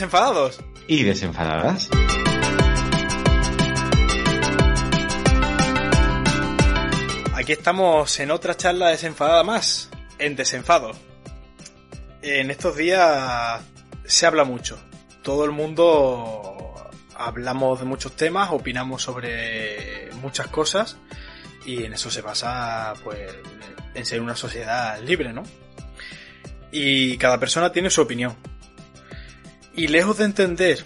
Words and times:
Desenfadados. 0.00 0.58
¿Y 0.88 1.02
desenfadadas? 1.02 1.90
Aquí 7.34 7.52
estamos 7.52 8.18
en 8.18 8.30
otra 8.30 8.56
charla 8.56 8.88
desenfadada 8.88 9.44
más, 9.44 9.90
en 10.18 10.36
desenfado. 10.36 10.92
En 12.22 12.50
estos 12.50 12.76
días 12.76 13.60
se 14.06 14.24
habla 14.24 14.44
mucho. 14.44 14.78
Todo 15.22 15.44
el 15.44 15.50
mundo 15.50 16.74
hablamos 17.14 17.80
de 17.80 17.84
muchos 17.84 18.16
temas, 18.16 18.48
opinamos 18.52 19.02
sobre 19.02 20.08
muchas 20.22 20.46
cosas 20.46 20.96
y 21.66 21.84
en 21.84 21.92
eso 21.92 22.10
se 22.10 22.22
basa 22.22 22.94
pues 23.04 23.18
en 23.92 24.06
ser 24.06 24.22
una 24.22 24.34
sociedad 24.34 24.98
libre, 25.02 25.34
¿no? 25.34 25.42
Y 26.72 27.18
cada 27.18 27.38
persona 27.38 27.70
tiene 27.70 27.90
su 27.90 28.00
opinión. 28.00 28.34
Y 29.74 29.88
lejos 29.88 30.18
de 30.18 30.24
entender 30.24 30.84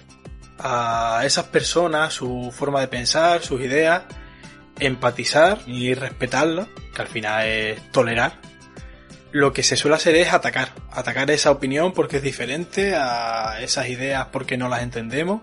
a 0.59 1.23
esas 1.25 1.47
personas, 1.47 2.13
su 2.13 2.53
forma 2.55 2.81
de 2.81 2.89
pensar, 2.89 3.43
sus 3.43 3.61
ideas, 3.61 4.03
empatizar 4.79 5.61
y 5.67 5.95
respetarla, 5.95 6.69
que 6.95 7.03
al 7.03 7.09
final 7.09 7.47
es 7.47 7.93
tolerar, 7.93 8.39
lo 9.33 9.53
que 9.53 9.65
se 9.65 9.77
suele 9.77 9.97
hacer 9.97 10.15
es 10.15 10.33
atacar. 10.33 10.73
Atacar 10.93 11.29
esa 11.33 11.51
opinión 11.51 11.93
porque 11.93 12.19
es 12.19 12.23
diferente 12.23 12.95
a 12.95 13.61
esas 13.61 13.89
ideas 13.89 14.29
porque 14.31 14.57
no 14.57 14.69
las 14.69 14.83
entendemos. 14.83 15.41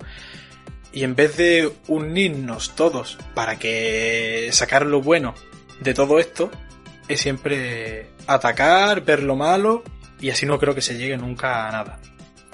Y 0.93 1.03
en 1.03 1.15
vez 1.15 1.35
de 1.35 1.71
unirnos 1.87 2.75
todos 2.75 3.17
para 3.33 3.57
que 3.57 4.49
sacar 4.53 4.85
lo 4.85 5.01
bueno 5.01 5.35
de 5.81 5.93
todo 5.93 6.19
esto, 6.19 6.49
es 7.09 7.19
siempre 7.19 8.11
atacar, 8.27 9.01
ver 9.01 9.23
lo 9.23 9.35
malo 9.35 9.83
y 10.21 10.29
así 10.29 10.45
no 10.45 10.57
creo 10.57 10.73
que 10.73 10.81
se 10.81 10.97
llegue 10.97 11.17
nunca 11.17 11.67
a 11.67 11.71
nada. 11.71 11.99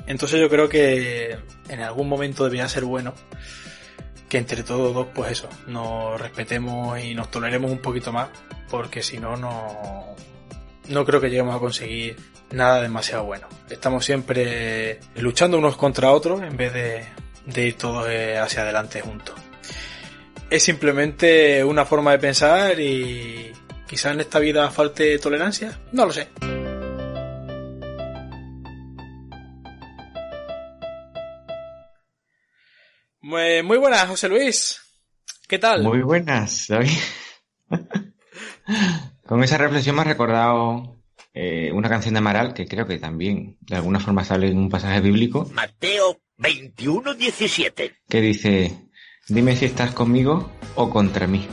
Entonces 0.08 0.40
yo 0.40 0.50
creo 0.50 0.70
que 0.70 1.38
en 1.70 1.82
algún 1.82 2.08
momento 2.10 2.46
debería 2.46 2.68
ser 2.68 2.86
bueno 2.86 3.14
que 4.30 4.38
entre 4.38 4.64
todos 4.64 4.94
dos, 4.94 5.08
pues 5.14 5.32
eso, 5.32 5.50
nos 5.68 6.20
respetemos 6.20 7.00
y 7.02 7.14
nos 7.14 7.32
toleremos 7.32 7.72
un 7.72 7.80
poquito 7.80 8.12
más, 8.12 8.30
porque 8.70 9.02
si 9.02 9.20
no, 9.20 9.38
no, 9.38 10.16
no 10.90 11.06
creo 11.06 11.22
que 11.22 11.30
lleguemos 11.30 11.56
a 11.56 11.60
conseguir 11.60 12.18
nada 12.52 12.82
demasiado 12.82 13.24
bueno. 13.24 13.48
Estamos 13.70 14.06
siempre 14.06 15.00
luchando 15.16 15.58
unos 15.58 15.78
contra 15.78 16.12
otros 16.12 16.42
en 16.42 16.58
vez 16.58 16.74
de, 16.74 17.06
de 17.46 17.68
ir 17.68 17.78
todos 17.78 18.08
eh, 18.10 18.38
hacia 18.38 18.64
adelante 18.64 19.02
juntos. 19.02 19.36
Es 20.50 20.64
simplemente 20.64 21.64
una 21.64 21.86
forma 21.86 22.12
de 22.12 22.20
pensar 22.20 22.80
y 22.80 23.52
quizás 23.88 24.14
en 24.14 24.22
esta 24.22 24.40
vida 24.40 24.70
falte 24.72 25.18
tolerancia, 25.20 25.78
no 25.92 26.06
lo 26.06 26.14
sé. 26.14 26.28
Muy, 33.28 33.62
muy 33.62 33.78
buenas, 33.78 34.08
José 34.08 34.30
Luis. 34.30 34.80
¿Qué 35.50 35.60
tal? 35.60 35.84
Muy 35.84 36.02
buenas, 36.02 36.68
David. 36.70 36.98
Con 39.26 39.44
esa 39.44 39.58
reflexión 39.58 39.98
me 39.98 40.04
ha 40.04 40.06
recordado 40.06 41.04
eh, 41.34 41.70
una 41.74 41.90
canción 41.90 42.14
de 42.14 42.20
Amaral 42.20 42.54
que 42.54 42.66
creo 42.66 42.88
que 42.88 43.00
también 43.00 43.58
de 43.60 43.76
alguna 43.76 44.00
forma 44.00 44.24
sale 44.24 44.48
en 44.48 44.58
un 44.58 44.70
pasaje 44.70 45.02
bíblico. 45.02 45.46
Mateo 45.52 46.22
21, 46.38 47.16
17. 47.16 47.96
Que 48.08 48.22
dice, 48.22 48.78
dime 49.28 49.58
si 49.58 49.66
estás 49.66 49.92
conmigo 49.92 50.50
o 50.76 50.90
contra 50.90 51.28
mí. 51.28 51.46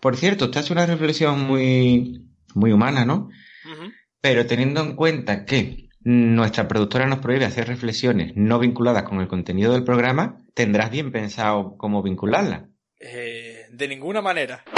Por 0.00 0.16
cierto, 0.16 0.46
esta 0.46 0.60
es 0.60 0.70
una 0.70 0.86
reflexión 0.86 1.42
muy, 1.42 2.24
muy 2.54 2.72
humana, 2.72 3.04
¿no? 3.04 3.28
Pero 4.22 4.46
teniendo 4.46 4.80
en 4.80 4.96
cuenta 4.96 5.44
que 5.44 5.89
nuestra 6.00 6.66
productora 6.66 7.06
nos 7.06 7.18
prohíbe 7.18 7.44
hacer 7.44 7.68
reflexiones 7.68 8.32
no 8.34 8.58
vinculadas 8.58 9.04
con 9.04 9.20
el 9.20 9.28
contenido 9.28 9.72
del 9.72 9.84
programa, 9.84 10.38
tendrás 10.54 10.90
bien 10.90 11.12
pensado 11.12 11.76
cómo 11.76 12.02
vincularla. 12.02 12.68
Eh, 12.98 13.66
de 13.70 13.88
ninguna 13.88 14.22
manera. 14.22 14.64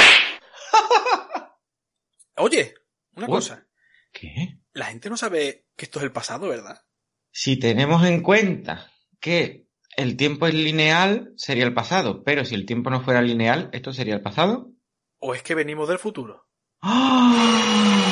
Oye, 2.36 2.74
una 3.16 3.26
Uy. 3.26 3.32
cosa. 3.32 3.66
¿Qué? 4.12 4.58
La 4.72 4.86
gente 4.86 5.10
no 5.10 5.16
sabe 5.16 5.66
que 5.76 5.84
esto 5.84 5.98
es 5.98 6.04
el 6.04 6.12
pasado, 6.12 6.48
¿verdad? 6.48 6.82
Si 7.30 7.58
tenemos 7.58 8.04
en 8.04 8.22
cuenta 8.22 8.90
que 9.20 9.66
el 9.96 10.16
tiempo 10.16 10.46
es 10.46 10.54
lineal, 10.54 11.32
sería 11.36 11.64
el 11.64 11.74
pasado, 11.74 12.22
pero 12.24 12.44
si 12.44 12.54
el 12.54 12.66
tiempo 12.66 12.90
no 12.90 13.02
fuera 13.02 13.22
lineal, 13.22 13.70
¿esto 13.72 13.92
sería 13.92 14.14
el 14.14 14.22
pasado? 14.22 14.70
¿O 15.18 15.34
es 15.34 15.42
que 15.42 15.54
venimos 15.54 15.88
del 15.88 15.98
futuro? 15.98 16.46
Oh, 16.82 18.11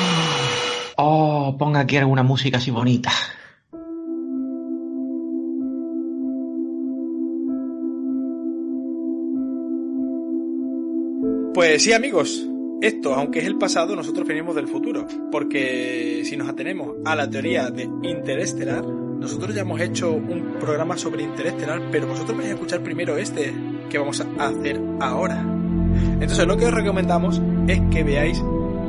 ponga 1.57 1.81
aquí 1.81 1.97
alguna 1.97 2.23
música 2.23 2.57
así 2.57 2.71
bonita. 2.71 3.11
Pues 11.53 11.83
sí, 11.83 11.93
amigos. 11.93 12.47
Esto, 12.81 13.13
aunque 13.13 13.39
es 13.39 13.45
el 13.45 13.57
pasado, 13.57 13.95
nosotros 13.95 14.27
venimos 14.27 14.55
del 14.55 14.67
futuro. 14.67 15.05
Porque 15.31 16.23
si 16.25 16.35
nos 16.35 16.49
atenemos 16.49 16.95
a 17.05 17.15
la 17.15 17.29
teoría 17.29 17.69
de 17.69 17.83
Interestelar, 18.01 18.83
nosotros 18.83 19.53
ya 19.53 19.61
hemos 19.61 19.79
hecho 19.79 20.11
un 20.11 20.55
programa 20.59 20.97
sobre 20.97 21.23
Interestelar, 21.23 21.81
pero 21.91 22.07
vosotros 22.07 22.35
vais 22.37 22.49
a 22.49 22.53
escuchar 22.53 22.81
primero 22.81 23.17
este 23.17 23.53
que 23.89 23.99
vamos 23.99 24.21
a 24.21 24.47
hacer 24.47 24.81
ahora. 24.99 25.45
Entonces 26.19 26.47
lo 26.47 26.57
que 26.57 26.65
os 26.65 26.73
recomendamos 26.73 27.41
es 27.67 27.79
que 27.91 28.03
veáis, 28.03 28.41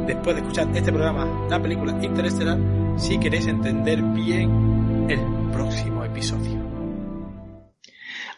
después 0.07 0.37
de 0.37 0.43
escuchar 0.43 0.69
este 0.75 0.93
programa, 0.93 1.47
la 1.49 1.61
película 1.61 1.93
Interestelar, 2.03 2.59
si 2.97 3.19
queréis 3.19 3.47
entender 3.47 4.03
bien 4.03 5.07
el 5.09 5.21
próximo 5.53 6.05
episodio. 6.05 6.61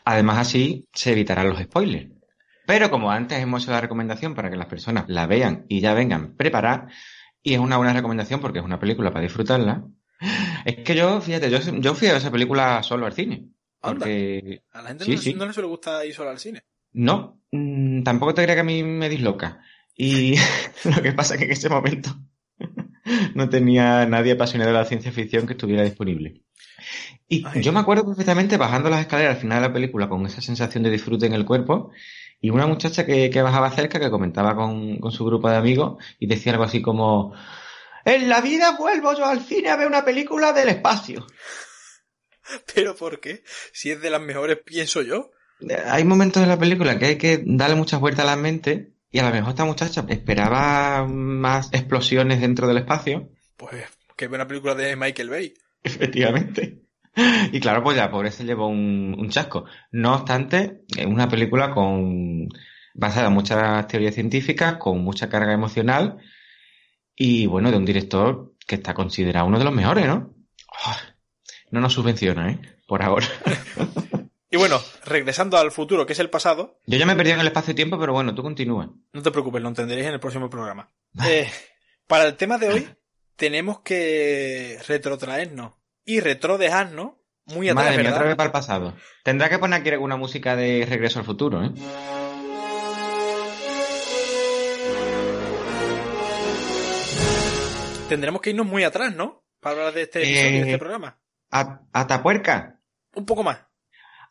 Además 0.04 0.38
así 0.38 0.86
se 0.92 1.12
evitarán 1.12 1.48
los 1.48 1.58
spoilers. 1.60 2.10
Pero 2.66 2.90
como 2.90 3.10
antes 3.10 3.38
hemos 3.38 3.62
hecho 3.62 3.72
la 3.72 3.80
recomendación 3.80 4.34
para 4.34 4.50
que 4.50 4.56
las 4.56 4.66
personas 4.66 5.04
la 5.08 5.26
vean 5.26 5.66
y 5.68 5.80
ya 5.80 5.94
vengan 5.94 6.34
preparadas, 6.36 6.92
y 7.42 7.54
es 7.54 7.60
una 7.60 7.76
buena 7.76 7.92
recomendación 7.92 8.40
porque 8.40 8.58
es 8.58 8.64
una 8.64 8.78
película 8.78 9.10
para 9.10 9.22
disfrutarla, 9.22 9.84
es 10.64 10.76
que 10.76 10.94
yo, 10.94 11.20
fíjate, 11.20 11.50
yo, 11.50 11.58
yo 11.58 11.94
fui 11.94 12.08
a 12.08 12.16
esa 12.16 12.30
película 12.30 12.82
solo 12.82 13.06
al 13.06 13.12
cine. 13.12 13.48
Porque 13.80 14.62
A 14.72 14.80
la 14.80 14.88
gente 14.88 15.04
Sí, 15.04 15.14
no, 15.14 15.18
sí. 15.20 15.34
no 15.34 15.46
le 15.46 15.52
suele 15.52 15.68
gustar 15.68 16.06
ir 16.06 16.14
solo 16.14 16.30
al 16.30 16.38
cine. 16.38 16.62
no, 16.92 17.40
mm, 17.52 18.02
tampoco 18.02 18.32
te 18.32 18.42
creas 18.42 18.56
que 18.56 18.60
a 18.60 18.64
mí 18.64 18.82
me 18.82 19.10
disloca. 19.10 19.60
Y 19.96 20.36
lo 20.84 21.02
que 21.02 21.12
pasa 21.12 21.34
es 21.34 21.40
que 21.40 21.46
en 21.46 21.52
ese 21.52 21.68
momento 21.68 22.10
no 23.34 23.48
tenía 23.48 24.06
nadie 24.06 24.32
apasionado 24.32 24.72
de 24.72 24.78
la 24.78 24.84
ciencia 24.84 25.12
ficción 25.12 25.46
que 25.46 25.52
estuviera 25.52 25.82
disponible. 25.82 26.42
Y 27.28 27.44
Ay. 27.46 27.62
yo 27.62 27.72
me 27.72 27.80
acuerdo 27.80 28.04
perfectamente 28.04 28.56
bajando 28.56 28.90
las 28.90 29.00
escaleras 29.00 29.36
al 29.36 29.40
final 29.40 29.62
de 29.62 29.68
la 29.68 29.74
película 29.74 30.08
con 30.08 30.26
esa 30.26 30.40
sensación 30.40 30.82
de 30.82 30.90
disfrute 30.90 31.26
en 31.26 31.32
el 31.32 31.44
cuerpo 31.44 31.90
y 32.40 32.50
una 32.50 32.66
muchacha 32.66 33.06
que, 33.06 33.30
que 33.30 33.42
bajaba 33.42 33.70
cerca 33.70 33.98
que 33.98 34.10
comentaba 34.10 34.54
con, 34.54 34.98
con 34.98 35.12
su 35.12 35.24
grupo 35.24 35.48
de 35.48 35.56
amigos 35.56 36.02
y 36.18 36.26
decía 36.26 36.52
algo 36.52 36.64
así 36.64 36.82
como 36.82 37.32
en 38.04 38.28
la 38.28 38.40
vida 38.40 38.76
vuelvo 38.76 39.14
yo 39.14 39.24
al 39.24 39.40
cine 39.40 39.70
a 39.70 39.76
ver 39.76 39.86
una 39.86 40.04
película 40.04 40.52
del 40.52 40.68
espacio. 40.68 41.26
¿Pero 42.74 42.94
por 42.94 43.20
qué? 43.20 43.42
Si 43.72 43.90
es 43.90 44.00
de 44.00 44.10
las 44.10 44.20
mejores, 44.20 44.58
pienso 44.64 45.00
yo. 45.00 45.30
Hay 45.86 46.04
momentos 46.04 46.42
en 46.42 46.50
la 46.50 46.58
película 46.58 46.98
que 46.98 47.06
hay 47.06 47.16
que 47.16 47.42
darle 47.46 47.76
muchas 47.76 48.00
vueltas 48.00 48.24
a 48.26 48.30
la 48.30 48.36
mente 48.36 48.93
y 49.14 49.20
a 49.20 49.28
lo 49.28 49.30
mejor 49.30 49.50
esta 49.50 49.64
muchacha 49.64 50.04
esperaba 50.08 51.06
más 51.06 51.72
explosiones 51.72 52.40
dentro 52.40 52.66
del 52.66 52.78
espacio. 52.78 53.30
Pues 53.56 53.84
que 54.16 54.26
ve 54.26 54.34
una 54.34 54.48
película 54.48 54.74
de 54.74 54.96
Michael 54.96 55.30
Bay. 55.30 55.54
Efectivamente. 55.84 56.82
Y 57.52 57.60
claro, 57.60 57.84
pues 57.84 57.96
la 57.96 58.10
pobre 58.10 58.32
se 58.32 58.42
llevó 58.42 58.66
un, 58.66 59.14
un 59.16 59.30
chasco. 59.30 59.66
No 59.92 60.16
obstante, 60.16 60.80
es 60.98 61.06
una 61.06 61.28
película 61.28 61.70
con 61.70 62.48
basada 62.92 63.28
en 63.28 63.34
muchas 63.34 63.86
teorías 63.86 64.16
científicas, 64.16 64.78
con 64.78 65.04
mucha 65.04 65.28
carga 65.28 65.52
emocional 65.52 66.18
y 67.14 67.46
bueno, 67.46 67.70
de 67.70 67.76
un 67.76 67.84
director 67.84 68.56
que 68.66 68.74
está 68.74 68.94
considerado 68.94 69.46
uno 69.46 69.60
de 69.60 69.64
los 69.64 69.74
mejores, 69.74 70.08
¿no? 70.08 70.34
Oh, 70.86 70.96
no 71.70 71.80
nos 71.80 71.92
subvenciona, 71.92 72.50
¿eh? 72.50 72.58
Por 72.88 73.00
ahora. 73.04 73.28
y 74.54 74.56
bueno, 74.56 74.80
regresando 75.04 75.58
al 75.58 75.72
futuro, 75.72 76.06
que 76.06 76.12
es 76.12 76.18
el 76.20 76.30
pasado. 76.30 76.78
Yo 76.86 76.96
ya 76.96 77.06
me 77.06 77.14
he 77.14 77.16
perdido 77.16 77.34
en 77.34 77.40
el 77.40 77.48
espacio-tiempo, 77.48 77.98
pero 77.98 78.12
bueno, 78.12 78.34
tú 78.34 78.42
continúa. 78.42 78.88
No 79.12 79.22
te 79.22 79.30
preocupes, 79.32 79.60
lo 79.60 79.68
entenderéis 79.68 80.06
en 80.06 80.14
el 80.14 80.20
próximo 80.20 80.48
programa. 80.48 80.92
eh, 81.26 81.50
para 82.06 82.24
el 82.26 82.36
tema 82.36 82.58
de 82.58 82.68
hoy, 82.68 82.88
tenemos 83.36 83.80
que 83.80 84.78
retrotraernos 84.86 85.72
y 86.04 86.20
retrodejarnos 86.20 87.14
muy 87.46 87.68
atrás, 87.68 87.86
Madre 87.86 87.96
mía, 87.98 88.04
¿verdad? 88.04 88.16
otra 88.18 88.26
vez 88.28 88.36
para 88.36 88.46
el 88.46 88.52
pasado. 88.52 88.94
Tendrá 89.24 89.48
que 89.50 89.58
poner 89.58 89.80
aquí 89.80 89.90
alguna 89.90 90.16
música 90.16 90.54
de 90.56 90.86
Regreso 90.88 91.18
al 91.18 91.24
Futuro, 91.24 91.64
¿eh? 91.64 91.70
Tendremos 98.08 98.40
que 98.40 98.50
irnos 98.50 98.66
muy 98.66 98.84
atrás, 98.84 99.14
¿no? 99.14 99.44
Para 99.60 99.76
hablar 99.76 99.94
de 99.94 100.02
este, 100.02 100.20
episodio, 100.22 100.50
de 100.50 100.56
Eh, 100.58 100.60
este 100.60 100.78
programa. 100.78 101.18
A- 101.50 101.80
Atapuerca. 101.92 102.78
Un 103.14 103.24
poco 103.26 103.42
más. 103.42 103.58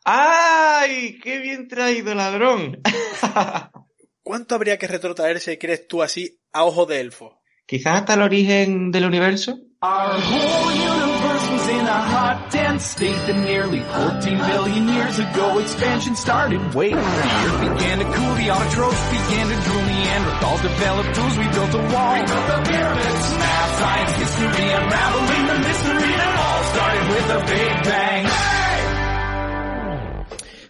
¡Ay! 0.04 1.18
¡Qué 1.22 1.38
bien 1.38 1.66
traído, 1.66 2.14
ladrón! 2.14 2.80
¿Cuánto 4.22 4.54
habría 4.54 4.78
que 4.78 4.86
retrotraerse, 4.86 5.58
crees 5.58 5.88
tú, 5.88 6.02
así, 6.02 6.40
a 6.52 6.64
ojo 6.64 6.84
de 6.84 7.00
elfo? 7.00 7.40
Quizás 7.66 8.00
hasta 8.00 8.14
el 8.14 8.22
origen 8.22 8.90
del 8.90 9.06
universo. 9.06 9.58
Our 9.80 10.20
whole 10.20 10.72
universe 10.72 11.50
was 11.50 11.68
in 11.68 11.86
a 11.86 12.00
hot, 12.00 12.50
dense 12.52 12.84
state 12.84 13.16
that 13.26 13.36
nearly 13.36 13.80
14 13.80 14.38
billion 14.38 14.88
years 14.88 15.18
ago 15.18 15.58
expansion 15.58 16.16
started. 16.16 16.60
Wait, 16.74 16.92
the 16.92 17.00
earth 17.00 17.60
began 17.60 17.98
to 18.00 18.04
cool, 18.04 18.34
the 18.36 18.48
autotrophs 18.48 19.04
began 19.12 19.48
to 19.48 19.56
drool, 19.64 19.84
Neanderthals 19.84 20.62
developed 20.62 21.14
tools, 21.14 21.38
we 21.38 21.48
built 21.48 21.74
a 21.74 21.82
wall. 21.92 22.12
We 22.12 22.20
built 22.24 22.46
the 22.48 22.60
pyramids, 22.68 23.26
math, 23.40 23.72
science, 23.80 24.12
history, 24.20 24.68
unraveling 24.72 25.46
the 25.48 25.58
mystery 25.68 26.12
that 26.16 26.32
all 26.44 26.62
started 26.72 27.04
with 27.08 27.28
a 27.28 27.40
big 27.44 27.72
bang. 27.84 28.13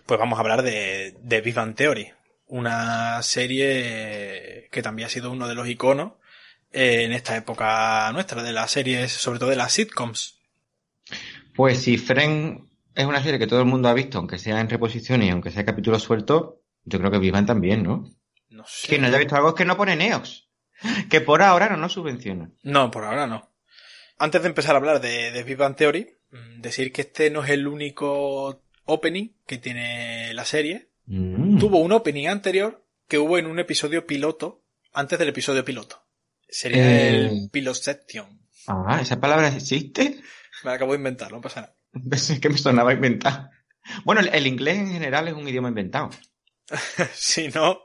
Pues 0.06 0.21
vamos 0.21 0.39
a 0.39 0.43
hablar 0.43 0.62
de, 0.62 1.17
de 1.23 1.41
Big 1.41 1.55
Bang 1.55 1.75
Theory. 1.75 2.12
Una 2.47 3.23
serie 3.23 4.69
que 4.71 4.83
también 4.83 5.06
ha 5.06 5.11
sido 5.11 5.31
uno 5.31 5.49
de 5.49 5.55
los 5.55 5.67
iconos 5.67 6.12
eh, 6.73 7.05
en 7.05 7.12
esta 7.12 7.37
época 7.37 8.11
nuestra, 8.12 8.43
de 8.43 8.53
las 8.53 8.71
series, 8.71 9.12
sobre 9.12 9.39
todo 9.39 9.51
de 9.51 9.56
las 9.56 9.73
sitcoms. 9.73 10.41
Pues 11.55 11.81
si 11.81 11.97
Friends 11.97 12.62
es 12.95 13.06
una 13.06 13.23
serie 13.23 13.39
que 13.39 13.47
todo 13.47 13.61
el 13.61 13.67
mundo 13.67 13.89
ha 13.89 13.95
visto, 13.95 14.19
aunque 14.19 14.39
sea 14.39 14.61
en 14.61 14.69
reposición 14.69 15.23
y 15.23 15.31
aunque 15.31 15.51
sea 15.51 15.65
capítulo 15.65 15.99
suelto, 15.99 16.62
yo 16.85 16.99
creo 16.99 17.11
que 17.11 17.19
Vivan 17.19 17.47
también, 17.47 17.83
¿no? 17.83 18.11
No 18.51 18.65
sé. 18.67 18.89
Quien 18.89 19.01
no 19.01 19.06
haya 19.06 19.19
visto 19.19 19.37
algo 19.37 19.51
es 19.51 19.55
que 19.55 19.65
no 19.65 19.77
pone 19.77 19.97
Neox. 19.97 20.49
Que 21.09 21.21
por 21.21 21.43
ahora 21.43 21.69
no 21.69 21.77
nos 21.77 21.93
subvenciona. 21.93 22.51
No, 22.62 22.91
por 22.91 23.05
ahora 23.05 23.27
no. 23.27 23.51
Antes 24.19 24.43
de 24.43 24.49
empezar 24.49 24.75
a 24.75 24.79
hablar 24.79 25.01
de, 25.01 25.31
de 25.31 25.43
Big 25.45 25.56
Bang 25.56 25.77
Theory, 25.77 26.19
mm, 26.31 26.61
decir 26.61 26.93
que 26.93 27.03
este 27.03 27.31
no 27.31 27.43
es 27.43 27.51
el 27.51 27.67
único 27.67 28.63
opening 28.86 29.31
que 29.46 29.58
tiene 29.58 30.32
la 30.34 30.44
serie. 30.44 30.90
Mm. 31.06 31.58
Tuvo 31.58 31.78
un 31.78 31.92
opening 31.92 32.28
anterior 32.28 32.84
que 33.08 33.19
hubo 33.19 33.38
en 33.38 33.46
un 33.46 33.58
episodio 33.58 34.06
piloto, 34.06 34.64
antes 34.92 35.19
del 35.19 35.28
episodio 35.28 35.64
piloto. 35.64 36.02
Sería 36.48 36.82
Eh. 36.84 37.08
el 37.26 37.50
Pilotception. 37.50 38.40
Ah, 38.66 38.98
¿esa 39.02 39.20
palabra 39.20 39.48
existe? 39.48 40.20
Me 40.62 40.70
la 40.70 40.75
acabo 40.75 40.92
de 40.92 40.98
inventar, 40.98 41.31
no 41.32 41.40
pasa 41.40 41.60
nada. 41.62 41.76
Es 42.12 42.38
que 42.40 42.48
me 42.48 42.58
sonaba 42.58 42.92
inventado. 42.92 43.50
Bueno, 44.04 44.22
el, 44.22 44.46
inglés 44.46 44.78
en 44.78 44.92
general 44.92 45.28
es 45.28 45.34
un 45.34 45.46
idioma 45.46 45.69
inventado. 45.69 46.10
si 47.14 47.48
no, 47.48 47.81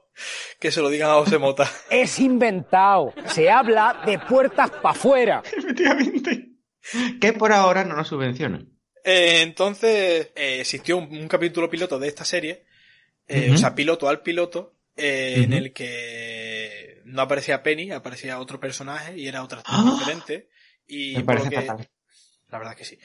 que 0.60 0.72
se 0.72 0.82
lo 0.82 0.90
digan 0.90 1.10
a 1.10 1.16
José 1.16 1.38
Mota. 1.38 1.70
Es 1.90 2.20
inventado. 2.20 3.14
Se 3.28 3.50
habla 3.50 4.02
de 4.06 4.18
puertas 4.20 4.70
para 4.72 4.92
afuera. 4.92 5.44
Efectivamente. 5.46 6.46
Que 7.20 7.34
por 7.34 7.52
ahora 7.52 7.84
no 7.84 7.96
nos 7.96 8.08
subvenciona. 8.08 8.66
Eh, 9.04 9.42
entonces, 9.42 10.32
eh, 10.36 10.60
existió 10.62 10.98
un, 10.98 11.06
un 11.06 11.28
capítulo 11.28 11.70
piloto 11.70 12.00
de 12.00 12.08
esta 12.08 12.26
serie, 12.26 12.64
eh, 13.28 13.52
o 13.54 13.58
sea, 13.58 13.76
piloto 13.76 14.10
al 14.10 14.22
piloto, 14.22 14.74
en 14.96 15.54
el 15.54 15.72
que 15.72 17.02
no 17.06 17.22
aparecía 17.22 17.64
Penny, 17.64 17.92
aparecía 17.92 18.40
otro 18.40 18.60
personaje 18.60 19.18
y 19.18 19.28
era 19.28 19.44
otra 19.44 19.60
actriz 19.60 19.78
¡Ah! 19.80 19.96
diferente. 19.98 20.50
Y 20.88 21.16
Me 21.16 21.24
por 21.24 21.44
lo 21.44 21.50
que, 21.50 21.62
fatal. 21.62 21.90
la 22.50 22.58
verdad 22.58 22.76
que 22.76 22.84
sí. 22.84 23.00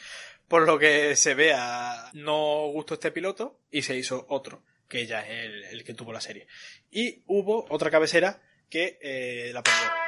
Por 0.49 0.67
lo 0.67 0.79
que 0.79 1.15
se 1.15 1.35
vea, 1.35 2.11
no 2.15 2.69
gustó 2.73 2.95
este 2.95 3.13
piloto 3.13 3.61
y 3.71 3.83
se 3.83 3.97
hizo 3.97 4.27
otro, 4.29 4.65
que 4.89 5.07
ya 5.07 5.21
es 5.21 5.45
el, 5.45 5.65
el 5.65 5.85
que 5.85 5.95
tuvo 5.95 6.13
la 6.13 6.21
serie. 6.21 6.47
Y 6.91 7.23
hubo 7.27 7.67
otra 7.71 7.91
cabecera 7.91 8.43
que 8.69 9.51
la 9.53 9.63
perdió. 9.63 10.04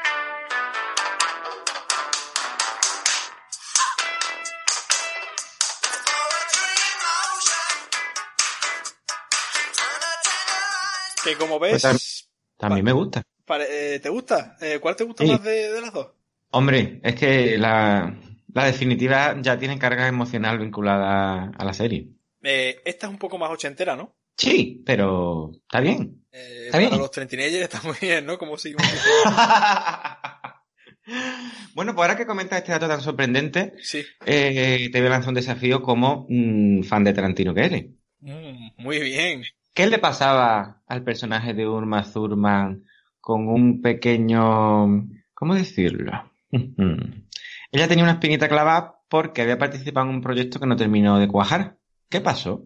Que 11.26 11.37
como 11.37 11.58
ves, 11.58 11.82
Pues 11.82 11.84
tam- 11.84 12.26
También 12.58 12.84
me 12.84 12.93
gusta. 12.93 13.23
eh, 13.69 14.00
¿te 14.02 14.08
gusta? 14.08 14.56
Eh, 14.61 14.78
¿Cuál 14.81 14.96
te 14.96 15.05
gusta 15.05 15.25
Sí. 15.25 15.31
más 15.31 15.43
de, 15.43 15.73
de 15.73 15.81
las 15.81 15.93
dos? 15.93 16.08
Hombre, 16.50 17.00
es 17.02 17.14
que 17.17 17.58
la, 17.58 18.17
la 18.52 18.64
definitiva 18.64 19.37
ya 19.43 19.58
tiene 19.58 19.78
carga 19.78 20.06
emocional 20.08 20.58
vinculada 20.58 21.50
a 21.56 21.64
la 21.64 21.73
serie. 21.75 22.08
Eh, 22.43 22.81
esta 22.84 23.06
es 23.06 23.12
un 23.12 23.19
poco 23.19 23.38
más 23.38 23.50
ochentera, 23.50 23.96
¿no? 23.96 24.14
Sí, 24.37 24.82
pero 24.87 25.50
está 25.55 25.81
bien. 25.81 26.25
Eh, 26.31 26.67
Está 26.67 26.78
para 26.78 26.88
bien. 26.90 27.00
los 27.00 27.11
trentinagers 27.11 27.62
está 27.62 27.81
muy 27.82 27.96
bien, 28.00 28.25
¿no? 28.26 28.38
Como 28.38 28.56
si... 28.58 28.75
bueno, 31.75 31.94
pues 31.94 32.02
ahora 32.08 32.17
que 32.17 32.26
comentas 32.26 32.58
este 32.58 32.72
dato 32.72 32.88
tan 32.88 33.00
sorprendente, 33.00 33.75
Sí. 33.82 34.05
eh, 34.25 34.88
te 34.93 34.99
voy 35.00 35.06
a 35.08 35.11
lanzar 35.11 35.31
un 35.31 35.34
desafío 35.37 35.82
como 35.82 36.26
mm, 36.29 36.82
fan 36.84 37.05
de 37.05 37.12
Tarantino 37.12 37.55
que 37.55 37.64
eres. 37.64 37.84
Mm, 38.20 38.69
muy 38.79 38.99
bien. 39.00 39.43
¿Qué 39.76 39.87
le 39.87 39.99
pasaba 39.99 40.82
al 40.87 41.05
personaje 41.05 41.52
de 41.52 41.69
Urma 41.69 42.02
Thurman 42.11 42.87
con 43.20 43.46
un 43.46 43.82
pequeño... 43.82 45.06
¿Cómo 45.34 45.55
decirlo? 45.55 46.32
Ella 46.50 47.87
tenía 47.87 48.05
una 48.05 48.14
espinita 48.14 48.49
clavada 48.49 49.02
porque 49.11 49.43
había 49.43 49.58
participado 49.58 50.08
en 50.08 50.14
un 50.14 50.23
proyecto 50.23 50.58
que 50.58 50.67
no 50.67 50.76
terminó 50.76 51.19
de 51.19 51.28
cuajar. 51.28 51.76
¿Qué 52.08 52.23
pasó? 52.23 52.64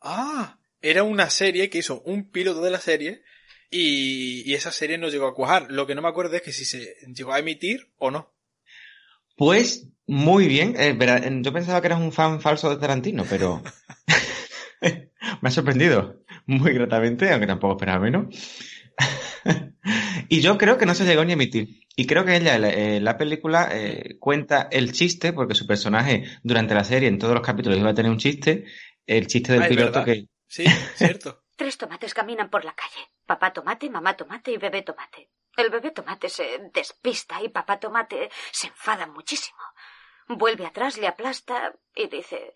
Ah, 0.00 0.60
era 0.80 1.02
una 1.02 1.28
serie 1.28 1.68
que 1.70 1.78
hizo 1.78 2.02
un 2.02 2.30
piloto 2.30 2.62
de 2.62 2.70
la 2.70 2.78
serie 2.78 3.22
y, 3.68 4.48
y 4.48 4.54
esa 4.54 4.70
serie 4.70 4.96
no 4.96 5.08
llegó 5.08 5.26
a 5.26 5.34
cuajar. 5.34 5.66
Lo 5.70 5.88
que 5.88 5.96
no 5.96 6.02
me 6.02 6.08
acuerdo 6.08 6.36
es 6.36 6.42
que 6.42 6.52
si 6.52 6.64
se 6.64 6.94
llegó 7.12 7.32
a 7.32 7.40
emitir 7.40 7.90
o 7.96 8.12
no. 8.12 8.32
Pues 9.36 9.88
muy 10.06 10.46
bien. 10.46 10.76
Eh, 10.78 10.96
eh, 11.00 11.40
yo 11.42 11.52
pensaba 11.52 11.80
que 11.80 11.88
eras 11.88 12.00
un 12.00 12.12
fan 12.12 12.40
falso 12.40 12.70
de 12.70 12.76
Tarantino, 12.76 13.24
pero 13.28 13.60
me 15.40 15.48
ha 15.48 15.50
sorprendido 15.50 16.23
muy 16.46 16.72
gratamente, 16.72 17.30
aunque 17.32 17.46
tampoco 17.46 17.74
esperaba 17.74 18.00
menos. 18.00 18.26
y 20.28 20.40
yo 20.40 20.56
creo 20.58 20.78
que 20.78 20.86
no 20.86 20.94
se 20.94 21.04
llegó 21.04 21.24
ni 21.24 21.32
a 21.32 21.34
emitir. 21.34 21.80
Y 21.96 22.06
creo 22.06 22.24
que 22.24 22.36
ella, 22.36 22.56
eh, 22.56 23.00
la 23.00 23.16
película, 23.16 23.68
eh, 23.72 24.16
cuenta 24.18 24.68
el 24.70 24.92
chiste, 24.92 25.32
porque 25.32 25.54
su 25.54 25.66
personaje 25.66 26.24
durante 26.42 26.74
la 26.74 26.84
serie, 26.84 27.08
en 27.08 27.18
todos 27.18 27.34
los 27.34 27.42
capítulos, 27.46 27.78
iba 27.78 27.90
a 27.90 27.94
tener 27.94 28.10
un 28.10 28.18
chiste, 28.18 28.64
el 29.06 29.26
chiste 29.26 29.52
del 29.52 29.62
Ah, 29.62 29.68
piloto 29.68 30.00
verdad. 30.00 30.04
que... 30.04 30.26
Sí, 30.46 30.64
cierto. 30.96 31.42
Tres 31.56 31.78
tomates 31.78 32.14
caminan 32.14 32.50
por 32.50 32.64
la 32.64 32.74
calle. 32.74 33.10
Papá 33.26 33.52
tomate, 33.52 33.88
mamá 33.88 34.16
tomate 34.16 34.50
y 34.52 34.56
bebé 34.56 34.82
tomate. 34.82 35.30
El 35.56 35.70
bebé 35.70 35.92
tomate 35.92 36.28
se 36.28 36.44
despista 36.74 37.40
y 37.42 37.48
papá 37.48 37.78
tomate 37.78 38.28
se 38.50 38.66
enfada 38.66 39.06
muchísimo. 39.06 39.58
Vuelve 40.26 40.66
atrás, 40.66 40.98
le 40.98 41.06
aplasta 41.06 41.72
y 41.94 42.08
dice, 42.08 42.54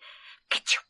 ketchup. 0.49 0.83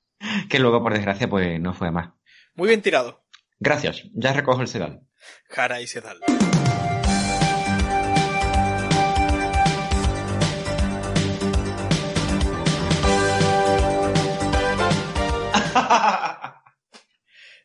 que 0.50 0.58
luego, 0.58 0.82
por 0.82 0.94
desgracia, 0.94 1.30
pues 1.30 1.60
no 1.60 1.74
fue 1.74 1.92
más. 1.92 2.10
Muy 2.60 2.68
bien 2.68 2.82
tirado. 2.82 3.24
Gracias, 3.58 4.04
ya 4.12 4.34
recojo 4.34 4.60
el 4.60 4.68
sedal. 4.68 5.00
Jara 5.48 5.80
y 5.80 5.88
Sedal. 5.88 6.20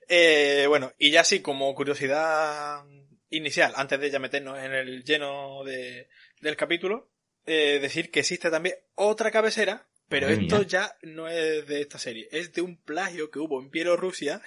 Eh, 0.07 0.67
bueno, 0.69 0.93
y 0.99 1.11
ya 1.11 1.23
así 1.23 1.41
como 1.41 1.75
curiosidad 1.75 2.85
inicial, 3.31 3.73
antes 3.75 3.99
de 3.99 4.11
ya 4.11 4.19
meternos 4.19 4.59
en 4.59 4.75
el 4.75 5.03
lleno 5.03 5.65
de, 5.65 6.09
del 6.41 6.57
capítulo, 6.57 7.11
eh, 7.47 7.79
decir 7.81 8.11
que 8.11 8.21
existe 8.21 8.51
también 8.51 8.77
otra 8.95 9.31
cabecera, 9.31 9.89
pero 10.09 10.29
esto 10.29 10.63
ya 10.63 10.97
no 11.03 11.29
es 11.29 11.67
de 11.67 11.81
esta 11.81 11.99
serie, 11.99 12.29
es 12.31 12.53
de 12.53 12.61
un 12.61 12.77
plagio 12.77 13.31
que 13.31 13.39
hubo 13.39 13.61
en 13.61 13.71
Bielorrusia 13.71 14.43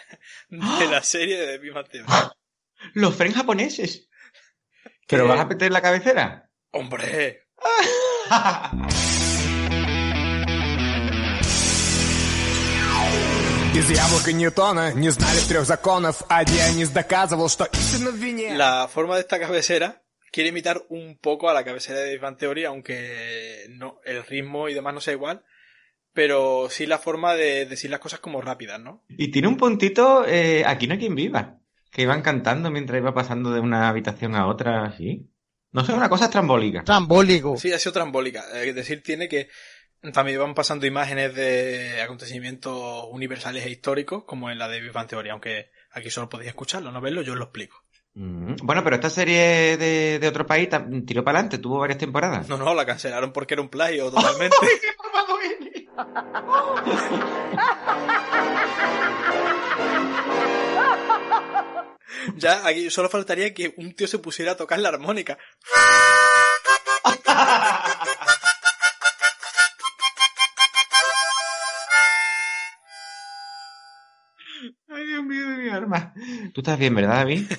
de 0.50 0.60
¡Ah! 0.62 0.88
la 0.90 1.04
serie 1.04 1.38
de 1.40 1.58
Big 1.58 1.74
¡Los 2.94 3.16
fren 3.16 3.34
japoneses! 3.34 4.08
¿Pero 5.08 5.26
eh, 5.26 5.28
vas 5.28 5.40
a 5.40 5.46
meter 5.46 5.72
la 5.72 5.82
cabecera? 5.82 6.52
¡Hombre! 6.72 7.48
La 18.58 18.88
forma 18.88 19.16
de 19.16 19.22
esta 19.22 19.40
cabecera 19.40 20.07
quiere 20.32 20.50
imitar 20.50 20.84
un 20.90 21.18
poco 21.18 21.50
a 21.50 21.54
la 21.54 21.64
cabecera 21.64 22.00
de 22.00 22.12
Big 22.12 22.22
Bang 22.22 22.38
Theory, 22.38 22.66
aunque 22.66 23.66
no, 23.70 24.00
el 24.06 24.24
ritmo 24.24 24.70
y 24.70 24.74
demás 24.74 24.94
no 24.94 25.02
sea 25.02 25.14
igual, 25.14 25.44
pero 26.14 26.68
sí 26.70 26.86
la 26.86 26.98
forma 26.98 27.36
de 27.36 27.66
decir 27.66 27.92
las 27.92 28.00
cosas 28.00 28.20
como 28.20 28.42
rápidas, 28.42 28.80
¿no? 28.80 29.04
Y 29.10 29.30
tiene 29.32 29.48
un 29.48 29.58
puntito, 29.58 30.26
eh, 30.28 30.64
aquí 30.66 30.88
no 30.88 30.94
hay 30.94 31.00
quien 31.00 31.16
viva, 31.16 31.60
que 31.92 32.02
iban 32.04 32.22
cantando 32.22 32.72
mientras 32.72 33.00
iba 33.00 33.14
pasando 33.14 33.52
de 33.52 33.60
una 33.60 33.90
habitación 33.90 34.36
a 34.36 34.48
otra, 34.48 34.86
así. 34.86 35.30
No 35.72 35.84
sé, 35.84 35.94
una 35.94 36.10
cosa 36.10 36.26
estrambólica. 36.26 36.84
Trambólico. 36.84 37.58
Sí, 37.58 37.72
ha 37.72 37.80
sido 37.80 37.94
trambólica. 37.94 38.46
Es 38.64 38.74
decir, 38.74 39.04
tiene 39.04 39.28
que 39.28 39.50
también 40.14 40.40
van 40.40 40.54
pasando 40.54 40.86
imágenes 40.86 41.36
de 41.36 42.02
acontecimientos 42.02 43.08
universales 43.12 43.66
e 43.66 43.70
históricos, 43.70 44.24
como 44.26 44.50
en 44.50 44.60
la 44.60 44.68
de 44.68 44.82
Big 44.82 44.92
Bang 44.92 45.08
Theory, 45.08 45.30
aunque 45.30 45.72
aquí 45.92 46.10
solo 46.10 46.30
podéis 46.30 46.50
escucharlo, 46.50 46.92
no 46.92 47.02
verlo, 47.02 47.22
yo 47.22 47.34
os 47.34 47.40
lo 47.40 47.46
explico. 47.46 47.84
Bueno, 48.20 48.84
pero 48.84 48.96
esta 48.96 49.12
serie 49.12 49.78
de, 49.78 50.18
de 50.20 50.28
otro 50.28 50.48
país 50.48 50.70
tiró 51.06 51.24
para 51.24 51.38
adelante, 51.38 51.60
tuvo 51.60 51.80
varias 51.80 52.00
temporadas. 52.00 52.50
No, 52.50 52.58
no, 52.58 52.74
la 52.74 52.86
cancelaron 52.86 53.32
porque 53.32 53.54
era 53.54 53.62
un 53.62 53.70
plagio 53.70 54.10
totalmente. 54.10 54.56
ya, 62.38 62.66
aquí 62.68 62.90
solo 62.90 63.10
faltaría 63.10 63.54
que 63.54 63.74
un 63.78 63.94
tío 63.94 64.08
se 64.08 64.20
pusiera 64.20 64.54
a 64.54 64.58
tocar 64.58 64.80
la 64.80 64.90
armónica. 64.90 65.38
Ay, 74.90 75.06
Dios 75.06 75.24
mío 75.24 75.50
de 75.50 75.58
mi 75.58 75.70
arma. 75.70 76.14
Tú 76.54 76.62
estás 76.62 76.80
bien, 76.80 76.96
¿verdad, 76.96 77.18
David? 77.18 77.46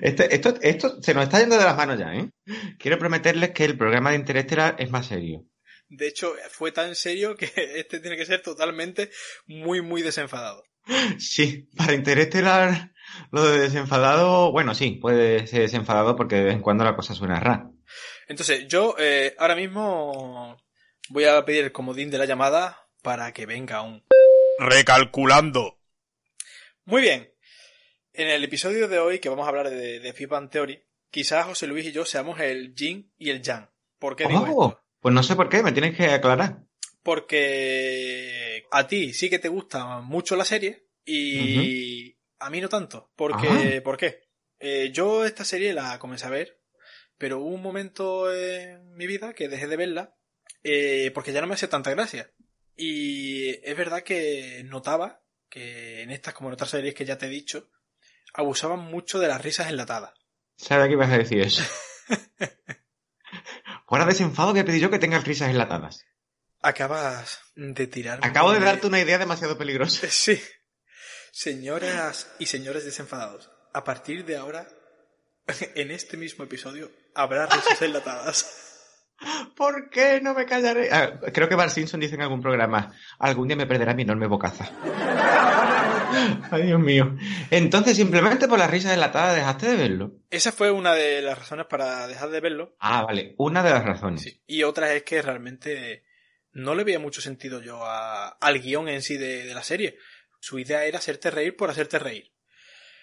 Esto, 0.00 0.54
esto 0.62 1.02
se 1.02 1.12
nos 1.12 1.24
está 1.24 1.38
yendo 1.38 1.58
de 1.58 1.64
las 1.64 1.76
manos 1.76 1.98
ya, 1.98 2.14
¿eh? 2.14 2.30
Quiero 2.78 2.98
prometerles 2.98 3.50
que 3.50 3.66
el 3.66 3.76
programa 3.76 4.10
de 4.10 4.16
Interestelar 4.16 4.76
es 4.78 4.90
más 4.90 5.06
serio. 5.06 5.44
De 5.90 6.08
hecho, 6.08 6.34
fue 6.48 6.72
tan 6.72 6.94
serio 6.94 7.36
que 7.36 7.52
este 7.76 8.00
tiene 8.00 8.16
que 8.16 8.24
ser 8.24 8.42
totalmente 8.42 9.10
muy, 9.46 9.82
muy 9.82 10.00
desenfadado. 10.02 10.64
Sí, 11.18 11.68
para 11.76 11.92
Interestelar 11.92 12.92
lo 13.32 13.44
de 13.44 13.60
desenfadado, 13.60 14.50
bueno, 14.50 14.74
sí, 14.74 14.92
puede 14.92 15.46
ser 15.46 15.60
desenfadado 15.62 16.16
porque 16.16 16.36
de 16.36 16.44
vez 16.44 16.54
en 16.54 16.62
cuando 16.62 16.84
la 16.84 16.96
cosa 16.96 17.14
suena 17.14 17.38
rara. 17.38 17.70
Entonces, 18.28 18.66
yo 18.68 18.94
eh, 18.98 19.34
ahora 19.38 19.56
mismo 19.56 20.56
voy 21.08 21.24
a 21.24 21.44
pedir 21.44 21.64
el 21.64 21.72
comodín 21.72 22.10
de 22.10 22.18
la 22.18 22.24
llamada 22.24 22.88
para 23.02 23.32
que 23.32 23.46
venga 23.46 23.82
un... 23.82 24.04
Recalculando. 24.58 25.80
Muy 26.84 27.02
bien. 27.02 27.30
En 28.12 28.28
el 28.28 28.42
episodio 28.44 28.88
de 28.88 28.98
hoy, 28.98 29.18
que 29.20 29.28
vamos 29.28 29.46
a 29.46 29.48
hablar 29.48 29.70
de, 29.70 30.00
de 30.00 30.26
Bang 30.26 30.50
Theory, 30.50 30.82
quizás 31.10 31.46
José 31.46 31.66
Luis 31.66 31.86
y 31.86 31.92
yo 31.92 32.04
seamos 32.04 32.40
el 32.40 32.74
yin 32.74 33.12
y 33.18 33.30
el 33.30 33.42
yang. 33.42 33.70
¿Por 33.98 34.16
qué 34.16 34.26
digo 34.26 34.40
Oh, 34.48 34.68
esto? 34.68 34.82
pues 35.00 35.14
no 35.14 35.22
sé 35.22 35.36
por 35.36 35.48
qué, 35.48 35.62
me 35.62 35.72
tienes 35.72 35.96
que 35.96 36.04
aclarar. 36.06 36.64
Porque 37.02 38.64
a 38.70 38.86
ti 38.86 39.12
sí 39.14 39.30
que 39.30 39.38
te 39.38 39.48
gusta 39.48 40.00
mucho 40.00 40.36
la 40.36 40.44
serie 40.44 40.86
y 41.04 42.16
a 42.38 42.50
mí 42.50 42.60
no 42.60 42.68
tanto. 42.68 43.10
Porque, 43.16 43.80
¿Por 43.84 43.96
qué? 43.96 44.22
Eh, 44.58 44.90
yo 44.92 45.24
esta 45.24 45.44
serie 45.44 45.72
la 45.72 45.98
comencé 45.98 46.26
a 46.26 46.30
ver, 46.30 46.60
pero 47.16 47.38
hubo 47.38 47.54
un 47.54 47.62
momento 47.62 48.32
en 48.34 48.92
mi 48.94 49.06
vida 49.06 49.32
que 49.32 49.48
dejé 49.48 49.66
de 49.68 49.76
verla 49.76 50.14
eh, 50.62 51.10
porque 51.14 51.32
ya 51.32 51.40
no 51.40 51.46
me 51.46 51.54
hacía 51.54 51.70
tanta 51.70 51.90
gracia. 51.92 52.32
Y 52.76 53.50
es 53.66 53.76
verdad 53.76 54.02
que 54.02 54.62
notaba 54.64 55.22
que 55.48 56.02
en 56.02 56.10
estas 56.10 56.34
como 56.34 56.48
en 56.50 56.54
otras 56.54 56.70
series 56.70 56.94
que 56.94 57.04
ya 57.04 57.18
te 57.18 57.26
he 57.26 57.30
dicho, 57.30 57.70
abusaban 58.34 58.80
mucho 58.80 59.18
de 59.18 59.28
las 59.28 59.42
risas 59.42 59.68
enlatadas. 59.68 60.12
Sabía 60.56 60.86
que 60.86 60.92
ibas 60.92 61.10
a 61.10 61.18
decir 61.18 61.40
eso. 61.40 61.62
Fuera 63.86 64.04
desenfado 64.04 64.54
que 64.54 64.64
pedí 64.64 64.78
yo 64.78 64.90
que 64.90 64.98
tengas 64.98 65.24
risas 65.24 65.50
enlatadas. 65.50 66.04
Acabas 66.62 67.40
de 67.56 67.86
tirar. 67.86 68.20
Acabo 68.22 68.52
de 68.52 68.60
darte 68.60 68.86
una 68.86 69.00
idea 69.00 69.18
demasiado 69.18 69.58
peligrosa. 69.58 70.06
Sí. 70.10 70.40
Señoras 71.32 72.28
y 72.38 72.46
señores 72.46 72.84
desenfadados, 72.84 73.50
a 73.72 73.84
partir 73.84 74.24
de 74.24 74.36
ahora, 74.36 74.66
en 75.76 75.92
este 75.92 76.16
mismo 76.16 76.44
episodio, 76.44 76.90
habrá 77.14 77.46
risas 77.46 77.80
enlatadas. 77.82 78.66
¿Por 79.56 79.90
qué 79.90 80.20
no 80.20 80.34
me 80.34 80.46
callaré? 80.46 80.88
Ah, 80.92 81.20
creo 81.32 81.48
que 81.48 81.54
Bart 81.54 81.70
Simpson 81.70 82.00
dice 82.00 82.16
en 82.16 82.22
algún 82.22 82.40
programa, 82.40 82.92
algún 83.18 83.48
día 83.48 83.56
me 83.56 83.66
perderá 83.66 83.94
mi 83.94 84.02
enorme 84.02 84.26
bocaza. 84.26 84.70
Ay, 86.50 86.62
Dios 86.66 86.80
mío. 86.80 87.16
Entonces, 87.50 87.96
simplemente 87.96 88.48
por 88.48 88.58
las 88.58 88.70
risas 88.70 88.92
enlatadas 88.94 89.36
dejaste 89.36 89.68
de 89.70 89.76
verlo. 89.76 90.12
Esa 90.30 90.52
fue 90.52 90.70
una 90.70 90.94
de 90.94 91.22
las 91.22 91.38
razones 91.38 91.66
para 91.66 92.06
dejar 92.06 92.30
de 92.30 92.40
verlo. 92.40 92.74
Ah, 92.78 93.02
vale, 93.02 93.34
una 93.38 93.62
de 93.62 93.70
las 93.70 93.84
razones. 93.84 94.22
Sí. 94.22 94.40
Y 94.46 94.62
otra 94.62 94.92
es 94.94 95.02
que 95.04 95.22
realmente 95.22 96.04
no 96.52 96.74
le 96.74 96.84
veía 96.84 96.98
mucho 96.98 97.20
sentido 97.20 97.60
yo 97.62 97.84
a- 97.84 98.28
al 98.28 98.60
guion 98.60 98.88
en 98.88 99.02
sí 99.02 99.16
de, 99.16 99.44
de 99.44 99.54
la 99.54 99.62
serie. 99.62 99.96
Su 100.40 100.58
idea 100.58 100.84
era 100.84 100.98
hacerte 100.98 101.30
reír 101.30 101.56
por 101.56 101.70
hacerte 101.70 101.98
reír. 101.98 102.32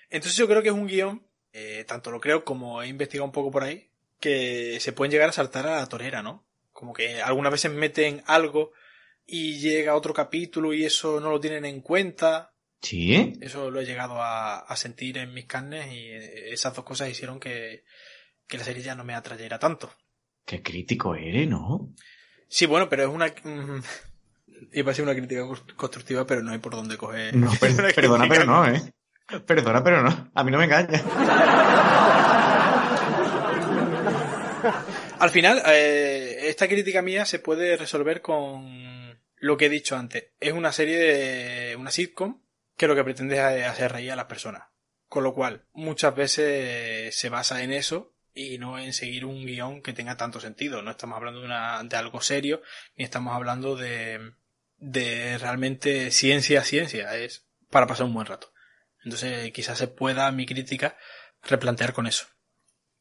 Entonces 0.09 0.37
yo 0.37 0.47
creo 0.47 0.61
que 0.61 0.69
es 0.69 0.73
un 0.75 0.87
guion, 0.87 1.25
eh, 1.53 1.85
tanto 1.87 2.11
lo 2.11 2.19
creo 2.19 2.43
como 2.43 2.81
he 2.81 2.87
investigado 2.87 3.25
un 3.25 3.31
poco 3.31 3.51
por 3.51 3.63
ahí, 3.63 3.89
que 4.19 4.77
se 4.79 4.93
pueden 4.93 5.11
llegar 5.11 5.29
a 5.29 5.33
saltar 5.33 5.67
a 5.67 5.77
la 5.77 5.85
torera, 5.87 6.21
¿no? 6.23 6.45
Como 6.71 6.93
que 6.93 7.21
algunas 7.21 7.51
veces 7.51 7.71
meten 7.71 8.23
algo 8.25 8.71
y 9.25 9.59
llega 9.59 9.95
otro 9.95 10.13
capítulo 10.13 10.73
y 10.73 10.85
eso 10.85 11.19
no 11.19 11.29
lo 11.29 11.39
tienen 11.39 11.65
en 11.65 11.81
cuenta. 11.81 12.53
¿Sí? 12.81 13.33
Eso 13.41 13.71
lo 13.71 13.81
he 13.81 13.85
llegado 13.85 14.21
a, 14.21 14.59
a 14.59 14.75
sentir 14.75 15.17
en 15.17 15.33
mis 15.33 15.45
carnes 15.45 15.91
y 15.91 16.07
eh, 16.09 16.53
esas 16.53 16.75
dos 16.75 16.85
cosas 16.85 17.09
hicieron 17.09 17.39
que, 17.39 17.83
que 18.47 18.57
la 18.57 18.63
serie 18.63 18.83
ya 18.83 18.95
no 18.95 19.03
me 19.03 19.15
atrayera 19.15 19.59
tanto. 19.59 19.91
Qué 20.45 20.61
crítico 20.61 21.15
eres, 21.15 21.47
¿no? 21.47 21.93
Sí, 22.47 22.65
bueno, 22.65 22.87
pero 22.87 23.03
es 23.03 23.09
una... 23.09 23.27
mm, 23.27 23.81
Iba 24.73 24.91
a 24.91 24.95
ser 24.95 25.03
una 25.03 25.13
crítica 25.15 25.41
constructiva, 25.75 26.25
pero 26.25 26.41
no 26.41 26.51
hay 26.51 26.59
por 26.59 26.73
dónde 26.75 26.97
coger. 26.97 27.35
No, 27.35 27.51
per- 27.59 27.93
perdona, 27.93 28.27
pero 28.27 28.45
no, 28.45 28.67
¿eh? 28.67 28.93
Perdona, 29.45 29.83
pero 29.83 30.01
no. 30.01 30.31
A 30.33 30.43
mí 30.43 30.51
no 30.51 30.57
me 30.57 30.65
engaña. 30.65 31.03
Al 35.19 35.29
final, 35.31 35.61
eh, 35.67 36.37
esta 36.43 36.67
crítica 36.67 37.01
mía 37.01 37.25
se 37.25 37.39
puede 37.39 37.75
resolver 37.77 38.21
con 38.21 39.19
lo 39.37 39.57
que 39.57 39.65
he 39.65 39.69
dicho 39.69 39.95
antes. 39.95 40.25
Es 40.39 40.53
una 40.53 40.71
serie 40.71 40.97
de 40.97 41.75
una 41.75 41.91
sitcom 41.91 42.39
que 42.77 42.87
lo 42.87 42.95
que 42.95 43.03
pretende 43.03 43.35
es 43.35 43.67
hacer 43.67 43.91
reír 43.91 44.11
a 44.11 44.15
las 44.15 44.25
personas. 44.25 44.63
Con 45.09 45.23
lo 45.23 45.33
cual, 45.33 45.65
muchas 45.73 46.15
veces 46.15 47.15
se 47.15 47.29
basa 47.29 47.63
en 47.63 47.73
eso 47.73 48.13
y 48.33 48.59
no 48.59 48.77
en 48.77 48.93
seguir 48.93 49.25
un 49.25 49.45
guion 49.45 49.81
que 49.81 49.93
tenga 49.93 50.15
tanto 50.15 50.39
sentido. 50.39 50.81
No 50.81 50.91
estamos 50.91 51.17
hablando 51.17 51.39
de, 51.39 51.47
una, 51.47 51.83
de 51.83 51.97
algo 51.97 52.21
serio, 52.21 52.61
ni 52.95 53.03
estamos 53.03 53.33
hablando 53.33 53.75
de, 53.75 54.33
de 54.77 55.37
realmente 55.39 56.11
ciencia, 56.11 56.63
ciencia. 56.63 57.15
Es 57.17 57.47
para 57.69 57.87
pasar 57.87 58.05
un 58.05 58.13
buen 58.13 58.27
rato. 58.27 58.53
Entonces, 59.03 59.51
quizás 59.51 59.77
se 59.77 59.87
pueda 59.87 60.31
mi 60.31 60.45
crítica 60.45 60.97
replantear 61.43 61.93
con 61.93 62.05
eso. 62.05 62.27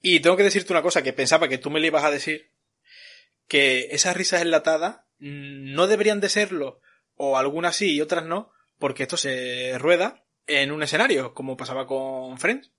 Y 0.01 0.21
tengo 0.21 0.37
que 0.37 0.45
decirte 0.45 0.73
una 0.73 0.83
cosa 0.83 1.03
que 1.03 1.13
pensaba 1.13 1.49
que 1.49 1.59
tú 1.59 1.71
me 1.71 1.81
le 1.81 1.89
ibas 1.89 2.05
a 2.05 2.11
decir, 2.11 2.53
que 3.49 3.89
esas 3.91 4.17
risas 4.17 4.43
enlatadas 4.43 5.01
mm, 5.19 5.75
no 5.75 5.87
deberían 5.87 6.21
de 6.21 6.29
serlo, 6.29 6.81
o 7.15 7.37
algunas 7.37 7.77
sí 7.77 7.95
y 7.95 8.01
otras 8.01 8.25
no, 8.25 8.53
porque 8.79 9.05
esto 9.05 9.17
se 9.17 9.77
rueda 9.79 10.25
en 10.47 10.73
un 10.73 10.83
escenario, 10.83 11.35
como 11.35 11.57
pasaba 11.57 11.87
con 11.87 12.39
Friends. 12.39 12.71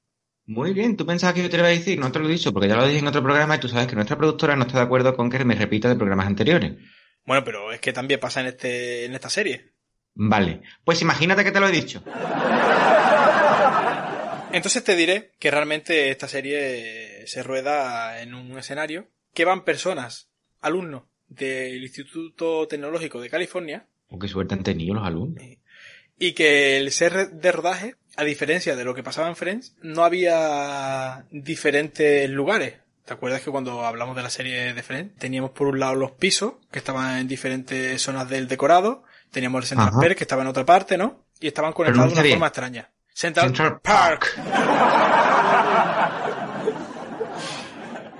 Muy 0.45 0.73
bien, 0.73 0.95
tú 0.95 1.05
pensabas 1.05 1.35
que 1.35 1.43
yo 1.43 1.49
te 1.49 1.57
lo 1.57 1.63
iba 1.63 1.67
a 1.67 1.71
decir, 1.71 1.99
no 1.99 2.11
te 2.11 2.19
lo 2.19 2.27
he 2.27 2.31
dicho, 2.31 2.53
porque 2.53 2.69
ya 2.69 2.77
lo 2.77 2.87
dije 2.87 2.99
en 2.99 3.07
otro 3.07 3.21
programa 3.21 3.55
y 3.55 3.59
tú 3.59 3.67
sabes 3.67 3.87
que 3.87 3.95
nuestra 3.95 4.17
productora 4.17 4.55
no 4.55 4.63
está 4.63 4.77
de 4.77 4.85
acuerdo 4.85 5.15
con 5.15 5.29
que 5.29 5.43
me 5.43 5.55
repita 5.55 5.89
de 5.89 5.95
programas 5.97 6.27
anteriores. 6.27 6.73
Bueno, 7.25 7.43
pero 7.43 7.73
es 7.73 7.81
que 7.81 7.91
también 7.91 8.19
pasa 8.19 8.39
en 8.39 8.47
este, 8.47 9.05
en 9.05 9.13
esta 9.13 9.29
serie. 9.29 9.73
Vale, 10.13 10.61
pues 10.85 11.01
imagínate 11.01 11.43
que 11.43 11.51
te 11.51 11.59
lo 11.59 11.67
he 11.67 11.71
dicho. 11.71 12.01
Entonces 14.53 14.83
te 14.83 14.95
diré 14.95 15.33
que 15.37 15.51
realmente 15.51 16.09
esta 16.09 16.29
serie 16.29 17.27
se 17.27 17.43
rueda 17.43 18.21
en 18.21 18.33
un 18.33 18.57
escenario 18.57 19.09
que 19.33 19.43
van 19.43 19.65
personas, 19.65 20.29
alumnos 20.61 21.03
del 21.27 21.83
Instituto 21.83 22.65
Tecnológico 22.67 23.19
de 23.19 23.29
California, 23.29 23.87
Oh, 24.09 24.19
qué 24.19 24.27
suerte 24.27 24.53
han 24.53 24.63
tenido 24.63 24.93
los 24.93 25.05
alumnos. 25.05 25.43
Y 26.19 26.33
que 26.33 26.77
el 26.77 26.91
ser 26.91 27.31
de 27.31 27.51
rodaje, 27.51 27.95
a 28.15 28.23
diferencia 28.23 28.75
de 28.75 28.83
lo 28.83 28.93
que 28.95 29.03
pasaba 29.03 29.27
en 29.27 29.35
Friends, 29.35 29.75
no 29.81 30.03
había 30.03 31.25
diferentes 31.31 32.29
lugares. 32.29 32.75
¿Te 33.05 33.13
acuerdas 33.13 33.41
que 33.41 33.51
cuando 33.51 33.85
hablamos 33.85 34.15
de 34.15 34.23
la 34.23 34.29
serie 34.29 34.73
de 34.73 34.83
Friends 34.83 35.15
teníamos 35.17 35.51
por 35.51 35.67
un 35.67 35.79
lado 35.79 35.95
los 35.95 36.11
pisos 36.11 36.55
que 36.71 36.79
estaban 36.79 37.17
en 37.19 37.27
diferentes 37.27 38.01
zonas 38.01 38.27
del 38.29 38.47
decorado, 38.47 39.03
teníamos 39.31 39.61
el 39.63 39.67
Central. 39.67 39.91
Perk 39.99 40.17
que 40.17 40.23
estaba 40.23 40.41
en 40.41 40.49
otra 40.49 40.65
parte, 40.65 40.97
¿no? 40.97 41.23
Y 41.39 41.47
estaban 41.47 41.71
conectados 41.73 42.09
de 42.09 42.15
¿dónde 42.15 42.29
una 42.29 42.35
forma 42.35 42.47
extraña. 42.47 42.91
Central, 43.13 43.47
Central 43.47 43.79
Park. 43.81 44.37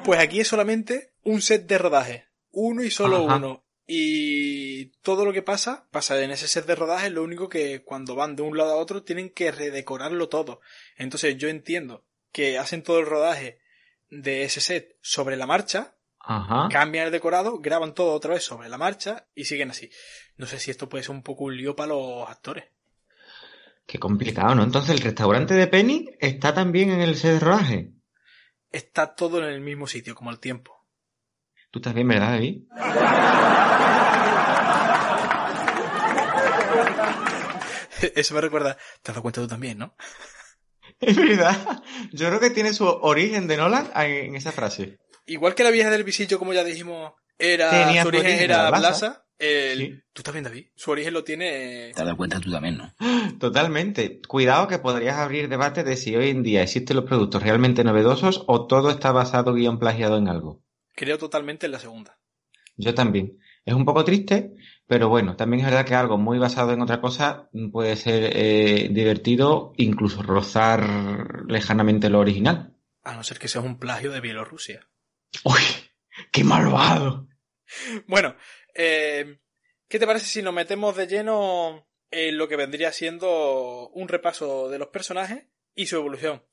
Pues 0.03 0.21
aquí 0.21 0.39
es 0.39 0.47
solamente 0.47 1.11
un 1.23 1.41
set 1.41 1.67
de 1.67 1.77
rodaje. 1.77 2.27
Uno 2.53 2.81
y 2.81 2.89
solo 2.89 3.27
Ajá. 3.27 3.35
uno. 3.35 3.65
Y 3.89 4.87
todo 5.01 5.23
lo 5.23 5.31
que 5.31 5.41
pasa, 5.41 5.87
pasa 5.91 6.21
en 6.21 6.31
ese 6.31 6.49
set 6.49 6.65
de 6.65 6.75
rodaje, 6.75 7.09
lo 7.09 7.23
único 7.23 7.47
que 7.47 7.83
cuando 7.83 8.15
van 8.15 8.35
de 8.35 8.43
un 8.43 8.57
lado 8.57 8.73
a 8.73 8.75
otro 8.75 9.03
tienen 9.03 9.29
que 9.29 9.49
redecorarlo 9.49 10.27
todo. 10.27 10.59
Entonces 10.97 11.37
yo 11.37 11.47
entiendo 11.47 12.05
que 12.33 12.57
hacen 12.57 12.83
todo 12.83 12.99
el 12.99 13.05
rodaje 13.05 13.61
de 14.09 14.43
ese 14.43 14.59
set 14.59 14.97
sobre 15.01 15.37
la 15.37 15.47
marcha, 15.47 15.95
Ajá. 16.19 16.67
cambian 16.69 17.05
el 17.05 17.11
decorado, 17.13 17.59
graban 17.59 17.93
todo 17.93 18.13
otra 18.13 18.33
vez 18.33 18.43
sobre 18.43 18.67
la 18.67 18.77
marcha 18.77 19.27
y 19.33 19.45
siguen 19.45 19.71
así. 19.71 19.89
No 20.35 20.45
sé 20.47 20.59
si 20.59 20.69
esto 20.69 20.89
puede 20.89 21.05
ser 21.05 21.15
un 21.15 21.23
poco 21.23 21.45
un 21.45 21.55
lío 21.55 21.73
para 21.73 21.93
los 21.93 22.29
actores. 22.29 22.65
Qué 23.85 23.99
complicado, 23.99 24.53
¿no? 24.53 24.63
Entonces 24.63 24.91
el 24.91 24.99
restaurante 24.99 25.53
de 25.53 25.65
Penny 25.67 26.09
está 26.19 26.53
también 26.53 26.91
en 26.91 26.99
el 26.99 27.15
set 27.15 27.35
de 27.35 27.39
rodaje. 27.39 27.93
Está 28.69 29.15
todo 29.15 29.39
en 29.39 29.45
el 29.45 29.61
mismo 29.61 29.87
sitio, 29.87 30.13
como 30.13 30.29
el 30.29 30.39
tiempo. 30.39 30.76
Tú 31.77 31.79
estás 31.79 31.93
bien, 31.93 32.07
¿verdad, 32.07 32.31
David? 32.31 32.61
Eso 38.15 38.35
me 38.35 38.41
recuerda. 38.41 38.75
¿Te 39.01 39.11
has 39.11 39.15
dado 39.15 39.21
cuenta 39.21 39.41
tú 39.41 39.47
también, 39.47 39.77
no? 39.77 39.95
Es 40.99 41.15
verdad. 41.15 41.83
Yo 42.11 42.27
creo 42.27 42.39
que 42.39 42.49
tiene 42.49 42.73
su 42.73 42.83
origen 42.87 43.47
de 43.47 43.55
Nolan 43.57 43.87
en 43.95 44.35
esa 44.35 44.51
frase. 44.51 44.97
Igual 45.27 45.53
que 45.53 45.63
la 45.63 45.69
vieja 45.69 45.91
del 45.91 46.03
visillo, 46.03 46.39
como 46.39 46.53
ya 46.53 46.63
dijimos, 46.63 47.13
era 47.37 47.69
Tenía 47.69 48.01
su 48.01 48.07
origen 48.07 48.25
origen 48.25 48.43
en 48.45 48.51
era. 48.51 48.69
Blasa. 48.71 49.23
el- 49.37 49.77
Sí. 49.77 49.93
Tú 50.13 50.23
también, 50.23 50.45
David. 50.45 50.65
Su 50.75 50.89
origen 50.89 51.13
lo 51.13 51.23
tiene. 51.23 51.91
Te 51.93 52.01
has 52.01 52.05
dado 52.05 52.17
cuenta 52.17 52.39
tú 52.39 52.51
también, 52.51 52.77
¿no? 52.79 52.95
Totalmente. 53.39 54.21
Cuidado 54.27 54.67
que 54.67 54.79
podrías 54.79 55.17
abrir 55.17 55.49
debate 55.49 55.83
de 55.83 55.97
si 55.97 56.15
hoy 56.15 56.31
en 56.31 56.41
día 56.41 56.63
existen 56.63 56.95
los 56.95 57.05
productos 57.05 57.43
realmente 57.43 57.83
novedosos 57.83 58.43
o 58.47 58.65
todo 58.65 58.89
está 58.89 59.11
basado 59.11 59.53
guion 59.53 59.77
plagiado 59.77 60.17
en 60.17 60.27
algo. 60.29 60.63
Creo 60.97 61.19
totalmente 61.19 61.67
en 61.67 61.73
la 61.73 61.79
segunda. 61.79 62.17
Yo 62.75 62.95
también. 62.95 63.39
Es 63.63 63.75
un 63.75 63.85
poco 63.85 64.03
triste, 64.03 64.55
pero 64.87 65.09
bueno, 65.09 65.35
también 65.35 65.59
es 65.59 65.69
verdad 65.69 65.85
que 65.85 65.93
algo 65.93 66.17
muy 66.17 66.39
basado 66.39 66.73
en 66.73 66.81
otra 66.81 66.99
cosa 66.99 67.51
puede 67.71 67.95
ser 67.95 68.31
eh, 68.35 68.89
divertido, 68.89 69.73
incluso 69.77 70.23
rozar 70.23 71.43
lejanamente 71.47 72.09
lo 72.09 72.19
original. 72.19 72.75
A 73.03 73.13
no 73.13 73.23
ser 73.23 73.37
que 73.37 73.47
sea 73.47 73.61
un 73.61 73.77
plagio 73.77 74.11
de 74.11 74.21
Bielorrusia. 74.21 74.89
¡Uy! 75.43 75.61
¡Qué 76.31 76.43
malvado! 76.43 77.27
Bueno, 78.07 78.35
eh, 78.73 79.39
¿qué 79.87 79.99
te 79.99 80.07
parece 80.07 80.25
si 80.25 80.41
nos 80.41 80.53
metemos 80.53 80.95
de 80.95 81.05
lleno 81.05 81.87
en 82.09 82.39
lo 82.39 82.47
que 82.47 82.55
vendría 82.55 82.91
siendo 82.91 83.89
un 83.89 84.07
repaso 84.07 84.67
de 84.69 84.79
los 84.79 84.87
personajes 84.87 85.45
y 85.75 85.85
su 85.85 85.97
evolución? 85.97 86.43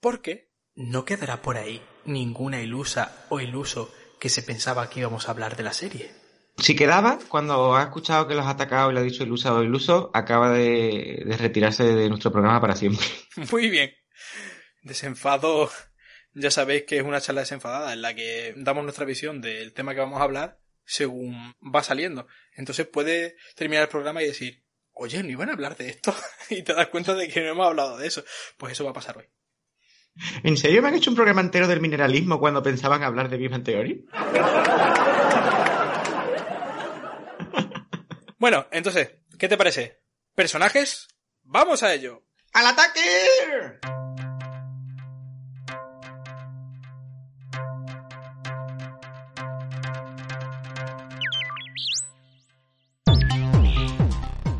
Porque 0.00 0.51
no 0.74 1.04
quedará 1.04 1.42
por 1.42 1.56
ahí 1.56 1.82
ninguna 2.04 2.60
ilusa 2.60 3.26
o 3.28 3.40
iluso 3.40 3.92
que 4.18 4.28
se 4.28 4.42
pensaba 4.42 4.88
que 4.88 5.00
íbamos 5.00 5.28
a 5.28 5.32
hablar 5.32 5.56
de 5.56 5.62
la 5.62 5.72
serie. 5.72 6.10
Si 6.58 6.76
quedaba, 6.76 7.18
cuando 7.28 7.74
ha 7.74 7.82
escuchado 7.82 8.28
que 8.28 8.34
los 8.34 8.46
ha 8.46 8.50
atacado 8.50 8.90
y 8.90 8.94
le 8.94 9.00
ha 9.00 9.04
dicho 9.04 9.22
ilusa 9.22 9.54
o 9.54 9.62
iluso, 9.62 10.10
acaba 10.14 10.50
de, 10.50 11.22
de 11.24 11.36
retirarse 11.36 11.84
de 11.84 12.08
nuestro 12.08 12.30
programa 12.30 12.60
para 12.60 12.76
siempre. 12.76 13.06
Muy 13.50 13.70
bien. 13.70 13.92
Desenfado, 14.82 15.70
ya 16.34 16.50
sabéis 16.50 16.84
que 16.84 16.98
es 16.98 17.02
una 17.02 17.20
charla 17.20 17.40
desenfadada 17.40 17.92
en 17.92 18.02
la 18.02 18.14
que 18.14 18.54
damos 18.56 18.84
nuestra 18.84 19.04
visión 19.04 19.40
del 19.40 19.72
tema 19.72 19.94
que 19.94 20.00
vamos 20.00 20.20
a 20.20 20.24
hablar 20.24 20.60
según 20.84 21.54
va 21.62 21.82
saliendo. 21.82 22.26
Entonces 22.54 22.86
puede 22.86 23.36
terminar 23.54 23.84
el 23.84 23.88
programa 23.88 24.22
y 24.22 24.26
decir, 24.26 24.64
oye, 24.92 25.22
¿no 25.22 25.30
iban 25.30 25.48
a 25.48 25.52
hablar 25.52 25.76
de 25.76 25.88
esto? 25.88 26.14
y 26.50 26.62
te 26.62 26.74
das 26.74 26.88
cuenta 26.88 27.14
de 27.14 27.28
que 27.28 27.40
no 27.40 27.50
hemos 27.50 27.66
hablado 27.66 27.96
de 27.96 28.06
eso. 28.06 28.24
Pues 28.56 28.72
eso 28.72 28.84
va 28.84 28.90
a 28.90 28.94
pasar 28.94 29.18
hoy. 29.18 29.26
¿En 30.42 30.56
serio 30.56 30.82
me 30.82 30.88
han 30.88 30.94
hecho 30.94 31.10
un 31.10 31.16
programa 31.16 31.40
entero 31.40 31.66
del 31.66 31.80
mineralismo 31.80 32.38
cuando 32.38 32.62
pensaban 32.62 33.02
hablar 33.02 33.28
de 33.28 33.36
Big 33.36 33.50
Bang 33.50 33.64
Theory? 33.64 34.06
Bueno, 38.38 38.66
entonces, 38.72 39.12
¿qué 39.38 39.48
te 39.48 39.56
parece? 39.56 40.00
¿Personajes? 40.34 41.08
¡Vamos 41.44 41.82
a 41.82 41.94
ello! 41.94 42.24
¡Al 42.52 42.66
ataque! 42.66 43.00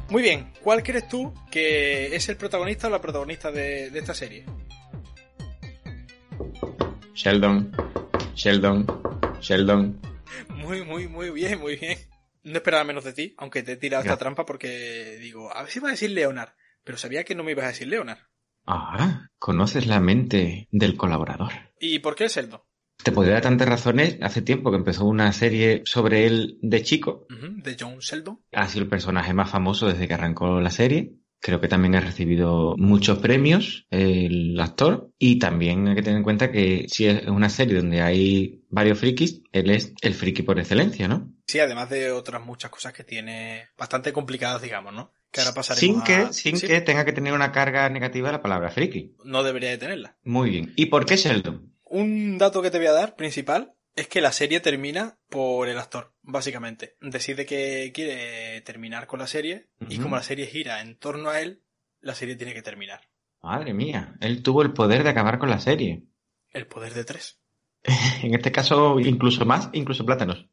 Muy 0.08 0.22
bien, 0.22 0.52
¿cuál 0.62 0.82
crees 0.82 1.08
tú 1.08 1.32
que 1.50 2.14
es 2.14 2.28
el 2.28 2.36
protagonista 2.36 2.86
o 2.86 2.90
la 2.90 3.00
protagonista 3.00 3.50
de, 3.50 3.90
de 3.90 3.98
esta 3.98 4.12
serie? 4.14 4.44
Sheldon, 7.14 7.72
Sheldon, 8.34 8.86
Sheldon. 9.40 10.00
Muy, 10.48 10.84
muy, 10.84 11.08
muy 11.08 11.30
bien, 11.30 11.60
muy 11.60 11.76
bien. 11.76 11.98
No 12.42 12.54
esperaba 12.54 12.84
menos 12.84 13.04
de 13.04 13.12
ti, 13.12 13.34
aunque 13.38 13.62
te 13.62 13.72
he 13.72 13.76
tirado 13.76 14.02
esta 14.02 14.16
trampa 14.16 14.44
porque 14.46 15.18
digo, 15.20 15.54
a 15.54 15.62
ver 15.62 15.70
si 15.70 15.78
iba 15.78 15.88
a 15.88 15.92
decir 15.92 16.10
Leonard, 16.10 16.50
pero 16.82 16.98
sabía 16.98 17.24
que 17.24 17.34
no 17.34 17.44
me 17.44 17.52
ibas 17.52 17.66
a 17.66 17.68
decir 17.68 17.88
Leonard. 17.88 18.18
Ah, 18.66 19.28
conoces 19.38 19.86
la 19.86 20.00
mente 20.00 20.68
del 20.70 20.96
colaborador. 20.96 21.52
¿Y 21.78 21.98
por 21.98 22.14
qué 22.14 22.24
el 22.24 22.30
Sheldon? 22.30 22.60
Te 23.02 23.12
podría 23.12 23.34
dar 23.34 23.42
tantas 23.42 23.68
razones. 23.68 24.18
Hace 24.22 24.42
tiempo 24.42 24.70
que 24.70 24.76
empezó 24.76 25.04
una 25.04 25.32
serie 25.32 25.82
sobre 25.84 26.26
él 26.26 26.58
de 26.62 26.82
chico. 26.82 27.26
De 27.28 27.76
John 27.78 27.98
Sheldon. 27.98 28.40
Ha 28.52 28.68
sido 28.68 28.84
el 28.84 28.88
personaje 28.88 29.34
más 29.34 29.50
famoso 29.50 29.88
desde 29.88 30.06
que 30.06 30.14
arrancó 30.14 30.60
la 30.60 30.70
serie. 30.70 31.16
Creo 31.44 31.60
que 31.60 31.66
también 31.66 31.96
ha 31.96 32.00
recibido 32.00 32.76
muchos 32.78 33.18
premios 33.18 33.84
el 33.90 34.58
actor. 34.60 35.10
Y 35.18 35.40
también 35.40 35.88
hay 35.88 35.96
que 35.96 36.02
tener 36.02 36.18
en 36.18 36.22
cuenta 36.22 36.52
que 36.52 36.86
si 36.88 37.06
es 37.06 37.26
una 37.26 37.48
serie 37.50 37.76
donde 37.78 38.00
hay 38.00 38.62
varios 38.70 38.98
frikis, 39.00 39.42
él 39.50 39.70
es 39.70 39.92
el 40.02 40.14
friki 40.14 40.42
por 40.42 40.60
excelencia, 40.60 41.08
¿no? 41.08 41.32
Sí, 41.48 41.58
además 41.58 41.90
de 41.90 42.12
otras 42.12 42.46
muchas 42.46 42.70
cosas 42.70 42.92
que 42.92 43.02
tiene 43.02 43.66
bastante 43.76 44.12
complicadas, 44.12 44.62
digamos, 44.62 44.94
¿no? 44.94 45.12
Que 45.32 45.40
ahora 45.40 45.52
pasaremos 45.52 45.80
Sin 45.80 46.00
a- 46.00 46.04
que, 46.28 46.32
sin 46.32 46.56
Sí, 46.56 46.66
que 46.68 46.80
tenga 46.80 47.04
que 47.04 47.12
tener 47.12 47.32
una 47.32 47.50
carga 47.50 47.88
negativa 47.88 48.30
la 48.30 48.40
palabra 48.40 48.70
friki. 48.70 49.16
No 49.24 49.42
debería 49.42 49.70
de 49.70 49.78
tenerla. 49.78 50.16
Muy 50.22 50.50
bien. 50.50 50.72
¿Y 50.76 50.86
por 50.86 51.04
qué 51.06 51.16
Sheldon? 51.16 51.72
Un 51.84 52.38
dato 52.38 52.62
que 52.62 52.70
te 52.70 52.78
voy 52.78 52.86
a 52.86 52.92
dar, 52.92 53.16
principal, 53.16 53.72
es 53.94 54.08
que 54.08 54.20
la 54.20 54.32
serie 54.32 54.60
termina 54.60 55.18
por 55.28 55.68
el 55.68 55.78
actor, 55.78 56.14
básicamente. 56.22 56.96
Decide 57.00 57.44
que 57.46 57.92
quiere 57.94 58.60
terminar 58.62 59.06
con 59.06 59.18
la 59.18 59.26
serie 59.26 59.68
y 59.88 59.98
como 59.98 60.16
la 60.16 60.22
serie 60.22 60.46
gira 60.46 60.80
en 60.80 60.96
torno 60.96 61.30
a 61.30 61.40
él, 61.40 61.62
la 62.00 62.14
serie 62.14 62.36
tiene 62.36 62.54
que 62.54 62.62
terminar. 62.62 63.08
Madre 63.42 63.74
mía, 63.74 64.14
él 64.20 64.42
tuvo 64.42 64.62
el 64.62 64.72
poder 64.72 65.02
de 65.02 65.10
acabar 65.10 65.38
con 65.38 65.50
la 65.50 65.60
serie. 65.60 66.04
El 66.50 66.66
poder 66.66 66.94
de 66.94 67.04
tres. 67.04 67.40
En 68.22 68.34
este 68.34 68.52
caso, 68.52 69.00
incluso 69.00 69.44
más, 69.44 69.68
incluso 69.72 70.06
plátanos. 70.06 70.46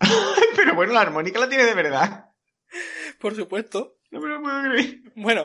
Pero 0.56 0.74
bueno, 0.74 0.94
la 0.94 1.02
armónica 1.02 1.38
la 1.38 1.48
tiene 1.48 1.64
de 1.64 1.74
verdad. 1.74 2.30
Por 3.20 3.34
supuesto. 3.34 3.98
No 4.10 4.20
me 4.20 4.28
lo 4.28 4.40
puedo 4.40 4.62
creer. 4.62 5.00
Bueno, 5.16 5.44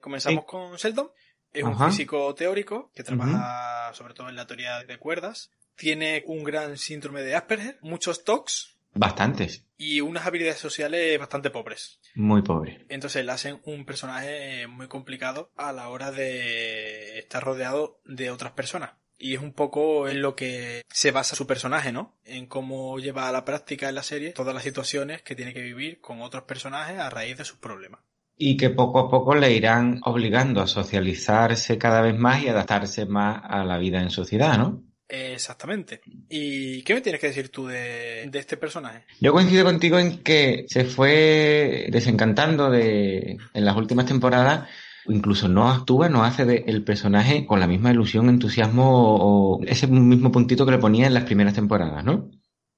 comenzamos 0.00 0.44
con 0.44 0.76
Sheldon. 0.76 1.10
Es 1.52 1.64
un 1.64 1.78
físico 1.78 2.34
teórico 2.34 2.90
que 2.94 3.02
trabaja 3.02 3.92
sobre 3.94 4.14
todo 4.14 4.28
en 4.28 4.36
la 4.36 4.46
teoría 4.46 4.84
de 4.84 4.98
cuerdas. 4.98 5.50
Tiene 5.76 6.22
un 6.26 6.44
gran 6.44 6.76
síndrome 6.76 7.22
de 7.22 7.34
Asperger, 7.34 7.78
muchos 7.82 8.24
TOCs 8.24 8.76
Bastantes. 8.94 9.64
y 9.78 10.00
unas 10.00 10.26
habilidades 10.26 10.58
sociales 10.60 11.18
bastante 11.18 11.50
pobres. 11.50 11.98
Muy 12.14 12.42
pobre. 12.42 12.84
Entonces 12.88 13.24
le 13.24 13.32
hacen 13.32 13.60
un 13.64 13.84
personaje 13.84 14.66
muy 14.66 14.86
complicado 14.88 15.50
a 15.56 15.72
la 15.72 15.88
hora 15.88 16.10
de 16.12 17.18
estar 17.18 17.42
rodeado 17.42 18.00
de 18.04 18.30
otras 18.30 18.52
personas. 18.52 18.90
Y 19.18 19.34
es 19.34 19.40
un 19.40 19.52
poco 19.52 20.08
en 20.08 20.20
lo 20.20 20.34
que 20.34 20.82
se 20.88 21.12
basa 21.12 21.36
su 21.36 21.46
personaje, 21.46 21.92
¿no? 21.92 22.16
En 22.24 22.46
cómo 22.46 22.98
lleva 22.98 23.28
a 23.28 23.32
la 23.32 23.44
práctica 23.44 23.88
en 23.88 23.94
la 23.94 24.02
serie 24.02 24.32
todas 24.32 24.52
las 24.52 24.64
situaciones 24.64 25.22
que 25.22 25.36
tiene 25.36 25.54
que 25.54 25.62
vivir 25.62 26.00
con 26.00 26.20
otros 26.22 26.42
personajes 26.42 26.98
a 26.98 27.08
raíz 27.08 27.38
de 27.38 27.44
sus 27.44 27.56
problemas. 27.58 28.00
Y 28.36 28.56
que 28.56 28.70
poco 28.70 28.98
a 28.98 29.08
poco 29.08 29.36
le 29.36 29.52
irán 29.52 30.00
obligando 30.04 30.60
a 30.60 30.66
socializarse 30.66 31.78
cada 31.78 32.00
vez 32.00 32.18
más 32.18 32.42
y 32.42 32.48
adaptarse 32.48 33.06
más 33.06 33.42
a 33.44 33.64
la 33.64 33.78
vida 33.78 34.02
en 34.02 34.10
sociedad, 34.10 34.58
¿no? 34.58 34.82
Exactamente. 35.08 36.00
¿Y 36.28 36.82
qué 36.82 36.94
me 36.94 37.00
tienes 37.00 37.20
que 37.20 37.26
decir 37.26 37.50
tú 37.50 37.66
de, 37.66 38.28
de 38.30 38.38
este 38.38 38.56
personaje? 38.56 39.04
Yo 39.20 39.32
coincido 39.32 39.64
contigo 39.64 39.98
en 39.98 40.22
que 40.22 40.64
se 40.68 40.84
fue 40.84 41.88
desencantando 41.90 42.70
de, 42.70 43.36
en 43.52 43.64
las 43.64 43.76
últimas 43.76 44.06
temporadas, 44.06 44.68
incluso 45.06 45.48
no 45.48 45.68
actúa, 45.68 46.08
no 46.08 46.24
hace 46.24 46.44
de 46.44 46.64
el 46.66 46.82
personaje 46.84 47.44
con 47.46 47.60
la 47.60 47.66
misma 47.66 47.90
ilusión, 47.90 48.28
entusiasmo 48.28 49.16
o, 49.16 49.58
o 49.58 49.64
ese 49.64 49.86
mismo 49.86 50.32
puntito 50.32 50.64
que 50.64 50.72
le 50.72 50.78
ponía 50.78 51.06
en 51.06 51.14
las 51.14 51.24
primeras 51.24 51.54
temporadas, 51.54 52.04
¿no? 52.04 52.30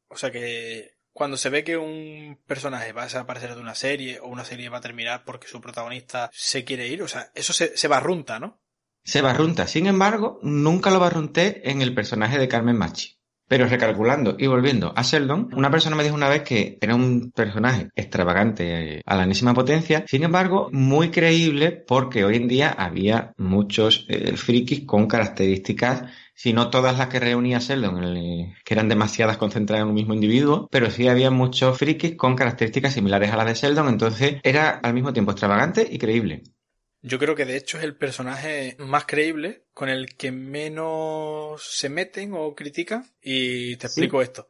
O 0.09 0.17
sea 0.17 0.31
que 0.31 0.95
cuando 1.13 1.37
se 1.37 1.49
ve 1.49 1.63
que 1.63 1.77
un 1.77 2.41
personaje 2.47 2.93
va 2.93 3.03
a 3.03 3.07
desaparecer 3.07 3.55
de 3.55 3.61
una 3.61 3.77
serie 3.77 4.19
o 4.19 4.27
una 4.27 4.45
serie 4.45 4.69
va 4.69 4.79
a 4.79 4.83
terminar 4.83 5.23
porque 5.25 5.47
su 5.47 5.61
protagonista 5.61 6.29
se 6.33 6.65
quiere 6.65 6.89
ir, 6.89 7.03
o 7.03 7.09
sea, 7.09 7.31
eso 7.35 7.53
se, 7.53 7.77
se 7.77 7.89
barrunta, 7.89 8.41
¿no? 8.41 8.61
Se 9.05 9.21
barrunta. 9.23 9.67
Sin 9.67 9.87
embargo, 9.87 10.39
nunca 10.43 10.91
lo 10.91 10.99
barrunté 11.01 11.71
en 11.71 11.83
el 11.83 11.95
personaje 11.95 12.39
de 12.39 12.49
Carmen 12.49 12.77
Machi. 12.79 13.13
Pero 13.47 13.67
recalculando 13.69 14.37
y 14.39 14.47
volviendo 14.47 14.95
a 14.97 15.03
Sheldon, 15.03 15.51
una 15.55 15.71
persona 15.71 15.95
me 15.97 16.03
dijo 16.03 16.15
una 16.15 16.31
vez 16.31 16.43
que 16.43 16.79
era 16.81 16.95
un 16.95 17.31
personaje 17.31 17.89
extravagante 17.95 18.97
eh, 18.99 19.03
a 19.05 19.17
la 19.17 19.25
enésima 19.25 19.53
potencia, 19.53 20.03
sin 20.09 20.25
embargo, 20.25 20.71
muy 20.73 21.11
creíble 21.11 21.71
porque 21.71 22.25
hoy 22.25 22.37
en 22.37 22.49
día 22.49 22.71
había 22.71 23.35
muchos 23.37 24.07
eh, 24.09 24.35
frikis 24.39 24.87
con 24.87 25.07
características, 25.07 26.05
si 26.35 26.55
no 26.55 26.71
todas 26.71 26.97
las 26.97 27.09
que 27.09 27.21
reunía 27.21 27.59
Sheldon, 27.59 28.03
el- 28.03 28.55
que 28.65 28.73
eran 28.75 28.89
demasiadas 28.89 29.37
concentradas 29.37 29.83
en 29.83 29.89
un 29.89 29.95
mismo 29.95 30.15
individuo, 30.15 30.67
pero 30.71 30.91
sí 30.91 31.07
había 31.09 31.31
muchos 31.31 31.77
frikis 31.77 32.17
con 32.17 32.37
características 32.37 32.95
similares 32.95 33.31
a 33.31 33.37
las 33.37 33.47
de 33.47 33.55
Sheldon, 33.55 33.89
entonces 33.89 34.37
era 34.43 34.71
al 34.71 34.95
mismo 34.95 35.13
tiempo 35.13 35.33
extravagante 35.33 35.87
y 35.89 35.99
creíble. 35.99 36.45
Yo 37.07 37.19
creo 37.19 37.35
que 37.35 37.45
de 37.45 37.59
hecho 37.59 37.77
es 37.77 37.85
el 37.85 37.95
personaje 37.95 38.77
más 38.79 39.05
creíble 39.05 39.65
con 39.75 39.91
el 39.91 40.17
que 40.17 40.33
menos 40.33 41.63
se 41.63 41.91
meten 41.91 42.33
o 42.33 42.55
critican. 42.55 43.05
Y 43.23 43.77
te 43.77 43.89
explico 43.89 44.23
esto. 44.23 44.49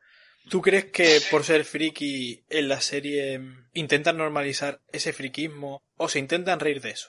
¿Tú 0.49 0.63
crees 0.63 0.85
que 0.85 1.21
por 1.33 1.43
ser 1.43 1.65
friki 1.65 2.45
en 2.49 2.69
la 2.69 2.81
serie 2.81 3.41
intentan 3.73 4.19
normalizar 4.19 4.81
ese 4.93 5.13
friquismo 5.13 5.83
o 5.97 6.09
se 6.09 6.21
intentan 6.21 6.61
reír 6.61 6.81
de 6.81 6.91
eso? 6.91 7.09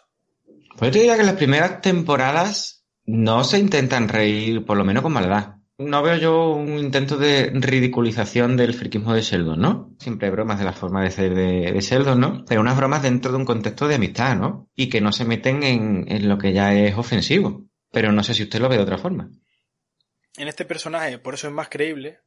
Pues 0.78 0.90
yo 0.90 0.94
te 0.94 1.00
diría 1.00 1.16
que 1.16 1.24
las 1.24 1.36
primeras 1.36 1.80
temporadas 1.80 2.84
no 3.06 3.44
se 3.44 3.60
intentan 3.60 4.10
reír, 4.10 4.66
por 4.66 4.78
lo 4.78 4.84
menos 4.84 5.04
con 5.04 5.14
maldad. 5.14 5.58
No 5.78 6.02
veo 6.02 6.16
yo 6.16 6.52
un 6.52 6.78
intento 6.80 7.18
de 7.18 7.50
ridiculización 7.54 8.56
del 8.56 8.74
friquismo 8.74 9.14
de 9.14 9.22
Sheldon, 9.22 9.60
¿no? 9.60 9.94
Siempre 10.00 10.28
hay 10.28 10.32
bromas 10.32 10.58
de 10.60 10.64
la 10.66 10.72
forma 10.72 11.04
de 11.04 11.12
ser 11.12 11.36
de, 11.36 11.72
de 11.74 11.82
Sheldon, 11.82 12.20
¿no? 12.20 12.46
Pero 12.48 12.62
unas 12.62 12.78
bromas 12.78 13.04
dentro 13.04 13.32
de 13.32 13.38
un 13.38 13.46
contexto 13.46 13.88
de 13.88 13.96
amistad, 13.96 14.38
¿no? 14.38 14.70
Y 14.76 14.88
que 14.90 15.02
no 15.02 15.12
se 15.12 15.26
meten 15.26 15.64
en, 15.64 16.06
en 16.08 16.30
lo 16.30 16.38
que 16.38 16.54
ya 16.54 16.74
es 16.74 16.96
ofensivo. 16.98 17.66
Pero 17.92 18.12
no 18.14 18.24
sé 18.24 18.34
si 18.34 18.44
usted 18.44 18.60
lo 18.60 18.70
ve 18.70 18.78
de 18.78 18.84
otra 18.84 18.98
forma. 18.98 19.30
En 20.38 20.48
este 20.48 20.64
personaje, 20.66 21.18
por 21.20 21.34
eso 21.34 21.48
es 21.48 21.54
más 21.54 21.68
creíble, 21.70 22.20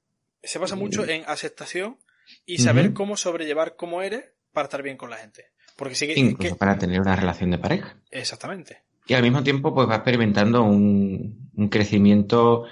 se 0.42 0.58
basa 0.58 0.76
mucho 0.76 1.06
en 1.08 1.24
aceptación 1.26 1.96
y 2.44 2.58
saber 2.58 2.92
cómo 2.92 3.16
sobrellevar 3.16 3.76
cómo 3.76 4.02
eres 4.02 4.24
para 4.52 4.64
estar 4.66 4.82
bien 4.82 4.96
con 4.98 5.08
la 5.10 5.16
gente. 5.16 5.46
Porque 5.76 5.94
sí 5.94 6.06
que... 6.06 6.18
Incluso 6.20 6.54
que- 6.54 6.58
para 6.58 6.76
tener 6.78 7.00
una 7.00 7.16
relación 7.16 7.50
de 7.50 7.58
pareja. 7.58 7.96
Exactamente. 8.10 8.82
Y 9.06 9.14
al 9.14 9.22
mismo 9.22 9.42
tiempo, 9.42 9.74
pues 9.74 9.88
va 9.88 9.96
experimentando 9.96 10.62
un, 10.62 11.50
un 11.54 11.68
crecimiento, 11.68 12.64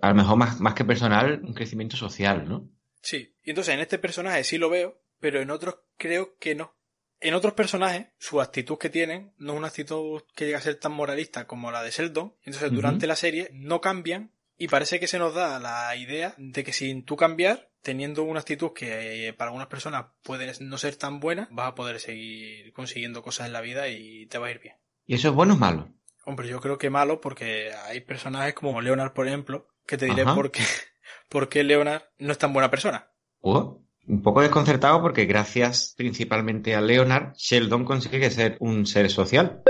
a 0.00 0.08
lo 0.08 0.14
mejor 0.14 0.36
más, 0.36 0.60
más 0.60 0.74
que 0.74 0.84
personal, 0.84 1.42
un 1.44 1.54
crecimiento 1.54 1.96
social, 1.96 2.48
¿no? 2.48 2.70
Sí, 3.02 3.36
y 3.42 3.50
entonces 3.50 3.74
en 3.74 3.80
este 3.80 3.98
personaje 3.98 4.44
sí 4.44 4.58
lo 4.58 4.70
veo, 4.70 5.02
pero 5.20 5.40
en 5.40 5.50
otros 5.50 5.80
creo 5.96 6.36
que 6.38 6.54
no. 6.54 6.76
En 7.20 7.34
otros 7.34 7.54
personajes, 7.54 8.08
su 8.18 8.40
actitud 8.40 8.78
que 8.78 8.90
tienen 8.90 9.32
no 9.38 9.52
es 9.52 9.58
una 9.58 9.68
actitud 9.68 10.22
que 10.34 10.46
llega 10.46 10.58
a 10.58 10.62
ser 10.62 10.76
tan 10.76 10.92
moralista 10.92 11.46
como 11.46 11.70
la 11.70 11.82
de 11.82 11.92
Sheldon. 11.92 12.34
Entonces 12.42 12.72
durante 12.72 13.06
la 13.06 13.14
serie 13.14 13.48
no 13.52 13.80
cambian 13.80 14.32
y 14.58 14.66
parece 14.66 14.98
que 14.98 15.06
se 15.06 15.20
nos 15.20 15.32
da 15.32 15.60
la 15.60 15.94
idea 15.94 16.34
de 16.36 16.64
que 16.64 16.72
sin 16.72 17.04
tú 17.04 17.16
cambiar, 17.16 17.70
teniendo 17.80 18.24
una 18.24 18.40
actitud 18.40 18.72
que 18.72 19.28
eh, 19.28 19.32
para 19.32 19.50
algunas 19.50 19.68
personas 19.68 20.06
puede 20.24 20.52
no 20.60 20.78
ser 20.78 20.96
tan 20.96 21.20
buena, 21.20 21.48
vas 21.52 21.68
a 21.68 21.74
poder 21.76 22.00
seguir 22.00 22.72
consiguiendo 22.72 23.22
cosas 23.22 23.46
en 23.46 23.52
la 23.52 23.60
vida 23.60 23.88
y 23.88 24.26
te 24.26 24.38
va 24.38 24.48
a 24.48 24.50
ir 24.50 24.58
bien. 24.58 24.74
¿Y 25.06 25.14
eso 25.14 25.28
es 25.28 25.34
bueno 25.34 25.54
o 25.54 25.58
malo? 25.58 25.92
Hombre, 26.24 26.48
yo 26.48 26.60
creo 26.60 26.78
que 26.78 26.90
malo 26.90 27.20
porque 27.20 27.70
hay 27.86 28.00
personajes 28.00 28.54
como 28.54 28.80
Leonard, 28.80 29.12
por 29.12 29.28
ejemplo, 29.28 29.68
que 29.86 29.96
te 29.98 30.06
diré 30.06 30.22
Ajá. 30.22 30.34
por 30.34 30.50
qué, 30.50 30.62
por 31.28 31.48
qué 31.48 31.62
Leonard 31.64 32.02
no 32.18 32.32
es 32.32 32.38
tan 32.38 32.52
buena 32.52 32.70
persona. 32.70 33.10
Oh, 33.40 33.82
un 34.06 34.22
poco 34.22 34.40
desconcertado 34.40 35.00
porque 35.00 35.26
gracias 35.26 35.94
principalmente 35.96 36.74
a 36.74 36.80
Leonard, 36.80 37.34
Sheldon 37.36 37.84
consigue 37.84 38.30
ser 38.30 38.56
un 38.60 38.86
ser 38.86 39.10
social. 39.10 39.62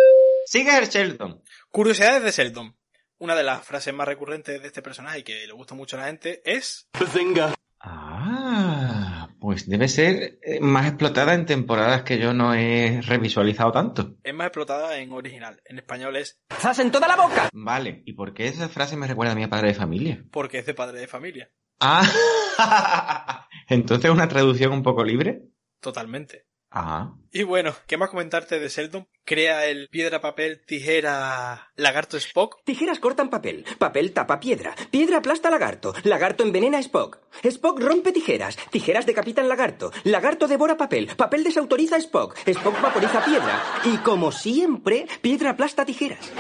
Sigue 0.47 0.85
Sheldon. 0.87 1.43
Curiosidades 1.71 2.23
de 2.23 2.31
Sheldon. 2.31 2.77
Una 3.19 3.35
de 3.37 3.45
las 3.45 3.65
frases 3.65 3.95
más 3.95 4.09
recurrentes 4.09 4.61
de 4.61 4.67
este 4.67 4.83
personaje 4.83 5.21
y 5.21 5.23
que 5.23 5.47
le 5.47 5.53
gusta 5.53 5.75
mucho 5.75 5.97
a 5.97 6.01
la 6.01 6.07
gente 6.07 6.43
es 6.45 6.89
pues 9.43 9.69
debe 9.69 9.89
ser 9.89 10.39
eh, 10.41 10.61
más 10.61 10.87
explotada 10.87 11.35
en 11.35 11.47
temporadas 11.47 12.05
que 12.05 12.17
yo 12.17 12.33
no 12.33 12.55
he 12.55 13.01
revisualizado 13.03 13.73
tanto. 13.73 14.15
es 14.23 14.33
más 14.33 14.47
explotada 14.47 14.97
en 14.99 15.11
original. 15.11 15.61
En 15.65 15.79
español 15.79 16.15
es 16.15 16.41
¡Zas 16.49 16.79
en 16.79 16.93
toda 16.93 17.09
la 17.09 17.17
boca! 17.17 17.49
Vale, 17.53 18.05
¿y 18.07 18.13
por 18.13 18.35
qué 18.35 18.47
esa 18.47 18.69
frase 18.69 18.97
me 18.97 19.09
recuerda 19.09 19.33
a 19.33 19.35
mi 19.35 19.45
padre 19.49 19.69
de 19.69 19.75
familia? 19.75 20.25
porque 20.31 20.59
es 20.59 20.67
de 20.67 20.75
padre 20.75 21.01
de 21.01 21.09
familia. 21.09 21.51
Ah, 21.81 23.49
entonces 23.69 24.13
una 24.13 24.29
traducción 24.29 24.73
un 24.73 24.85
poco 24.85 25.03
libre. 25.03 25.43
Totalmente. 25.81 26.47
Y 27.31 27.43
bueno, 27.45 27.75
¿qué 27.87 27.97
más 27.97 28.11
comentarte 28.11 28.59
de 28.59 28.69
Sheldon? 28.69 29.07
Crea 29.25 29.67
el 29.67 29.89
piedra, 29.89 30.21
papel, 30.21 30.63
tijera, 30.67 31.71
lagarto 31.77 32.17
Spock. 32.17 32.63
Tijeras 32.65 32.99
cortan 32.99 33.31
papel, 33.31 33.65
papel 33.79 34.13
tapa 34.13 34.41
piedra, 34.41 34.75
piedra 34.91 35.19
aplasta 35.19 35.51
lagarto, 35.51 35.95
lagarto 36.05 36.43
envenena 36.43 36.79
a 36.79 36.81
Spock, 36.81 37.21
Spock 37.43 37.79
rompe 37.81 38.13
tijeras, 38.13 38.57
tijeras 38.71 39.07
decapitan 39.07 39.49
lagarto, 39.49 39.93
lagarto 40.05 40.47
devora 40.49 40.77
papel, 40.77 41.09
papel 41.17 41.45
desautoriza 41.45 41.97
a 41.97 41.99
Spock, 42.01 42.37
Spock 42.47 42.81
vaporiza 42.83 43.25
piedra 43.25 43.63
y 43.85 43.97
como 43.99 44.33
siempre, 44.33 45.07
piedra 45.21 45.51
aplasta 45.51 45.85
tijeras. 45.87 46.31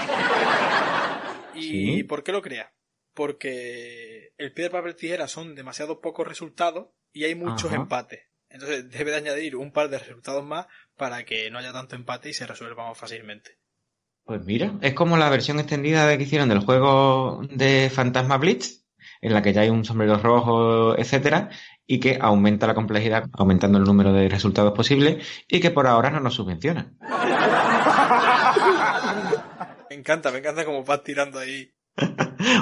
¿Y 1.54 1.62
Sí. 1.96 2.04
por 2.04 2.22
qué 2.24 2.32
lo 2.32 2.42
crea? 2.42 2.72
Porque 3.14 4.32
el 4.38 4.52
piedra, 4.52 4.72
papel, 4.72 4.96
tijera 4.96 5.28
son 5.28 5.54
demasiado 5.54 6.00
pocos 6.00 6.26
resultados 6.26 6.88
y 7.12 7.24
hay 7.24 7.34
muchos 7.34 7.66
Ajá. 7.66 7.76
empates. 7.76 8.20
Entonces 8.52 8.90
debe 8.90 9.10
de 9.10 9.16
añadir 9.16 9.56
un 9.56 9.72
par 9.72 9.88
de 9.88 9.98
resultados 9.98 10.44
más 10.44 10.66
para 10.96 11.24
que 11.24 11.50
no 11.50 11.58
haya 11.58 11.72
tanto 11.72 11.96
empate 11.96 12.28
y 12.28 12.34
se 12.34 12.46
resuelva 12.46 12.86
más 12.86 12.98
fácilmente. 12.98 13.58
pues 14.24 14.44
mira, 14.44 14.74
es 14.82 14.94
como 14.94 15.16
la 15.16 15.30
versión 15.30 15.58
extendida 15.58 16.06
de 16.06 16.16
que 16.16 16.24
hicieron 16.24 16.48
del 16.48 16.60
juego 16.60 17.42
de 17.50 17.90
Fantasma 17.92 18.36
Blitz, 18.38 18.84
en 19.20 19.32
la 19.32 19.42
que 19.42 19.52
ya 19.52 19.62
hay 19.62 19.70
un 19.70 19.84
sombrero 19.84 20.16
rojo, 20.18 20.96
etcétera, 20.98 21.50
y 21.86 21.98
que 21.98 22.18
aumenta 22.20 22.66
la 22.66 22.74
complejidad 22.74 23.24
aumentando 23.32 23.78
el 23.78 23.84
número 23.84 24.12
de 24.12 24.28
resultados 24.28 24.72
posibles 24.74 25.26
y 25.48 25.60
que 25.60 25.70
por 25.70 25.86
ahora 25.86 26.10
no 26.10 26.20
nos 26.20 26.34
subvenciona. 26.34 26.92
Me 29.90 29.98
encanta, 29.98 30.32
me 30.32 30.38
encanta 30.38 30.64
como 30.64 30.82
vas 30.84 31.04
tirando 31.04 31.38
ahí. 31.38 31.70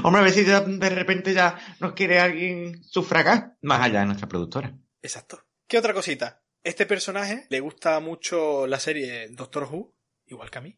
Hombre, 0.03 0.21
a 0.21 0.25
ver 0.25 0.33
si 0.33 0.43
de 0.43 0.91
repente 0.91 1.33
ya 1.33 1.57
nos 1.79 1.93
quiere 1.93 2.19
alguien 2.19 2.83
sufragar 2.83 3.55
más 3.63 3.81
allá 3.81 4.01
de 4.01 4.07
nuestra 4.07 4.29
productora. 4.29 4.75
Exacto. 5.01 5.41
¿Qué 5.71 5.79
otra 5.79 5.95
cosita? 5.95 6.43
Este 6.65 6.85
personaje 6.85 7.47
le 7.49 7.61
gusta 7.61 8.01
mucho 8.01 8.67
la 8.67 8.81
serie 8.81 9.29
Doctor 9.29 9.69
Who, 9.73 9.95
igual 10.27 10.51
que 10.51 10.59
a 10.59 10.63
mí, 10.63 10.77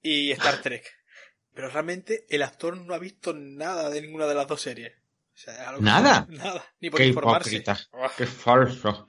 y 0.00 0.30
Star 0.30 0.58
Trek. 0.62 0.88
Pero 1.52 1.68
realmente 1.68 2.26
el 2.28 2.42
actor 2.44 2.76
no 2.76 2.94
ha 2.94 2.98
visto 3.00 3.34
nada 3.34 3.90
de 3.90 4.00
ninguna 4.02 4.28
de 4.28 4.36
las 4.36 4.46
dos 4.46 4.60
series. 4.62 4.92
O 5.34 5.36
sea, 5.36 5.70
algo- 5.70 5.82
¿Nada? 5.82 6.26
Nada. 6.30 6.64
Ni 6.78 6.90
por 6.90 7.00
Qué 7.00 7.06
informarse. 7.06 7.56
hipócrita. 7.56 7.76
Ah. 7.92 8.12
Qué 8.16 8.24
falso. 8.26 9.08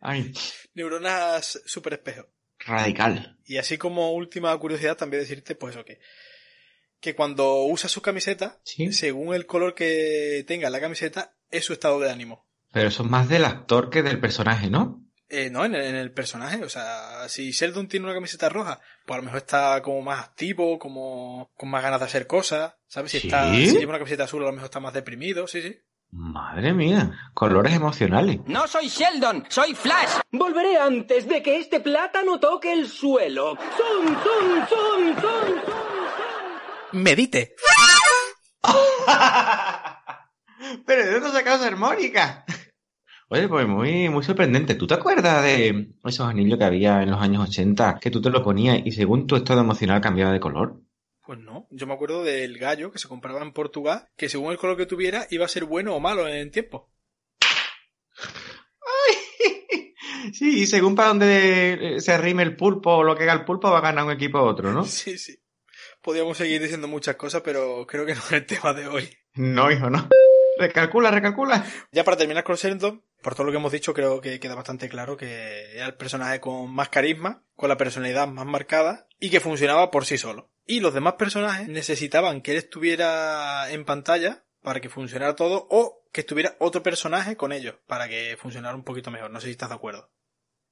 Ay, 0.00 0.32
Neuronas 0.74 1.60
super 1.66 1.94
espejo. 1.94 2.26
radical. 2.58 3.38
Y 3.44 3.58
así 3.58 3.76
como 3.78 4.12
última 4.12 4.56
curiosidad, 4.58 4.96
también 4.96 5.22
decirte, 5.22 5.54
pues 5.54 5.74
eso 5.74 5.84
que, 5.84 6.00
que 7.04 7.14
cuando 7.14 7.64
usa 7.64 7.86
su 7.90 8.00
camiseta, 8.00 8.58
Sí. 8.64 8.90
según 8.94 9.34
el 9.34 9.44
color 9.44 9.74
que 9.74 10.42
tenga 10.48 10.70
la 10.70 10.80
camiseta, 10.80 11.34
es 11.50 11.66
su 11.66 11.74
estado 11.74 12.00
de 12.00 12.10
ánimo. 12.10 12.46
Pero 12.72 12.88
eso 12.88 13.02
es 13.02 13.10
más 13.10 13.28
del 13.28 13.44
actor 13.44 13.90
que 13.90 14.02
del 14.02 14.18
personaje, 14.18 14.70
¿no? 14.70 15.02
Eh, 15.28 15.50
no, 15.50 15.66
en 15.66 15.74
el, 15.74 15.82
en 15.84 15.96
el 15.96 16.12
personaje. 16.12 16.64
O 16.64 16.68
sea, 16.70 17.28
si 17.28 17.50
Sheldon 17.50 17.88
tiene 17.88 18.06
una 18.06 18.14
camiseta 18.14 18.48
roja, 18.48 18.80
pues 19.04 19.14
a 19.14 19.18
lo 19.18 19.24
mejor 19.24 19.38
está 19.38 19.82
como 19.82 20.00
más 20.00 20.24
activo, 20.24 20.78
como 20.78 21.50
con 21.58 21.68
más 21.68 21.82
ganas 21.82 22.00
de 22.00 22.06
hacer 22.06 22.26
cosas. 22.26 22.74
¿Sabes? 22.86 23.10
Si, 23.12 23.20
¿Sí? 23.20 23.26
está, 23.28 23.52
si 23.54 23.76
lleva 23.78 23.90
una 23.90 23.98
camiseta 23.98 24.24
azul, 24.24 24.42
a 24.42 24.46
lo 24.46 24.52
mejor 24.52 24.66
está 24.66 24.80
más 24.80 24.94
deprimido. 24.94 25.46
Sí, 25.46 25.60
sí. 25.60 25.76
Madre 26.10 26.72
mía, 26.72 27.12
colores 27.34 27.74
emocionales. 27.74 28.38
No 28.46 28.66
soy 28.66 28.88
Sheldon, 28.88 29.44
soy 29.50 29.74
Flash. 29.74 30.20
Volveré 30.30 30.78
antes 30.78 31.26
de 31.28 31.42
que 31.42 31.58
este 31.58 31.80
plátano 31.80 32.40
toque 32.40 32.72
el 32.72 32.88
suelo. 32.88 33.56
Son, 33.76 34.06
son, 34.06 34.68
son, 34.68 35.20
son, 35.20 35.20
son. 35.20 35.93
Medite. 36.94 37.54
Pero 40.86 41.04
¿de 41.04 41.12
dónde 41.12 41.30
sacado 41.30 41.56
esa 41.56 41.66
armónica? 41.66 42.44
Oye, 43.28 43.48
pues 43.48 43.66
muy, 43.66 44.08
muy 44.08 44.22
sorprendente. 44.22 44.74
¿Tú 44.74 44.86
te 44.86 44.94
acuerdas 44.94 45.42
de 45.42 45.92
esos 46.04 46.28
anillos 46.28 46.58
que 46.58 46.64
había 46.64 47.02
en 47.02 47.10
los 47.10 47.20
años 47.20 47.48
80 47.48 47.98
que 48.00 48.10
tú 48.10 48.22
te 48.22 48.30
lo 48.30 48.42
ponías 48.42 48.80
y 48.84 48.92
según 48.92 49.26
tu 49.26 49.36
estado 49.36 49.60
emocional 49.60 50.00
cambiaba 50.00 50.32
de 50.32 50.40
color? 50.40 50.80
Pues 51.22 51.38
no. 51.38 51.66
Yo 51.70 51.86
me 51.86 51.94
acuerdo 51.94 52.22
del 52.22 52.58
gallo 52.58 52.92
que 52.92 52.98
se 52.98 53.08
compraba 53.08 53.42
en 53.42 53.52
Portugal, 53.52 54.08
que 54.16 54.28
según 54.28 54.52
el 54.52 54.58
color 54.58 54.76
que 54.76 54.86
tuviera, 54.86 55.26
iba 55.30 55.44
a 55.44 55.48
ser 55.48 55.64
bueno 55.64 55.94
o 55.94 56.00
malo 56.00 56.28
en 56.28 56.36
el 56.36 56.50
tiempo. 56.50 56.90
Sí, 60.32 60.62
y 60.62 60.66
según 60.66 60.94
para 60.94 61.08
dónde 61.08 61.96
se 61.98 62.12
arrime 62.12 62.42
el 62.42 62.56
pulpo 62.56 62.96
o 62.96 63.02
lo 63.02 63.14
que 63.14 63.24
haga 63.24 63.34
el 63.34 63.44
pulpo 63.44 63.70
va 63.70 63.78
a 63.78 63.82
ganar 63.82 64.04
un 64.04 64.12
equipo 64.12 64.42
u 64.42 64.46
otro, 64.46 64.72
¿no? 64.72 64.84
Sí, 64.84 65.18
sí. 65.18 65.36
Podríamos 66.04 66.36
seguir 66.36 66.60
diciendo 66.60 66.86
muchas 66.86 67.16
cosas, 67.16 67.40
pero 67.40 67.86
creo 67.86 68.04
que 68.04 68.14
no 68.14 68.20
es 68.20 68.32
el 68.32 68.44
tema 68.44 68.74
de 68.74 68.86
hoy. 68.86 69.08
No, 69.32 69.70
hijo, 69.70 69.88
no. 69.88 70.06
Recalcula, 70.58 71.10
recalcula. 71.10 71.64
Ya 71.92 72.04
para 72.04 72.18
terminar 72.18 72.44
con 72.44 72.58
por 73.22 73.34
todo 73.34 73.46
lo 73.46 73.52
que 73.52 73.56
hemos 73.56 73.72
dicho, 73.72 73.94
creo 73.94 74.20
que 74.20 74.38
queda 74.38 74.54
bastante 74.54 74.90
claro 74.90 75.16
que 75.16 75.74
era 75.74 75.86
el 75.86 75.94
personaje 75.94 76.40
con 76.40 76.70
más 76.70 76.90
carisma, 76.90 77.42
con 77.56 77.70
la 77.70 77.78
personalidad 77.78 78.28
más 78.28 78.44
marcada 78.44 79.08
y 79.18 79.30
que 79.30 79.40
funcionaba 79.40 79.90
por 79.90 80.04
sí 80.04 80.18
solo. 80.18 80.50
Y 80.66 80.80
los 80.80 80.92
demás 80.92 81.14
personajes 81.14 81.68
necesitaban 81.68 82.42
que 82.42 82.50
él 82.50 82.58
estuviera 82.58 83.70
en 83.70 83.86
pantalla 83.86 84.44
para 84.62 84.80
que 84.80 84.90
funcionara 84.90 85.34
todo 85.34 85.66
o 85.70 86.04
que 86.12 86.20
estuviera 86.20 86.54
otro 86.58 86.82
personaje 86.82 87.34
con 87.36 87.50
ellos 87.50 87.76
para 87.86 88.08
que 88.08 88.36
funcionara 88.38 88.76
un 88.76 88.84
poquito 88.84 89.10
mejor. 89.10 89.30
No 89.30 89.40
sé 89.40 89.46
si 89.46 89.52
estás 89.52 89.70
de 89.70 89.76
acuerdo. 89.76 90.10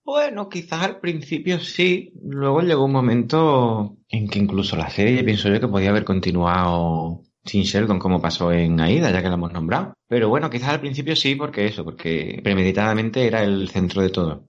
Bueno, 0.04 0.48
quizás 0.48 0.82
al 0.82 1.00
principio 1.00 1.60
sí, 1.60 2.12
luego 2.22 2.60
llegó 2.60 2.84
un 2.84 2.92
momento 2.92 3.98
en 4.08 4.28
que 4.28 4.38
incluso 4.38 4.76
la 4.76 4.90
serie 4.90 5.22
pienso 5.22 5.48
yo 5.48 5.60
que 5.60 5.68
podía 5.68 5.90
haber 5.90 6.04
continuado 6.04 7.22
sin 7.44 7.62
Sheldon 7.62 7.98
como 7.98 8.20
pasó 8.20 8.52
en 8.52 8.80
Aida, 8.80 9.10
ya 9.10 9.22
que 9.22 9.28
la 9.28 9.34
hemos 9.34 9.52
nombrado. 9.52 9.94
Pero 10.08 10.28
bueno, 10.28 10.50
quizás 10.50 10.70
al 10.70 10.80
principio 10.80 11.14
sí, 11.14 11.34
porque 11.34 11.66
eso, 11.66 11.84
porque 11.84 12.40
premeditadamente 12.42 13.26
era 13.26 13.42
el 13.42 13.68
centro 13.68 14.02
de 14.02 14.10
todo. 14.10 14.48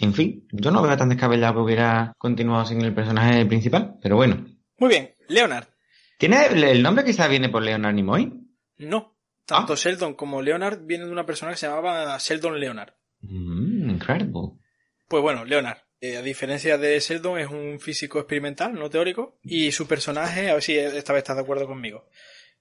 En 0.00 0.14
fin, 0.14 0.46
yo 0.52 0.70
no 0.70 0.82
veo 0.82 0.96
tan 0.96 1.08
descabellado 1.08 1.54
que 1.54 1.60
hubiera 1.60 2.12
continuado 2.18 2.64
sin 2.64 2.80
el 2.82 2.94
personaje 2.94 3.44
principal, 3.46 3.96
pero 4.02 4.16
bueno. 4.16 4.44
Muy 4.78 4.88
bien, 4.88 5.14
Leonard. 5.28 5.66
¿Tiene 6.18 6.46
el 6.46 6.82
nombre 6.82 7.04
quizás 7.04 7.28
viene 7.28 7.48
por 7.48 7.62
Leonard 7.62 7.94
Nimoy? 7.94 8.32
No, 8.78 9.16
tanto 9.44 9.76
Sheldon 9.76 10.14
como 10.14 10.42
Leonard 10.42 10.84
vienen 10.84 11.08
de 11.08 11.12
una 11.12 11.26
persona 11.26 11.52
que 11.52 11.58
se 11.58 11.66
llamaba 11.66 12.16
Sheldon 12.18 12.58
Leonard. 12.58 12.92
Mm, 13.22 13.90
incredible. 13.90 14.52
Pues 15.10 15.24
bueno, 15.24 15.44
Leonard, 15.44 15.78
eh, 16.00 16.18
a 16.18 16.22
diferencia 16.22 16.78
de 16.78 17.00
Sheldon, 17.00 17.40
es 17.40 17.50
un 17.50 17.80
físico 17.80 18.20
experimental, 18.20 18.74
no 18.74 18.88
teórico, 18.90 19.40
y 19.42 19.72
su 19.72 19.88
personaje, 19.88 20.48
a 20.48 20.54
ver 20.54 20.62
si 20.62 20.78
esta 20.78 21.12
vez 21.12 21.22
estás 21.22 21.34
de 21.34 21.42
acuerdo 21.42 21.66
conmigo, 21.66 22.06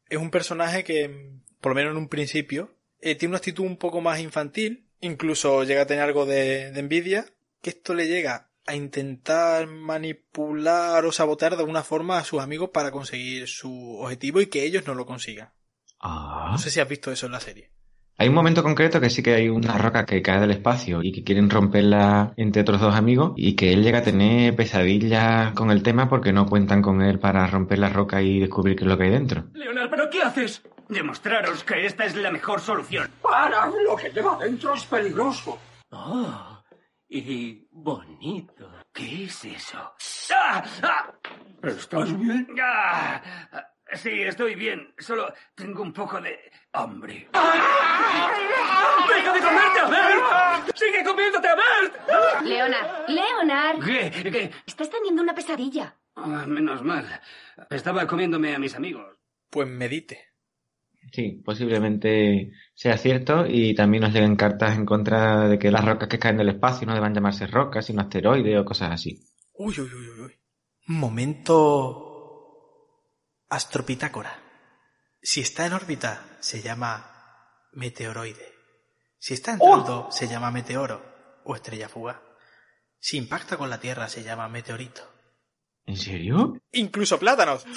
es 0.10 0.18
un 0.18 0.32
personaje 0.32 0.84
que, 0.84 1.30
por 1.62 1.74
lo 1.74 1.76
menos 1.76 1.92
en 1.92 1.98
un 1.98 2.10
principio, 2.10 2.74
eh, 3.02 3.14
tiene 3.14 3.34
una 3.34 3.38
actitud 3.38 3.64
un 3.64 3.78
poco 3.78 4.02
más 4.02 4.20
infantil, 4.20 4.88
incluso 5.00 5.64
llega 5.64 5.84
a 5.84 5.86
tener 5.86 6.04
algo 6.04 6.26
de, 6.26 6.72
de 6.72 6.80
envidia, 6.80 7.28
que 7.62 7.70
esto 7.70 7.94
le 7.94 8.08
llega 8.08 8.50
a 8.66 8.74
intentar 8.74 9.68
manipular 9.68 11.06
o 11.06 11.12
sabotear 11.12 11.52
de 11.52 11.60
alguna 11.60 11.84
forma 11.84 12.18
a 12.18 12.24
sus 12.24 12.42
amigos 12.42 12.72
para 12.74 12.90
conseguir 12.90 13.48
su 13.48 14.00
objetivo 14.00 14.42
y 14.42 14.48
que 14.48 14.64
ellos 14.64 14.88
no 14.88 14.96
lo 14.96 15.06
consigan. 15.06 15.54
Ah. 16.00 16.48
No 16.52 16.58
sé 16.58 16.72
si 16.72 16.80
has 16.80 16.90
visto 16.90 17.12
eso 17.12 17.28
en 17.28 17.32
la 17.32 17.42
serie. 17.42 17.70
Hay 18.22 18.28
un 18.28 18.36
momento 18.36 18.64
concreto 18.64 19.00
que 19.00 19.10
sí 19.10 19.24
que 19.24 19.34
hay 19.34 19.48
una 19.48 19.78
roca 19.78 20.06
que 20.06 20.22
cae 20.22 20.42
del 20.42 20.52
espacio 20.52 21.02
y 21.02 21.14
que 21.14 21.24
quieren 21.24 21.50
romperla 21.50 22.34
entre 22.36 22.64
otros 22.64 22.82
dos 22.82 22.94
amigos 22.94 23.32
y 23.38 23.56
que 23.56 23.72
él 23.72 23.82
llega 23.82 24.00
a 24.00 24.04
tener 24.04 24.58
pesadillas 24.58 25.54
con 25.54 25.72
el 25.72 25.84
tema 25.84 26.10
porque 26.10 26.34
no 26.34 26.46
cuentan 26.46 26.82
con 26.82 27.02
él 27.02 27.18
para 27.18 27.48
romper 27.48 27.80
la 27.80 27.88
roca 27.88 28.22
y 28.22 28.42
descubrir 28.42 28.76
qué 28.76 28.84
es 28.84 28.90
lo 28.90 28.98
que 28.98 29.06
hay 29.06 29.12
dentro. 29.12 29.46
Leonard, 29.54 29.90
¿pero 29.90 30.10
qué 30.10 30.22
haces? 30.22 30.62
Demostraros 30.90 31.64
que 31.64 31.86
esta 31.86 32.04
es 32.04 32.14
la 32.18 32.30
mejor 32.30 32.60
solución. 32.60 33.10
¡Para! 33.22 33.68
Lo 33.68 33.96
que 33.96 34.10
lleva 34.10 34.38
dentro 34.38 34.74
es 34.74 34.84
peligroso. 34.84 35.58
Oh, 35.92 36.62
y 37.08 37.70
bonito. 37.72 38.70
¿Qué 38.94 39.24
es 39.24 39.46
eso? 39.46 39.78
¡Ah! 40.36 40.62
¡Ah! 40.84 41.14
¿Estás 41.64 42.20
bien? 42.20 42.48
¡Ah! 42.62 43.22
Sí, 43.94 44.22
estoy 44.22 44.56
bien. 44.56 44.94
Solo 44.98 45.34
tengo 45.56 45.82
un 45.82 45.94
poco 45.94 46.22
de 46.22 46.38
hambre. 46.74 47.30
¡Deja 47.34 49.34
de 49.34 49.40
comerte 49.40 49.80
a 49.80 49.90
Bert! 49.90 50.76
¡Sigue 50.76 51.04
comiéndote 51.04 51.48
a 51.48 51.56
Bert! 51.56 52.44
Leonard, 52.44 53.10
Leonard. 53.10 53.80
¿Qué? 53.84 54.12
¿Qué? 54.32 54.52
Estás 54.66 54.90
teniendo 54.90 55.24
una 55.24 55.34
pesadilla. 55.34 55.96
Ah, 56.16 56.46
menos 56.48 56.84
mal. 56.84 57.06
Estaba 57.70 58.06
comiéndome 58.06 58.54
a 58.54 58.60
mis 58.60 58.76
amigos. 58.76 59.18
Pues 59.50 59.68
medite. 59.68 60.28
Sí, 61.12 61.42
posiblemente 61.44 62.52
sea 62.76 62.98
cierto 62.98 63.46
y 63.48 63.74
también 63.74 64.04
nos 64.04 64.14
lleguen 64.14 64.36
cartas 64.36 64.78
en 64.78 64.86
contra 64.86 65.48
de 65.48 65.58
que 65.58 65.72
las 65.72 65.84
rocas 65.84 66.08
que 66.08 66.20
caen 66.20 66.38
del 66.38 66.50
espacio 66.50 66.86
no 66.86 66.94
deban 66.94 67.16
llamarse 67.16 67.48
rocas, 67.48 67.86
sino 67.86 68.02
asteroides 68.02 68.60
o 68.60 68.66
cosas 68.66 68.92
así. 68.92 69.26
Uy, 69.54 69.74
uy, 69.80 69.90
uy, 69.92 70.10
uy, 70.10 70.20
uy. 70.26 70.36
Momento 70.88 72.09
astropitácora. 73.50 74.40
Si 75.22 75.42
está 75.42 75.66
en 75.66 75.74
órbita, 75.74 76.22
se 76.40 76.62
llama 76.62 77.68
meteoroide. 77.74 78.54
Si 79.18 79.34
está 79.34 79.54
entrando, 79.54 80.08
se 80.12 80.28
llama 80.28 80.52
meteoro 80.52 81.02
o 81.44 81.56
estrella 81.56 81.90
fugaz. 81.90 82.18
Si 83.00 83.18
impacta 83.18 83.58
con 83.58 83.70
la 83.70 83.80
Tierra, 83.80 84.08
se 84.08 84.24
llama 84.24 84.48
meteorito. 84.48 85.02
¿En 85.86 85.98
serio? 85.98 86.62
Incluso 86.72 87.20
plátanos. 87.20 87.66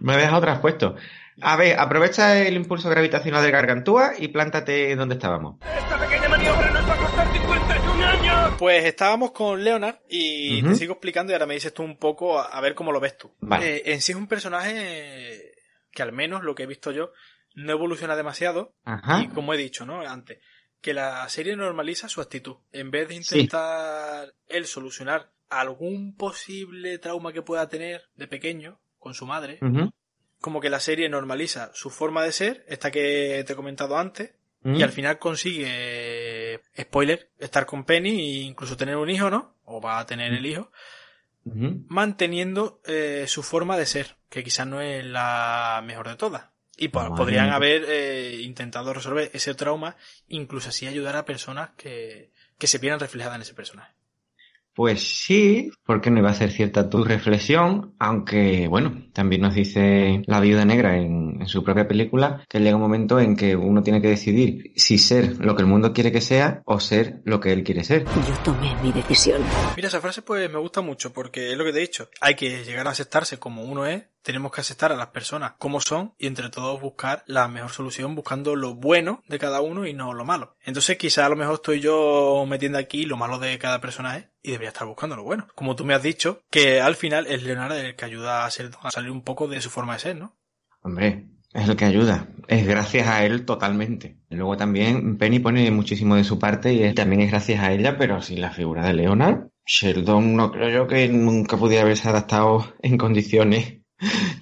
Me 0.00 0.14
he 0.14 0.18
dejado 0.18 0.40
traspuesto. 0.40 0.96
A 1.42 1.56
ver, 1.56 1.78
aprovecha 1.78 2.38
el 2.38 2.54
impulso 2.54 2.88
gravitacional 2.88 3.42
de 3.42 3.50
Gargantúa 3.50 4.12
y 4.16 4.28
plántate 4.28 4.94
donde 4.94 5.16
estábamos. 5.16 5.56
¡Esta 5.62 5.98
pequeña 5.98 6.28
maniobra 6.28 6.70
nos 6.70 6.88
va 6.88 6.94
a 6.94 6.96
costar 6.96 7.32
51 7.32 7.83
años! 8.14 8.54
Pues 8.58 8.84
estábamos 8.84 9.32
con 9.32 9.62
Leonard 9.62 9.98
y 10.08 10.62
te 10.62 10.74
sigo 10.74 10.94
explicando 10.94 11.32
y 11.32 11.34
ahora 11.34 11.46
me 11.46 11.54
dices 11.54 11.74
tú 11.74 11.82
un 11.82 11.96
poco 11.96 12.38
a, 12.38 12.46
a 12.46 12.60
ver 12.60 12.74
cómo 12.74 12.92
lo 12.92 13.00
ves 13.00 13.16
tú. 13.18 13.34
Vale. 13.40 13.76
Eh, 13.76 13.82
en 13.86 14.00
sí 14.00 14.12
es 14.12 14.18
un 14.18 14.28
personaje 14.28 15.52
que 15.90 16.02
al 16.02 16.12
menos 16.12 16.42
lo 16.42 16.54
que 16.54 16.64
he 16.64 16.66
visto 16.66 16.90
yo 16.92 17.12
no 17.54 17.72
evoluciona 17.72 18.16
demasiado 18.16 18.74
Ajá. 18.84 19.22
y 19.22 19.28
como 19.28 19.54
he 19.54 19.56
dicho, 19.56 19.86
¿no? 19.86 20.00
Antes, 20.00 20.38
que 20.80 20.94
la 20.94 21.28
serie 21.28 21.56
normaliza 21.56 22.08
su 22.08 22.20
actitud. 22.20 22.56
En 22.72 22.90
vez 22.90 23.08
de 23.08 23.14
intentar 23.14 24.34
él 24.48 24.66
solucionar 24.66 25.30
algún 25.48 26.16
posible 26.16 26.98
trauma 26.98 27.32
que 27.32 27.42
pueda 27.42 27.68
tener 27.68 28.02
de 28.16 28.26
pequeño 28.26 28.80
con 28.98 29.14
su 29.14 29.26
madre, 29.26 29.60
como 30.40 30.60
que 30.60 30.70
la 30.70 30.80
serie 30.80 31.08
normaliza 31.08 31.70
su 31.74 31.90
forma 31.90 32.22
de 32.22 32.32
ser, 32.32 32.64
esta 32.68 32.90
que 32.90 33.44
te 33.46 33.52
he 33.52 33.56
comentado 33.56 33.96
antes, 33.96 34.34
y 34.64 34.82
al 34.82 34.90
final 34.90 35.18
consigue, 35.18 35.66
spoiler, 36.78 37.30
estar 37.38 37.66
con 37.66 37.84
Penny 37.84 38.10
e 38.10 38.42
incluso 38.42 38.76
tener 38.76 38.96
un 38.96 39.10
hijo, 39.10 39.30
¿no? 39.30 39.54
O 39.64 39.80
va 39.80 39.98
a 39.98 40.06
tener 40.06 40.32
el 40.32 40.46
hijo, 40.46 40.70
manteniendo 41.44 42.80
eh, 42.86 43.24
su 43.28 43.42
forma 43.42 43.76
de 43.76 43.86
ser, 43.86 44.16
que 44.28 44.42
quizás 44.42 44.66
no 44.66 44.80
es 44.80 45.04
la 45.04 45.82
mejor 45.84 46.08
de 46.08 46.16
todas. 46.16 46.46
Y 46.76 46.88
podrían 46.88 47.50
haber 47.50 47.84
eh, 47.86 48.40
intentado 48.42 48.92
resolver 48.92 49.30
ese 49.32 49.54
trauma, 49.54 49.96
incluso 50.28 50.70
así 50.70 50.86
ayudar 50.86 51.16
a 51.16 51.24
personas 51.24 51.70
que, 51.76 52.32
que 52.58 52.66
se 52.66 52.78
vieran 52.78 52.98
reflejadas 52.98 53.36
en 53.36 53.42
ese 53.42 53.54
personaje. 53.54 53.92
Pues 54.74 55.02
sí, 55.02 55.70
porque 55.86 56.10
no 56.10 56.18
iba 56.18 56.30
a 56.30 56.34
ser 56.34 56.50
cierta 56.50 56.90
tu 56.90 57.04
reflexión, 57.04 57.94
aunque 57.98 58.66
bueno, 58.68 59.04
también 59.12 59.42
nos 59.42 59.54
dice 59.54 60.22
la 60.26 60.40
viuda 60.40 60.64
negra 60.64 60.96
en, 60.96 61.40
en 61.40 61.46
su 61.46 61.62
propia 61.62 61.86
película 61.86 62.44
que 62.48 62.58
llega 62.58 62.76
un 62.76 62.82
momento 62.82 63.20
en 63.20 63.36
que 63.36 63.54
uno 63.54 63.82
tiene 63.82 64.02
que 64.02 64.08
decidir 64.08 64.72
si 64.76 64.98
ser 64.98 65.38
lo 65.38 65.54
que 65.54 65.62
el 65.62 65.68
mundo 65.68 65.92
quiere 65.92 66.10
que 66.10 66.20
sea 66.20 66.62
o 66.64 66.80
ser 66.80 67.20
lo 67.24 67.40
que 67.40 67.52
él 67.52 67.62
quiere 67.62 67.84
ser. 67.84 68.04
Yo 68.04 68.42
tomé 68.44 68.74
mi 68.82 68.92
decisión. 68.92 69.42
Mira, 69.76 69.88
esa 69.88 70.00
frase 70.00 70.22
pues 70.22 70.50
me 70.50 70.58
gusta 70.58 70.80
mucho 70.80 71.12
porque 71.12 71.52
es 71.52 71.58
lo 71.58 71.64
que 71.64 71.72
te 71.72 71.78
he 71.78 71.82
dicho. 71.82 72.08
Hay 72.20 72.34
que 72.34 72.64
llegar 72.64 72.86
a 72.86 72.90
aceptarse 72.90 73.38
como 73.38 73.62
uno 73.64 73.86
es, 73.86 74.04
tenemos 74.24 74.50
que 74.50 74.62
aceptar 74.62 74.90
a 74.90 74.96
las 74.96 75.08
personas 75.08 75.52
como 75.58 75.80
son 75.80 76.14
y 76.18 76.26
entre 76.26 76.48
todos 76.50 76.80
buscar 76.80 77.22
la 77.26 77.46
mejor 77.46 77.70
solución 77.70 78.14
buscando 78.16 78.56
lo 78.56 78.74
bueno 78.74 79.22
de 79.28 79.38
cada 79.38 79.60
uno 79.60 79.86
y 79.86 79.92
no 79.94 80.12
lo 80.14 80.24
malo. 80.24 80.56
Entonces 80.64 80.96
quizá 80.98 81.26
a 81.26 81.28
lo 81.28 81.36
mejor 81.36 81.54
estoy 81.54 81.80
yo 81.80 82.44
metiendo 82.48 82.78
aquí 82.78 83.04
lo 83.04 83.16
malo 83.16 83.38
de 83.38 83.58
cada 83.58 83.80
personaje 83.80 84.30
y 84.42 84.50
debería 84.50 84.70
estar 84.70 84.86
buscando 84.88 85.14
lo 85.14 85.22
bueno. 85.22 85.46
Como 85.54 85.76
tú 85.76 85.84
me 85.84 85.94
has 85.94 86.02
dicho, 86.02 86.40
que 86.50 86.80
al 86.80 86.96
final 86.96 87.26
es 87.28 87.42
Leonardo 87.44 87.76
el 87.76 87.94
que 87.94 88.04
ayuda 88.04 88.44
a, 88.44 88.50
ser- 88.50 88.70
a 88.82 88.90
salir 88.90 89.10
un 89.10 89.22
poco 89.22 89.46
de 89.46 89.60
su 89.60 89.70
forma 89.70 89.92
de 89.92 89.98
ser, 90.00 90.16
¿no? 90.16 90.36
Hombre, 90.82 91.26
es 91.52 91.68
el 91.68 91.76
que 91.76 91.84
ayuda. 91.84 92.28
Es 92.48 92.66
gracias 92.66 93.06
a 93.08 93.24
él 93.24 93.44
totalmente. 93.44 94.18
Luego 94.30 94.56
también 94.56 95.16
Penny 95.18 95.38
pone 95.38 95.70
muchísimo 95.70 96.16
de 96.16 96.24
su 96.24 96.38
parte 96.38 96.72
y 96.72 96.92
también 96.94 97.22
es 97.22 97.30
gracias 97.30 97.62
a 97.62 97.72
ella, 97.72 97.96
pero 97.96 98.20
sin 98.20 98.40
la 98.40 98.50
figura 98.50 98.84
de 98.86 98.94
Leonard, 98.94 99.48
Sheldon 99.66 100.34
no 100.36 100.50
creo 100.50 100.68
yo 100.70 100.86
que 100.86 101.08
nunca 101.08 101.56
pudiera 101.56 101.84
haberse 101.84 102.08
adaptado 102.08 102.74
en 102.82 102.98
condiciones. 102.98 103.78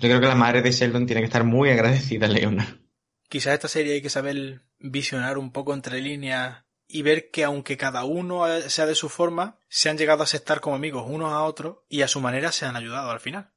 Yo 0.00 0.08
creo 0.08 0.20
que 0.20 0.26
la 0.26 0.34
madre 0.34 0.62
de 0.62 0.72
Sheldon 0.72 1.06
tiene 1.06 1.22
que 1.22 1.26
estar 1.26 1.44
muy 1.44 1.70
agradecida 1.70 2.26
a 2.26 2.28
Leonard. 2.30 2.76
Quizás 3.28 3.54
esta 3.54 3.68
serie 3.68 3.94
hay 3.94 4.02
que 4.02 4.10
saber 4.10 4.62
visionar 4.78 5.38
un 5.38 5.52
poco 5.52 5.72
entre 5.72 6.00
líneas 6.00 6.64
y 6.86 7.02
ver 7.02 7.30
que 7.30 7.44
aunque 7.44 7.76
cada 7.76 8.04
uno 8.04 8.44
sea 8.68 8.86
de 8.86 8.94
su 8.94 9.08
forma, 9.08 9.58
se 9.68 9.88
han 9.88 9.96
llegado 9.96 10.20
a 10.20 10.24
aceptar 10.24 10.60
como 10.60 10.76
amigos 10.76 11.06
unos 11.08 11.32
a 11.32 11.42
otros 11.42 11.78
y 11.88 12.02
a 12.02 12.08
su 12.08 12.20
manera 12.20 12.52
se 12.52 12.66
han 12.66 12.76
ayudado 12.76 13.10
al 13.10 13.20
final. 13.20 13.52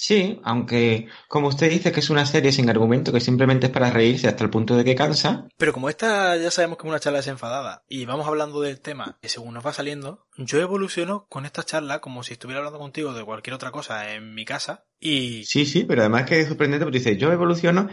Sí, 0.00 0.40
aunque 0.44 1.08
como 1.26 1.48
usted 1.48 1.68
dice 1.70 1.90
que 1.90 2.00
es 2.00 2.08
una 2.08 2.24
serie 2.24 2.52
sin 2.52 2.70
argumento 2.70 3.12
que 3.12 3.20
simplemente 3.20 3.66
es 3.66 3.72
para 3.72 3.90
reírse 3.90 4.28
hasta 4.28 4.44
el 4.44 4.50
punto 4.50 4.76
de 4.76 4.84
que 4.84 4.94
cansa, 4.94 5.48
Pero 5.56 5.72
como 5.72 5.88
esta 5.88 6.36
ya 6.36 6.52
sabemos 6.52 6.78
que 6.78 6.86
es 6.86 6.90
una 6.90 7.00
charla 7.00 7.18
desenfadada 7.18 7.82
y 7.88 8.04
vamos 8.04 8.28
hablando 8.28 8.60
del 8.60 8.80
tema 8.80 9.18
que 9.20 9.28
según 9.28 9.54
nos 9.54 9.66
va 9.66 9.72
saliendo, 9.72 10.26
yo 10.36 10.60
evoluciono 10.60 11.26
con 11.28 11.46
esta 11.46 11.64
charla 11.64 12.00
como 12.00 12.22
si 12.22 12.34
estuviera 12.34 12.60
hablando 12.60 12.78
contigo 12.78 13.12
de 13.12 13.24
cualquier 13.24 13.54
otra 13.54 13.72
cosa 13.72 14.14
en 14.14 14.34
mi 14.34 14.44
casa 14.44 14.86
y 15.00 15.44
sí, 15.44 15.66
sí, 15.66 15.84
pero 15.84 16.02
además 16.02 16.26
que 16.26 16.40
es 16.40 16.48
sorprendente 16.48 16.84
porque 16.84 16.98
dice, 16.98 17.16
yo 17.16 17.32
evoluciono, 17.32 17.88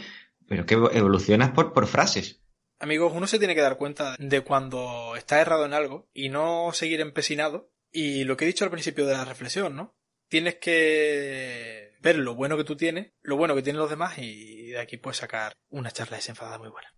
pero 0.47 0.65
que 0.65 0.73
evolucionas 0.73 1.51
por, 1.51 1.73
por 1.73 1.87
frases. 1.87 2.41
amigos, 2.79 3.13
uno 3.15 3.27
se 3.27 3.39
tiene 3.39 3.55
que 3.55 3.61
dar 3.61 3.77
cuenta 3.77 4.15
de 4.19 4.41
cuando 4.41 5.15
está 5.15 5.39
errado 5.39 5.65
en 5.65 5.73
algo 5.73 6.09
y 6.13 6.29
no 6.29 6.71
seguir 6.73 7.01
empecinado 7.01 7.71
y 7.91 8.23
lo 8.23 8.35
que 8.35 8.45
he 8.45 8.47
dicho 8.47 8.65
al 8.65 8.71
principio 8.71 9.05
de 9.05 9.13
la 9.13 9.25
reflexión, 9.25 9.75
¿no? 9.75 9.95
Tienes 10.27 10.55
que 10.55 11.93
ver 12.01 12.17
lo 12.17 12.35
bueno 12.35 12.57
que 12.57 12.63
tú 12.63 12.75
tienes, 12.75 13.13
lo 13.21 13.37
bueno 13.37 13.55
que 13.55 13.61
tienen 13.61 13.79
los 13.79 13.89
demás 13.89 14.17
y 14.17 14.71
de 14.71 14.79
aquí 14.79 14.97
puedes 14.97 15.17
sacar 15.17 15.53
una 15.69 15.91
charla 15.91 16.17
desenfadada 16.17 16.57
muy 16.57 16.69
buena. 16.69 16.93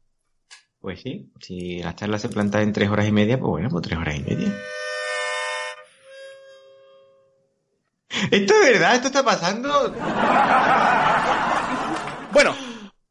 Pues 0.79 1.01
sí, 1.01 1.31
si 1.41 1.81
la 1.81 1.95
charla 1.95 2.19
se 2.19 2.29
planta 2.29 2.61
en 2.61 2.71
tres 2.71 2.89
horas 2.89 3.07
y 3.07 3.11
media, 3.11 3.39
pues 3.39 3.49
bueno, 3.49 3.69
pues 3.69 3.83
tres 3.83 3.99
horas 3.99 4.15
y 4.15 4.23
media. 4.23 4.53
¿Esto 8.31 8.53
es 8.61 8.71
verdad? 8.71 8.95
¿Esto 8.95 9.07
está 9.07 9.23
pasando? 9.23 9.93
Bueno, 12.31 12.55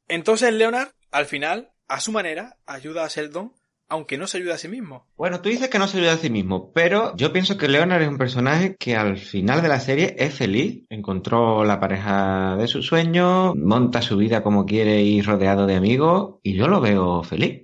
entonces 0.08 0.52
Leonard, 0.52 0.88
al 1.10 1.26
final, 1.26 1.70
a 1.88 2.00
su 2.00 2.12
manera, 2.12 2.58
ayuda 2.66 3.04
a 3.04 3.08
Sheldon, 3.08 3.52
aunque 3.88 4.18
no 4.18 4.26
se 4.26 4.38
ayuda 4.38 4.54
a 4.54 4.58
sí 4.58 4.68
mismo. 4.68 5.06
Bueno, 5.16 5.40
tú 5.40 5.48
dices 5.48 5.68
que 5.68 5.78
no 5.78 5.86
se 5.86 5.98
ayuda 5.98 6.14
a 6.14 6.18
sí 6.18 6.30
mismo, 6.30 6.72
pero 6.72 7.16
yo 7.16 7.32
pienso 7.32 7.56
que 7.56 7.68
Leonard 7.68 8.02
es 8.02 8.08
un 8.08 8.18
personaje 8.18 8.76
que 8.76 8.96
al 8.96 9.16
final 9.16 9.62
de 9.62 9.68
la 9.68 9.80
serie 9.80 10.16
es 10.18 10.34
feliz. 10.34 10.84
Encontró 10.90 11.64
la 11.64 11.80
pareja 11.80 12.56
de 12.56 12.68
su 12.68 12.82
sueño, 12.82 13.54
monta 13.54 14.02
su 14.02 14.16
vida 14.16 14.42
como 14.42 14.66
quiere 14.66 15.02
y 15.02 15.22
rodeado 15.22 15.66
de 15.66 15.76
amigos, 15.76 16.40
y 16.42 16.54
yo 16.54 16.68
lo 16.68 16.80
veo 16.80 17.22
feliz. 17.22 17.62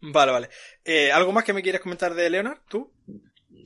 Vale, 0.00 0.32
vale. 0.32 0.48
Eh, 0.84 1.12
¿Algo 1.12 1.32
más 1.32 1.44
que 1.44 1.52
me 1.52 1.62
quieres 1.62 1.80
comentar 1.80 2.14
de 2.14 2.30
Leonard, 2.30 2.60
tú? 2.68 2.90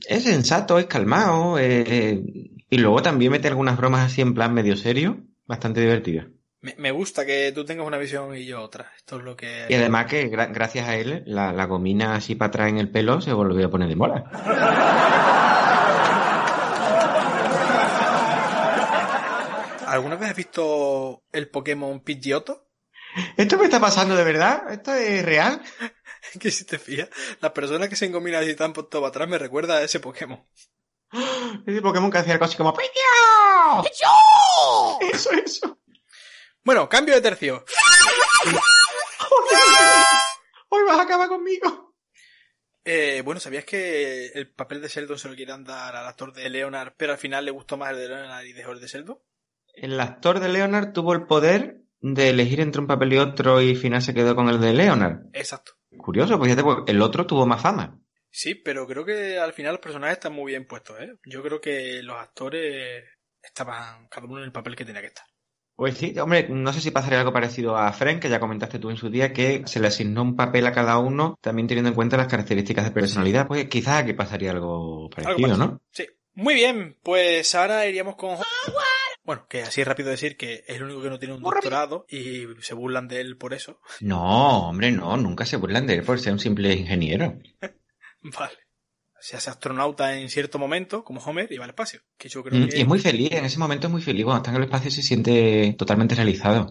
Es 0.07 0.23
sensato, 0.23 0.77
es 0.77 0.87
calmado, 0.87 1.57
eh, 1.57 1.83
eh, 1.87 2.21
y 2.73 2.77
luego 2.77 3.01
también 3.01 3.31
mete 3.31 3.47
algunas 3.47 3.77
bromas 3.77 4.05
así 4.05 4.21
en 4.21 4.33
plan 4.33 4.53
medio 4.53 4.75
serio, 4.75 5.17
bastante 5.45 5.81
divertidas. 5.81 6.27
Me, 6.61 6.75
me 6.77 6.91
gusta 6.91 7.25
que 7.25 7.51
tú 7.53 7.65
tengas 7.65 7.85
una 7.85 7.97
visión 7.97 8.35
y 8.35 8.45
yo 8.45 8.61
otra. 8.61 8.91
Esto 8.95 9.17
es 9.17 9.23
lo 9.23 9.35
que... 9.35 9.65
Y 9.69 9.73
además 9.73 10.05
que 10.05 10.31
gra- 10.31 10.51
gracias 10.53 10.87
a 10.87 10.95
él, 10.95 11.23
la, 11.25 11.51
la 11.51 11.65
gomina 11.65 12.15
así 12.15 12.35
para 12.35 12.47
atrás 12.49 12.69
en 12.69 12.77
el 12.77 12.89
pelo 12.89 13.19
se 13.21 13.33
volvió 13.33 13.67
a 13.67 13.69
poner 13.69 13.89
de 13.89 13.95
moda. 13.95 14.23
¿Alguna 19.87 20.15
vez 20.15 20.29
has 20.31 20.35
visto 20.35 21.23
el 21.31 21.49
Pokémon 21.49 21.99
Pidgeotto? 22.01 22.67
¿Esto 23.37 23.57
me 23.57 23.65
está 23.65 23.79
pasando 23.79 24.15
de 24.15 24.23
verdad? 24.23 24.71
¿Esto 24.71 24.93
es 24.95 25.23
real? 25.23 25.61
que 26.39 26.49
si 26.49 26.65
te 26.65 26.79
fías, 26.79 27.09
las 27.41 27.51
personas 27.51 27.89
que 27.89 27.95
se 27.95 28.05
engominan 28.05 28.41
así 28.43 28.55
tan 28.55 28.73
por 28.73 28.89
todo 28.89 29.05
atrás 29.05 29.27
me 29.29 29.37
recuerda 29.37 29.77
a 29.77 29.83
ese 29.83 29.99
Pokémon. 29.99 30.43
Ese 31.65 31.81
Pokémon 31.81 32.11
que 32.11 32.17
hacía 32.17 32.33
algo 32.33 32.45
así 32.45 32.57
como 32.57 32.73
¡Piñao! 32.73 33.83
Eso, 35.01 35.31
eso. 35.31 35.79
Bueno, 36.63 36.89
cambio 36.89 37.15
de 37.15 37.21
tercio. 37.21 37.63
Hoy 40.69 40.83
vas 40.85 40.99
a 40.99 41.03
acabar 41.03 41.27
conmigo. 41.27 41.95
Eh, 42.85 43.21
bueno, 43.23 43.39
¿sabías 43.39 43.63
que 43.63 44.27
el 44.27 44.51
papel 44.51 44.81
de 44.81 44.87
Sheldon 44.87 45.17
se 45.17 45.29
lo 45.29 45.35
quieran 45.35 45.63
dar 45.63 45.95
al 45.95 46.07
actor 46.07 46.33
de 46.33 46.49
Leonard, 46.49 46.93
pero 46.97 47.13
al 47.13 47.17
final 47.17 47.45
le 47.45 47.51
gustó 47.51 47.77
más 47.77 47.91
el 47.91 47.97
de 47.97 48.09
Leonard 48.09 48.45
y 48.45 48.53
dejó 48.53 48.71
el 48.71 48.81
de 48.81 48.87
Sheldon? 48.87 49.19
El 49.75 49.99
actor 49.99 50.39
de 50.39 50.49
Leonard 50.49 50.91
tuvo 50.91 51.13
el 51.13 51.25
poder 51.25 51.81
de 52.01 52.29
elegir 52.29 52.59
entre 52.59 52.81
un 52.81 52.87
papel 52.87 53.13
y 53.13 53.17
otro 53.17 53.61
y 53.61 53.71
al 53.71 53.77
final 53.77 54.01
se 54.01 54.13
quedó 54.13 54.35
con 54.35 54.49
el 54.49 54.59
de 54.59 54.73
Leonard. 54.73 55.21
Exacto. 55.31 55.73
Curioso, 55.97 56.37
pues 56.37 56.49
fíjate, 56.49 56.63
pues, 56.63 56.77
el 56.87 57.01
otro 57.01 57.25
tuvo 57.25 57.45
más 57.45 57.61
fama. 57.61 57.99
Sí, 58.35 58.55
pero 58.55 58.87
creo 58.87 59.05
que 59.05 59.37
al 59.37 59.53
final 59.53 59.73
los 59.73 59.81
personajes 59.81 60.17
están 60.17 60.33
muy 60.33 60.53
bien 60.53 60.65
puestos, 60.65 60.99
¿eh? 60.99 61.13
Yo 61.23 61.43
creo 61.43 61.61
que 61.61 62.01
los 62.01 62.17
actores 62.17 63.03
estaban 63.43 64.07
cada 64.07 64.25
uno 64.25 64.39
en 64.39 64.45
el 64.45 64.51
papel 64.51 64.75
que 64.75 64.85
tenía 64.85 65.01
que 65.01 65.07
estar. 65.07 65.25
Pues 65.75 65.97
sí, 65.97 66.17
hombre, 66.17 66.47
no 66.49 66.73
sé 66.73 66.81
si 66.81 66.89
pasaría 66.89 67.19
algo 67.19 67.31
parecido 67.31 67.77
a 67.77 67.93
Frank, 67.93 68.19
que 68.19 68.29
ya 68.29 68.39
comentaste 68.39 68.79
tú 68.79 68.89
en 68.89 68.97
su 68.97 69.11
día, 69.11 69.33
que 69.33 69.61
se 69.67 69.79
le 69.79 69.87
asignó 69.87 70.23
un 70.23 70.35
papel 70.35 70.65
a 70.65 70.71
cada 70.71 70.97
uno, 70.97 71.37
también 71.41 71.67
teniendo 71.67 71.89
en 71.89 71.95
cuenta 71.95 72.17
las 72.17 72.25
características 72.25 72.85
de 72.85 72.91
personalidad. 72.91 73.47
Pues 73.47 73.69
quizás 73.69 74.01
aquí 74.01 74.13
pasaría 74.13 74.49
algo 74.49 75.11
parecido, 75.11 75.35
parecido. 75.35 75.57
¿no? 75.57 75.81
Sí. 75.91 76.07
Muy 76.33 76.55
bien, 76.55 76.97
pues 77.03 77.53
ahora 77.53 77.85
iríamos 77.85 78.15
con... 78.15 78.39
Bueno, 79.23 79.45
que 79.47 79.61
así 79.61 79.81
es 79.81 79.87
rápido 79.87 80.09
decir 80.09 80.37
que 80.37 80.63
es 80.67 80.75
el 80.75 80.83
único 80.83 81.03
que 81.03 81.09
no 81.09 81.19
tiene 81.19 81.35
un 81.35 81.43
doctorado 81.43 82.07
y 82.09 82.47
se 82.61 82.73
burlan 82.73 83.07
de 83.07 83.21
él 83.21 83.37
por 83.37 83.53
eso. 83.53 83.79
No, 84.01 84.69
hombre, 84.69 84.91
no, 84.91 85.15
nunca 85.17 85.45
se 85.45 85.57
burlan 85.57 85.85
de 85.85 85.93
él 85.93 86.03
por 86.03 86.19
ser 86.19 86.33
un 86.33 86.39
simple 86.39 86.73
ingeniero. 86.73 87.37
Vale. 88.39 88.57
Se 89.19 89.37
hace 89.37 89.49
astronauta 89.49 90.17
en 90.17 90.29
cierto 90.29 90.59
momento, 90.59 91.03
como 91.05 91.21
Homer, 91.21 91.49
y 91.51 91.57
va 91.57 91.63
al 91.63 91.69
espacio. 91.69 92.01
Que 92.17 92.27
yo 92.27 92.43
creo 92.43 92.59
Mm, 92.59 92.67
que... 92.69 92.77
Y 92.77 92.81
es 92.81 92.87
muy 92.87 92.99
feliz, 92.99 93.31
en 93.31 93.45
ese 93.45 93.57
momento 93.57 93.87
es 93.87 93.91
muy 93.93 94.01
feliz. 94.01 94.25
Cuando 94.25 94.41
está 94.41 94.51
en 94.51 94.57
el 94.57 94.63
espacio 94.63 94.91
se 94.91 95.01
siente 95.01 95.73
totalmente 95.77 96.13
realizado. 96.15 96.69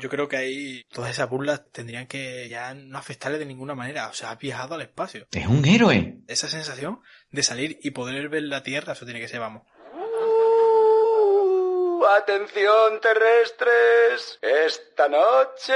Yo 0.00 0.10
creo 0.10 0.28
que 0.28 0.36
ahí 0.36 0.82
todas 0.92 1.10
esas 1.10 1.30
burlas 1.30 1.62
tendrían 1.72 2.06
que 2.06 2.48
ya 2.50 2.74
no 2.74 2.98
afectarle 2.98 3.38
de 3.38 3.46
ninguna 3.46 3.74
manera. 3.74 4.08
O 4.08 4.12
sea, 4.12 4.30
ha 4.32 4.34
viajado 4.36 4.74
al 4.74 4.82
espacio. 4.82 5.26
Es 5.32 5.46
un 5.46 5.64
héroe. 5.64 6.18
Esa 6.28 6.48
sensación 6.48 7.00
de 7.30 7.42
salir 7.42 7.78
y 7.82 7.92
poder 7.92 8.28
ver 8.28 8.42
la 8.42 8.62
Tierra, 8.62 8.92
eso 8.92 9.06
tiene 9.06 9.20
que 9.20 9.28
ser, 9.28 9.40
vamos. 9.40 9.62
Atención 12.02 13.00
terrestres, 13.00 14.38
esta 14.42 15.08
noche 15.08 15.74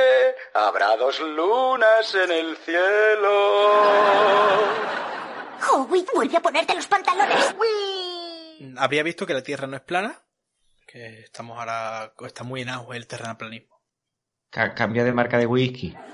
habrá 0.54 0.96
dos 0.96 1.20
lunas 1.20 2.14
en 2.14 2.30
el 2.32 2.56
cielo. 2.58 3.30
Howie, 5.70 6.04
vuelve 6.14 6.36
a 6.36 6.40
ponerte 6.40 6.74
los 6.74 6.86
pantalones. 6.86 7.54
Habría 8.76 9.02
visto 9.02 9.26
que 9.26 9.34
la 9.34 9.42
Tierra 9.42 9.66
no 9.66 9.76
es 9.76 9.82
plana, 9.82 10.20
que 10.86 11.20
estamos 11.20 11.58
ahora, 11.58 12.12
está 12.26 12.44
muy 12.44 12.62
en 12.62 12.68
auge 12.70 12.96
el 12.96 13.06
terraplanismo. 13.06 13.80
Ca- 14.50 14.74
cambia 14.74 15.04
de 15.04 15.12
marca 15.12 15.38
de 15.38 15.46
whisky. 15.46 15.94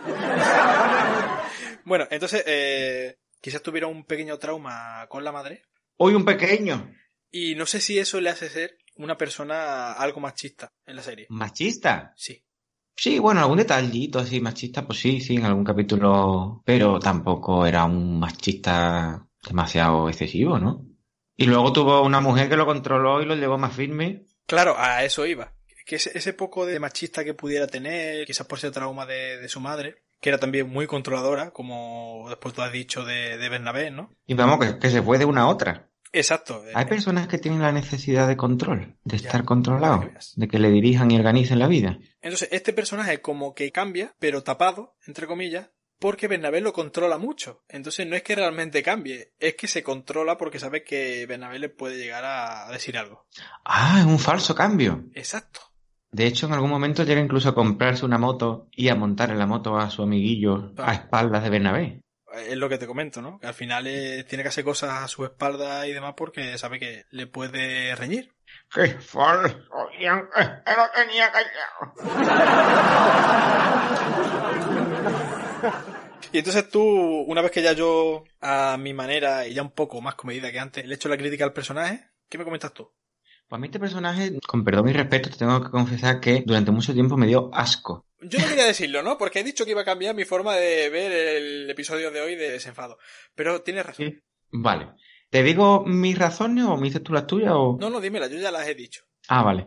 Bueno, 1.87 2.07
entonces, 2.11 2.43
eh, 2.47 3.19
quizás 3.43 3.61
tuviera 3.61 3.87
un 3.89 4.07
pequeño 4.07 4.39
trauma 4.39 5.07
con 5.11 5.23
la 5.23 5.33
madre. 5.33 5.65
Hoy 5.99 6.15
un 6.15 6.25
pequeño. 6.25 6.91
Y 7.31 7.57
no 7.57 7.67
sé 7.67 7.83
si 7.83 7.99
eso 7.99 8.23
le 8.23 8.31
hace 8.31 8.49
ser 8.49 8.79
una 8.97 9.17
persona 9.17 9.93
algo 9.93 10.21
machista 10.21 10.73
en 10.87 10.97
la 10.97 11.03
serie. 11.03 11.27
¿Machista? 11.31 12.13
Sí. 12.17 12.45
Sí, 12.97 13.19
bueno, 13.19 13.41
algún 13.41 13.59
detallito 13.59 14.21
así 14.21 14.41
machista, 14.41 14.87
pues 14.87 15.01
sí, 15.01 15.21
sí, 15.21 15.37
en 15.37 15.45
algún 15.45 15.65
capítulo, 15.65 16.63
pero 16.65 17.01
tampoco 17.01 17.67
era 17.67 17.85
un 17.85 18.21
machista 18.21 19.27
demasiado 19.43 20.09
excesivo, 20.09 20.59
¿no? 20.59 20.87
Y 21.37 21.47
luego 21.47 21.73
tuvo 21.73 22.03
una 22.03 22.21
mujer 22.21 22.49
que 22.49 22.57
lo 22.57 22.67
controló 22.67 23.21
y 23.21 23.27
lo 23.27 23.35
llevó 23.35 23.59
más 23.59 23.75
firme. 23.75 24.27
Claro, 24.47 24.77
a 24.79 25.03
eso 25.05 25.27
iba. 25.27 25.53
Que 25.87 25.97
ese, 25.97 26.17
ese 26.17 26.33
poco 26.33 26.65
de 26.65 26.79
machista 26.79 27.25
que 27.25 27.35
pudiera 27.35 27.67
tener, 27.67 28.25
quizás 28.27 28.47
por 28.47 28.59
ese 28.59 28.71
trauma 28.71 29.05
de, 29.05 29.39
de 29.39 29.49
su 29.49 29.61
madre, 29.61 30.05
que 30.21 30.31
era 30.31 30.39
también 30.39 30.71
muy 30.71 30.87
controladora, 30.87 31.51
como 31.51 32.27
después 32.29 32.55
tú 32.55 32.63
has 32.63 32.73
dicho 32.73 33.05
de, 33.05 33.37
de 33.37 33.49
Bernabé, 33.49 33.91
¿no? 33.91 34.11
Y 34.27 34.35
vamos, 34.35 34.65
que, 34.65 34.79
que 34.79 34.91
se 34.91 35.03
fue 35.03 35.19
de 35.19 35.25
una 35.25 35.43
a 35.43 35.49
otra. 35.49 35.91
Exacto. 36.15 36.63
Hay 36.75 36.85
personas 36.87 37.27
que 37.27 37.39
tienen 37.39 37.61
la 37.61 37.73
necesidad 37.73 38.29
de 38.29 38.37
control, 38.37 38.97
de 39.03 39.17
estar 39.17 39.45
controlados, 39.45 40.33
de 40.37 40.49
que 40.49 40.61
le 40.61 40.71
dirijan 40.71 41.11
y 41.11 41.17
organicen 41.17 41.59
la 41.59 41.67
vida. 41.67 41.99
Entonces, 42.23 42.49
este 42.53 42.73
personaje 42.73 43.21
como 43.21 43.53
que 43.53 43.73
cambia, 43.73 44.15
pero 44.21 44.45
tapado, 44.45 44.97
entre 45.07 45.27
comillas, 45.27 45.71
porque 45.99 46.29
Bernabé 46.29 46.61
lo 46.61 46.73
controla 46.73 47.19
mucho. 47.19 47.65
Entonces 47.69 48.07
no 48.07 48.15
es 48.15 48.23
que 48.23 48.37
realmente 48.37 48.83
cambie, 48.83 49.33
es 49.39 49.55
que 49.57 49.67
se 49.67 49.83
controla 49.83 50.39
porque 50.39 50.59
sabe 50.59 50.85
que 50.85 51.27
Bernabé 51.27 51.59
le 51.59 51.69
puede 51.69 51.99
llegar 51.99 52.25
a 52.25 52.71
decir 52.71 52.97
algo. 52.97 53.27
Ah, 53.65 53.99
es 54.01 54.07
un 54.07 54.19
falso 54.19 54.55
cambio. 54.55 55.07
Exacto. 55.15 55.61
De 56.13 56.27
hecho, 56.27 56.47
en 56.47 56.53
algún 56.53 56.71
momento 56.71 57.03
llega 57.03 57.21
incluso 57.21 57.49
a 57.49 57.57
comprarse 57.57 58.05
una 58.05 58.19
moto 58.19 58.69
y 58.71 58.89
a 58.89 58.95
montar 58.95 59.31
en 59.31 59.39
la 59.39 59.49
moto 59.49 59.77
a 59.77 59.91
su 59.91 60.03
amiguillo 60.03 60.73
a 60.77 60.95
espaldas 60.95 61.43
de 61.43 61.51
Bernabé. 61.51 62.04
Es 62.37 62.57
lo 62.57 62.69
que 62.69 62.79
te 62.79 62.87
comento, 62.87 63.23
¿no? 63.23 63.39
Que 63.39 63.47
al 63.47 63.55
final 63.55 63.87
eh, 63.87 64.25
tiene 64.25 64.43
que 64.43 64.49
hacer 64.49 64.65
cosas 64.65 65.03
a 65.03 65.09
su 65.09 65.25
espalda 65.25 65.87
y 65.87 65.93
demás 65.93 66.15
porque 66.17 66.59
sabe 66.59 66.79
que 66.79 67.07
le 67.11 67.27
puede 67.27 67.95
reñir. 67.95 68.33
¡Qué 68.73 68.89
falso! 68.89 69.57
Ian, 70.01 70.29
que 70.35 70.73
lo 70.77 70.91
tenía 70.95 71.31
Y 76.33 76.39
entonces 76.39 76.69
tú, 76.69 76.83
una 76.83 77.43
vez 77.43 77.53
que 77.53 77.63
ya 77.63 77.75
yo, 77.75 78.25
a 78.41 78.77
mi 78.77 78.93
manera 78.93 79.47
y 79.47 79.55
ya 79.55 79.63
un 79.63 79.71
poco 79.71 80.01
más 80.01 80.17
comedida 80.17 80.51
que 80.51 80.59
antes, 80.59 80.85
le 80.85 80.97
echo 80.97 81.09
la 81.09 81.17
crítica 81.17 81.45
al 81.45 81.53
personaje, 81.53 82.09
¿qué 82.29 82.39
me 82.39 82.45
comentas 82.45 82.75
tú? 82.75 82.91
Pues 83.49 83.57
a 83.57 83.61
mí 83.61 83.69
este 83.69 83.79
personaje, 83.79 84.37
con 84.45 84.65
perdón 84.65 84.89
y 84.89 84.95
respeto, 84.95 85.31
te 85.31 85.37
tengo 85.37 85.63
que 85.63 85.71
confesar 85.71 86.19
que 86.19 86.43
durante 86.45 86.73
mucho 86.73 86.93
tiempo 86.93 87.17
me 87.17 87.29
dio 87.29 87.55
asco. 87.55 88.05
Yo 88.29 88.39
no 88.39 88.49
quería 88.49 88.65
decirlo, 88.65 89.03
¿no? 89.03 89.19
Porque 89.19 89.41
he 89.41 89.45
dicho 89.45 89.65
que 89.65 89.73
iba 89.73 89.83
a 89.83 89.85
cambiar 89.85 90.15
mi 90.15 90.25
forma 90.25 90.55
de 90.57 90.89
ver 90.91 91.13
el 91.13 91.71
episodio 91.71 92.11
de 92.11 92.21
hoy 92.21 92.37
de 92.37 92.51
Desenfado. 92.51 92.99
Pero 93.35 93.63
tienes 93.63 93.87
razón. 93.87 94.23
Vale. 94.51 94.89
¿Te 95.31 95.43
digo 95.43 95.85
mis 95.85 96.17
razones 96.17 96.65
o 96.65 96.77
me 96.77 96.87
dices 96.87 97.03
tú 97.03 97.13
las 97.13 97.27
tuyas 97.27 97.53
o...? 97.55 97.77
No, 97.81 97.91
no, 97.91 98.01
dímela, 98.01 98.29
yo 98.29 98.39
ya 98.39 98.51
las 98.51 98.67
he 98.69 98.75
dicho. 98.75 99.05
Ah, 99.29 99.43
vale. 99.43 99.67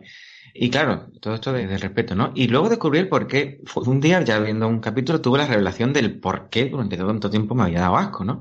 Y 0.54 0.70
claro, 0.70 1.10
todo 1.20 1.34
esto 1.34 1.52
de, 1.52 1.66
de 1.66 1.78
respeto, 1.78 2.14
¿no? 2.14 2.32
Y 2.34 2.48
luego 2.48 2.68
descubrí 2.68 3.00
el 3.00 3.08
por 3.08 3.26
qué. 3.26 3.60
Fue 3.66 3.82
un 3.84 4.00
día, 4.00 4.22
ya 4.22 4.38
viendo 4.38 4.66
un 4.66 4.80
capítulo, 4.80 5.20
tuve 5.20 5.38
la 5.38 5.46
revelación 5.46 5.92
del 5.92 6.18
por 6.20 6.48
qué 6.48 6.66
durante 6.66 6.96
tanto 6.96 7.28
tiempo 7.28 7.54
me 7.54 7.64
había 7.64 7.80
dado 7.80 7.96
asco, 7.96 8.24
¿no? 8.24 8.40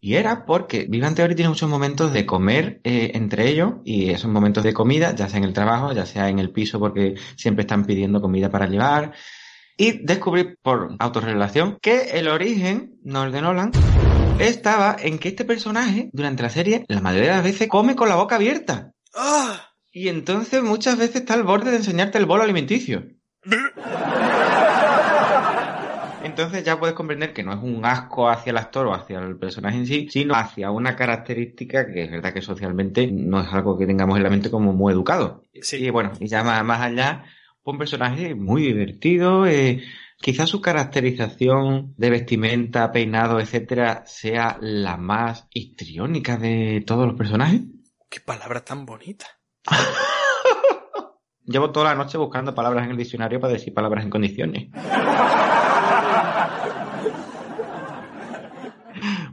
Y 0.00 0.14
era 0.14 0.46
porque 0.46 0.86
Vivan 0.88 1.14
Theory 1.14 1.34
tiene 1.34 1.48
muchos 1.48 1.68
momentos 1.68 2.12
de 2.12 2.26
comer 2.26 2.80
eh, 2.84 3.12
entre 3.14 3.48
ellos 3.48 3.74
y 3.84 4.10
esos 4.10 4.30
momentos 4.30 4.62
de 4.62 4.72
comida, 4.72 5.14
ya 5.14 5.28
sea 5.28 5.38
en 5.38 5.44
el 5.44 5.52
trabajo, 5.52 5.92
ya 5.92 6.06
sea 6.06 6.28
en 6.28 6.38
el 6.38 6.50
piso 6.50 6.78
porque 6.78 7.16
siempre 7.36 7.62
están 7.62 7.84
pidiendo 7.84 8.20
comida 8.20 8.50
para 8.50 8.66
llevar. 8.68 9.14
Y 9.76 10.04
descubrí 10.04 10.56
por 10.62 10.96
autorrevelación 10.98 11.78
que 11.82 12.18
el 12.18 12.28
origen, 12.28 12.98
no 13.04 13.24
el 13.24 13.32
de 13.32 13.42
Nolan, 13.42 13.72
estaba 14.38 14.96
en 14.98 15.18
que 15.18 15.28
este 15.28 15.44
personaje, 15.44 16.08
durante 16.12 16.42
la 16.42 16.50
serie, 16.50 16.84
la 16.88 17.00
mayoría 17.00 17.30
de 17.30 17.36
las 17.36 17.44
veces 17.44 17.68
come 17.68 17.94
con 17.94 18.08
la 18.08 18.16
boca 18.16 18.36
abierta. 18.36 18.92
¡Ah! 19.14 19.72
Y 19.92 20.08
entonces 20.08 20.62
muchas 20.62 20.96
veces 20.96 21.16
está 21.16 21.34
al 21.34 21.44
borde 21.44 21.70
de 21.70 21.78
enseñarte 21.78 22.18
el 22.18 22.26
bolo 22.26 22.42
alimenticio. 22.42 23.04
Entonces 26.22 26.64
ya 26.64 26.78
puedes 26.78 26.94
comprender 26.94 27.32
que 27.32 27.42
no 27.42 27.52
es 27.52 27.58
un 27.62 27.84
asco 27.84 28.28
hacia 28.28 28.50
el 28.50 28.58
actor 28.58 28.86
o 28.86 28.94
hacia 28.94 29.18
el 29.20 29.38
personaje 29.38 29.76
en 29.78 29.86
sí, 29.86 30.08
sino 30.10 30.34
hacia 30.34 30.70
una 30.70 30.96
característica 30.96 31.86
que 31.86 32.04
es 32.04 32.10
verdad 32.10 32.32
que 32.34 32.42
socialmente 32.42 33.06
no 33.06 33.40
es 33.40 33.52
algo 33.52 33.78
que 33.78 33.86
tengamos 33.86 34.16
en 34.16 34.22
la 34.22 34.30
mente 34.30 34.50
como 34.50 34.72
muy 34.72 34.92
educado. 34.92 35.42
Y 35.52 35.90
bueno, 35.90 36.12
y 36.18 36.26
ya 36.26 36.42
más, 36.42 36.64
más 36.64 36.80
allá, 36.80 37.24
un 37.72 37.78
personaje 37.78 38.34
muy 38.34 38.62
divertido, 38.62 39.46
eh, 39.46 39.82
quizás 40.18 40.48
su 40.48 40.60
caracterización 40.60 41.94
de 41.96 42.10
vestimenta, 42.10 42.92
peinado, 42.92 43.40
etcétera, 43.40 44.04
sea 44.06 44.58
la 44.60 44.96
más 44.96 45.48
histriónica 45.52 46.36
de 46.36 46.84
todos 46.86 47.06
los 47.08 47.16
personajes. 47.16 47.62
Qué 48.08 48.20
palabra 48.20 48.64
tan 48.64 48.86
bonita. 48.86 49.26
Llevo 51.44 51.72
toda 51.72 51.86
la 51.86 51.96
noche 51.96 52.18
buscando 52.18 52.54
palabras 52.54 52.84
en 52.84 52.92
el 52.92 52.96
diccionario 52.96 53.40
para 53.40 53.52
decir 53.52 53.74
palabras 53.74 54.04
en 54.04 54.10
condiciones. 54.10 54.68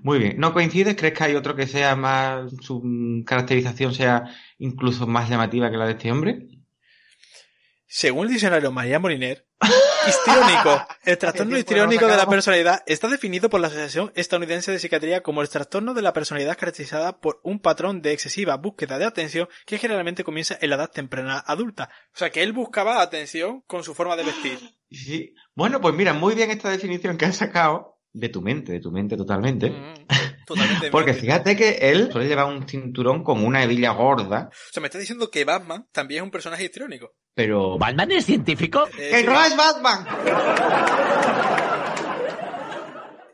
Muy 0.03 0.19
bien. 0.19 0.37
¿No 0.37 0.53
coincides? 0.53 0.95
¿Crees 0.97 1.13
que 1.13 1.23
hay 1.23 1.35
otro 1.35 1.55
que 1.55 1.65
sea 1.65 1.95
más, 1.95 2.51
su 2.61 3.23
caracterización 3.25 3.93
sea 3.93 4.25
incluso 4.57 5.07
más 5.07 5.29
llamativa 5.29 5.71
que 5.71 5.77
la 5.77 5.85
de 5.85 5.91
este 5.93 6.11
hombre? 6.11 6.47
Según 7.95 8.25
el 8.25 8.31
diccionario 8.31 8.71
María 8.71 8.97
Moliner, 8.97 9.45
histriónico. 10.07 10.83
El 11.05 11.15
trastorno 11.19 11.55
histriónico 11.55 12.07
de 12.07 12.17
la 12.17 12.25
personalidad 12.25 12.81
está 12.87 13.07
definido 13.07 13.51
por 13.51 13.61
la 13.61 13.67
Asociación 13.67 14.11
Estadounidense 14.15 14.71
de 14.71 14.79
Psiquiatría 14.79 15.21
como 15.21 15.43
el 15.43 15.49
trastorno 15.49 15.93
de 15.93 16.01
la 16.01 16.11
personalidad 16.11 16.57
caracterizada 16.57 17.19
por 17.19 17.39
un 17.43 17.59
patrón 17.59 18.01
de 18.01 18.13
excesiva 18.13 18.57
búsqueda 18.57 18.97
de 18.97 19.05
atención 19.05 19.47
que 19.67 19.77
generalmente 19.77 20.23
comienza 20.23 20.57
en 20.59 20.71
la 20.71 20.77
edad 20.77 20.89
temprana 20.89 21.37
adulta. 21.45 21.91
O 22.15 22.17
sea 22.17 22.31
que 22.31 22.41
él 22.41 22.51
buscaba 22.51 22.99
atención 22.99 23.61
con 23.67 23.83
su 23.83 23.93
forma 23.93 24.15
de 24.15 24.23
vestir. 24.23 24.57
Sí. 24.89 25.35
Bueno, 25.53 25.79
pues 25.79 25.93
mira, 25.93 26.13
muy 26.13 26.33
bien 26.33 26.49
esta 26.49 26.71
definición 26.71 27.19
que 27.19 27.25
has 27.25 27.37
sacado 27.37 27.92
de 28.13 28.29
tu 28.29 28.41
mente, 28.41 28.71
de 28.71 28.79
tu 28.79 28.91
mente 28.91 29.17
totalmente. 29.17 29.69
Mm, 29.71 30.45
totalmente. 30.45 30.89
Porque 30.91 31.13
fíjate 31.13 31.55
que 31.55 31.71
él 31.81 32.09
suele 32.11 32.27
llevar 32.27 32.45
un 32.45 32.67
cinturón 32.67 33.23
con 33.23 33.43
una 33.43 33.63
hebilla 33.63 33.91
gorda. 33.91 34.49
O 34.51 34.73
sea, 34.73 34.81
me 34.81 34.87
está 34.87 34.99
diciendo 34.99 35.29
que 35.29 35.43
Batman 35.43 35.87
también 35.91 36.19
es 36.19 36.23
un 36.25 36.31
personaje 36.31 36.65
histriónico. 36.65 37.11
Pero. 37.33 37.77
¿Batman 37.77 38.11
es 38.11 38.25
científico? 38.25 38.87
Eh, 38.97 39.09
¡Que 39.11 39.23
no 39.23 39.43
es 39.43 39.57
Batman! 39.57 40.05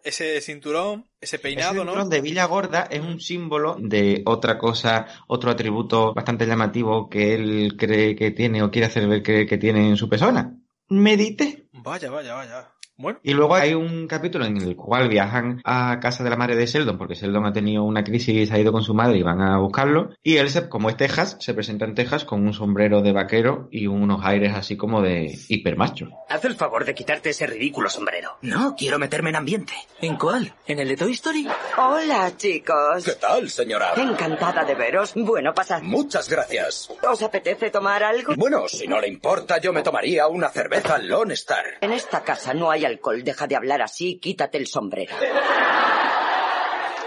Ese 0.01 0.39
cinturón, 0.41 1.07
ese 1.19 1.39
peinado, 1.39 1.73
Ese 1.73 1.77
¿no? 1.79 1.91
cinturón 1.91 2.09
de 2.09 2.21
Villa 2.21 2.45
Gorda 2.45 2.87
es 2.89 3.01
un 3.01 3.19
símbolo 3.19 3.75
de 3.79 4.23
otra 4.25 4.57
cosa, 4.57 5.05
otro 5.27 5.51
atributo 5.51 6.13
bastante 6.13 6.47
llamativo 6.47 7.09
que 7.09 7.35
él 7.35 7.75
cree 7.77 8.15
que 8.15 8.31
tiene 8.31 8.63
o 8.63 8.71
quiere 8.71 8.87
hacer 8.87 9.07
ver 9.07 9.21
que, 9.21 9.45
que 9.45 9.57
tiene 9.57 9.89
en 9.89 9.97
su 9.97 10.07
persona. 10.07 10.55
Medite. 10.87 11.67
Vaya, 11.73 12.09
vaya, 12.09 12.33
vaya. 12.33 12.71
Bueno, 13.01 13.19
Y 13.23 13.33
luego 13.33 13.55
hay 13.55 13.73
un 13.73 14.07
capítulo 14.07 14.43
en 14.45 14.57
el 14.57 14.75
cual 14.75 15.07
viajan 15.07 15.61
a 15.63 15.99
casa 16.01 16.21
de 16.21 16.29
la 16.29 16.35
madre 16.35 16.57
de 16.57 16.65
Sheldon, 16.65 16.97
porque 16.97 17.15
Sheldon 17.15 17.45
ha 17.45 17.53
tenido 17.53 17.83
una 17.85 18.03
crisis 18.03 18.35
y 18.35 18.45
se 18.45 18.53
ha 18.53 18.59
ido 18.59 18.73
con 18.73 18.83
su 18.83 18.93
madre 18.93 19.17
y 19.17 19.23
van 19.23 19.39
a 19.41 19.57
buscarlo. 19.57 20.09
Y 20.21 20.35
él, 20.35 20.49
se- 20.49 20.67
como 20.67 20.89
es 20.89 20.97
Texas, 20.97 21.37
se 21.39 21.53
presenta 21.53 21.85
en 21.85 21.95
Texas 21.95 22.25
con 22.25 22.45
un 22.45 22.53
sombrero 22.53 23.01
de 23.01 23.13
vaquero 23.13 23.69
y 23.71 23.87
unos 23.87 24.19
aires 24.25 24.53
así 24.53 24.75
como 24.75 25.01
de 25.01 25.33
hipermacho. 25.47 26.09
Haz 26.27 26.43
el 26.43 26.55
favor 26.55 26.83
de 26.83 26.93
quitarte 26.93 27.29
ese 27.29 27.47
ridículo 27.47 27.89
sombrero. 27.89 28.37
No, 28.41 28.75
quiero 28.77 28.99
meterme 28.99 29.29
en 29.29 29.37
ambiente. 29.37 29.73
¿En 30.01 30.17
cuál? 30.17 30.53
¿En 30.67 30.79
el 30.79 30.89
de 30.89 30.97
Toy 30.97 31.13
Story? 31.13 31.47
Hola, 31.77 32.33
chicos. 32.35 33.05
¿Qué 33.05 33.13
tal, 33.13 33.49
señora? 33.49 33.93
Encantada 33.95 34.65
de 34.65 34.75
veros. 34.75 35.13
Bueno, 35.15 35.53
pasad. 35.53 35.81
Muchas 35.83 36.27
gracias. 36.29 36.89
¿Os 37.09 37.23
apetece 37.23 37.69
tomar 37.69 38.03
algo? 38.03 38.33
Bueno, 38.35 38.67
si 38.67 38.87
no 38.87 38.99
le 38.99 39.07
importa, 39.07 39.57
yo 39.61 39.71
me 39.71 39.83
tomaría 39.83 40.27
una 40.27 40.49
cerveza 40.49 40.97
Lone 40.97 41.33
Star. 41.35 41.63
En 41.79 41.93
esta 41.93 42.21
casa 42.23 42.53
no 42.53 42.69
hay 42.69 42.88
alcohol. 42.89 43.23
Deja 43.23 43.47
de 43.47 43.55
hablar 43.55 43.81
así. 43.81 44.19
Quítate 44.19 44.57
el 44.57 44.67
sombrero. 44.67 45.15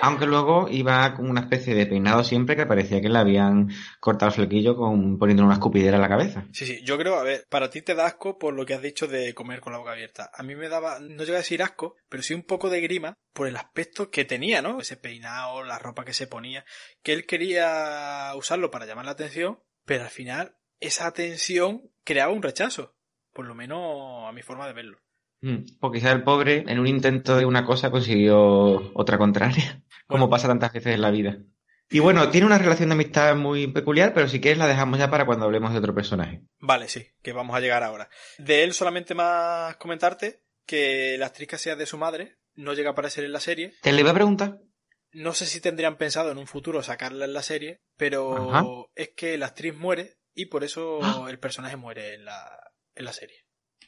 Aunque 0.05 0.27
luego 0.27 0.67
iba 0.69 1.15
con 1.15 1.31
una 1.31 1.43
especie 1.43 1.77
de 1.77 1.87
peinado 1.87 2.25
siempre 2.25 2.57
que 2.57 2.67
parecía 2.67 3.01
que 3.01 3.09
le 3.09 3.21
habían 3.21 3.69
cortado 4.01 4.31
el 4.31 4.35
flequillo 4.35 4.75
con 4.75 5.17
poniéndole 5.17 5.47
una 5.47 5.55
escupidera 5.55 5.95
en 5.95 6.03
la 6.03 6.09
cabeza. 6.09 6.45
sí, 6.51 6.67
sí. 6.67 6.81
Yo 6.83 6.99
creo, 6.99 7.15
a 7.15 7.23
ver, 7.23 7.47
para 7.49 7.71
ti 7.71 7.83
te 7.83 7.95
da 7.95 8.07
asco 8.07 8.37
por 8.37 8.53
lo 8.53 8.67
que 8.67 8.75
has 8.75 8.83
dicho 8.83 9.07
de 9.07 9.33
comer 9.33 9.61
con 9.61 9.73
la 9.73 9.79
boca 9.79 9.93
abierta. 9.93 10.29
A 10.35 10.43
mí 10.43 10.57
me 10.57 10.69
daba, 10.69 10.99
no 10.99 11.23
llega 11.23 11.37
a 11.37 11.43
decir 11.43 11.63
asco, 11.63 11.95
pero 12.09 12.25
sí 12.25 12.35
un 12.35 12.43
poco 12.43 12.69
de 12.69 12.81
grima 12.81 13.15
por 13.33 13.47
el 13.47 13.57
aspecto 13.57 14.11
que 14.11 14.25
tenía, 14.25 14.61
¿no? 14.61 14.81
Ese 14.81 14.97
peinado, 14.97 15.63
la 15.63 15.79
ropa 15.79 16.05
que 16.05 16.15
se 16.15 16.27
ponía, 16.27 16.65
que 17.05 17.13
él 17.13 17.25
quería 17.25 18.33
usarlo 18.35 18.73
para 18.73 18.87
llamar 18.87 19.05
la 19.05 19.13
atención, 19.13 19.61
pero 19.85 20.03
al 20.03 20.11
final 20.11 20.57
esa 20.81 21.07
atención 21.07 21.93
creaba 22.03 22.33
un 22.33 22.43
rechazo. 22.43 22.97
Por 23.33 23.47
lo 23.47 23.55
menos 23.55 24.29
a 24.29 24.33
mi 24.33 24.43
forma 24.43 24.67
de 24.67 24.73
verlo. 24.73 24.99
Mm, 25.43 25.79
Porque 25.81 25.99
quizá 25.99 26.13
el 26.13 26.23
pobre, 26.23 26.65
en 26.67 26.79
un 26.79 26.87
intento 26.87 27.37
de 27.37 27.45
una 27.45 27.65
cosa, 27.67 27.91
consiguió 27.91 28.93
otra 28.95 29.19
contraria, 29.19 29.83
como 30.07 30.31
pasa 30.31 30.49
tantas 30.49 30.73
veces 30.73 30.95
en 30.95 31.03
la 31.03 31.11
vida. 31.11 31.39
Y 31.91 31.99
bueno, 31.99 32.31
tiene 32.31 32.47
una 32.47 32.57
relación 32.57 32.89
de 32.89 32.95
amistad 32.95 33.37
muy 33.37 33.67
peculiar, 33.67 34.15
pero 34.15 34.27
si 34.27 34.41
quieres 34.41 34.57
la 34.59 34.67
dejamos 34.67 34.99
ya 34.99 35.11
para 35.11 35.27
cuando 35.27 35.45
hablemos 35.45 35.73
de 35.73 35.79
otro 35.79 35.95
personaje. 35.95 36.41
Vale, 36.59 36.89
sí, 36.89 37.07
que 37.23 37.33
vamos 37.35 37.55
a 37.55 37.61
llegar 37.61 37.83
ahora. 37.83 38.09
De 38.39 38.65
él 38.65 38.73
solamente 38.73 39.15
más 39.15 39.77
comentarte 39.77 40.43
que 40.65 41.17
la 41.19 41.27
actriz 41.27 41.49
que 41.49 41.59
sea 41.59 41.77
de 41.77 41.85
su 41.85 41.99
madre 41.99 42.39
no 42.55 42.73
llega 42.73 42.89
a 42.91 42.93
aparecer 42.93 43.25
en 43.25 43.33
la 43.33 43.41
serie. 43.41 43.75
Te 43.83 43.93
le 43.93 44.01
iba 44.01 44.11
a 44.11 44.15
preguntar. 44.15 44.59
No 45.13 45.35
sé 45.35 45.45
si 45.45 45.61
tendrían 45.61 45.99
pensado 45.99 46.31
en 46.31 46.39
un 46.39 46.47
futuro 46.47 46.83
sacarla 46.83 47.27
en 47.27 47.35
la 47.35 47.43
serie, 47.43 47.83
pero 47.99 48.51
Ajá. 48.55 48.65
es 48.95 49.11
que 49.15 49.37
la 49.37 49.47
actriz 49.47 49.75
muere 49.75 50.17
y 50.35 50.47
por 50.47 50.65
eso 50.65 51.29
el 51.29 51.39
personaje 51.39 51.77
muere 51.77 52.15
en 52.15 52.25
la, 52.25 52.73
en 52.95 53.05
la 53.05 53.13
serie. 53.13 53.42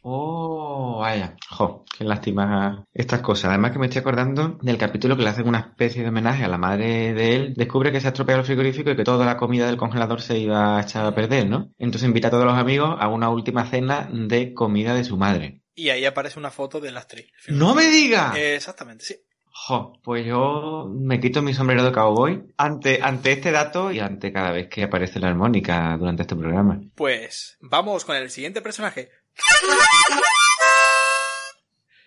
Oh, 0.06 0.98
vaya. 1.00 1.34
Jo, 1.48 1.86
qué 1.96 2.04
lástima 2.04 2.84
estas 2.92 3.22
cosas. 3.22 3.46
Además 3.46 3.72
que 3.72 3.78
me 3.78 3.86
estoy 3.86 4.00
acordando 4.00 4.58
del 4.60 4.76
capítulo 4.76 5.16
que 5.16 5.22
le 5.22 5.30
hacen 5.30 5.48
una 5.48 5.60
especie 5.60 6.02
de 6.02 6.10
homenaje 6.10 6.44
a 6.44 6.48
la 6.48 6.58
madre 6.58 7.14
de 7.14 7.34
él. 7.34 7.54
Descubre 7.56 7.90
que 7.90 8.02
se 8.02 8.08
ha 8.08 8.10
estropeado 8.10 8.40
el 8.40 8.46
frigorífico 8.46 8.90
y 8.90 8.96
que 8.96 9.04
toda 9.04 9.24
la 9.24 9.38
comida 9.38 9.66
del 9.66 9.78
congelador 9.78 10.20
se 10.20 10.38
iba 10.38 10.76
a 10.76 10.82
echar 10.82 11.06
a 11.06 11.14
perder, 11.14 11.48
¿no? 11.48 11.72
Entonces 11.78 12.06
invita 12.06 12.28
a 12.28 12.30
todos 12.30 12.44
los 12.44 12.58
amigos 12.58 12.94
a 13.00 13.08
una 13.08 13.30
última 13.30 13.64
cena 13.64 14.06
de 14.12 14.52
comida 14.52 14.94
de 14.94 15.04
su 15.04 15.16
madre. 15.16 15.62
Y 15.74 15.88
ahí 15.88 16.04
aparece 16.04 16.38
una 16.38 16.50
foto 16.50 16.80
de 16.80 16.92
la 16.92 17.00
actriz. 17.00 17.30
¡No 17.48 17.74
me 17.74 17.86
diga! 17.86 18.34
Eh, 18.36 18.56
exactamente, 18.56 19.06
sí. 19.06 19.16
Jo, 19.56 19.94
pues 20.02 20.26
yo 20.26 20.86
me 20.92 21.18
quito 21.18 21.40
mi 21.40 21.54
sombrero 21.54 21.82
de 21.82 21.92
cowboy 21.92 22.44
ante, 22.58 23.00
ante 23.00 23.32
este 23.32 23.52
dato 23.52 23.90
y 23.90 24.00
ante 24.00 24.32
cada 24.32 24.50
vez 24.50 24.68
que 24.68 24.82
aparece 24.82 25.20
la 25.20 25.28
armónica 25.28 25.96
durante 25.96 26.22
este 26.22 26.36
programa. 26.36 26.80
Pues 26.94 27.56
vamos 27.60 28.04
con 28.04 28.16
el 28.16 28.30
siguiente 28.30 28.60
personaje. 28.60 29.10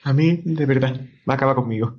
A 0.03 0.13
mí, 0.13 0.41
de 0.45 0.65
verdad, 0.65 0.95
va 1.27 1.33
a 1.33 1.35
acabar 1.35 1.55
conmigo. 1.55 1.97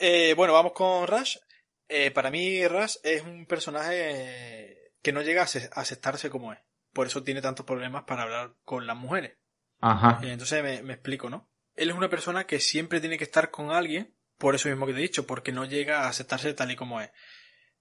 Eh, 0.00 0.34
bueno, 0.36 0.52
vamos 0.52 0.72
con 0.72 1.06
Rush. 1.06 1.36
Eh, 1.88 2.10
para 2.10 2.30
mí, 2.30 2.66
Rush 2.66 2.96
es 3.02 3.22
un 3.22 3.46
personaje 3.46 4.92
que 5.02 5.12
no 5.12 5.22
llega 5.22 5.42
a 5.42 5.44
ace- 5.44 5.70
a 5.72 5.80
aceptarse 5.80 6.30
como 6.30 6.52
es. 6.52 6.58
Por 6.92 7.06
eso 7.06 7.22
tiene 7.22 7.40
tantos 7.42 7.66
problemas 7.66 8.04
para 8.04 8.22
hablar 8.22 8.54
con 8.64 8.86
las 8.86 8.96
mujeres. 8.96 9.36
Ajá. 9.80 10.20
Eh, 10.22 10.32
Entonces 10.32 10.62
me, 10.62 10.82
me 10.82 10.94
explico, 10.94 11.30
¿no? 11.30 11.50
Él 11.74 11.90
es 11.90 11.96
una 11.96 12.08
persona 12.08 12.46
que 12.46 12.60
siempre 12.60 13.00
tiene 13.00 13.18
que 13.18 13.24
estar 13.24 13.50
con 13.50 13.70
alguien, 13.70 14.14
por 14.38 14.54
eso 14.54 14.68
mismo 14.68 14.86
que 14.86 14.92
te 14.92 14.98
he 14.98 15.02
dicho, 15.02 15.26
porque 15.26 15.52
no 15.52 15.64
llega 15.64 16.02
a 16.04 16.08
aceptarse 16.08 16.54
tal 16.54 16.70
y 16.70 16.76
como 16.76 17.00
es. 17.00 17.10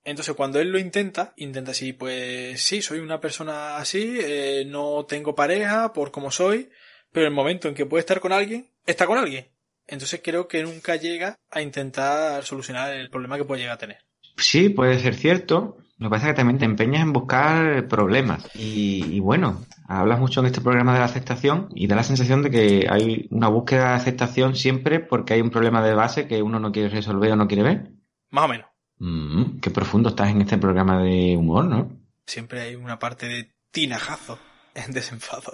Entonces 0.05 0.35
cuando 0.35 0.59
él 0.59 0.69
lo 0.69 0.79
intenta, 0.79 1.33
intenta 1.37 1.71
así, 1.71 1.93
pues 1.93 2.61
sí, 2.61 2.81
soy 2.81 2.99
una 2.99 3.21
persona 3.21 3.77
así, 3.77 4.17
eh, 4.21 4.65
no 4.67 5.05
tengo 5.05 5.33
pareja 5.33 5.93
por 5.93 6.11
como 6.11 6.29
soy, 6.29 6.69
pero 7.11 7.27
el 7.27 7.33
momento 7.33 7.67
en 7.67 7.75
que 7.75 7.85
puede 7.85 8.01
estar 8.01 8.19
con 8.19 8.33
alguien, 8.33 8.67
está 8.85 9.05
con 9.07 9.17
alguien. 9.17 9.47
Entonces 9.87 10.21
creo 10.23 10.47
que 10.47 10.63
nunca 10.63 10.95
llega 10.95 11.37
a 11.51 11.61
intentar 11.61 12.43
solucionar 12.43 12.93
el 12.93 13.09
problema 13.09 13.37
que 13.37 13.45
puede 13.45 13.61
llegar 13.61 13.75
a 13.75 13.79
tener. 13.79 13.97
Sí, 14.37 14.69
puede 14.69 14.99
ser 14.99 15.15
cierto. 15.15 15.77
Lo 15.97 16.09
que 16.09 16.11
pasa 16.11 16.27
es 16.27 16.33
que 16.33 16.37
también 16.37 16.57
te 16.57 16.65
empeñas 16.65 17.03
en 17.03 17.13
buscar 17.13 17.87
problemas. 17.87 18.49
Y, 18.55 19.05
y 19.09 19.19
bueno, 19.19 19.63
hablas 19.87 20.19
mucho 20.19 20.39
en 20.39 20.47
este 20.47 20.61
programa 20.61 20.93
de 20.93 20.99
la 20.99 21.05
aceptación 21.05 21.69
y 21.75 21.87
da 21.87 21.95
la 21.95 22.03
sensación 22.03 22.41
de 22.41 22.51
que 22.51 22.87
hay 22.89 23.27
una 23.29 23.47
búsqueda 23.47 23.89
de 23.89 23.95
aceptación 23.95 24.55
siempre 24.55 24.99
porque 24.99 25.35
hay 25.35 25.41
un 25.41 25.49
problema 25.49 25.85
de 25.85 25.93
base 25.93 26.27
que 26.27 26.41
uno 26.41 26.59
no 26.59 26.71
quiere 26.71 26.89
resolver 26.89 27.31
o 27.31 27.35
no 27.35 27.47
quiere 27.47 27.63
ver. 27.63 27.91
Más 28.31 28.45
o 28.45 28.47
menos. 28.47 28.72
Mm, 29.05 29.59
qué 29.59 29.69
profundo 29.69 30.07
estás 30.07 30.29
en 30.29 30.39
este 30.39 30.57
programa 30.57 31.03
de 31.03 31.35
humor, 31.35 31.65
¿no? 31.65 31.91
Siempre 32.25 32.61
hay 32.61 32.75
una 32.75 32.99
parte 32.99 33.27
de 33.27 33.51
tinajazo 33.69 34.39
en 34.75 34.93
desenfado. 34.93 35.51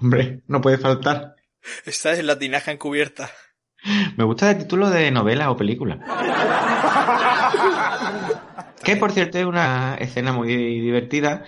Hombre, 0.00 0.42
no 0.48 0.60
puede 0.60 0.76
faltar. 0.76 1.36
Esta 1.86 2.10
es 2.10 2.24
la 2.24 2.40
tinaja 2.40 2.72
encubierta. 2.72 3.30
Me 4.16 4.24
gusta 4.24 4.50
el 4.50 4.58
título 4.58 4.90
de 4.90 5.12
novela 5.12 5.48
o 5.52 5.56
película. 5.56 6.00
Que 8.82 8.96
por 8.96 9.12
cierto 9.12 9.38
es 9.38 9.44
una 9.44 9.94
escena 10.00 10.32
muy 10.32 10.48
divertida. 10.80 11.44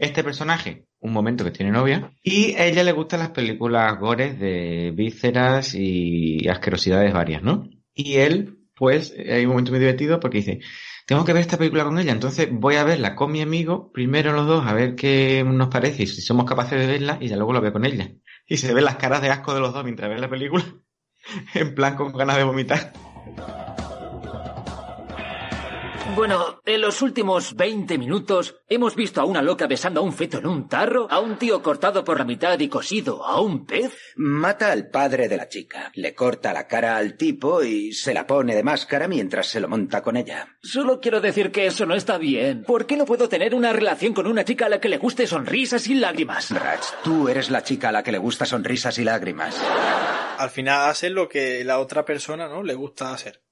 Este 0.00 0.24
personaje, 0.24 0.86
un 0.98 1.12
momento 1.12 1.44
que 1.44 1.52
tiene 1.52 1.70
novia, 1.70 2.10
y 2.24 2.54
a 2.54 2.66
ella 2.66 2.82
le 2.82 2.90
gustan 2.90 3.20
las 3.20 3.30
películas 3.30 4.00
gores 4.00 4.40
de 4.40 4.90
vísceras 4.96 5.76
y 5.76 6.48
asquerosidades 6.48 7.12
varias, 7.12 7.42
¿no? 7.42 7.68
Y 7.94 8.14
él, 8.16 8.59
pues, 8.80 9.14
hay 9.14 9.44
un 9.44 9.50
momento 9.50 9.72
muy 9.72 9.78
divertido 9.78 10.20
porque 10.20 10.38
dice, 10.38 10.60
tengo 11.06 11.26
que 11.26 11.34
ver 11.34 11.42
esta 11.42 11.58
película 11.58 11.84
con 11.84 11.98
ella, 11.98 12.12
entonces 12.12 12.48
voy 12.50 12.76
a 12.76 12.84
verla 12.84 13.14
con 13.14 13.30
mi 13.30 13.42
amigo, 13.42 13.92
primero 13.92 14.32
los 14.32 14.46
dos, 14.46 14.66
a 14.66 14.72
ver 14.72 14.94
qué 14.94 15.44
nos 15.46 15.68
parece 15.68 16.04
y 16.04 16.06
si 16.06 16.22
somos 16.22 16.46
capaces 16.46 16.80
de 16.80 16.86
verla, 16.86 17.18
y 17.20 17.28
ya 17.28 17.36
luego 17.36 17.52
la 17.52 17.60
veo 17.60 17.74
con 17.74 17.84
ella. 17.84 18.10
Y 18.46 18.56
se 18.56 18.72
ven 18.72 18.86
las 18.86 18.96
caras 18.96 19.20
de 19.20 19.28
asco 19.28 19.52
de 19.52 19.60
los 19.60 19.74
dos 19.74 19.84
mientras 19.84 20.08
ven 20.08 20.22
la 20.22 20.30
película, 20.30 20.64
en 21.54 21.74
plan 21.74 21.94
con 21.94 22.12
ganas 22.14 22.38
de 22.38 22.44
vomitar. 22.44 22.94
Bueno, 26.16 26.60
en 26.66 26.80
los 26.80 27.02
últimos 27.02 27.54
20 27.56 27.96
minutos 27.96 28.56
hemos 28.68 28.94
visto 28.94 29.20
a 29.20 29.24
una 29.24 29.42
loca 29.42 29.66
besando 29.66 30.00
a 30.00 30.02
un 30.02 30.12
feto 30.12 30.38
en 30.38 30.46
un 30.46 30.68
tarro, 30.68 31.06
a 31.10 31.20
un 31.20 31.38
tío 31.38 31.62
cortado 31.62 32.04
por 32.04 32.18
la 32.18 32.24
mitad 32.24 32.58
y 32.58 32.68
cosido 32.68 33.24
a 33.24 33.40
un 33.40 33.64
pez. 33.64 33.96
Mata 34.16 34.70
al 34.72 34.88
padre 34.90 35.28
de 35.28 35.36
la 35.36 35.48
chica, 35.48 35.90
le 35.94 36.14
corta 36.14 36.52
la 36.52 36.66
cara 36.66 36.96
al 36.96 37.16
tipo 37.16 37.62
y 37.62 37.92
se 37.92 38.12
la 38.12 38.26
pone 38.26 38.54
de 38.54 38.62
máscara 38.62 39.08
mientras 39.08 39.46
se 39.46 39.60
lo 39.60 39.68
monta 39.68 40.02
con 40.02 40.16
ella. 40.16 40.56
Solo 40.62 41.00
quiero 41.00 41.20
decir 41.20 41.52
que 41.52 41.66
eso 41.66 41.86
no 41.86 41.94
está 41.94 42.18
bien. 42.18 42.64
¿Por 42.64 42.86
qué 42.86 42.96
no 42.96 43.06
puedo 43.06 43.28
tener 43.28 43.54
una 43.54 43.72
relación 43.72 44.12
con 44.12 44.26
una 44.26 44.44
chica 44.44 44.66
a 44.66 44.68
la 44.68 44.80
que 44.80 44.88
le 44.88 44.98
guste 44.98 45.26
sonrisas 45.26 45.86
y 45.88 45.94
lágrimas? 45.94 46.50
Rats, 46.50 46.94
tú 47.02 47.28
eres 47.28 47.50
la 47.50 47.62
chica 47.62 47.88
a 47.88 47.92
la 47.92 48.02
que 48.02 48.12
le 48.12 48.18
gusta 48.18 48.44
sonrisas 48.44 48.98
y 48.98 49.04
lágrimas. 49.04 49.56
Al 50.38 50.50
final 50.50 50.90
hace 50.90 51.08
lo 51.08 51.28
que 51.28 51.64
la 51.64 51.78
otra 51.78 52.04
persona 52.04 52.48
no 52.48 52.62
le 52.62 52.74
gusta 52.74 53.12
hacer. 53.12 53.42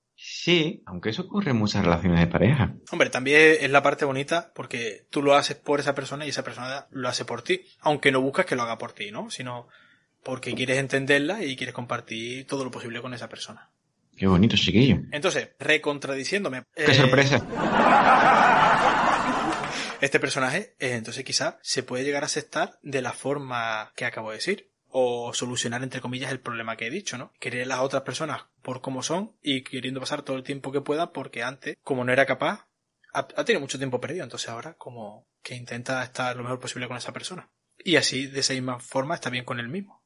Sí, 0.41 0.84
aunque 0.86 1.11
eso 1.11 1.22
ocurre 1.22 1.51
en 1.51 1.57
muchas 1.57 1.84
relaciones 1.84 2.20
de 2.20 2.28
pareja. 2.28 2.72
Hombre, 2.93 3.11
también 3.11 3.57
es 3.61 3.68
la 3.70 3.82
parte 3.82 4.05
bonita 4.05 4.53
porque 4.55 5.05
tú 5.11 5.20
lo 5.20 5.34
haces 5.34 5.57
por 5.57 5.80
esa 5.80 5.97
persona 5.97 6.24
y 6.24 6.28
esa 6.28 6.45
persona 6.45 6.86
lo 6.93 7.09
hace 7.09 7.24
por 7.24 7.43
ti. 7.43 7.62
Aunque 7.80 8.12
no 8.12 8.20
buscas 8.20 8.47
que 8.47 8.55
lo 8.55 8.62
haga 8.62 8.78
por 8.78 8.93
ti, 8.93 9.11
¿no? 9.11 9.30
Sino 9.30 9.66
porque 10.22 10.55
quieres 10.55 10.78
entenderla 10.78 11.43
y 11.43 11.57
quieres 11.57 11.74
compartir 11.74 12.47
todo 12.47 12.62
lo 12.62 12.70
posible 12.70 13.03
con 13.03 13.14
esa 13.14 13.28
persona. 13.28 13.72
Qué 14.16 14.28
bonito, 14.28 14.57
chiquillo. 14.57 15.01
Entonces, 15.11 15.51
recontradiciéndome. 15.59 16.62
¡Qué 16.72 16.95
sorpresa! 16.95 17.45
Este 20.01 20.20
personaje, 20.20 20.76
eh, 20.78 20.93
entonces 20.93 21.24
quizá 21.24 21.59
se 21.62 21.82
puede 21.82 22.05
llegar 22.05 22.22
a 22.22 22.26
aceptar 22.26 22.78
de 22.82 23.03
la 23.03 23.12
forma 23.12 23.93
que 23.97 24.05
acabo 24.05 24.30
de 24.30 24.36
decir 24.36 24.70
o 24.99 25.32
solucionar 25.34 25.82
entre 25.82 26.01
comillas 26.01 26.32
el 26.32 26.40
problema 26.40 26.76
que 26.76 26.86
he 26.86 26.90
dicho, 26.90 27.18
¿no? 27.18 27.32
Querer 27.38 27.64
a 27.64 27.66
las 27.66 27.80
otras 27.80 28.03
personas 28.03 28.46
por 28.62 28.80
como 28.80 29.03
son 29.03 29.36
y 29.42 29.62
queriendo 29.62 30.01
pasar 30.01 30.22
todo 30.22 30.36
el 30.36 30.42
tiempo 30.42 30.72
que 30.72 30.80
pueda 30.80 31.12
porque 31.12 31.42
antes, 31.42 31.76
como 31.82 32.05
no 32.05 32.12
era 32.12 32.26
capaz, 32.26 32.66
ha, 33.12 33.20
ha 33.20 33.44
tenido 33.44 33.61
mucho 33.61 33.78
tiempo 33.78 34.01
perdido, 34.01 34.24
entonces 34.24 34.49
ahora 34.49 34.74
como 34.74 35.26
que 35.42 35.55
intenta 35.55 36.03
estar 36.03 36.36
lo 36.36 36.42
mejor 36.42 36.61
posible 36.61 36.88
con 36.88 36.96
esa 36.96 37.12
persona. 37.12 37.51
Y 37.78 37.96
así, 37.96 38.26
de 38.26 38.40
esa 38.40 38.55
misma 38.55 38.80
forma, 38.80 39.14
está 39.14 39.30
bien 39.30 39.44
con 39.44 39.61
él 39.61 39.68
mismo. 39.68 40.03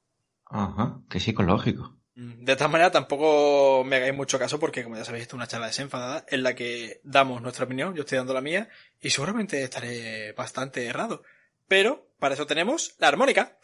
Ajá, 0.47 1.01
qué 1.09 1.19
psicológico. 1.19 1.97
De 2.15 2.57
todas 2.57 2.71
maneras, 2.71 2.93
tampoco 2.93 3.85
me 3.85 3.97
hagáis 3.97 4.15
mucho 4.15 4.39
caso 4.39 4.61
porque, 4.61 4.85
como 4.85 4.97
ya 4.97 5.05
sabéis, 5.05 5.23
esto 5.23 5.37
es 5.37 5.39
una 5.39 5.47
charla 5.47 5.69
desenfadada 5.69 6.27
en 6.29 6.43
la 6.43 6.55
que 6.55 7.01
damos 7.05 7.41
nuestra 7.41 7.65
opinión, 7.65 7.95
yo 7.95 8.03
estoy 8.03 8.19
dando 8.19 8.35
la 8.35 8.43
mía, 8.43 8.69
y 9.01 9.09
seguramente 9.09 9.63
estaré 9.63 10.33
bastante 10.33 10.85
errado. 10.85 11.23
Pero, 11.69 12.07
para 12.19 12.35
eso 12.35 12.47
tenemos 12.47 12.95
la 12.99 13.09
armónica. 13.09 13.59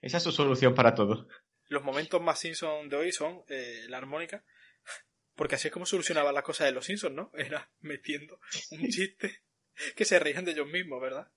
Esa 0.00 0.16
es 0.18 0.22
su 0.22 0.32
solución 0.32 0.74
para 0.74 0.94
todo. 0.94 1.26
Los 1.68 1.82
momentos 1.82 2.20
más 2.22 2.38
Simpson 2.38 2.88
de 2.88 2.96
hoy 2.96 3.12
son 3.12 3.42
eh, 3.48 3.84
la 3.88 3.98
armónica. 3.98 4.44
Porque 5.34 5.54
así 5.54 5.68
es 5.68 5.72
como 5.72 5.86
solucionaban 5.86 6.34
las 6.34 6.42
cosas 6.42 6.66
de 6.66 6.72
los 6.72 6.84
Simpsons, 6.84 7.14
¿no? 7.14 7.30
Era 7.34 7.70
metiendo 7.80 8.40
un 8.72 8.88
chiste 8.88 9.42
que 9.94 10.04
se 10.04 10.18
reían 10.18 10.44
de 10.44 10.50
ellos 10.52 10.66
mismos, 10.66 11.00
¿verdad? 11.00 11.30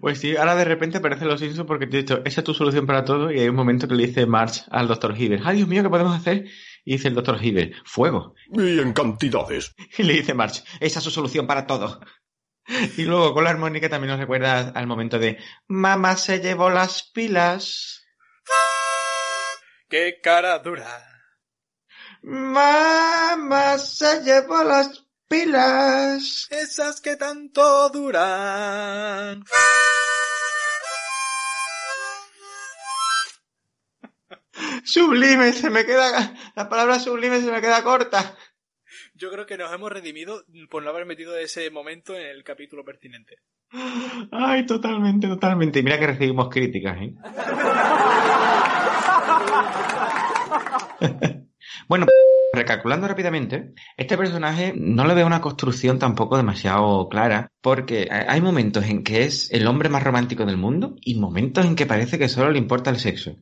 Pues 0.00 0.20
sí, 0.20 0.36
ahora 0.36 0.54
de 0.54 0.64
repente 0.64 0.98
aparecen 0.98 1.26
los 1.26 1.40
Simpsons 1.40 1.66
porque 1.66 1.86
te 1.86 1.96
he 1.98 2.02
dicho, 2.02 2.22
esa 2.24 2.42
es 2.42 2.44
tu 2.44 2.54
solución 2.54 2.86
para 2.86 3.04
todo 3.04 3.32
y 3.32 3.40
hay 3.40 3.48
un 3.48 3.56
momento 3.56 3.88
que 3.88 3.94
le 3.94 4.06
dice 4.06 4.26
March 4.26 4.64
al 4.70 4.86
Dr. 4.86 5.18
Hibbert, 5.18 5.42
¡ay 5.44 5.56
Dios 5.56 5.68
mío, 5.68 5.82
qué 5.82 5.88
podemos 5.88 6.14
hacer! 6.14 6.46
Y 6.84 6.92
dice 6.92 7.08
el 7.08 7.14
Dr. 7.14 7.42
Hibbert, 7.42 7.74
¡fuego! 7.84 8.34
Y 8.52 8.78
en 8.78 8.92
cantidades. 8.92 9.74
Y 9.98 10.02
le 10.02 10.12
dice 10.12 10.34
March, 10.34 10.62
esa 10.80 10.98
es 10.98 11.04
su 11.04 11.10
solución 11.10 11.46
para 11.46 11.66
todo. 11.66 12.00
Y 12.96 13.02
luego 13.02 13.32
con 13.32 13.44
la 13.44 13.50
armónica 13.50 13.88
también 13.88 14.10
nos 14.10 14.20
recuerda 14.20 14.72
al 14.74 14.86
momento 14.86 15.18
de 15.18 15.38
Mamá 15.68 16.16
se 16.16 16.40
llevó 16.40 16.68
las 16.68 17.02
pilas. 17.02 18.04
¡Qué 19.88 20.20
cara 20.22 20.58
dura! 20.58 21.04
Mamá 22.22 23.78
se 23.78 24.22
llevó 24.22 24.62
las 24.64 25.06
pilas. 25.28 26.46
Esas 26.50 27.00
que 27.00 27.16
tanto 27.16 27.88
duran. 27.88 29.44
Sublime, 34.84 35.52
se 35.52 35.70
me 35.70 35.86
queda. 35.86 36.34
La 36.54 36.68
palabra 36.68 36.98
sublime 36.98 37.40
se 37.40 37.50
me 37.50 37.60
queda 37.60 37.82
corta. 37.82 38.36
Yo 39.18 39.30
creo 39.32 39.46
que 39.46 39.58
nos 39.58 39.72
hemos 39.72 39.90
redimido 39.90 40.44
por 40.70 40.84
no 40.84 40.90
haber 40.90 41.04
metido 41.04 41.36
ese 41.36 41.72
momento 41.72 42.14
en 42.14 42.24
el 42.28 42.44
capítulo 42.44 42.84
pertinente. 42.84 43.38
Ay, 44.30 44.64
totalmente, 44.64 45.26
totalmente. 45.26 45.80
Y 45.80 45.82
mira 45.82 45.98
que 45.98 46.06
recibimos 46.06 46.48
críticas, 46.48 46.98
¿eh? 47.02 47.14
bueno, 51.88 52.06
recalculando 52.52 53.08
rápidamente, 53.08 53.72
este 53.96 54.16
personaje 54.16 54.72
no 54.76 55.04
le 55.04 55.14
veo 55.14 55.26
una 55.26 55.40
construcción 55.40 55.98
tampoco 55.98 56.36
demasiado 56.36 57.08
clara, 57.08 57.48
porque 57.60 58.08
hay 58.10 58.40
momentos 58.40 58.84
en 58.84 59.02
que 59.02 59.24
es 59.24 59.52
el 59.52 59.66
hombre 59.66 59.88
más 59.88 60.04
romántico 60.04 60.46
del 60.46 60.58
mundo 60.58 60.94
y 61.00 61.18
momentos 61.18 61.66
en 61.66 61.74
que 61.74 61.86
parece 61.86 62.20
que 62.20 62.28
solo 62.28 62.52
le 62.52 62.58
importa 62.58 62.90
el 62.90 63.00
sexo. 63.00 63.34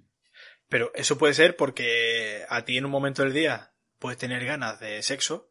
Pero 0.70 0.90
eso 0.94 1.18
puede 1.18 1.34
ser 1.34 1.54
porque 1.54 2.44
a 2.48 2.64
ti 2.64 2.78
en 2.78 2.86
un 2.86 2.90
momento 2.90 3.22
del 3.22 3.34
día 3.34 3.74
puedes 3.98 4.16
tener 4.16 4.42
ganas 4.46 4.80
de 4.80 5.02
sexo 5.02 5.50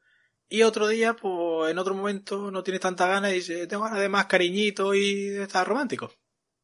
y 0.50 0.62
otro 0.64 0.88
día, 0.88 1.16
pues 1.16 1.72
en 1.72 1.78
otro 1.78 1.94
momento 1.96 2.52
no 2.52 2.64
tienes 2.64 2.82
tanta 2.82 3.08
ganas 3.08 3.32
y 3.32 3.36
dices, 3.36 3.68
tengo 3.68 3.84
ganas 3.84 4.00
de 4.00 4.10
más 4.10 4.26
cariñito 4.26 4.94
y 4.94 5.30
de 5.30 5.44
estar 5.44 5.68
romántico. 5.68 6.12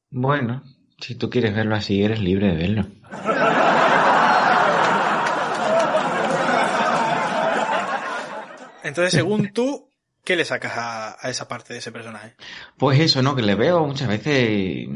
Bueno, 0.09 0.63
si 0.99 1.15
tú 1.15 1.29
quieres 1.29 1.55
verlo 1.55 1.75
así, 1.75 2.03
eres 2.03 2.19
libre 2.19 2.47
de 2.47 2.55
verlo. 2.55 2.87
Entonces, 8.83 9.13
según 9.13 9.53
tú, 9.53 9.90
¿qué 10.23 10.35
le 10.35 10.45
sacas 10.45 10.73
a, 10.75 11.29
esa 11.29 11.47
parte 11.47 11.73
de 11.73 11.79
ese 11.79 11.91
personaje? 11.91 12.35
Pues 12.77 12.99
eso, 12.99 13.21
¿no? 13.21 13.35
Que 13.35 13.41
le 13.41 13.55
veo 13.55 13.85
muchas 13.85 14.07
veces 14.07 14.87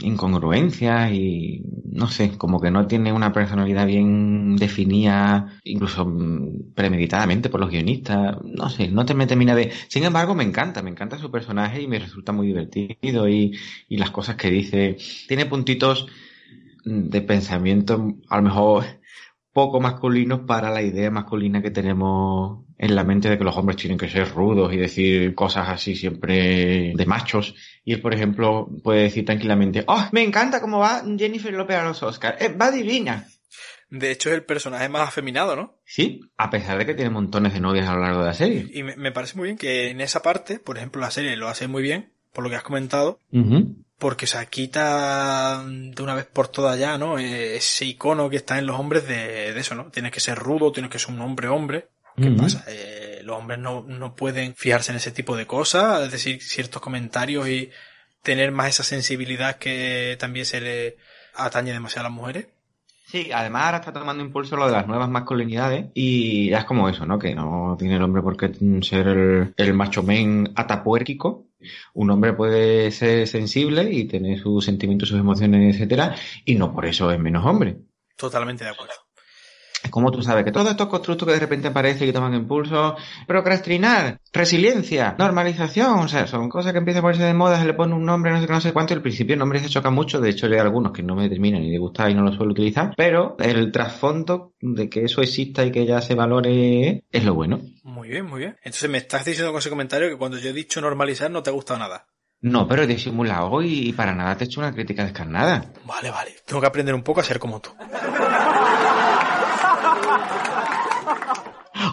incongruencias 0.00 1.12
y 1.12 1.62
no 1.84 2.08
sé, 2.08 2.36
como 2.36 2.60
que 2.60 2.70
no 2.70 2.86
tiene 2.86 3.12
una 3.12 3.32
personalidad 3.32 3.86
bien 3.86 4.56
definida, 4.56 5.60
incluso 5.64 6.10
premeditadamente 6.74 7.48
por 7.48 7.60
los 7.60 7.70
guionistas. 7.70 8.36
No 8.44 8.68
sé, 8.68 8.88
no 8.88 9.04
te 9.04 9.14
me 9.14 9.26
termina 9.26 9.54
de. 9.54 9.72
Sin 9.88 10.04
embargo, 10.04 10.34
me 10.34 10.44
encanta, 10.44 10.82
me 10.82 10.90
encanta 10.90 11.18
su 11.18 11.30
personaje 11.30 11.80
y 11.82 11.86
me 11.86 11.98
resulta 11.98 12.32
muy 12.32 12.46
divertido 12.46 13.28
y, 13.28 13.58
y 13.88 13.96
las 13.96 14.10
cosas 14.10 14.36
que 14.36 14.50
dice. 14.50 14.96
Tiene 15.28 15.46
puntitos 15.46 16.06
de 16.84 17.22
pensamiento, 17.22 18.14
a 18.28 18.36
lo 18.36 18.42
mejor 18.42 18.84
poco 19.54 19.80
masculinos 19.80 20.40
para 20.40 20.70
la 20.70 20.82
idea 20.82 21.10
masculina 21.10 21.62
que 21.62 21.70
tenemos 21.70 22.63
en 22.78 22.94
la 22.94 23.04
mente 23.04 23.28
de 23.28 23.38
que 23.38 23.44
los 23.44 23.56
hombres 23.56 23.76
tienen 23.76 23.98
que 23.98 24.08
ser 24.08 24.30
rudos 24.30 24.72
y 24.72 24.76
decir 24.76 25.34
cosas 25.34 25.68
así 25.68 25.96
siempre 25.96 26.92
de 26.94 27.06
machos. 27.06 27.54
Y 27.84 27.92
él, 27.92 28.00
por 28.00 28.14
ejemplo, 28.14 28.68
puede 28.82 29.02
decir 29.02 29.24
tranquilamente, 29.24 29.84
¡Oh, 29.86 30.08
me 30.12 30.22
encanta 30.22 30.60
cómo 30.60 30.78
va 30.78 31.02
Jennifer 31.16 31.52
López 31.52 31.76
a 31.76 31.84
los 31.84 32.02
Oscars! 32.02 32.40
Eh, 32.40 32.48
¡Va 32.48 32.70
divina! 32.70 33.26
De 33.90 34.10
hecho, 34.10 34.30
es 34.30 34.34
el 34.34 34.42
personaje 34.42 34.88
más 34.88 35.08
afeminado, 35.08 35.54
¿no? 35.54 35.76
Sí, 35.84 36.20
a 36.36 36.50
pesar 36.50 36.78
de 36.78 36.86
que 36.86 36.94
tiene 36.94 37.10
montones 37.10 37.52
de 37.52 37.60
novias 37.60 37.88
a 37.88 37.94
lo 37.94 38.00
largo 38.00 38.20
de 38.20 38.26
la 38.26 38.34
serie. 38.34 38.66
Y 38.72 38.82
me, 38.82 38.96
me 38.96 39.12
parece 39.12 39.36
muy 39.36 39.46
bien 39.46 39.58
que 39.58 39.90
en 39.90 40.00
esa 40.00 40.20
parte, 40.20 40.58
por 40.58 40.78
ejemplo, 40.78 41.00
la 41.00 41.12
serie 41.12 41.36
lo 41.36 41.48
hace 41.48 41.68
muy 41.68 41.82
bien, 41.82 42.10
por 42.32 42.42
lo 42.42 42.50
que 42.50 42.56
has 42.56 42.64
comentado, 42.64 43.20
porque 43.98 44.26
se 44.26 44.44
quita 44.48 45.64
de 45.64 46.02
una 46.02 46.14
vez 46.14 46.26
por 46.26 46.48
todas 46.48 46.78
ya, 46.78 46.98
¿no? 46.98 47.18
Ese 47.18 47.84
icono 47.84 48.28
que 48.28 48.36
está 48.36 48.58
en 48.58 48.66
los 48.66 48.78
hombres 48.78 49.06
de, 49.06 49.52
de 49.54 49.60
eso, 49.60 49.76
¿no? 49.76 49.90
Tienes 49.92 50.10
que 50.10 50.20
ser 50.20 50.36
rudo, 50.36 50.72
tienes 50.72 50.90
que 50.90 50.98
ser 50.98 51.14
un 51.14 51.20
hombre 51.20 51.48
hombre. 51.48 51.88
¿Qué 52.16 52.30
pasa? 52.30 52.64
Eh, 52.68 53.20
los 53.24 53.38
hombres 53.38 53.58
no, 53.58 53.82
no 53.82 54.14
pueden 54.14 54.54
fiarse 54.54 54.92
en 54.92 54.96
ese 54.96 55.10
tipo 55.10 55.36
de 55.36 55.46
cosas, 55.46 56.02
es 56.04 56.12
decir, 56.12 56.42
ciertos 56.42 56.80
comentarios 56.80 57.48
y 57.48 57.70
tener 58.22 58.52
más 58.52 58.68
esa 58.68 58.84
sensibilidad 58.84 59.56
que 59.56 60.16
también 60.18 60.46
se 60.46 60.60
le 60.60 60.96
atañe 61.34 61.72
demasiado 61.72 62.06
a 62.06 62.10
las 62.10 62.16
mujeres. 62.16 62.46
Sí, 63.06 63.30
además 63.32 63.66
ahora 63.66 63.76
está 63.78 63.92
tomando 63.92 64.24
impulso 64.24 64.56
lo 64.56 64.66
de 64.66 64.72
las 64.72 64.88
nuevas 64.88 65.08
masculinidades 65.08 65.86
y 65.94 66.50
ya 66.50 66.58
es 66.58 66.64
como 66.64 66.88
eso, 66.88 67.06
¿no? 67.06 67.18
Que 67.18 67.34
no 67.34 67.76
tiene 67.78 67.96
el 67.96 68.02
hombre 68.02 68.22
por 68.22 68.36
qué 68.36 68.50
ser 68.82 69.06
el, 69.06 69.54
el 69.56 69.74
macho 69.74 70.02
men 70.02 70.52
atapuérquico. 70.56 71.46
Un 71.92 72.10
hombre 72.10 72.32
puede 72.32 72.90
ser 72.90 73.28
sensible 73.28 73.88
y 73.92 74.04
tener 74.06 74.40
sus 74.40 74.64
sentimientos, 74.64 75.10
sus 75.10 75.20
emociones, 75.20 75.74
etcétera, 75.74 76.16
y 76.44 76.56
no 76.56 76.74
por 76.74 76.86
eso 76.86 77.10
es 77.12 77.18
menos 77.20 77.44
hombre. 77.46 77.78
Totalmente 78.16 78.64
de 78.64 78.70
acuerdo. 78.70 78.94
Como 79.94 80.10
tú 80.10 80.22
sabes 80.22 80.44
que 80.44 80.50
todos 80.50 80.68
estos 80.68 80.88
constructos 80.88 81.28
que 81.28 81.34
de 81.34 81.38
repente 81.38 81.68
aparecen 81.68 82.08
y 82.08 82.12
toman 82.12 82.34
impulso, 82.34 82.96
procrastinar, 83.28 84.18
resiliencia, 84.32 85.14
normalización, 85.16 86.00
o 86.00 86.08
sea, 86.08 86.26
son 86.26 86.48
cosas 86.48 86.72
que 86.72 86.78
empiezan 86.78 86.98
a 86.98 87.02
ponerse 87.02 87.22
de 87.22 87.32
moda, 87.32 87.60
se 87.60 87.64
le 87.64 87.74
pone 87.74 87.94
un 87.94 88.04
nombre, 88.04 88.32
no 88.32 88.40
sé 88.40 88.48
qué, 88.48 88.52
no 88.52 88.60
sé 88.60 88.72
cuánto, 88.72 88.92
y 88.92 88.96
al 88.96 89.02
principio 89.02 89.34
el 89.34 89.38
nombre 89.38 89.60
se 89.60 89.68
choca 89.68 89.90
mucho, 89.90 90.20
de 90.20 90.30
hecho 90.30 90.48
hay 90.48 90.54
algunos 90.54 90.90
que 90.90 91.04
no 91.04 91.14
me 91.14 91.28
terminan 91.28 91.62
ni 91.62 91.70
de 91.70 91.78
gustar 91.78 92.10
y 92.10 92.14
no 92.14 92.22
los 92.22 92.34
suelo 92.34 92.50
utilizar, 92.50 92.92
pero 92.96 93.36
el 93.38 93.70
trasfondo 93.70 94.54
de 94.60 94.88
que 94.88 95.04
eso 95.04 95.22
exista 95.22 95.64
y 95.64 95.70
que 95.70 95.86
ya 95.86 96.00
se 96.00 96.16
valore 96.16 97.04
es 97.12 97.24
lo 97.24 97.34
bueno. 97.34 97.60
Muy 97.84 98.08
bien, 98.08 98.26
muy 98.26 98.40
bien. 98.40 98.56
Entonces 98.64 98.90
me 98.90 98.98
estás 98.98 99.24
diciendo 99.24 99.52
con 99.52 99.60
ese 99.60 99.70
comentario 99.70 100.08
que 100.08 100.18
cuando 100.18 100.38
yo 100.38 100.50
he 100.50 100.52
dicho 100.52 100.80
normalizar 100.80 101.30
no 101.30 101.44
te 101.44 101.50
ha 101.50 101.52
gustado 101.52 101.78
nada. 101.78 102.08
No, 102.40 102.66
pero 102.66 102.82
he 102.82 102.86
disimulado 102.88 103.62
y 103.62 103.92
para 103.92 104.12
nada 104.12 104.36
te 104.36 104.42
he 104.42 104.46
hecho 104.48 104.60
una 104.60 104.72
crítica 104.72 105.04
descarnada. 105.04 105.72
Vale, 105.86 106.10
vale. 106.10 106.34
Tengo 106.44 106.60
que 106.60 106.66
aprender 106.66 106.96
un 106.96 107.02
poco 107.04 107.20
a 107.20 107.24
ser 107.24 107.38
como 107.38 107.60
tú. 107.60 107.70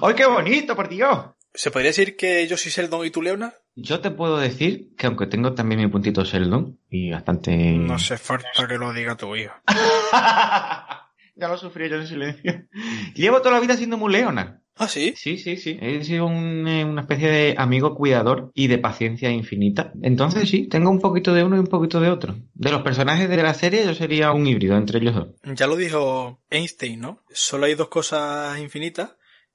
¡Ay, 0.04 0.16
qué 0.16 0.26
bonito, 0.26 0.76
por 0.76 0.90
Dios! 0.90 1.28
¿Se 1.54 1.70
podría 1.70 1.90
decir 1.90 2.16
que 2.16 2.48
yo 2.48 2.58
soy 2.58 2.72
Sheldon 2.72 3.06
y 3.06 3.12
tú 3.12 3.22
Leonard? 3.22 3.54
Yo 3.76 4.00
te 4.00 4.10
puedo 4.10 4.40
decir 4.40 4.96
que 4.98 5.06
aunque 5.06 5.28
tengo 5.28 5.54
también 5.54 5.80
mi 5.80 5.88
puntito 5.88 6.24
Sheldon 6.24 6.80
y 6.90 7.12
bastante... 7.12 7.56
No 7.74 7.94
hace 7.94 8.18
falta 8.18 8.68
que 8.68 8.78
lo 8.80 8.94
diga 8.94 9.16
tu 9.16 9.36
hijo. 9.36 9.54
ya 11.36 11.48
lo 11.48 11.56
sufrí 11.58 11.88
yo 11.88 11.98
en 11.98 12.08
silencio. 12.08 12.66
Llevo 13.14 13.40
toda 13.40 13.52
la 13.52 13.60
vida 13.60 13.78
siendo 13.78 13.98
muy 13.98 14.12
Leonard. 14.12 14.62
¿Ah, 14.76 14.88
sí? 14.88 15.14
Sí, 15.16 15.38
sí, 15.38 15.58
sí. 15.58 15.78
He 15.80 16.04
sido 16.04 16.26
un, 16.26 16.68
eh, 16.68 16.84
una 16.84 17.02
especie 17.02 17.30
de 17.30 17.56
amigo 17.58 17.94
cuidador 17.94 18.52
y 18.56 18.68
de 18.68 18.80
paciencia 18.80 19.30
infinita. 19.30 19.94
Entonces 20.02 20.50
sí, 20.50 20.68
tengo 20.68 20.90
un 20.90 21.00
poquito 21.00 21.34
de 21.34 21.44
uno 21.44 21.58
y 21.58 21.60
un 21.60 21.68
poquito 21.68 22.00
de 22.00 22.10
otro. 22.10 22.36
De 22.56 22.72
los 22.72 22.82
personajes 22.82 23.30
de 23.30 23.44
la 23.44 23.54
serie 23.54 23.86
yo 23.86 23.94
sería 23.94 24.32
un 24.32 24.48
híbrido 24.48 24.76
entre 24.78 24.98
ellos 24.98 25.14
dos. 25.14 25.28
Ya 25.44 25.68
lo 25.68 25.76
dijo 25.76 26.40
Einstein, 26.50 27.00
¿no? 27.00 27.24
Solo 27.32 27.68
hay 27.68 27.76
dos 27.76 27.90
cosas 27.90 28.58
infinitas, 28.60 29.12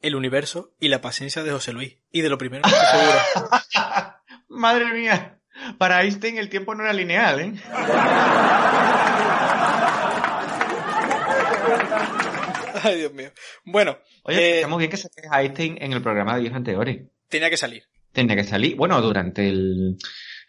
el 0.07 0.15
universo 0.15 0.73
y 0.81 0.89
la 0.89 1.01
paciencia 1.01 1.43
de 1.43 1.51
José 1.51 1.73
Luis. 1.73 1.97
Y 2.13 2.21
de 2.21 2.29
lo 2.29 2.39
primero 2.39 2.63
estoy 2.65 3.01
seguro. 3.01 3.19
Madre 4.49 4.93
mía. 4.93 5.41
Para 5.79 6.03
Einstein 6.03 6.39
el 6.39 6.49
tiempo 6.49 6.75
no 6.75 6.85
era 6.85 6.93
lineal, 6.93 7.41
¿eh? 7.41 7.53
Ay, 12.83 12.99
Dios 12.99 13.13
mío. 13.13 13.31
Bueno. 13.65 13.99
Oye, 14.23 14.39
eh, 14.39 14.55
está 14.57 14.69
muy 14.69 14.79
bien 14.79 14.91
que 14.91 14.97
saques 14.97 15.25
a 15.31 15.43
Einstein 15.43 15.79
en 15.81 15.93
el 15.93 16.03
programa 16.03 16.37
de 16.37 16.43
días 16.43 16.55
anteriores. 16.55 17.07
tenía 17.29 17.51
que 17.51 17.57
salir. 17.57 17.83
Tenía 18.13 18.37
que 18.37 18.45
salir. 18.45 18.77
Bueno, 18.77 19.01
durante 19.03 19.49
el, 19.49 19.97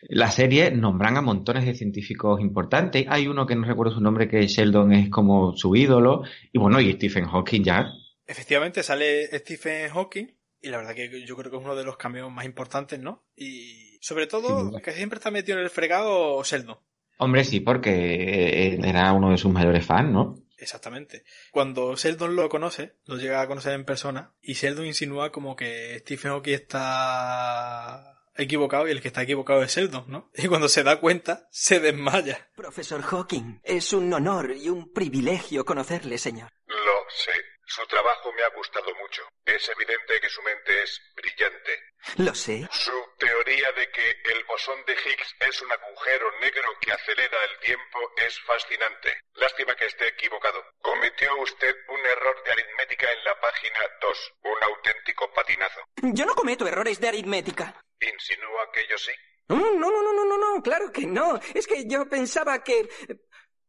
la 0.01 0.29
serie 0.29 0.69
nombran 0.71 1.17
a 1.17 1.21
montones 1.21 1.65
de 1.65 1.73
científicos 1.73 2.39
importantes. 2.41 3.05
Hay 3.09 3.27
uno 3.27 3.47
que 3.47 3.55
no 3.55 3.65
recuerdo 3.65 3.95
su 3.95 4.01
nombre, 4.01 4.27
que 4.27 4.47
Sheldon 4.47 4.93
es 4.93 5.09
como 5.09 5.55
su 5.57 5.75
ídolo. 5.75 6.23
Y 6.51 6.59
bueno, 6.59 6.79
y 6.79 6.93
Stephen 6.93 7.25
Hawking 7.25 7.63
ya. 7.63 7.87
Efectivamente, 8.27 8.83
sale 8.83 9.27
Stephen 9.39 9.89
Hawking. 9.89 10.37
Y 10.59 10.69
la 10.69 10.77
verdad 10.77 10.95
que 10.95 11.25
yo 11.25 11.35
creo 11.37 11.51
que 11.51 11.57
es 11.57 11.63
uno 11.63 11.75
de 11.75 11.83
los 11.83 11.97
cameos 11.97 12.31
más 12.31 12.45
importantes, 12.45 12.99
¿no? 12.99 13.25
Y 13.35 13.97
sobre 14.01 14.27
todo, 14.27 14.71
que 14.81 14.91
siempre 14.91 15.17
está 15.17 15.31
metido 15.31 15.57
en 15.57 15.63
el 15.63 15.69
fregado 15.69 16.43
Sheldon. 16.43 16.79
Hombre, 17.19 17.43
sí, 17.43 17.59
porque 17.59 18.79
era 18.83 19.13
uno 19.13 19.31
de 19.31 19.37
sus 19.37 19.51
mayores 19.51 19.85
fans, 19.85 20.11
¿no? 20.11 20.35
Exactamente. 20.57 21.23
Cuando 21.51 21.95
Sheldon 21.95 22.35
lo 22.35 22.49
conoce, 22.49 22.95
lo 23.05 23.17
llega 23.17 23.41
a 23.41 23.47
conocer 23.47 23.73
en 23.73 23.85
persona, 23.85 24.33
y 24.41 24.53
Sheldon 24.53 24.87
insinúa 24.87 25.31
como 25.31 25.55
que 25.55 25.99
Stephen 25.99 26.31
Hawking 26.31 26.53
está 26.53 28.17
equivocado 28.35 28.87
y 28.87 28.91
el 28.91 29.01
que 29.01 29.07
está 29.09 29.23
equivocado 29.23 29.63
es 29.63 29.75
Sheldon, 29.75 30.05
¿no? 30.07 30.31
Y 30.35 30.47
cuando 30.47 30.67
se 30.67 30.83
da 30.83 30.99
cuenta, 30.99 31.47
se 31.51 31.79
desmaya. 31.79 32.49
Profesor 32.55 33.01
Hawking, 33.01 33.61
es 33.63 33.93
un 33.93 34.11
honor 34.13 34.51
y 34.55 34.69
un 34.69 34.91
privilegio 34.91 35.65
conocerle, 35.65 36.17
señor. 36.17 36.49
Lo 36.65 36.75
sé. 37.09 37.31
Su 37.77 37.85
trabajo 37.85 38.33
me 38.33 38.41
ha 38.41 38.49
gustado 38.49 38.91
mucho. 38.95 39.21
Es 39.45 39.69
evidente 39.69 40.19
que 40.19 40.29
su 40.29 40.41
mente 40.41 40.81
es 40.81 40.99
brillante. 41.15 41.79
Lo 42.17 42.33
sé. 42.33 42.67
Su 42.71 42.91
teoría 43.19 43.71
de 43.73 43.91
que 43.91 44.09
el 44.33 44.43
bosón 44.45 44.83
de 44.87 44.93
Higgs 44.93 45.35
es 45.41 45.61
un 45.61 45.71
agujero 45.71 46.25
negro 46.41 46.69
que 46.81 46.91
acelera 46.91 47.37
el 47.45 47.59
tiempo 47.59 47.99
es 48.15 48.39
fascinante. 48.47 49.19
Lástima 49.35 49.75
que 49.75 49.85
esté 49.85 50.07
equivocado. 50.07 50.63
Cometió 50.81 51.29
usted 51.39 51.75
un 51.89 51.99
error 52.03 52.43
de 52.45 52.51
aritmética 52.53 53.11
en 53.11 53.23
la 53.23 53.39
página 53.39 53.79
2. 54.01 54.33
Un 54.45 54.63
auténtico 54.63 55.31
patinazo. 55.35 55.79
Yo 56.01 56.25
no 56.25 56.33
cometo 56.33 56.67
errores 56.67 56.99
de 56.99 57.09
aritmética. 57.09 57.79
Insinúa 58.01 58.71
que 58.73 58.87
yo 58.87 58.97
sí. 58.97 59.11
Mm, 59.49 59.77
No, 59.79 59.91
no, 59.91 60.01
no, 60.01 60.13
no, 60.13 60.25
no, 60.25 60.37
no, 60.55 60.63
claro 60.63 60.91
que 60.91 61.05
no. 61.05 61.39
Es 61.53 61.67
que 61.67 61.87
yo 61.87 62.09
pensaba 62.09 62.63
que... 62.63 62.89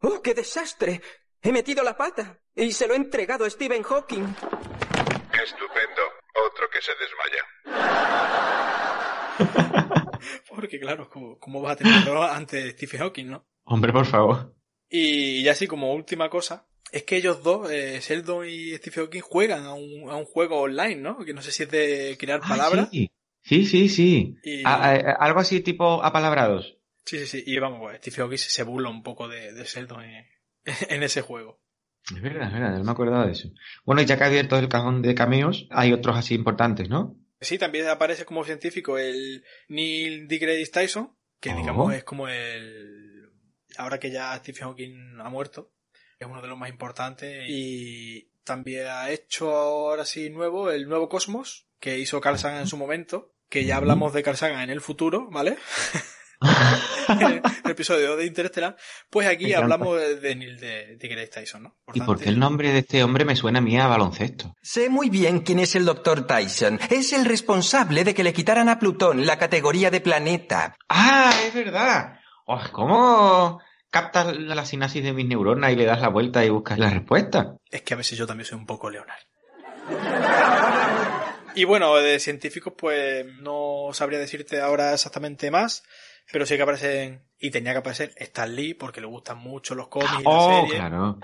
¡Oh, 0.00 0.22
qué 0.22 0.32
desastre! 0.32 1.02
He 1.42 1.52
metido 1.52 1.84
la 1.84 1.96
pata 1.96 2.40
y 2.58 2.72
se 2.72 2.86
lo 2.86 2.94
he 2.94 2.96
entregado 2.96 3.44
a 3.44 3.50
Stephen 3.50 3.82
Hawking. 3.82 4.24
Estupendo. 5.42 6.02
Otro 6.46 6.68
que 6.70 6.80
se 6.82 6.92
desmaya. 7.00 7.44
Porque 10.48 10.80
claro, 10.80 11.08
¿cómo, 11.08 11.38
cómo 11.38 11.60
vas 11.62 11.72
a 11.72 11.76
tenerlo 11.76 12.22
ante 12.22 12.70
Stephen 12.72 13.00
Hawking, 13.00 13.26
no? 13.26 13.46
Hombre, 13.64 13.92
por 13.92 14.06
favor. 14.06 14.54
Y 14.88 15.42
ya 15.42 15.52
así 15.52 15.66
como 15.66 15.92
última 15.94 16.28
cosa, 16.30 16.66
es 16.90 17.02
que 17.04 17.16
ellos 17.16 17.42
dos, 17.42 17.70
eh, 17.70 18.00
Sheldon 18.02 18.48
y 18.48 18.74
Stephen 18.76 19.04
Hawking, 19.04 19.20
juegan 19.20 19.64
a 19.64 19.74
un, 19.74 20.10
a 20.10 20.16
un 20.16 20.24
juego 20.24 20.60
online, 20.62 20.96
¿no? 20.96 21.18
Que 21.24 21.34
no 21.34 21.42
sé 21.42 21.52
si 21.52 21.62
es 21.64 21.70
de 21.70 22.16
crear 22.18 22.40
Ah, 22.42 22.48
palabras. 22.48 22.88
sí. 22.90 23.10
sí, 23.42 23.66
sí, 23.66 23.88
sí. 23.88 24.34
Y- 24.42 24.64
A- 24.64 24.90
a- 24.92 25.12
algo 25.20 25.40
así 25.40 25.60
tipo 25.60 26.02
apalabrados. 26.02 26.78
Sí, 27.04 27.18
sí, 27.20 27.26
sí. 27.26 27.42
Y 27.46 27.58
vamos, 27.58 27.80
pues, 27.80 27.98
Stephen 27.98 28.24
Hawking 28.24 28.38
se 28.38 28.62
burla 28.64 28.88
un 28.90 29.02
poco 29.02 29.28
de, 29.28 29.52
de 29.52 29.64
Sheldon 29.64 30.02
en, 30.04 30.26
en 30.88 31.02
ese 31.02 31.20
juego. 31.22 31.60
Es 32.14 32.22
verdad, 32.22 32.46
es 32.48 32.52
verdad, 32.52 32.78
no 32.78 32.84
me 32.84 32.90
acordaba 32.90 33.26
de 33.26 33.32
eso. 33.32 33.50
Bueno, 33.84 34.00
y 34.02 34.06
ya 34.06 34.16
que 34.16 34.24
ha 34.24 34.26
abierto 34.28 34.58
el 34.58 34.68
cajón 34.68 35.02
de 35.02 35.14
cameos, 35.14 35.66
hay 35.70 35.92
otros 35.92 36.16
así 36.16 36.34
importantes, 36.34 36.88
¿no? 36.88 37.16
Sí, 37.40 37.58
también 37.58 37.86
aparece 37.88 38.24
como 38.24 38.44
científico 38.44 38.98
el 38.98 39.44
Neil 39.68 40.26
deGrasse 40.26 40.70
Tyson, 40.72 41.14
que 41.40 41.50
Oh. 41.52 41.56
digamos 41.56 41.94
es 41.94 42.04
como 42.04 42.28
el... 42.28 43.30
Ahora 43.76 43.98
que 44.00 44.10
ya 44.10 44.34
Stephen 44.38 44.68
Hawking 44.68 45.20
ha 45.20 45.28
muerto, 45.28 45.70
es 46.18 46.26
uno 46.26 46.42
de 46.42 46.48
los 46.48 46.58
más 46.58 46.70
importantes. 46.70 47.44
Y 47.48 48.30
también 48.42 48.86
ha 48.88 49.10
hecho 49.10 49.54
ahora 49.54 50.04
sí 50.04 50.30
nuevo, 50.30 50.70
el 50.70 50.88
nuevo 50.88 51.08
Cosmos, 51.08 51.68
que 51.78 51.98
hizo 51.98 52.20
Carl 52.20 52.38
Sagan 52.38 52.62
en 52.62 52.66
su 52.66 52.76
momento, 52.76 53.34
que 53.48 53.64
ya 53.64 53.76
hablamos 53.76 54.12
de 54.14 54.22
Carl 54.22 54.36
Sagan 54.36 54.62
en 54.62 54.70
el 54.70 54.80
futuro, 54.80 55.28
¿vale? 55.30 55.56
en 57.08 57.22
el 57.22 57.42
episodio 57.64 58.16
de 58.16 58.26
Interstellar, 58.26 58.76
pues 59.10 59.26
aquí 59.26 59.52
hablamos 59.52 59.98
de, 59.98 60.16
de 60.16 60.36
Neil 60.36 60.60
de, 60.60 60.96
deGrasse 60.96 61.28
Tyson, 61.28 61.64
¿no? 61.64 61.76
¿Y 61.94 62.00
por 62.00 62.18
qué 62.18 62.28
el 62.28 62.38
nombre 62.38 62.70
de 62.72 62.78
este 62.78 63.02
hombre 63.02 63.24
me 63.24 63.36
suena 63.36 63.58
a 63.58 63.62
mí 63.62 63.78
a 63.78 63.86
baloncesto? 63.86 64.54
Sé 64.62 64.88
muy 64.88 65.10
bien 65.10 65.40
quién 65.40 65.58
es 65.58 65.74
el 65.74 65.84
doctor 65.84 66.26
Tyson. 66.26 66.78
Es 66.90 67.12
el 67.12 67.24
responsable 67.24 68.04
de 68.04 68.14
que 68.14 68.24
le 68.24 68.32
quitaran 68.32 68.68
a 68.68 68.78
Plutón 68.78 69.26
la 69.26 69.38
categoría 69.38 69.90
de 69.90 70.00
planeta. 70.00 70.76
¡Ah, 70.88 71.32
es 71.46 71.54
verdad! 71.54 72.20
Oh, 72.46 72.60
¿Cómo 72.72 73.60
captas 73.90 74.36
la, 74.36 74.54
la 74.54 74.64
sinapsis 74.64 75.02
de 75.02 75.12
mis 75.12 75.26
neuronas 75.26 75.72
y 75.72 75.76
le 75.76 75.84
das 75.84 76.00
la 76.00 76.08
vuelta 76.08 76.44
y 76.44 76.50
buscas 76.50 76.78
la 76.78 76.90
respuesta? 76.90 77.56
Es 77.70 77.82
que 77.82 77.94
a 77.94 77.96
veces 77.96 78.16
yo 78.16 78.26
también 78.26 78.46
soy 78.46 78.58
un 78.58 78.66
poco 78.66 78.90
Leonard. 78.90 79.18
Y 81.58 81.64
bueno, 81.64 81.96
de 81.96 82.20
científicos 82.20 82.72
pues 82.78 83.26
no 83.40 83.88
sabría 83.92 84.20
decirte 84.20 84.60
ahora 84.60 84.92
exactamente 84.94 85.50
más, 85.50 85.82
pero 86.30 86.46
sí 86.46 86.54
que 86.56 86.62
aparecen, 86.62 87.24
y 87.40 87.50
tenía 87.50 87.72
que 87.72 87.78
aparecer 87.78 88.12
Stan 88.16 88.54
Lee 88.54 88.74
porque 88.74 89.00
le 89.00 89.08
gustan 89.08 89.38
mucho 89.38 89.74
los 89.74 89.88
cómics 89.88 90.12
y 90.20 90.22
Oh, 90.24 90.60
serie. 90.62 90.76
claro. 90.78 91.18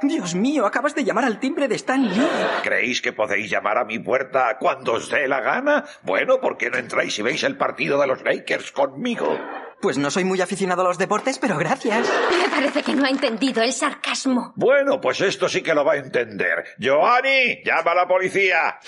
Dios 0.00 0.34
mío, 0.34 0.64
acabas 0.64 0.94
de 0.94 1.04
llamar 1.04 1.24
al 1.24 1.38
timbre 1.38 1.68
de 1.68 1.74
Stan 1.74 2.02
Lee. 2.02 2.26
¿Creéis 2.62 3.02
que 3.02 3.12
podéis 3.12 3.50
llamar 3.50 3.76
a 3.76 3.84
mi 3.84 3.98
puerta 3.98 4.56
cuando 4.58 4.94
os 4.94 5.10
dé 5.10 5.28
la 5.28 5.40
gana? 5.42 5.84
Bueno, 6.02 6.40
¿por 6.40 6.56
qué 6.56 6.70
no 6.70 6.78
entráis 6.78 7.18
y 7.18 7.22
veis 7.22 7.42
el 7.44 7.58
partido 7.58 8.00
de 8.00 8.06
los 8.06 8.22
Lakers 8.22 8.72
conmigo? 8.72 9.38
Pues 9.80 9.98
no 9.98 10.10
soy 10.10 10.24
muy 10.24 10.40
aficionado 10.40 10.82
a 10.82 10.84
los 10.86 10.98
deportes, 10.98 11.38
pero 11.38 11.56
gracias. 11.58 12.08
Me 12.42 12.48
parece 12.48 12.82
que 12.82 12.94
no 12.94 13.04
ha 13.04 13.10
entendido 13.10 13.62
el 13.62 13.72
sarcasmo. 13.72 14.52
Bueno, 14.56 15.00
pues 15.00 15.20
esto 15.20 15.48
sí 15.48 15.62
que 15.62 15.74
lo 15.74 15.84
va 15.84 15.92
a 15.94 15.96
entender. 15.96 16.64
Giovanni, 16.78 17.62
llama 17.64 17.92
a 17.92 17.94
la 17.94 18.08
policía. 18.08 18.78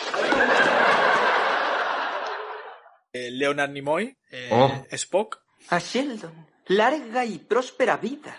Eh, 3.12 3.30
Leonard 3.30 3.70
Nimoy, 3.70 4.16
eh, 4.30 4.48
Oh. 4.52 4.84
Spock, 4.92 5.40
A 5.70 5.78
Sheldon. 5.78 6.46
Larga 6.66 7.24
y 7.24 7.38
próspera 7.38 7.96
vida. 7.96 8.36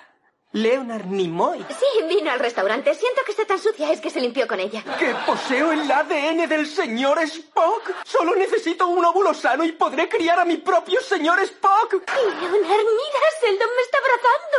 Leonard 0.52 1.06
Nimoy. 1.06 1.64
Sí, 1.70 2.04
vino 2.08 2.32
al 2.32 2.40
restaurante. 2.40 2.96
Siento 2.96 3.22
que 3.24 3.32
está 3.32 3.46
tan 3.46 3.60
sucia, 3.60 3.92
es 3.92 4.02
que 4.02 4.10
se 4.10 4.20
limpió 4.20 4.48
con 4.48 4.60
ella. 4.60 4.84
¡Que 4.98 5.14
poseo 5.26 5.72
el 5.72 5.90
ADN 5.90 6.50
del 6.50 6.66
señor 6.66 7.20
Spock! 7.20 7.92
Solo 8.04 8.36
necesito 8.36 8.88
un 8.88 9.06
óvulo 9.06 9.34
sano 9.34 9.64
y 9.64 9.74
podré 9.74 10.10
criar 10.10 10.40
a 10.40 10.46
mi 10.46 10.58
propio 10.58 11.00
señor 11.02 11.40
Spock. 11.42 11.94
Leonard, 11.94 12.52
mira, 12.52 13.20
Sheldon 13.42 13.70
me 13.76 13.82
está 13.84 13.98
abrazando. 14.00 14.58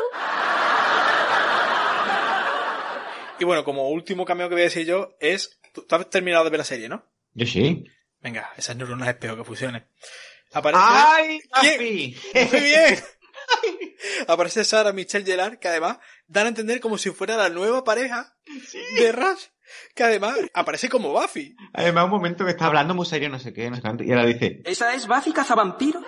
y 3.41 3.45
bueno, 3.45 3.65
como 3.65 3.89
último 3.89 4.25
cameo 4.25 4.49
que 4.49 4.55
voy 4.55 4.63
a 4.63 4.65
decir 4.65 4.87
yo 4.87 5.17
es, 5.19 5.61
tú, 5.73 5.83
tú 5.83 5.97
has 5.97 6.09
terminado 6.09 6.45
de 6.45 6.51
ver 6.51 6.59
la 6.59 6.65
serie, 6.65 6.89
¿no? 6.89 7.05
Yo 7.35 7.47
sí. 7.47 7.85
Venga, 8.21 8.53
esas 8.57 8.77
neuronas 8.77 9.09
es 9.09 9.15
peor 9.17 9.37
que 9.37 9.45
funcionen. 9.45 9.85
Aparece... 10.53 10.83
¡Ay, 10.85 11.41
¿Quién? 11.61 12.15
Muy 12.51 12.61
bien. 12.61 13.03
Aparece 14.29 14.65
Sara 14.65 14.93
Michelle 14.93 15.25
Gellar, 15.25 15.59
que 15.59 15.69
además 15.69 15.99
dan 16.27 16.47
a 16.47 16.49
entender 16.51 16.81
como 16.81 16.99
si 16.99 17.11
fuera 17.11 17.37
la 17.37 17.49
nueva 17.49 17.85
pareja 17.85 18.37
de 18.97 19.13
Rush. 19.13 19.47
Que 19.95 20.03
además 20.03 20.37
aparece 20.53 20.89
como 20.89 21.13
Buffy. 21.13 21.55
Además, 21.73 22.05
un 22.07 22.11
momento 22.11 22.45
que 22.45 22.51
está 22.51 22.67
hablando 22.67 22.93
muy 22.93 23.07
serio, 23.07 23.29
no 23.29 23.39
sé 23.39 23.53
qué, 23.53 23.71
no 23.71 23.77
sé 23.77 23.83
cuánto, 23.83 24.03
y 24.03 24.11
ahora 24.11 24.27
dice, 24.27 24.63
¿Esa 24.65 24.95
es 24.95 25.07
Buffy 25.07 25.33
cazavampiro? 25.33 26.01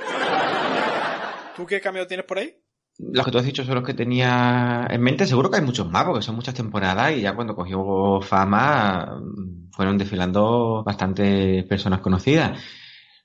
¿Tú 1.54 1.64
qué 1.64 1.80
cameo 1.80 2.06
tienes 2.06 2.26
por 2.26 2.38
ahí? 2.38 2.56
los 2.98 3.24
que 3.24 3.32
tú 3.32 3.38
has 3.38 3.44
dicho 3.44 3.64
son 3.64 3.76
los 3.76 3.84
que 3.84 3.94
tenía 3.94 4.86
en 4.88 5.00
mente. 5.00 5.26
Seguro 5.26 5.50
que 5.50 5.58
hay 5.58 5.64
muchos 5.64 5.90
más, 5.90 6.04
porque 6.04 6.22
son 6.22 6.36
muchas 6.36 6.54
temporadas 6.54 7.12
y 7.12 7.22
ya 7.22 7.34
cuando 7.34 7.54
cogió 7.54 8.20
fama 8.20 9.18
mm, 9.20 9.70
fueron 9.72 9.98
desfilando 9.98 10.82
bastantes 10.84 11.64
personas 11.64 12.00
conocidas. 12.00 12.60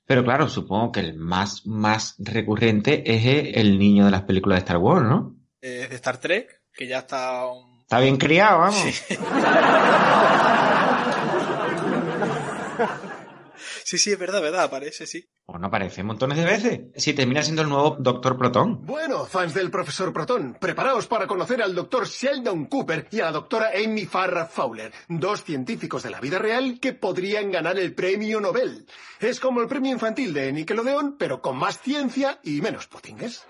Pero 0.08 0.24
claro, 0.24 0.48
supongo 0.50 0.92
que 0.94 1.02
el 1.02 1.14
más, 1.16 1.68
más 1.68 2.16
recurrente 2.18 3.04
es 3.14 3.56
el 3.58 3.78
niño 3.78 4.06
de 4.06 4.12
las 4.12 4.22
películas 4.24 4.56
de 4.58 4.60
Star 4.62 4.78
Wars, 4.78 5.06
¿no? 5.06 5.36
Eh, 5.62 5.86
de 5.90 5.96
Star 5.96 6.18
Trek, 6.18 6.48
que 6.74 6.88
ya 6.88 7.00
está... 7.00 7.46
un- 7.48 7.78
Está 7.82 8.00
bien 8.00 8.18
criado, 8.18 8.60
vamos. 8.60 8.76
Sí, 8.80 9.16
sí, 13.96 14.12
es 14.12 14.20
verdad, 14.20 14.42
verdad, 14.42 14.64
aparece, 14.64 15.08
sí. 15.08 15.26
O 15.46 15.58
no 15.58 15.68
aparece 15.68 16.04
montones 16.04 16.38
de 16.38 16.44
veces. 16.44 16.82
Si 16.98 17.14
termina 17.14 17.42
siendo 17.42 17.62
el 17.62 17.70
nuevo 17.70 17.96
Doctor 17.98 18.38
Proton. 18.38 18.86
Bueno, 18.86 19.24
fans 19.24 19.54
del 19.54 19.72
profesor 19.72 20.12
Proton, 20.12 20.58
preparaos 20.60 21.08
para 21.08 21.26
conocer 21.26 21.62
al 21.62 21.74
doctor 21.74 22.06
Sheldon 22.06 22.66
Cooper 22.66 23.08
y 23.12 23.22
a 23.22 23.26
la 23.28 23.32
doctora 23.32 23.72
Amy 23.82 24.06
Farrah 24.06 24.48
Fowler, 24.48 24.92
dos 25.08 25.46
científicos 25.46 26.04
de 26.04 26.10
la 26.10 26.20
vida 26.20 26.38
real 26.38 26.82
que 26.82 26.92
podrían 26.92 27.50
ganar 27.50 27.80
el 27.80 27.96
premio 27.96 28.42
Nobel. 28.42 28.86
Es 29.22 29.40
como 29.40 29.62
el 29.62 29.70
premio 29.70 29.94
infantil 29.94 30.34
de 30.34 30.52
Nickelodeon, 30.52 31.16
pero 31.18 31.42
con 31.42 31.56
más 31.56 31.80
ciencia 31.80 32.42
y 32.44 32.60
menos 32.60 32.88
putingues. 32.88 33.48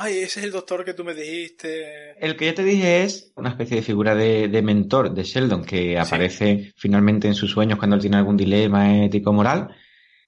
Ay, 0.00 0.18
ese 0.18 0.38
es 0.38 0.46
el 0.46 0.52
doctor 0.52 0.84
que 0.84 0.94
tú 0.94 1.02
me 1.02 1.12
dijiste. 1.12 2.12
El 2.24 2.36
que 2.36 2.44
ya 2.44 2.54
te 2.54 2.62
dije 2.62 3.02
es 3.02 3.32
una 3.34 3.48
especie 3.48 3.78
de 3.78 3.82
figura 3.82 4.14
de, 4.14 4.46
de 4.46 4.62
mentor 4.62 5.12
de 5.12 5.24
Sheldon 5.24 5.64
que 5.64 5.98
aparece 5.98 6.72
finalmente 6.76 7.26
en 7.26 7.34
sus 7.34 7.50
sueños 7.50 7.80
cuando 7.80 7.96
él 7.96 8.02
tiene 8.02 8.16
algún 8.16 8.36
dilema 8.36 9.04
ético-moral, 9.04 9.74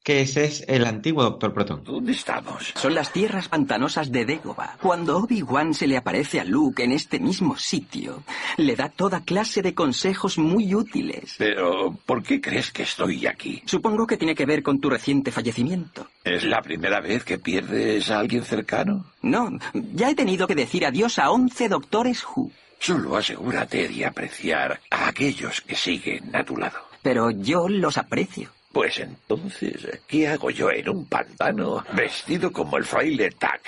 que 0.02 0.22
ese 0.22 0.44
es 0.44 0.64
el 0.66 0.86
antiguo 0.86 1.22
Doctor 1.22 1.52
Proton. 1.52 1.84
¿Dónde 1.84 2.12
estamos? 2.12 2.72
Son 2.74 2.94
las 2.94 3.12
tierras 3.12 3.48
pantanosas 3.48 4.10
de 4.10 4.24
Dagobah. 4.24 4.78
Cuando 4.80 5.18
Obi-Wan 5.18 5.74
se 5.74 5.86
le 5.86 5.96
aparece 5.96 6.40
a 6.40 6.44
Luke 6.44 6.82
en 6.82 6.92
este 6.92 7.20
mismo 7.20 7.56
sitio, 7.56 8.22
le 8.56 8.76
da 8.76 8.88
toda 8.88 9.24
clase 9.24 9.62
de 9.62 9.74
consejos 9.74 10.38
muy 10.38 10.74
útiles. 10.74 11.34
Pero, 11.38 11.96
¿por 12.06 12.22
qué 12.22 12.40
crees 12.40 12.70
que 12.70 12.84
estoy 12.84 13.26
aquí? 13.26 13.62
Supongo 13.66 14.06
que 14.06 14.16
tiene 14.16 14.34
que 14.34 14.46
ver 14.46 14.62
con 14.62 14.80
tu 14.80 14.88
reciente 14.88 15.30
fallecimiento. 15.30 16.08
¿Es 16.24 16.44
la 16.44 16.62
primera 16.62 17.00
vez 17.00 17.24
que 17.24 17.38
pierdes 17.38 18.10
a 18.10 18.18
alguien 18.18 18.44
cercano? 18.44 19.04
No, 19.22 19.50
ya 19.94 20.10
he 20.10 20.14
tenido 20.14 20.46
que 20.46 20.54
decir 20.54 20.86
adiós 20.86 21.18
a 21.18 21.30
11 21.30 21.68
doctores 21.68 22.24
Who. 22.24 22.50
Solo 22.78 23.16
asegúrate 23.16 23.88
de 23.88 24.06
apreciar 24.06 24.80
a 24.90 25.08
aquellos 25.08 25.60
que 25.60 25.76
siguen 25.76 26.34
a 26.34 26.42
tu 26.42 26.56
lado. 26.56 26.78
Pero 27.02 27.30
yo 27.30 27.68
los 27.68 27.98
aprecio. 27.98 28.50
Pues 28.72 29.00
entonces, 29.00 30.00
¿qué 30.06 30.28
hago 30.28 30.50
yo 30.50 30.70
en 30.70 30.88
un 30.88 31.08
pantano 31.08 31.84
vestido 31.92 32.52
como 32.52 32.76
el 32.76 32.84
fraile 32.84 33.30
Tac? 33.32 33.60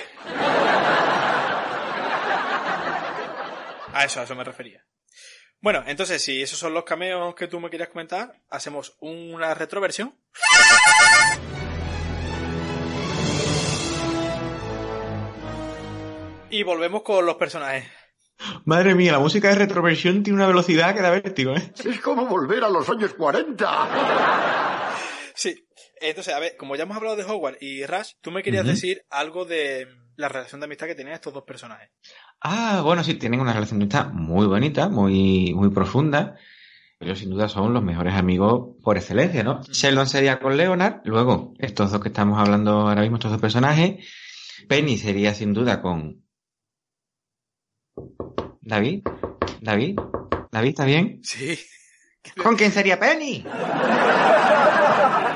A 3.93 4.05
eso, 4.05 4.21
a 4.21 4.23
eso 4.23 4.35
me 4.37 4.45
refería. 4.45 4.85
Bueno, 5.61 5.83
entonces, 5.87 6.23
si 6.23 6.41
esos 6.41 6.59
son 6.59 6.75
los 6.75 6.85
cameos 6.85 7.35
que 7.35 7.49
tú 7.49 7.59
me 7.61 7.69
querías 7.69 7.89
comentar, 7.89 8.41
hacemos 8.49 8.97
una 9.01 9.55
retroversión. 9.55 10.15
Y 16.51 16.63
volvemos 16.63 17.03
con 17.03 17.27
los 17.27 17.37
personajes. 17.37 17.85
Madre 18.65 18.95
mía, 18.95 19.13
la 19.13 19.19
música 19.19 19.49
de 19.49 19.55
retroversión 19.55 20.23
tiene 20.23 20.37
una 20.37 20.47
velocidad 20.47 20.95
que 20.95 21.03
da 21.03 21.11
vértigo, 21.11 21.55
¿eh? 21.55 21.73
Es 21.85 22.01
como 22.01 22.27
volver 22.27 22.65
a 22.65 22.69
los 22.69 22.89
años 22.89 23.15
40. 23.15 24.92
Entonces, 26.03 26.35
a 26.35 26.41
ver, 26.41 26.57
como 26.57 26.77
ya 26.77 26.83
hemos 26.83 26.97
hablado 26.97 27.17
de 27.17 27.25
Howard 27.25 27.59
y 27.61 27.87
Rush, 27.87 28.15
tú 28.21 28.31
me 28.31 28.43
querías 28.43 28.67
decir 28.67 29.05
algo 29.11 29.45
de 29.45 29.87
la 30.17 30.29
relación 30.29 30.61
de 30.61 30.67
amistad 30.67 30.87
que 30.87 30.95
tenían 30.95 31.15
estos 31.15 31.33
dos 31.33 31.45
personajes. 31.45 31.91
Ah, 32.41 32.83
bueno, 32.85 33.05
sí, 33.05 33.15
tienen 33.15 33.41
una 33.41 33.53
relación 33.53 33.79
de 33.79 33.85
amistad 33.85 34.13
muy 34.13 34.47
bonita, 34.47 34.89
muy, 34.89 35.55
muy 35.55 35.71
profunda. 35.71 36.37
Ellos 37.01 37.19
sin 37.19 37.31
duda 37.31 37.49
son 37.49 37.73
los 37.73 37.83
mejores 37.83 38.15
amigos 38.15 38.77
por 38.83 38.97
excelencia, 38.97 39.43
¿no? 39.43 39.63
Sheldon 39.63 40.07
sería 40.07 40.39
con 40.39 40.57
Leonard, 40.57 41.01
luego 41.05 41.55
estos 41.59 41.91
dos 41.91 42.01
que 42.01 42.09
estamos 42.09 42.39
hablando 42.39 42.89
ahora 42.89 43.03
mismo, 43.03 43.17
estos 43.17 43.33
dos 43.33 43.41
personajes. 43.41 44.07
Penny 44.69 44.99
sería 44.99 45.35
sin 45.35 45.53
duda 45.53 45.83
con 45.83 46.25
David. 48.61 49.03
David. 49.61 49.99
David, 50.53 50.69
¿está 50.69 50.85
bien? 50.85 51.21
Sí. 51.23 51.59
¿Con 52.41 52.57
quién 52.57 52.71
sería 52.71 53.01
Penny? 53.01 53.45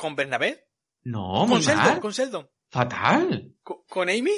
¿Con 0.00 0.16
Bernabé? 0.16 0.66
No, 1.02 1.40
¿Con 1.40 1.50
muy 1.50 1.60
Sheldon? 1.60 1.84
mal. 1.84 2.00
¿Con 2.00 2.12
Sheldon? 2.12 2.50
Fatal. 2.70 3.54
¿Con, 3.62 3.84
con 3.86 4.08
Amy? 4.08 4.32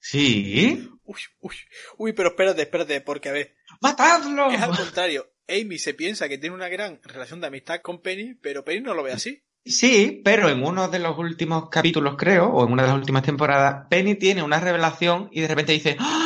Sí. 0.00 0.90
Uy, 1.04 1.20
uy, 1.38 1.54
uy, 1.98 2.12
pero 2.12 2.30
espérate, 2.30 2.62
espérate, 2.62 3.00
porque 3.02 3.28
a 3.28 3.32
ver. 3.32 3.54
¡Matadlo! 3.80 4.50
Es 4.50 4.60
al 4.60 4.76
contrario. 4.76 5.32
Amy 5.48 5.78
se 5.78 5.94
piensa 5.94 6.28
que 6.28 6.38
tiene 6.38 6.56
una 6.56 6.68
gran 6.68 6.98
relación 7.04 7.40
de 7.40 7.46
amistad 7.46 7.82
con 7.82 8.02
Penny, 8.02 8.34
pero 8.34 8.64
Penny 8.64 8.80
no 8.80 8.94
lo 8.94 9.04
ve 9.04 9.12
así. 9.12 9.44
Sí, 9.64 10.22
pero 10.24 10.48
en 10.48 10.64
uno 10.64 10.88
de 10.88 10.98
los 10.98 11.16
últimos 11.18 11.68
capítulos, 11.70 12.16
creo, 12.18 12.48
o 12.48 12.66
en 12.66 12.72
una 12.72 12.82
de 12.82 12.88
las 12.88 12.98
últimas 12.98 13.22
temporadas, 13.22 13.86
Penny 13.88 14.16
tiene 14.16 14.42
una 14.42 14.58
revelación 14.58 15.28
y 15.30 15.40
de 15.40 15.46
repente 15.46 15.72
dice, 15.72 15.96
¡Ah! 16.00 16.25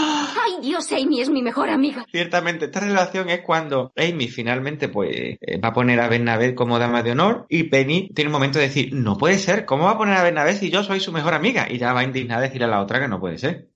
Dios, 0.61 0.91
Amy 0.93 1.21
es 1.21 1.31
mi 1.31 1.43
mejor 1.43 1.71
amiga. 1.71 2.07
Ciertamente, 2.11 2.67
esta 2.67 2.81
relación 2.81 3.29
es 3.31 3.41
cuando 3.41 3.93
Amy 3.97 4.29
finalmente 4.29 4.89
pues 4.89 5.11
eh, 5.41 5.61
va 5.63 5.69
a 5.69 5.73
poner 5.73 6.01
a 6.01 6.09
Bernabé 6.09 6.55
como 6.55 6.79
dama 6.79 7.03
de 7.03 7.13
honor 7.13 7.47
y 7.49 7.65
Penny 7.65 8.11
tiene 8.15 8.29
un 8.29 8.33
momento 8.33 8.59
de 8.59 8.67
decir, 8.67 8.95
no 8.95 9.17
puede 9.17 9.39
ser, 9.39 9.65
¿cómo 9.65 9.85
va 9.85 9.93
a 9.93 9.99
poner 9.99 10.17
a 10.17 10.23
Bernabé 10.23 10.55
si 10.55 10.71
yo 10.71 10.83
soy 10.83 11.01
su 11.01 11.13
mejor 11.13 11.35
amiga? 11.35 11.67
Y 11.71 11.79
ya 11.79 11.93
va 11.93 12.05
indignada 12.05 12.41
a 12.41 12.45
decirle 12.45 12.67
a 12.67 12.69
la 12.69 12.81
otra 12.81 13.01
que 13.01 13.09
no 13.09 13.21
puede 13.21 13.39
ser. 13.39 13.69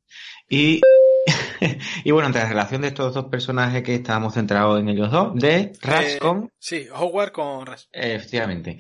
Y, 0.49 0.81
y 2.05 2.11
bueno, 2.11 2.27
entre 2.27 2.43
la 2.43 2.49
relación 2.49 2.83
de 2.83 2.89
estos 2.89 3.15
dos 3.15 3.27
personajes 3.27 3.83
que 3.83 3.95
estábamos 3.95 4.35
centrados 4.35 4.81
en 4.81 4.89
ellos 4.89 5.11
dos, 5.11 5.35
de 5.35 5.73
Rush 5.81 6.15
Eh, 6.15 6.19
con 6.21 6.51
Sí, 6.59 6.87
Howard 6.95 7.33
con 7.33 7.67
Rush. 7.67 7.85
Efectivamente. 7.93 8.79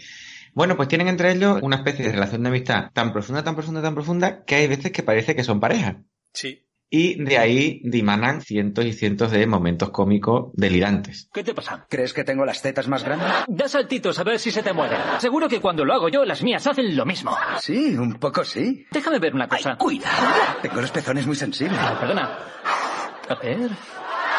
Bueno, 0.52 0.76
pues 0.76 0.88
tienen 0.88 1.08
entre 1.08 1.32
ellos 1.32 1.58
una 1.62 1.76
especie 1.76 2.04
de 2.04 2.12
relación 2.12 2.42
de 2.42 2.48
amistad 2.48 2.90
tan 2.92 3.12
profunda, 3.12 3.42
tan 3.42 3.56
profunda, 3.56 3.82
tan 3.82 3.94
profunda, 3.94 4.44
que 4.44 4.54
hay 4.54 4.68
veces 4.68 4.92
que 4.92 5.02
parece 5.02 5.34
que 5.34 5.42
son 5.42 5.58
pareja. 5.58 6.02
Sí. 6.32 6.63
Y 6.90 7.22
de 7.24 7.38
ahí 7.38 7.80
dimanan 7.82 8.40
cientos 8.40 8.84
y 8.84 8.92
cientos 8.92 9.32
de 9.32 9.46
momentos 9.46 9.90
cómicos 9.90 10.50
delirantes. 10.54 11.28
¿Qué 11.32 11.42
te 11.42 11.52
pasa? 11.54 11.86
¿Crees 11.90 12.12
que 12.12 12.22
tengo 12.22 12.44
las 12.44 12.62
tetas 12.62 12.86
más 12.86 13.02
grandes? 13.02 13.28
Da 13.48 13.68
saltitos 13.68 14.18
a 14.20 14.22
ver 14.22 14.38
si 14.38 14.50
se 14.52 14.62
te 14.62 14.72
mueven. 14.72 14.98
Seguro 15.18 15.48
que 15.48 15.60
cuando 15.60 15.84
lo 15.84 15.92
hago 15.92 16.08
yo, 16.08 16.24
las 16.24 16.42
mías 16.42 16.64
hacen 16.66 16.96
lo 16.96 17.04
mismo. 17.04 17.36
Sí, 17.60 17.96
un 17.96 18.14
poco 18.14 18.44
sí. 18.44 18.86
Déjame 18.92 19.18
ver 19.18 19.34
una 19.34 19.48
cosa. 19.48 19.76
Cuidado. 19.76 20.28
Tengo 20.62 20.80
los 20.80 20.90
pezones 20.92 21.26
muy 21.26 21.34
sensibles. 21.36 21.78
Ah, 21.82 21.96
perdona. 21.98 22.38
A 23.28 23.34
ver. 23.42 23.70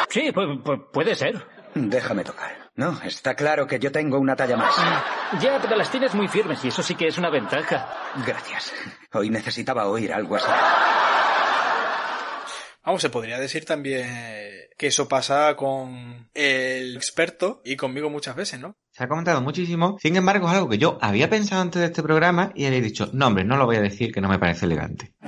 Sí, 0.10 0.32
pu- 0.32 0.64
pu- 0.64 0.92
puede 0.92 1.14
ser. 1.16 1.46
Déjame 1.74 2.24
tocar. 2.24 2.70
No, 2.78 2.98
está 3.04 3.36
claro 3.36 3.68
que 3.68 3.80
yo 3.80 3.92
tengo 3.92 4.18
una 4.18 4.36
talla 4.36 4.56
más. 4.56 4.74
Ya, 5.42 5.60
pero 5.62 5.76
las 5.76 5.90
tienes 5.92 6.14
muy 6.14 6.28
firmes 6.30 6.64
y 6.64 6.70
eso 6.70 6.82
sí 6.84 6.96
que 6.96 7.08
es 7.08 7.18
una 7.18 7.30
ventaja. 7.30 7.90
Gracias. 8.26 8.74
Hoy 9.14 9.30
necesitaba 9.30 9.88
oír 9.88 10.14
algo 10.14 10.36
así. 10.38 10.48
Vamos, 12.86 13.02
se 13.02 13.10
podría 13.10 13.40
decir 13.40 13.66
también 13.66 14.08
que 14.78 14.88
eso 14.88 15.08
pasa 15.08 15.56
con 15.56 16.30
el 16.36 16.96
experto 16.96 17.62
y 17.66 17.76
conmigo 17.78 18.12
muchas 18.12 18.36
veces, 18.36 18.60
¿no? 18.60 18.76
Se 18.92 19.04
ha 19.04 19.08
comentado 19.08 19.42
muchísimo, 19.42 19.98
sin 20.00 20.16
embargo 20.16 20.48
es 20.48 20.54
algo 20.54 20.70
que 20.70 20.78
yo 20.78 21.00
había 21.02 21.28
pensado 21.28 21.64
antes 21.64 21.80
de 21.80 21.88
este 21.88 22.04
programa 22.04 22.52
y 22.54 22.70
le 22.70 22.78
he 22.78 22.82
dicho, 22.82 23.10
no 23.12 23.26
hombre, 23.28 23.44
no 23.44 23.58
lo 23.58 23.66
voy 23.66 23.78
a 23.78 23.82
decir 23.82 24.12
que 24.14 24.22
no 24.22 24.30
me 24.30 24.38
parece 24.38 24.66
elegante. 24.66 25.14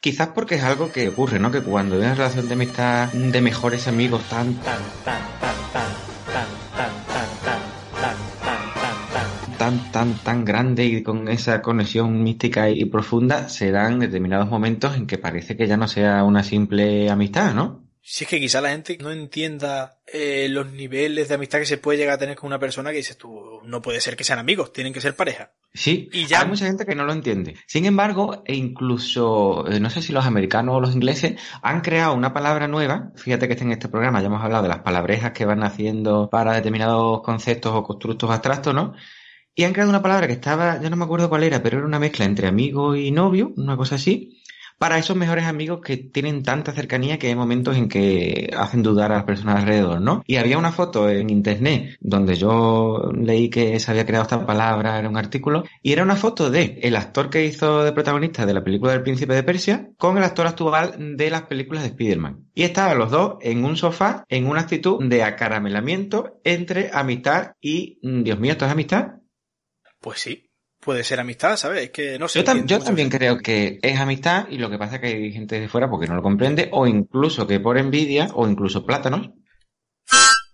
Quizás 0.00 0.28
porque 0.28 0.54
es 0.54 0.62
algo 0.62 0.90
que 0.90 1.08
ocurre, 1.08 1.38
¿no? 1.38 1.50
Que 1.50 1.60
cuando 1.62 1.96
hay 1.96 2.02
una 2.02 2.14
relación 2.14 2.48
de 2.48 2.54
amistad 2.54 3.12
de 3.12 3.40
mejores 3.42 3.86
amigos 3.86 4.22
tan, 4.30 4.54
tan, 4.56 4.82
tan, 5.04 5.20
tan, 5.40 5.72
tan, 5.72 6.03
tan, 9.64 9.92
tan, 9.92 10.14
tan, 10.18 10.44
grande 10.44 10.84
y 10.84 11.02
con 11.02 11.26
esa 11.28 11.62
conexión 11.62 12.22
mística 12.22 12.68
y 12.68 12.84
profunda, 12.84 13.48
se 13.48 13.70
dan 13.70 13.98
determinados 13.98 14.48
momentos 14.50 14.94
en 14.96 15.06
que 15.06 15.16
parece 15.16 15.56
que 15.56 15.66
ya 15.66 15.78
no 15.78 15.88
sea 15.88 16.22
una 16.24 16.42
simple 16.42 17.08
amistad, 17.08 17.54
¿no? 17.54 17.82
Si 18.02 18.24
es 18.24 18.28
que 18.30 18.38
quizá 18.38 18.60
la 18.60 18.68
gente 18.68 18.98
no 19.00 19.10
entienda 19.10 19.96
eh, 20.12 20.48
los 20.50 20.70
niveles 20.70 21.28
de 21.28 21.36
amistad 21.36 21.60
que 21.60 21.64
se 21.64 21.78
puede 21.78 21.96
llegar 21.96 22.16
a 22.16 22.18
tener 22.18 22.36
con 22.36 22.48
una 22.48 22.58
persona 22.58 22.90
que 22.90 22.98
dices 22.98 23.16
tú, 23.16 23.62
no 23.64 23.80
puede 23.80 24.02
ser 24.02 24.14
que 24.14 24.24
sean 24.24 24.38
amigos, 24.38 24.74
tienen 24.74 24.92
que 24.92 25.00
ser 25.00 25.16
pareja. 25.16 25.52
Sí, 25.72 26.10
Y 26.12 26.26
ya- 26.26 26.42
hay 26.42 26.48
mucha 26.48 26.66
gente 26.66 26.84
que 26.84 26.94
no 26.94 27.06
lo 27.06 27.14
entiende. 27.14 27.56
Sin 27.66 27.86
embargo, 27.86 28.42
e 28.44 28.54
incluso, 28.56 29.66
eh, 29.66 29.80
no 29.80 29.88
sé 29.88 30.02
si 30.02 30.12
los 30.12 30.26
americanos 30.26 30.74
o 30.76 30.80
los 30.80 30.94
ingleses 30.94 31.40
han 31.62 31.80
creado 31.80 32.12
una 32.14 32.34
palabra 32.34 32.68
nueva. 32.68 33.12
Fíjate 33.16 33.46
que 33.46 33.54
está 33.54 33.64
en 33.64 33.72
este 33.72 33.88
programa, 33.88 34.20
ya 34.20 34.26
hemos 34.26 34.44
hablado 34.44 34.64
de 34.64 34.68
las 34.68 34.80
palabrejas 34.80 35.32
que 35.32 35.46
van 35.46 35.62
haciendo 35.62 36.28
para 36.28 36.52
determinados 36.52 37.22
conceptos 37.22 37.72
o 37.74 37.82
constructos 37.82 38.30
abstractos, 38.30 38.74
¿no? 38.74 38.92
Y 39.54 39.64
han 39.64 39.72
creado 39.72 39.90
una 39.90 40.02
palabra 40.02 40.26
que 40.26 40.32
estaba, 40.32 40.80
yo 40.80 40.90
no 40.90 40.96
me 40.96 41.04
acuerdo 41.04 41.28
cuál 41.28 41.44
era, 41.44 41.62
pero 41.62 41.78
era 41.78 41.86
una 41.86 42.00
mezcla 42.00 42.24
entre 42.24 42.48
amigo 42.48 42.96
y 42.96 43.10
novio, 43.10 43.52
una 43.56 43.76
cosa 43.76 43.94
así, 43.94 44.40
para 44.78 44.98
esos 44.98 45.16
mejores 45.16 45.44
amigos 45.44 45.80
que 45.80 45.96
tienen 45.96 46.42
tanta 46.42 46.72
cercanía 46.72 47.18
que 47.18 47.28
hay 47.28 47.36
momentos 47.36 47.76
en 47.76 47.88
que 47.88 48.50
hacen 48.56 48.82
dudar 48.82 49.12
a 49.12 49.16
las 49.16 49.24
personas 49.24 49.60
alrededor, 49.60 50.00
¿no? 50.00 50.22
Y 50.26 50.36
había 50.36 50.58
una 50.58 50.72
foto 50.72 51.08
en 51.08 51.30
internet 51.30 51.96
donde 52.00 52.34
yo 52.34 53.10
leí 53.14 53.48
que 53.48 53.78
se 53.80 53.90
había 53.90 54.06
creado 54.06 54.24
esta 54.24 54.44
palabra, 54.44 54.98
era 54.98 55.08
un 55.08 55.16
artículo, 55.16 55.64
y 55.82 55.92
era 55.92 56.02
una 56.02 56.16
foto 56.16 56.50
de 56.50 56.80
el 56.82 56.96
actor 56.96 57.30
que 57.30 57.44
hizo 57.44 57.84
de 57.84 57.92
protagonista 57.92 58.46
de 58.46 58.54
la 58.54 58.64
película 58.64 58.92
del 58.92 59.02
Príncipe 59.02 59.34
de 59.34 59.42
Persia 59.42 59.88
con 59.96 60.18
el 60.18 60.24
actor 60.24 60.46
actual 60.46 61.16
de 61.16 61.30
las 61.30 61.42
películas 61.42 61.84
de 61.84 61.90
Spider-Man. 61.90 62.48
Y 62.54 62.64
estaban 62.64 62.98
los 62.98 63.10
dos 63.10 63.36
en 63.40 63.64
un 63.64 63.76
sofá 63.76 64.24
en 64.28 64.46
una 64.46 64.62
actitud 64.62 65.02
de 65.04 65.22
acaramelamiento 65.22 66.40
entre 66.44 66.90
amistad 66.92 67.52
y, 67.60 67.98
mm, 68.02 68.22
Dios 68.22 68.38
mío, 68.38 68.52
¿esto 68.52 68.66
es 68.66 68.72
amistad? 68.72 69.23
Pues 70.04 70.20
sí, 70.20 70.50
puede 70.80 71.02
ser 71.02 71.18
amistad, 71.18 71.56
¿sabes? 71.56 71.84
Es 71.84 71.90
que 71.90 72.18
no 72.18 72.28
sé. 72.28 72.40
Yo, 72.40 72.44
tam- 72.44 72.66
yo 72.66 72.78
también 72.78 73.08
creo 73.08 73.38
que 73.38 73.78
es 73.80 73.98
amistad 73.98 74.46
y 74.50 74.58
lo 74.58 74.68
que 74.68 74.76
pasa 74.76 74.96
es 74.96 75.00
que 75.00 75.06
hay 75.06 75.32
gente 75.32 75.58
de 75.58 75.66
fuera 75.66 75.88
porque 75.88 76.06
no 76.06 76.14
lo 76.14 76.20
comprende 76.22 76.68
o 76.72 76.86
incluso 76.86 77.46
que 77.46 77.58
por 77.58 77.78
envidia 77.78 78.28
o 78.34 78.46
incluso 78.46 78.84
plátanos 78.84 79.30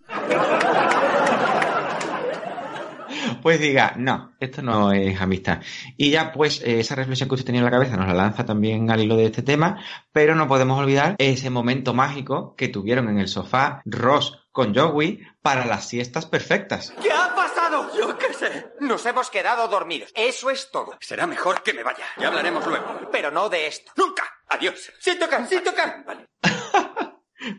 pues 3.41 3.59
diga, 3.59 3.93
no, 3.97 4.33
esto 4.39 4.61
no 4.61 4.91
es 4.93 5.19
amistad. 5.19 5.59
Y 5.97 6.11
ya 6.11 6.31
pues 6.31 6.61
eh, 6.61 6.79
esa 6.79 6.95
reflexión 6.95 7.27
que 7.27 7.35
usted 7.35 7.45
tenía 7.47 7.59
en 7.59 7.65
la 7.65 7.71
cabeza 7.71 7.97
nos 7.97 8.07
la 8.07 8.13
lanza 8.13 8.45
también 8.45 8.89
al 8.91 9.01
hilo 9.01 9.17
de 9.17 9.25
este 9.25 9.41
tema, 9.41 9.83
pero 10.13 10.35
no 10.35 10.47
podemos 10.47 10.79
olvidar 10.79 11.15
ese 11.17 11.49
momento 11.49 11.93
mágico 11.93 12.55
que 12.55 12.67
tuvieron 12.69 13.09
en 13.09 13.17
el 13.19 13.27
sofá 13.27 13.81
Ross 13.85 14.37
con 14.51 14.75
Joey 14.75 15.19
para 15.41 15.65
las 15.65 15.87
siestas 15.87 16.25
perfectas. 16.25 16.93
¿Qué 17.01 17.11
ha 17.11 17.33
pasado? 17.35 17.89
Yo 17.97 18.17
qué 18.17 18.33
sé. 18.33 18.73
Nos 18.79 19.05
hemos 19.05 19.29
quedado 19.29 19.67
dormidos. 19.67 20.11
Eso 20.15 20.49
es 20.49 20.69
todo. 20.71 20.97
Será 20.99 21.25
mejor 21.27 21.63
que 21.63 21.73
me 21.73 21.83
vaya. 21.83 22.05
Ya 22.17 22.27
hablaremos 22.27 22.65
luego. 22.67 23.09
Pero 23.11 23.31
no 23.31 23.49
de 23.49 23.67
esto. 23.67 23.91
¡Nunca! 23.95 24.23
Adiós. 24.49 24.91
Sin 24.99 25.17
tocar, 25.17 25.47
sin 25.47 25.63
tocar. 25.63 26.03
Vale. 26.05 26.25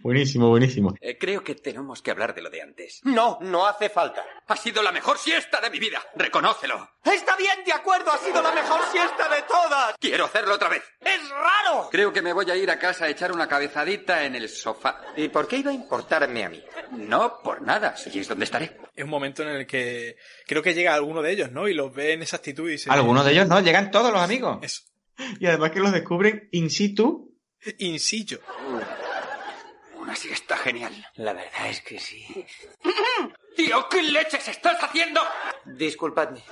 Buenísimo, 0.03 0.49
buenísimo. 0.49 0.95
Eh, 1.01 1.19
creo 1.19 1.43
que 1.43 1.55
tenemos 1.57 2.03
que 2.03 2.11
hablar 2.11 2.35
de 2.35 2.43
lo 2.43 2.51
de 2.51 2.63
antes. 2.63 3.01
No, 3.05 3.39
no 3.41 3.67
hace 3.67 3.89
falta. 3.89 4.25
Ha 4.47 4.57
sido 4.57 4.83
la 4.83 4.93
mejor 4.93 5.19
siesta 5.19 5.61
de 5.61 5.71
mi 5.71 5.79
vida. 5.79 6.01
Reconócelo. 6.15 6.91
Está 7.05 7.37
bien, 7.37 7.65
de 7.65 7.73
acuerdo, 7.73 8.13
ha 8.13 8.19
sido 8.19 8.41
la 8.43 8.53
mejor 8.53 8.81
siesta 8.93 9.29
de 9.29 9.43
todas. 9.43 9.95
Quiero 9.99 10.27
hacerlo 10.27 10.55
otra 10.55 10.69
vez. 10.69 10.83
¡Es 11.01 11.29
raro! 11.31 11.89
Creo 11.91 12.13
que 12.13 12.23
me 12.23 12.33
voy 12.33 12.51
a 12.51 12.57
ir 12.57 12.71
a 12.71 12.79
casa 12.79 13.07
a 13.07 13.09
echar 13.09 13.33
una 13.33 13.49
cabezadita 13.49 14.25
en 14.25 14.37
el 14.37 14.49
sofá. 14.49 15.01
¿Y 15.17 15.29
por 15.29 15.49
qué 15.49 15.57
iba 15.57 15.71
a 15.71 15.75
importarme 15.75 16.45
a 16.45 16.49
mí? 16.49 16.63
No, 16.93 17.41
por 17.43 17.63
nada. 17.63 17.97
Si 17.97 18.17
es 18.19 18.29
donde 18.29 18.45
estaré. 18.45 18.77
Es 18.95 19.05
un 19.05 19.11
momento 19.11 19.43
en 19.43 19.49
el 19.49 19.67
que 19.67 20.17
creo 20.47 20.63
que 20.63 20.75
llega 20.75 20.95
alguno 20.95 21.23
de 21.23 21.33
ellos, 21.33 21.51
¿no? 21.51 21.67
Y 21.67 21.75
los 21.75 21.93
ve 21.93 22.13
en 22.13 22.23
esa 22.23 22.37
actitud 22.37 22.69
y 22.69 22.73
dice... 22.73 22.91
Algunos 22.91 23.25
de 23.25 23.33
ellos 23.33 23.49
no, 23.49 23.61
llegan 23.61 23.91
todos 23.91 24.13
los 24.13 24.23
amigos. 24.23 24.59
Eso. 24.63 24.83
Y 25.41 25.47
además 25.47 25.73
que 25.73 25.81
los 25.81 25.93
descubren 25.93 26.49
in 26.53 26.71
situ. 26.71 27.37
In 27.79 27.99
situ. 27.99 28.39
Una 30.13 30.21
siesta 30.21 30.59
genial. 30.59 30.93
La 31.15 31.33
verdad 31.33 31.71
es 31.71 31.81
que 31.81 31.99
sí. 31.99 32.23
Tío, 33.57 33.89
¿qué 33.89 34.03
leches 34.03 34.47
estás 34.47 34.77
haciendo? 34.85 35.23
Disculpadme. 35.65 36.43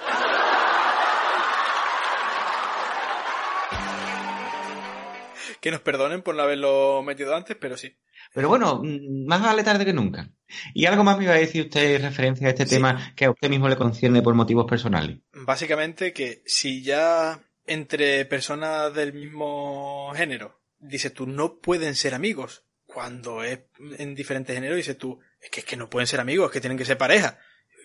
Que 5.61 5.70
nos 5.70 5.80
perdonen 5.82 6.22
por 6.22 6.34
no 6.34 6.42
haberlo 6.42 7.02
metido 7.02 7.36
antes, 7.36 7.54
pero 7.61 7.76
sí. 7.76 7.94
Pero 8.32 8.48
bueno, 8.48 8.80
mm, 8.82 9.26
más 9.26 9.42
vale 9.42 9.62
tarde 9.62 9.84
que 9.84 9.92
nunca. 9.92 10.30
Y 10.72 10.86
algo 10.86 11.04
más 11.04 11.18
me 11.18 11.24
iba 11.24 11.34
a 11.34 11.38
decir 11.38 11.64
usted 11.66 11.96
en 11.96 12.02
referencia 12.02 12.46
a 12.46 12.50
este 12.50 12.64
Sí. 12.66 12.76
tema 12.76 13.12
que 13.14 13.26
a 13.26 13.30
usted 13.30 13.50
mismo 13.50 13.68
le 13.68 13.76
concierne 13.76 14.22
por 14.22 14.34
motivos 14.34 14.64
personales. 14.66 15.18
Básicamente 15.34 16.14
que 16.14 16.42
si 16.46 16.82
ya 16.82 17.40
entre 17.66 18.24
personas 18.24 18.94
del 18.94 19.12
mismo 19.12 20.12
género, 20.14 20.62
dices 20.78 21.12
tú, 21.12 21.26
no 21.26 21.58
pueden 21.58 21.94
ser 21.94 22.14
amigos, 22.14 22.64
cuando 22.93 23.45
es 23.45 23.61
en 23.99 24.14
diferentes 24.14 24.55
géneros, 24.55 24.76
dices 24.76 24.99
tú, 24.99 25.20
es 25.41 25.51
que, 25.51 25.61
es 25.61 25.66
que 25.66 25.76
no 25.76 25.88
pueden 25.88 26.07
ser 26.07 26.20
amigos, 26.20 26.47
es 26.47 26.53
que 26.53 26.61
tienen 26.61 26.78
que 26.78 26.84
ser 26.84 26.99
pareja. 26.99 27.38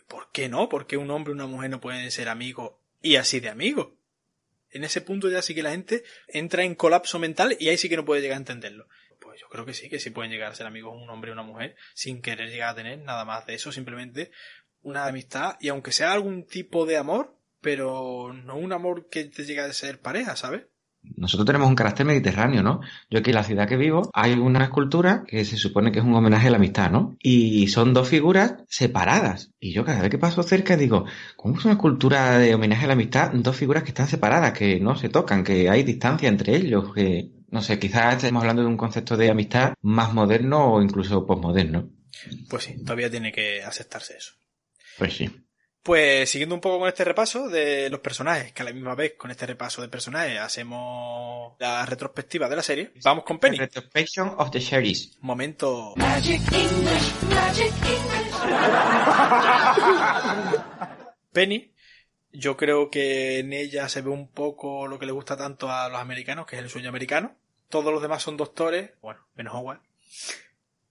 ¿Por 0.08 0.32
qué 0.32 0.50
no? 0.50 0.68
¿Por 0.70 0.88
qué 0.88 0.98
un 0.98 1.12
hombre 1.12 1.32
y 1.32 1.36
una 1.36 1.48
mujer 1.48 1.70
no 1.70 1.80
pueden 1.82 2.10
ser 2.12 2.30
amigos 2.30 2.74
y 3.02 3.16
así 3.16 3.40
de 3.40 3.50
amigos? 3.50 3.90
En 4.72 4.84
ese 4.84 5.02
punto 5.02 5.30
ya 5.30 5.42
sí 5.42 5.56
que 5.56 5.64
la 5.64 5.72
gente 5.72 6.04
entra 6.28 6.64
en 6.64 6.76
colapso 6.76 7.20
mental 7.20 7.56
y 7.60 7.70
ahí 7.70 7.78
sí 7.78 7.88
que 7.88 7.96
no 7.96 8.06
puede 8.06 8.22
llegar 8.22 8.36
a 8.36 8.40
entenderlo. 8.40 8.88
Pues 9.20 9.40
yo 9.40 9.48
creo 9.48 9.66
que 9.66 9.74
sí, 9.74 9.90
que 9.90 10.00
sí 10.00 10.10
pueden 10.10 10.32
llegar 10.32 10.52
a 10.52 10.56
ser 10.56 10.68
amigos 10.68 10.94
un 10.96 11.10
hombre 11.10 11.30
y 11.30 11.34
una 11.34 11.44
mujer 11.44 11.76
sin 11.94 12.22
querer 12.22 12.50
llegar 12.50 12.70
a 12.70 12.76
tener 12.76 13.00
nada 13.00 13.26
más 13.26 13.46
de 13.46 13.56
eso, 13.56 13.72
simplemente 13.72 14.32
una 14.82 15.06
amistad 15.06 15.56
y 15.60 15.70
aunque 15.70 15.92
sea 15.92 16.14
algún 16.14 16.46
tipo 16.46 16.86
de 16.86 16.98
amor, 16.98 17.36
pero 17.62 18.34
no 18.34 18.58
un 18.58 18.74
amor 18.74 19.08
que 19.10 19.26
te 19.26 19.46
llegue 19.46 19.62
a 19.62 19.74
ser 19.74 20.00
pareja, 20.00 20.36
¿sabes? 20.36 20.64
Nosotros 21.18 21.46
tenemos 21.46 21.68
un 21.68 21.76
carácter 21.76 22.06
mediterráneo, 22.06 22.64
¿no? 22.64 22.82
Yo 23.10 23.20
aquí 23.20 23.32
en 23.32 23.36
la 23.36 23.44
ciudad 23.44 23.68
que 23.68 23.78
vivo 23.78 24.10
hay 24.14 24.34
una 24.34 24.64
escultura 24.64 25.24
que 25.28 25.46
se 25.46 25.58
supone 25.58 25.92
que 25.92 26.00
es 26.00 26.06
un 26.06 26.14
homenaje 26.14 26.48
a 26.48 26.52
la 26.52 26.58
amistad, 26.58 26.92
¿no? 26.92 27.16
Y 27.22 27.68
son 27.68 27.94
dos 27.94 28.10
figuras 28.10 28.56
separadas. 28.68 29.52
Y 29.60 29.74
yo 29.74 29.86
cada 29.86 30.02
vez 30.02 30.10
que 30.10 30.18
paso 30.18 30.44
cerca 30.44 30.78
digo, 30.78 31.06
¿cómo 31.36 31.58
es 31.58 31.66
una 31.66 31.76
escultura 31.76 32.38
de 32.38 32.54
homenaje 32.54 32.86
a 32.86 32.88
la 32.88 32.94
amistad? 32.94 33.32
Dos 33.34 33.56
figuras 33.56 33.84
que 33.84 33.90
están 33.90 34.08
separadas, 34.08 34.54
que 34.54 34.80
no 34.80 34.96
se 34.96 35.10
tocan, 35.10 35.44
que 35.44 35.70
hay 35.70 35.84
distancia 35.84 36.30
entre 36.30 36.56
ellos, 36.56 36.94
que... 36.94 37.32
No 37.48 37.62
sé, 37.62 37.80
quizás 37.80 38.16
estemos 38.16 38.42
hablando 38.42 38.64
de 38.64 38.68
un 38.68 38.76
concepto 38.76 39.16
de 39.16 39.30
amistad 39.30 39.76
más 39.82 40.14
moderno 40.14 40.74
o 40.74 40.82
incluso 40.82 41.26
posmoderno. 41.26 41.90
Pues 42.50 42.64
sí, 42.64 42.84
todavía 42.84 43.10
tiene 43.10 43.32
que 43.32 43.64
aceptarse 43.64 44.18
eso. 44.18 44.34
Pues 44.98 45.14
sí. 45.14 45.45
Pues 45.86 46.30
siguiendo 46.32 46.56
un 46.56 46.62
poco 46.62 46.80
con 46.80 46.88
este 46.88 47.04
repaso 47.04 47.48
de 47.48 47.92
los 47.92 48.00
personajes, 48.00 48.52
que 48.54 48.64
a 48.64 48.66
la 48.66 48.74
misma 48.74 48.96
vez 48.96 49.14
con 49.14 49.30
este 49.30 49.46
repaso 49.46 49.84
de 49.84 49.88
personajes 49.88 50.40
hacemos 50.40 51.54
la 51.60 51.86
retrospectiva 51.86 52.50
de 52.50 52.56
la 52.56 52.64
serie, 52.64 52.92
vamos 53.04 53.24
con 53.24 53.38
Penny. 53.38 53.58
Retrospection 53.58 54.34
of 54.36 54.50
the 54.50 54.60
Series. 54.60 55.16
Momento. 55.22 55.94
Magic 55.96 56.42
English, 56.52 57.14
Magic 57.30 57.72
Penny, 61.32 61.72
yo 62.32 62.58
creo 62.58 62.90
que 62.90 63.38
en 63.38 63.54
ella 63.54 63.88
se 63.88 64.02
ve 64.02 64.10
un 64.10 64.30
poco 64.30 64.88
lo 64.88 64.98
que 64.98 65.06
le 65.06 65.12
gusta 65.12 65.38
tanto 65.38 65.70
a 65.70 65.88
los 65.88 66.00
americanos, 66.00 66.48
que 66.48 66.56
es 66.56 66.64
el 66.64 66.70
sueño 66.72 66.90
americano. 66.90 67.36
Todos 67.70 67.94
los 67.94 68.02
demás 68.02 68.24
son 68.24 68.38
doctores, 68.38 68.90
bueno, 69.04 69.20
menos 69.36 69.54
Howard, 69.54 69.82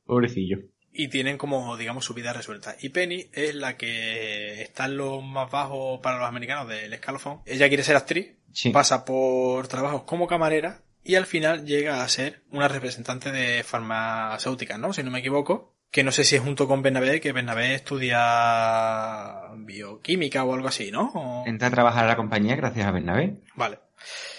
Pobrecillo. 0.05 0.59
Y 0.95 1.09
tienen 1.09 1.37
como, 1.39 1.77
digamos, 1.77 2.05
su 2.05 2.15
vida 2.15 2.33
resuelta. 2.33 2.77
Y 2.81 2.91
Penny 2.91 3.29
es 3.33 3.55
la 3.55 3.77
que 3.77 4.63
está 4.63 4.85
en 4.87 4.97
lo 4.97 5.21
más 5.21 5.51
bajo 5.51 6.01
para 6.01 6.19
los 6.19 6.29
americanos 6.29 6.69
del 6.69 6.93
escalofón. 6.93 7.43
Ella 7.47 7.69
quiere 7.69 7.83
ser 7.83 7.97
actriz, 7.97 8.37
Sí. 8.53 8.71
pasa 8.71 9.05
por 9.05 9.67
trabajos 9.69 10.05
como 10.05 10.27
camarera 10.29 10.83
y 11.03 11.17
al 11.17 11.27
final 11.27 11.67
llega 11.67 12.03
a 12.03 12.09
ser 12.09 12.43
una 12.51 12.69
representante 12.69 13.33
de 13.33 13.65
farmacéuticas, 13.65 14.79
¿no? 14.79 14.93
Si 14.93 15.03
no 15.03 15.11
me 15.11 15.19
equivoco. 15.19 15.73
Que 15.91 16.03
no 16.03 16.11
sé 16.11 16.25
si 16.25 16.35
es 16.35 16.43
junto 16.43 16.67
con 16.67 16.83
Bernabé, 16.83 17.21
que 17.21 17.31
Bernabé 17.33 17.75
estudia 17.75 19.49
bioquímica 19.57 20.45
o 20.45 20.55
algo 20.55 20.69
así, 20.69 20.91
¿no? 20.91 21.11
O- 21.15 21.45
Entra 21.47 21.69
a 21.69 21.71
trabajar 21.71 22.05
a 22.05 22.09
la 22.09 22.17
compañía 22.17 22.57
gracias 22.57 22.87
a 22.87 22.91
Bernabé. 22.91 23.37
Vale. 23.55 23.79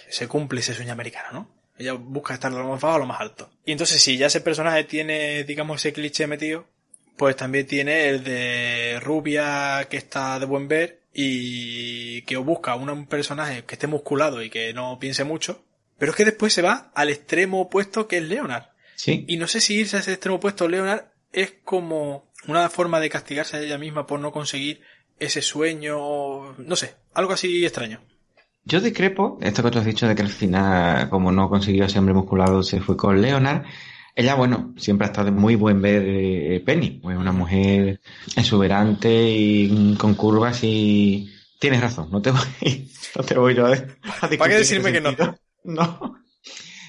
Se 0.09 0.27
cumple 0.27 0.59
ese 0.59 0.73
sueño 0.73 0.91
americano, 0.93 1.27
¿no? 1.31 1.55
Ella 1.77 1.93
busca 1.93 2.33
estar 2.33 2.51
lo 2.51 2.63
más 2.67 2.81
bajo 2.81 2.95
a 2.95 2.99
lo 2.99 3.05
más 3.05 3.19
alto. 3.21 3.49
Y 3.65 3.71
entonces, 3.73 4.01
si 4.01 4.17
ya 4.17 4.27
ese 4.27 4.41
personaje 4.41 4.83
tiene, 4.85 5.43
digamos, 5.43 5.81
ese 5.81 5.93
cliché 5.93 6.25
metido, 6.27 6.67
pues 7.17 7.35
también 7.35 7.67
tiene 7.67 8.09
el 8.09 8.23
de 8.23 8.99
rubia 9.01 9.87
que 9.89 9.97
está 9.97 10.39
de 10.39 10.45
buen 10.45 10.67
ver 10.67 11.01
y 11.13 12.21
que 12.23 12.37
busca 12.37 12.75
un 12.75 13.07
personaje 13.07 13.63
que 13.65 13.75
esté 13.75 13.87
musculado 13.87 14.41
y 14.43 14.49
que 14.49 14.73
no 14.73 14.99
piense 14.99 15.23
mucho. 15.23 15.63
Pero 15.97 16.11
es 16.11 16.15
que 16.17 16.25
después 16.25 16.53
se 16.53 16.61
va 16.61 16.91
al 16.93 17.09
extremo 17.09 17.61
opuesto 17.61 18.07
que 18.07 18.17
es 18.17 18.23
Leonard. 18.23 18.65
Sí. 18.95 19.23
Y 19.27 19.37
no 19.37 19.47
sé 19.47 19.61
si 19.61 19.75
irse 19.75 19.97
a 19.97 19.99
ese 20.01 20.11
extremo 20.13 20.37
opuesto 20.37 20.67
Leonard 20.67 21.05
es 21.31 21.53
como 21.63 22.31
una 22.47 22.69
forma 22.69 22.99
de 22.99 23.09
castigarse 23.09 23.57
a 23.57 23.61
ella 23.61 23.77
misma 23.77 24.05
por 24.07 24.19
no 24.19 24.31
conseguir 24.31 24.81
ese 25.19 25.41
sueño, 25.41 25.97
o- 25.99 26.55
no 26.57 26.75
sé, 26.75 26.95
algo 27.13 27.33
así 27.33 27.65
extraño. 27.65 28.01
Yo 28.67 28.81
discrepo, 28.81 29.37
esto 29.41 29.61
que 29.61 29.69
tú 29.69 29.77
has 29.77 29.85
dicho 29.85 30.07
de 30.07 30.15
que 30.15 30.23
al 30.23 30.29
final, 30.29 31.07
como 31.09 31.31
no 31.31 31.49
consiguió 31.49 31.85
ese 31.85 31.99
hombre 31.99 32.15
musculado, 32.15 32.63
se 32.63 32.81
fue 32.81 32.97
con 32.97 33.21
Leonard. 33.21 33.63
Ella, 34.15 34.33
bueno, 34.33 34.73
siempre 34.77 35.05
ha 35.05 35.11
estado 35.11 35.31
muy 35.31 35.55
buen 35.55 35.81
ver 35.81 36.03
eh, 36.03 36.63
Penny, 36.65 36.99
pues 37.01 37.15
una 37.15 37.31
mujer 37.31 38.01
exuberante 38.35 39.09
y 39.11 39.95
con 39.99 40.15
curvas 40.15 40.61
y 40.63 41.29
tienes 41.59 41.81
razón, 41.81 42.09
no 42.11 42.21
te 42.21 42.31
voy, 42.31 42.89
no 43.15 43.23
te 43.23 43.37
voy 43.37 43.53
yo 43.53 43.67
a, 43.67 43.69
a 43.69 43.73
discutir 43.73 44.37
¿Para 44.39 44.51
qué 44.51 44.57
decirme 44.57 44.91
que 44.91 45.01
no? 45.01 45.11
No. 45.63 46.15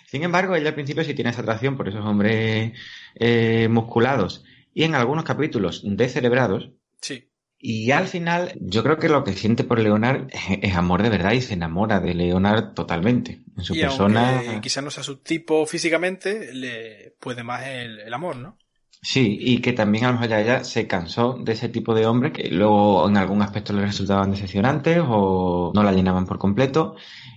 Sin 0.07 0.23
embargo, 0.23 0.55
ella 0.55 0.69
al 0.69 0.75
principio 0.75 1.03
sí 1.03 1.15
tiene 1.15 1.31
esa 1.31 1.41
atracción 1.41 1.77
por 1.77 1.89
esos 1.89 2.05
hombres 2.05 2.73
eh, 3.15 3.69
musculados 3.71 4.45
y 4.73 4.85
en 4.85 4.95
algunos 4.95 5.25
capítulos 5.25 5.83
descerebrados. 5.85 6.71
Sí. 7.01 7.26
Y 7.59 7.91
al 7.91 8.07
final, 8.07 8.53
yo 8.61 8.83
creo 8.83 8.99
que 8.99 9.09
lo 9.09 9.25
que 9.25 9.33
siente 9.33 9.65
por 9.65 9.79
Leonard 9.79 10.29
es, 10.63 10.75
amor 10.75 11.03
de 11.03 11.11
verdad 11.11 11.33
y 11.33 11.41
se 11.41 11.55
enamora 11.55 12.01
de 12.01 12.15
Leonard 12.15 12.75
totalmente. 12.75 13.43
En 13.57 13.65
su 13.65 13.75
y 13.75 13.81
persona. 13.81 14.61
quizás 14.61 14.85
no 14.85 14.91
sea 14.91 15.03
su 15.03 15.19
tipo 15.19 15.67
físicamente, 15.67 16.53
le 16.53 17.15
puede 17.19 17.43
más 17.43 17.67
el, 17.67 18.01
el 18.01 18.15
amor, 18.15 18.37
¿no? 18.37 18.59
Sí, 19.03 19.39
y 19.41 19.61
que 19.61 19.73
también 19.73 20.05
a 20.05 20.09
lo 20.09 20.15
mejor 20.15 20.29
ya 20.29 20.41
ella 20.41 20.65
se 20.65 20.87
cansó 20.87 21.39
de 21.41 21.53
ese 21.53 21.69
tipo 21.69 21.95
de 21.95 22.07
hombre 22.07 22.33
que 22.33 22.51
luego 22.51 23.09
en 23.09 23.17
algún 23.17 23.41
aspecto 23.43 23.73
le 23.73 23.83
resultaban 23.83 24.31
decepcionantes 24.31 25.01
o 25.07 25.71
no 25.75 25.83
la 25.83 25.93
llenaban 25.93 26.27
por 26.27 26.39
completo. 26.39 26.97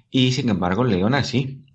Y 0.10 0.32
sin 0.32 0.50
embargo, 0.50 0.84
Leonard 0.84 1.26
sí. 1.26 1.66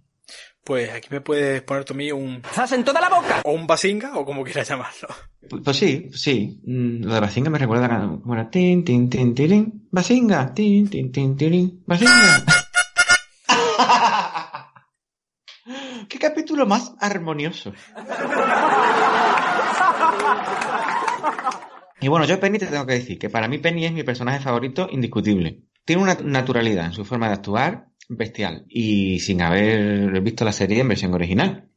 Pues 0.65 0.91
aquí 0.91 1.09
me 1.11 1.21
puedes 1.21 1.63
poner 1.63 1.85
tú 1.85 1.93
a 1.93 1.97
mí 1.97 2.11
un... 2.11 2.43
¡Zas 2.53 2.73
en 2.73 2.85
toda 2.85 3.01
la 3.01 3.11
boca! 3.11 3.43
O 3.45 3.53
un 3.53 3.67
basinga, 3.67 4.17
o 4.17 4.25
como 4.25 4.43
quieras 4.43 4.67
llamarlo. 4.67 5.09
Pues, 5.49 5.63
pues 5.63 5.77
sí, 5.77 6.09
sí. 6.15 6.59
Mm, 6.65 7.05
Lo 7.05 7.13
de 7.15 7.21
Basinga 7.21 7.51
me 7.51 7.59
recuerda 7.59 7.85
a 7.85 8.01
como 8.01 8.33
era 8.33 8.49
tin, 8.49 8.83
tin, 8.83 9.11
tin, 9.11 9.35
tirín, 9.35 9.87
Basinga, 9.91 10.55
tin, 10.55 10.89
tin, 10.89 11.13
tin, 11.13 11.37
tirín, 11.37 11.83
Basinga. 11.87 12.45
¡Qué 16.09 16.19
capítulo 16.19 16.65
más 16.67 16.95
armonioso! 16.99 17.73
Y 22.01 22.09
bueno, 22.09 22.27
yo 22.27 22.39
Penny 22.41 22.59
te 22.59 22.67
tengo 22.67 22.87
que 22.87 22.95
decir 22.95 23.19
que 23.19 23.31
para 23.31 23.49
mí 23.49 23.59
Penny 23.59 23.87
es 23.87 23.93
mi 23.93 24.03
personaje 24.03 24.41
favorito 24.41 24.89
indiscutible. 24.91 25.63
Tiene 25.85 26.03
una 26.03 26.15
naturalidad 26.23 26.87
en 26.87 26.93
su 26.93 27.05
forma 27.05 27.29
de 27.29 27.35
actuar 27.35 27.87
bestial 28.09 28.65
y 28.69 29.21
sin 29.21 29.43
haber 29.43 30.21
visto 30.21 30.45
la 30.45 30.53
serie 30.53 30.81
en 30.81 30.89
versión 30.89 31.15
original. 31.15 31.69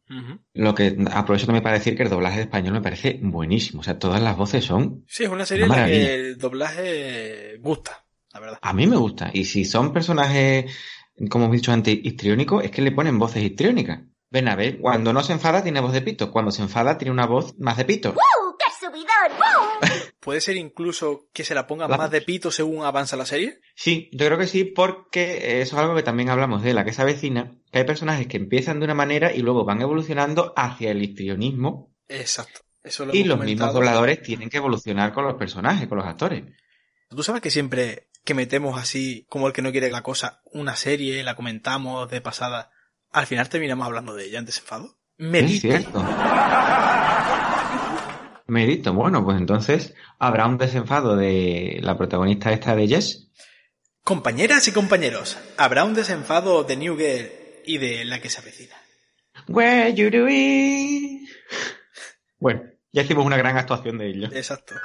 Lo 0.54 0.74
que 0.74 0.98
aprovecho 1.12 1.46
también 1.46 1.64
para 1.64 1.78
decir 1.78 1.96
que 1.96 2.04
el 2.04 2.10
doblaje 2.10 2.38
de 2.38 2.44
español 2.44 2.74
me 2.74 2.82
parece 2.82 3.20
buenísimo. 3.22 3.82
O 3.82 3.84
sea, 3.84 4.00
todas 4.00 4.22
las 4.22 4.38
voces 4.38 4.64
son. 4.64 5.04
Sí, 5.08 5.26
es 5.26 5.30
una 5.30 5.46
serie 5.46 5.66
en 5.66 5.70
la 5.70 5.86
que 5.86 6.14
el 6.16 6.38
doblaje 6.38 7.58
gusta, 7.60 8.06
la 8.34 8.40
verdad. 8.40 8.60
A 8.62 8.74
mí 8.74 8.88
me 8.88 8.96
gusta. 8.96 9.30
Y 9.34 9.46
si 9.46 9.66
son 9.66 9.92
personajes, 9.92 10.74
como 11.30 11.46
hemos 11.46 11.58
dicho 11.58 11.74
antes, 11.74 12.00
histriónicos, 12.02 12.64
es 12.64 12.72
que 12.72 12.82
le 12.82 12.94
ponen 12.94 13.20
voces 13.20 13.44
histriónicas. 13.44 14.00
Ven 14.30 14.48
a 14.48 14.56
ver, 14.56 14.80
cuando 14.80 15.14
no 15.14 15.24
se 15.24 15.34
enfada 15.34 15.62
tiene 15.62 15.82
voz 15.82 15.94
de 15.94 16.02
pito. 16.02 16.32
Cuando 16.32 16.52
se 16.52 16.62
enfada 16.62 16.98
tiene 16.98 17.12
una 17.12 17.26
voz 17.26 17.58
más 17.60 17.78
de 17.78 17.86
pito. 17.86 18.14
¡Wow! 18.14 18.58
¡Qué 18.58 18.67
¿Puede 20.20 20.42
ser 20.42 20.58
incluso 20.58 21.28
que 21.34 21.44
se 21.44 21.56
la 21.56 21.68
ponga 21.68 21.88
La- 21.88 21.98
más 21.98 22.12
de 22.12 22.22
pito 22.22 22.52
según 22.52 22.84
avanza 22.86 23.16
la 23.16 23.26
serie? 23.26 23.60
Sí, 23.76 24.10
yo 24.12 24.26
creo 24.26 24.38
que 24.38 24.48
sí, 24.48 24.64
porque 24.66 25.62
eso 25.62 25.76
es 25.76 25.82
algo 25.82 25.96
que 25.96 26.04
también 26.04 26.30
hablamos 26.30 26.64
de 26.64 26.74
la 26.74 26.84
que 26.86 26.94
se 26.94 27.02
avecina, 27.02 27.56
que 27.72 27.80
hay 27.80 27.86
personajes 27.86 28.28
que 28.28 28.38
empiezan 28.38 28.80
de 28.80 28.86
una 28.86 28.94
manera 28.94 29.34
y 29.34 29.40
luego 29.42 29.64
van 29.66 29.82
evolucionando 29.82 30.54
hacia 30.56 30.92
el 30.92 31.02
histrionismo 31.04 31.94
Exacto. 32.10 32.62
Eso 32.84 33.06
lo 33.06 33.14
y 33.14 33.24
los 33.26 33.38
mismos 33.40 33.74
dobladores 33.74 34.22
tienen 34.22 34.50
que 34.50 34.58
evolucionar 34.58 35.12
con 35.14 35.26
los 35.26 35.36
personajes, 35.36 35.88
con 35.90 35.98
los 35.98 36.08
actores. 36.08 36.44
Tú 37.10 37.22
sabes 37.22 37.42
que 37.42 37.52
siempre 37.52 38.08
que 38.24 38.34
metemos 38.34 38.80
así, 38.80 39.26
como 39.30 39.48
el 39.48 39.54
que 39.54 39.62
no 39.62 39.72
quiere 39.72 39.90
la 39.92 40.04
cosa, 40.04 40.42
una 40.46 40.76
serie, 40.76 41.24
la 41.24 41.36
comentamos 41.36 42.10
de 42.10 42.22
pasada, 42.22 42.72
al 43.12 43.26
final 43.28 43.50
terminamos 43.50 43.86
hablando 43.86 44.14
de 44.16 44.26
ella 44.26 44.40
en 44.40 44.46
desenfado. 44.46 44.98
Me 45.18 45.40
Es 45.40 45.62
cierto. 45.62 46.00
Merito, 48.48 48.94
bueno, 48.94 49.26
pues 49.26 49.38
entonces 49.38 49.94
habrá 50.20 50.48
un 50.48 50.58
desenfado 50.58 51.18
de 51.18 51.80
la 51.82 51.98
protagonista 51.98 52.54
esta 52.54 52.76
de 52.76 52.88
Jess. 52.88 53.30
Compañeras 54.04 54.68
y 54.70 54.72
compañeros, 54.72 55.38
habrá 55.58 55.84
un 55.84 55.94
desenfado 55.94 56.64
de 56.64 56.78
New 56.78 56.98
Girl 56.98 57.30
y 57.66 57.78
de 57.78 58.06
la 58.06 58.22
que 58.22 58.30
se 58.30 58.40
avecina. 58.40 58.76
Where 59.50 59.94
you 59.94 60.10
doing? 60.10 61.28
Bueno, 62.40 62.64
ya 62.94 63.02
hicimos 63.02 63.26
una 63.26 63.36
gran 63.36 63.58
actuación 63.58 63.98
de 63.98 64.08
ello. 64.08 64.30
Exacto. 64.32 64.76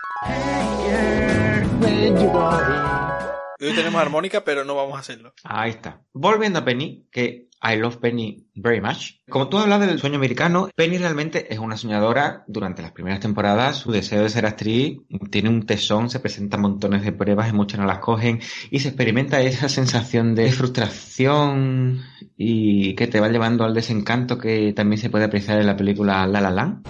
Hoy 3.60 3.74
tenemos 3.76 4.02
armónica, 4.02 4.42
pero 4.42 4.64
no 4.64 4.74
vamos 4.74 4.96
a 4.96 5.00
hacerlo. 5.00 5.34
Ahí 5.44 5.70
está. 5.70 6.02
Volviendo 6.12 6.58
a 6.58 6.64
Penny, 6.64 7.06
que 7.12 7.48
I 7.64 7.76
love 7.76 7.98
Penny 7.98 8.44
very 8.56 8.80
much. 8.80 9.20
Como 9.30 9.48
tú 9.48 9.56
hablas 9.58 9.78
del 9.80 10.00
sueño 10.00 10.16
americano, 10.16 10.68
Penny 10.74 10.98
realmente 10.98 11.52
es 11.52 11.60
una 11.60 11.76
soñadora. 11.76 12.42
Durante 12.48 12.82
las 12.82 12.90
primeras 12.90 13.20
temporadas, 13.20 13.76
su 13.76 13.92
deseo 13.92 14.24
de 14.24 14.30
ser 14.30 14.46
actriz 14.46 14.98
tiene 15.30 15.48
un 15.48 15.64
tesón, 15.64 16.10
se 16.10 16.18
presentan 16.18 16.60
montones 16.60 17.04
de 17.04 17.12
pruebas 17.12 17.48
y 17.50 17.52
muchas 17.52 17.78
no 17.78 17.86
las 17.86 18.00
cogen. 18.00 18.40
Y 18.70 18.80
se 18.80 18.88
experimenta 18.88 19.40
esa 19.40 19.68
sensación 19.68 20.34
de 20.34 20.50
frustración 20.50 22.02
y 22.36 22.94
que 22.96 23.06
te 23.06 23.20
va 23.20 23.28
llevando 23.28 23.64
al 23.64 23.74
desencanto 23.74 24.38
que 24.38 24.72
también 24.72 25.00
se 25.00 25.08
puede 25.08 25.26
apreciar 25.26 25.60
en 25.60 25.66
la 25.66 25.76
película 25.76 26.26
La 26.26 26.40
La 26.40 26.50
Land. 26.50 26.84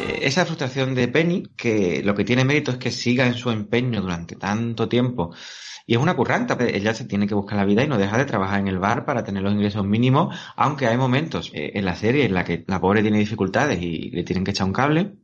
Eh, 0.00 0.18
esa 0.22 0.44
frustración 0.44 0.94
de 0.94 1.08
Penny, 1.08 1.44
que 1.56 2.02
lo 2.04 2.14
que 2.14 2.24
tiene 2.24 2.44
mérito 2.44 2.70
es 2.70 2.76
que 2.76 2.90
siga 2.90 3.26
en 3.26 3.34
su 3.34 3.50
empeño 3.50 4.02
durante 4.02 4.36
tanto 4.36 4.90
tiempo. 4.90 5.34
Y 5.86 5.94
es 5.94 6.00
una 6.00 6.16
curranta, 6.16 6.56
pero 6.56 6.74
ella 6.74 6.94
se 6.94 7.04
tiene 7.04 7.26
que 7.26 7.34
buscar 7.34 7.58
la 7.58 7.64
vida 7.64 7.84
y 7.84 7.88
no 7.88 7.98
deja 7.98 8.16
de 8.16 8.24
trabajar 8.24 8.60
en 8.60 8.68
el 8.68 8.78
bar 8.78 9.04
para 9.04 9.22
tener 9.22 9.42
los 9.42 9.52
ingresos 9.52 9.84
mínimos, 9.86 10.34
aunque 10.56 10.86
hay 10.86 10.96
momentos 10.96 11.50
eh, 11.52 11.72
en 11.74 11.84
la 11.84 11.94
serie 11.94 12.24
en 12.24 12.34
la 12.34 12.44
que 12.44 12.64
la 12.66 12.80
pobre 12.80 13.02
tiene 13.02 13.18
dificultades 13.18 13.82
y 13.82 14.10
le 14.10 14.24
tienen 14.24 14.44
que 14.44 14.52
echar 14.52 14.66
un 14.66 14.72
cable. 14.72 15.16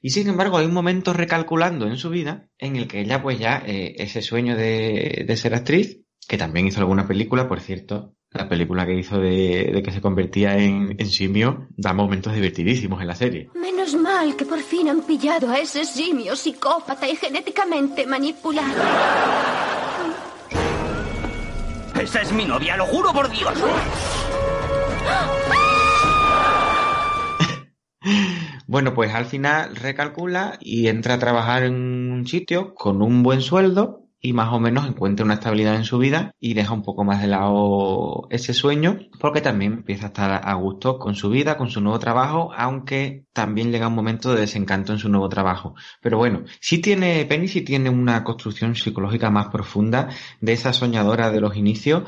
Y 0.00 0.10
sin 0.10 0.28
embargo, 0.28 0.56
hay 0.56 0.66
un 0.66 0.74
momento 0.74 1.12
recalculando 1.12 1.86
en 1.86 1.96
su 1.98 2.10
vida 2.10 2.48
en 2.58 2.76
el 2.76 2.88
que 2.88 3.00
ella, 3.00 3.22
pues 3.22 3.38
ya, 3.38 3.62
eh, 3.66 3.96
ese 3.98 4.22
sueño 4.22 4.56
de, 4.56 5.24
de 5.26 5.36
ser 5.36 5.54
actriz, 5.54 6.00
que 6.26 6.38
también 6.38 6.66
hizo 6.66 6.80
alguna 6.80 7.06
película, 7.06 7.48
por 7.48 7.60
cierto, 7.60 8.15
la 8.36 8.48
película 8.48 8.86
que 8.86 8.94
hizo 8.94 9.18
de, 9.18 9.70
de 9.74 9.82
que 9.82 9.90
se 9.90 10.00
convertía 10.00 10.56
en, 10.58 10.94
en 10.98 11.06
simio, 11.08 11.66
da 11.76 11.92
momentos 11.92 12.34
divertidísimos 12.34 13.00
en 13.00 13.06
la 13.06 13.14
serie. 13.14 13.50
Menos 13.54 13.94
mal 13.94 14.36
que 14.36 14.44
por 14.44 14.60
fin 14.60 14.88
han 14.88 15.02
pillado 15.02 15.50
a 15.50 15.58
ese 15.58 15.84
simio 15.84 16.36
psicópata 16.36 17.08
y 17.08 17.16
genéticamente 17.16 18.06
manipulado. 18.06 18.82
Esa 22.00 22.20
es 22.22 22.32
mi 22.32 22.44
novia, 22.44 22.76
lo 22.76 22.86
juro 22.86 23.12
por 23.12 23.30
Dios. 23.30 23.54
Bueno, 28.68 28.94
pues 28.94 29.14
al 29.14 29.26
final 29.26 29.76
recalcula 29.76 30.58
y 30.60 30.88
entra 30.88 31.14
a 31.14 31.18
trabajar 31.20 31.62
en 31.62 31.74
un 32.10 32.26
sitio 32.26 32.74
con 32.74 33.00
un 33.00 33.22
buen 33.22 33.40
sueldo 33.40 34.05
y 34.26 34.32
más 34.32 34.52
o 34.52 34.58
menos 34.58 34.88
encuentra 34.88 35.24
una 35.24 35.34
estabilidad 35.34 35.76
en 35.76 35.84
su 35.84 35.98
vida 35.98 36.34
y 36.40 36.54
deja 36.54 36.74
un 36.74 36.82
poco 36.82 37.04
más 37.04 37.22
de 37.22 37.28
lado 37.28 38.26
ese 38.30 38.54
sueño 38.54 38.98
porque 39.20 39.40
también 39.40 39.74
empieza 39.74 40.06
a 40.06 40.08
estar 40.08 40.40
a 40.44 40.54
gusto 40.54 40.98
con 40.98 41.14
su 41.14 41.30
vida, 41.30 41.56
con 41.56 41.70
su 41.70 41.80
nuevo 41.80 42.00
trabajo, 42.00 42.50
aunque 42.56 43.24
también 43.32 43.70
llega 43.70 43.86
un 43.86 43.94
momento 43.94 44.34
de 44.34 44.40
desencanto 44.40 44.92
en 44.92 44.98
su 44.98 45.08
nuevo 45.08 45.28
trabajo. 45.28 45.76
Pero 46.00 46.18
bueno, 46.18 46.42
sí 46.60 46.78
tiene, 46.78 47.24
Penny 47.26 47.46
sí 47.46 47.60
tiene 47.60 47.88
una 47.88 48.24
construcción 48.24 48.74
psicológica 48.74 49.30
más 49.30 49.46
profunda 49.46 50.08
de 50.40 50.52
esa 50.52 50.72
soñadora 50.72 51.30
de 51.30 51.40
los 51.40 51.56
inicios 51.56 52.02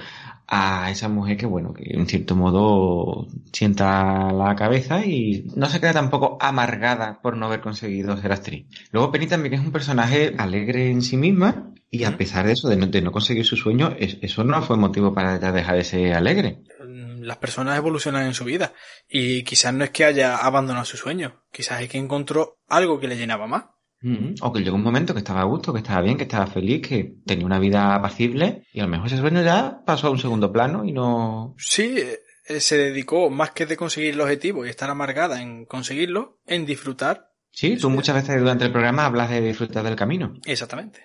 a 0.51 0.90
esa 0.90 1.09
mujer 1.09 1.36
que, 1.36 1.46
bueno, 1.46 1.74
que 1.74 1.84
en 1.94 2.07
cierto 2.07 2.34
modo 2.34 3.26
sienta 3.53 4.32
la 4.32 4.55
cabeza 4.57 5.05
y 5.05 5.46
no 5.55 5.66
se 5.66 5.78
queda 5.80 5.92
tampoco 5.92 6.38
amargada 6.40 7.20
por 7.20 7.36
no 7.36 7.46
haber 7.46 7.61
conseguido 7.61 8.16
ser 8.16 8.32
actriz. 8.32 8.66
Luego 8.90 9.12
Penny 9.12 9.26
también 9.26 9.55
es 9.55 9.61
un 9.61 9.72
personaje 9.72 10.34
alegre 10.38 10.90
en 10.90 11.03
sí 11.03 11.16
misma 11.16 11.72
y 11.90 12.05
a 12.05 12.16
pesar 12.16 12.46
de 12.46 12.53
eso, 12.53 12.68
de 12.68 12.76
no, 12.76 12.86
de 12.86 13.03
no 13.03 13.12
conseguir 13.12 13.44
su 13.44 13.57
sueño, 13.57 13.94
es- 13.99 14.18
eso 14.22 14.42
no 14.44 14.61
fue 14.62 14.76
motivo 14.76 15.12
para 15.14 15.36
ella 15.36 15.53
dejar 15.53 15.76
de 15.76 15.84
ser 15.84 16.14
alegre. 16.14 16.62
Las 17.20 17.36
personas 17.38 17.76
evolucionan 17.76 18.26
en 18.26 18.32
su 18.34 18.44
vida 18.44 18.72
y 19.09 19.42
quizás 19.42 19.74
no 19.74 19.84
es 19.84 19.90
que 19.90 20.05
haya 20.07 20.36
abandonado 20.36 20.84
su 20.86 20.96
sueño, 20.96 21.42
quizás 21.53 21.82
es 21.82 21.88
que 21.90 21.99
encontró 21.99 22.59
algo 22.68 23.01
que 23.01 23.09
le 23.09 23.16
llenaba 23.16 23.46
más. 23.46 23.64
Mm, 24.01 24.34
O 24.40 24.53
que 24.53 24.61
llegó 24.61 24.76
un 24.76 24.82
momento 24.82 25.12
que 25.12 25.18
estaba 25.20 25.40
a 25.40 25.44
gusto, 25.44 25.72
que 25.72 25.80
estaba 25.80 26.03
bien, 26.03 26.16
que 26.16 26.22
estaba 26.22 26.46
feliz, 26.46 26.86
que 26.86 27.16
tenía 27.26 27.46
una 27.46 27.59
vida 27.59 27.94
apacible 27.94 28.64
y 28.72 28.80
a 28.80 28.84
lo 28.84 28.88
mejor 28.90 29.09
ese 29.09 29.18
sueño 29.18 29.42
ya 29.42 29.82
pasó 29.84 30.07
a 30.07 30.11
un 30.11 30.18
segundo 30.18 30.53
plano 30.53 30.84
y 30.84 30.92
no... 30.92 31.55
Sí, 31.59 31.96
eh, 32.49 32.61
se 32.61 32.78
dedicó 32.78 33.28
más 33.30 33.51
que 33.51 33.66
de 33.66 33.76
conseguir 33.76 34.14
el 34.14 34.20
objetivo 34.20 34.64
y 34.64 34.68
estar 34.68 34.88
amargada 34.88 35.42
en 35.42 35.64
conseguirlo, 35.66 36.38
en 36.46 36.64
disfrutar. 36.64 37.32
Sí, 37.51 37.76
tú 37.76 37.90
muchas 37.90 38.14
veces 38.14 38.38
durante 38.38 38.64
el 38.66 38.72
programa 38.72 39.07
hablas 39.07 39.30
de 39.30 39.40
disfrutar 39.40 39.82
del 39.84 39.96
camino. 39.96 40.34
Exactamente. 40.44 41.01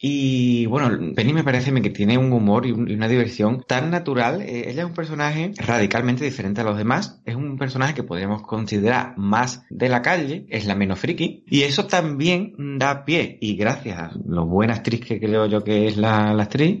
Y 0.00 0.66
bueno, 0.66 1.12
Penny 1.14 1.32
me 1.32 1.42
parece 1.42 1.72
que 1.82 1.90
tiene 1.90 2.16
un 2.18 2.32
humor 2.32 2.66
y, 2.66 2.70
un- 2.72 2.88
y 2.88 2.94
una 2.94 3.08
diversión 3.08 3.64
tan 3.66 3.90
natural. 3.90 4.42
Eh, 4.42 4.70
ella 4.70 4.82
es 4.82 4.88
un 4.88 4.94
personaje 4.94 5.52
radicalmente 5.58 6.24
diferente 6.24 6.60
a 6.60 6.64
los 6.64 6.78
demás. 6.78 7.20
Es 7.24 7.34
un 7.34 7.56
personaje 7.58 7.94
que 7.94 8.04
podríamos 8.04 8.42
considerar 8.42 9.14
más 9.18 9.64
de 9.70 9.88
la 9.88 10.00
calle, 10.02 10.46
es 10.50 10.66
la 10.66 10.76
menos 10.76 11.00
friki. 11.00 11.42
Y 11.48 11.62
eso 11.62 11.86
también 11.88 12.78
da 12.78 13.04
pie, 13.04 13.38
y 13.40 13.56
gracias 13.56 13.98
a 13.98 14.12
lo 14.24 14.46
buena 14.46 14.74
actriz 14.74 15.00
que 15.00 15.18
creo 15.18 15.46
yo 15.46 15.64
que 15.64 15.88
es 15.88 15.96
la, 15.96 16.32
la 16.32 16.44
actriz, 16.44 16.80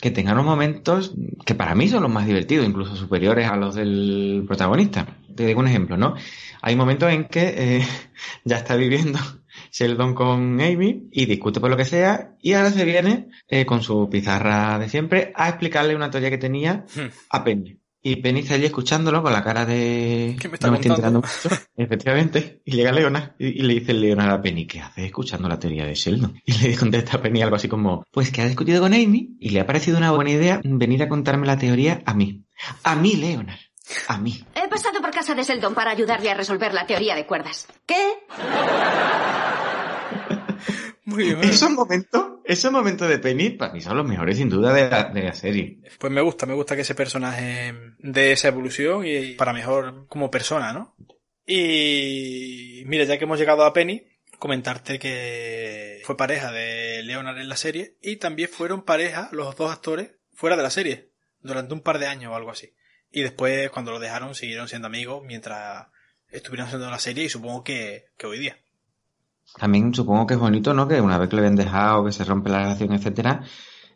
que 0.00 0.10
tenga 0.10 0.32
unos 0.32 0.44
momentos 0.44 1.14
que 1.44 1.54
para 1.54 1.74
mí 1.74 1.88
son 1.88 2.02
los 2.02 2.12
más 2.12 2.26
divertidos, 2.26 2.66
incluso 2.66 2.94
superiores 2.94 3.48
a 3.48 3.56
los 3.56 3.74
del 3.74 4.44
protagonista. 4.46 5.06
Te 5.34 5.46
digo 5.46 5.60
un 5.60 5.68
ejemplo, 5.68 5.96
¿no? 5.96 6.14
Hay 6.62 6.76
momentos 6.76 7.10
en 7.12 7.24
que 7.24 7.54
eh, 7.78 7.82
ya 8.44 8.56
está 8.58 8.76
viviendo 8.76 9.18
Sheldon 9.72 10.14
con 10.14 10.60
Amy 10.60 11.08
y 11.12 11.26
discute 11.26 11.60
por 11.60 11.70
lo 11.70 11.76
que 11.76 11.84
sea 11.84 12.36
y 12.40 12.52
ahora 12.52 12.70
se 12.70 12.84
viene 12.84 13.28
eh, 13.48 13.66
con 13.66 13.82
su 13.82 14.08
pizarra 14.10 14.78
de 14.78 14.88
siempre 14.88 15.32
a 15.34 15.48
explicarle 15.48 15.96
una 15.96 16.10
teoría 16.10 16.30
que 16.30 16.38
tenía 16.38 16.84
a 17.30 17.44
Penny. 17.44 17.78
Y 18.00 18.16
Penny 18.16 18.40
está 18.40 18.54
allí 18.54 18.66
escuchándolo 18.66 19.22
con 19.22 19.32
la 19.32 19.42
cara 19.42 19.66
de... 19.66 20.36
¿Qué 20.40 20.48
me 20.48 20.54
está 20.54 20.68
no 20.68 20.72
me 20.72 20.78
estoy 20.78 20.92
enterando 20.92 21.20
mucho. 21.20 21.56
Efectivamente. 21.76 22.62
Y 22.64 22.72
llega 22.76 22.92
Leona 22.92 23.34
y, 23.38 23.60
le 23.62 23.74
dice 23.74 23.92
Leona 23.92 24.32
a 24.32 24.40
Penny, 24.40 24.66
¿qué 24.66 24.80
haces 24.80 25.04
escuchando 25.04 25.48
la 25.48 25.58
teoría 25.58 25.84
de 25.84 25.94
Sheldon? 25.94 26.40
Y 26.44 26.52
le 26.52 26.76
contesta 26.76 27.16
a 27.16 27.22
Penny 27.22 27.42
algo 27.42 27.56
así 27.56 27.68
como, 27.68 28.04
pues 28.12 28.30
que 28.30 28.40
ha 28.40 28.46
discutido 28.46 28.80
con 28.80 28.94
Amy 28.94 29.36
y 29.40 29.50
le 29.50 29.60
ha 29.60 29.66
parecido 29.66 29.98
una 29.98 30.12
buena 30.12 30.30
idea 30.30 30.60
venir 30.64 31.02
a 31.02 31.08
contarme 31.08 31.46
la 31.46 31.58
teoría 31.58 32.02
a 32.06 32.14
mí. 32.14 32.44
A 32.84 32.94
mí, 32.94 33.16
Leonard. 33.16 33.58
A 34.08 34.18
mí. 34.18 34.44
He 34.54 34.68
pasado 34.68 35.00
por 35.00 35.10
casa 35.10 35.34
de 35.34 35.44
Seldon 35.44 35.74
para 35.74 35.90
ayudarle 35.90 36.30
a 36.30 36.34
resolver 36.34 36.74
la 36.74 36.86
teoría 36.86 37.14
de 37.14 37.26
cuerdas. 37.26 37.66
¿Qué? 37.86 38.18
Muy 41.04 41.24
bien. 41.24 41.42
Esos 41.44 41.70
momentos 41.70 42.22
Esos 42.44 42.70
momentos 42.70 43.08
de 43.08 43.18
Penny 43.18 43.50
para 43.50 43.72
mí 43.72 43.80
son 43.80 43.96
los 43.96 44.06
mejores 44.06 44.36
sin 44.36 44.50
duda 44.50 44.72
de 44.74 44.90
la, 44.90 45.04
de 45.04 45.22
la 45.22 45.32
serie. 45.32 45.80
Pues 45.98 46.12
me 46.12 46.20
gusta, 46.20 46.44
me 46.44 46.54
gusta 46.54 46.74
que 46.74 46.82
ese 46.82 46.94
personaje 46.94 47.74
dé 47.98 48.32
esa 48.32 48.48
evolución 48.48 49.06
y 49.06 49.32
para 49.32 49.52
mejor 49.52 50.06
como 50.08 50.30
persona, 50.30 50.72
¿no? 50.72 50.94
Y 51.46 52.82
mira, 52.84 53.04
ya 53.04 53.16
que 53.16 53.24
hemos 53.24 53.38
llegado 53.38 53.64
a 53.64 53.72
Penny, 53.72 54.06
comentarte 54.38 54.98
que 54.98 56.02
fue 56.04 56.16
pareja 56.16 56.52
de 56.52 57.02
Leonard 57.02 57.38
en 57.38 57.48
la 57.48 57.56
serie 57.56 57.96
y 58.02 58.16
también 58.16 58.50
fueron 58.50 58.82
pareja 58.82 59.30
los 59.32 59.56
dos 59.56 59.70
actores 59.70 60.10
fuera 60.34 60.56
de 60.56 60.62
la 60.62 60.70
serie 60.70 61.12
durante 61.40 61.72
un 61.72 61.80
par 61.80 61.98
de 61.98 62.06
años 62.06 62.32
o 62.32 62.36
algo 62.36 62.50
así. 62.50 62.74
Y 63.10 63.22
después, 63.22 63.70
cuando 63.70 63.90
lo 63.90 63.98
dejaron, 63.98 64.34
siguieron 64.34 64.68
siendo 64.68 64.86
amigos 64.86 65.22
mientras 65.24 65.86
estuvieron 66.28 66.66
haciendo 66.66 66.90
la 66.90 66.98
serie 66.98 67.24
y 67.24 67.28
supongo 67.28 67.64
que, 67.64 68.06
que 68.16 68.26
hoy 68.26 68.38
día. 68.38 68.56
También 69.56 69.94
supongo 69.94 70.26
que 70.26 70.34
es 70.34 70.40
bonito, 70.40 70.74
¿no? 70.74 70.86
Que 70.86 71.00
una 71.00 71.18
vez 71.18 71.28
que 71.28 71.36
le 71.36 71.42
ven 71.42 71.56
dejado, 71.56 72.04
que 72.04 72.12
se 72.12 72.24
rompe 72.24 72.50
la 72.50 72.60
relación, 72.60 72.92
etcétera, 72.92 73.42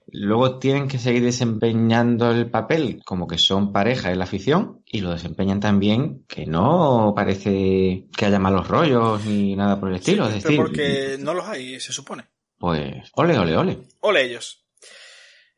luego 0.07 0.59
tienen 0.59 0.89
que 0.89 0.99
seguir 0.99 1.23
desempeñando 1.23 2.31
el 2.31 2.51
papel 2.51 3.03
como 3.05 3.27
que 3.27 3.39
son 3.39 3.73
pareja 3.73 4.11
en 4.11 4.19
la 4.19 4.25
afición 4.25 4.83
y 4.87 5.01
lo 5.01 5.11
desempeñan 5.11 5.61
también 5.61 6.25
que 6.27 6.47
no 6.47 7.13
parece 7.15 8.07
que 8.17 8.27
haya 8.27 8.39
malos 8.39 8.69
rollos 8.69 9.25
ni 9.27 9.55
nada 9.55 9.79
por 9.79 9.91
el 9.91 9.97
estilo. 9.97 10.29
Sí, 10.31 10.37
es 10.37 10.43
decir, 10.43 10.57
porque 10.59 11.17
no 11.21 11.35
los 11.35 11.47
hay, 11.47 11.79
se 11.81 11.93
supone. 11.93 12.25
pues 12.59 13.11
ole, 13.15 13.39
ole, 13.39 13.57
ole. 13.57 13.79
Ole 14.01 14.25
ellos. 14.25 14.62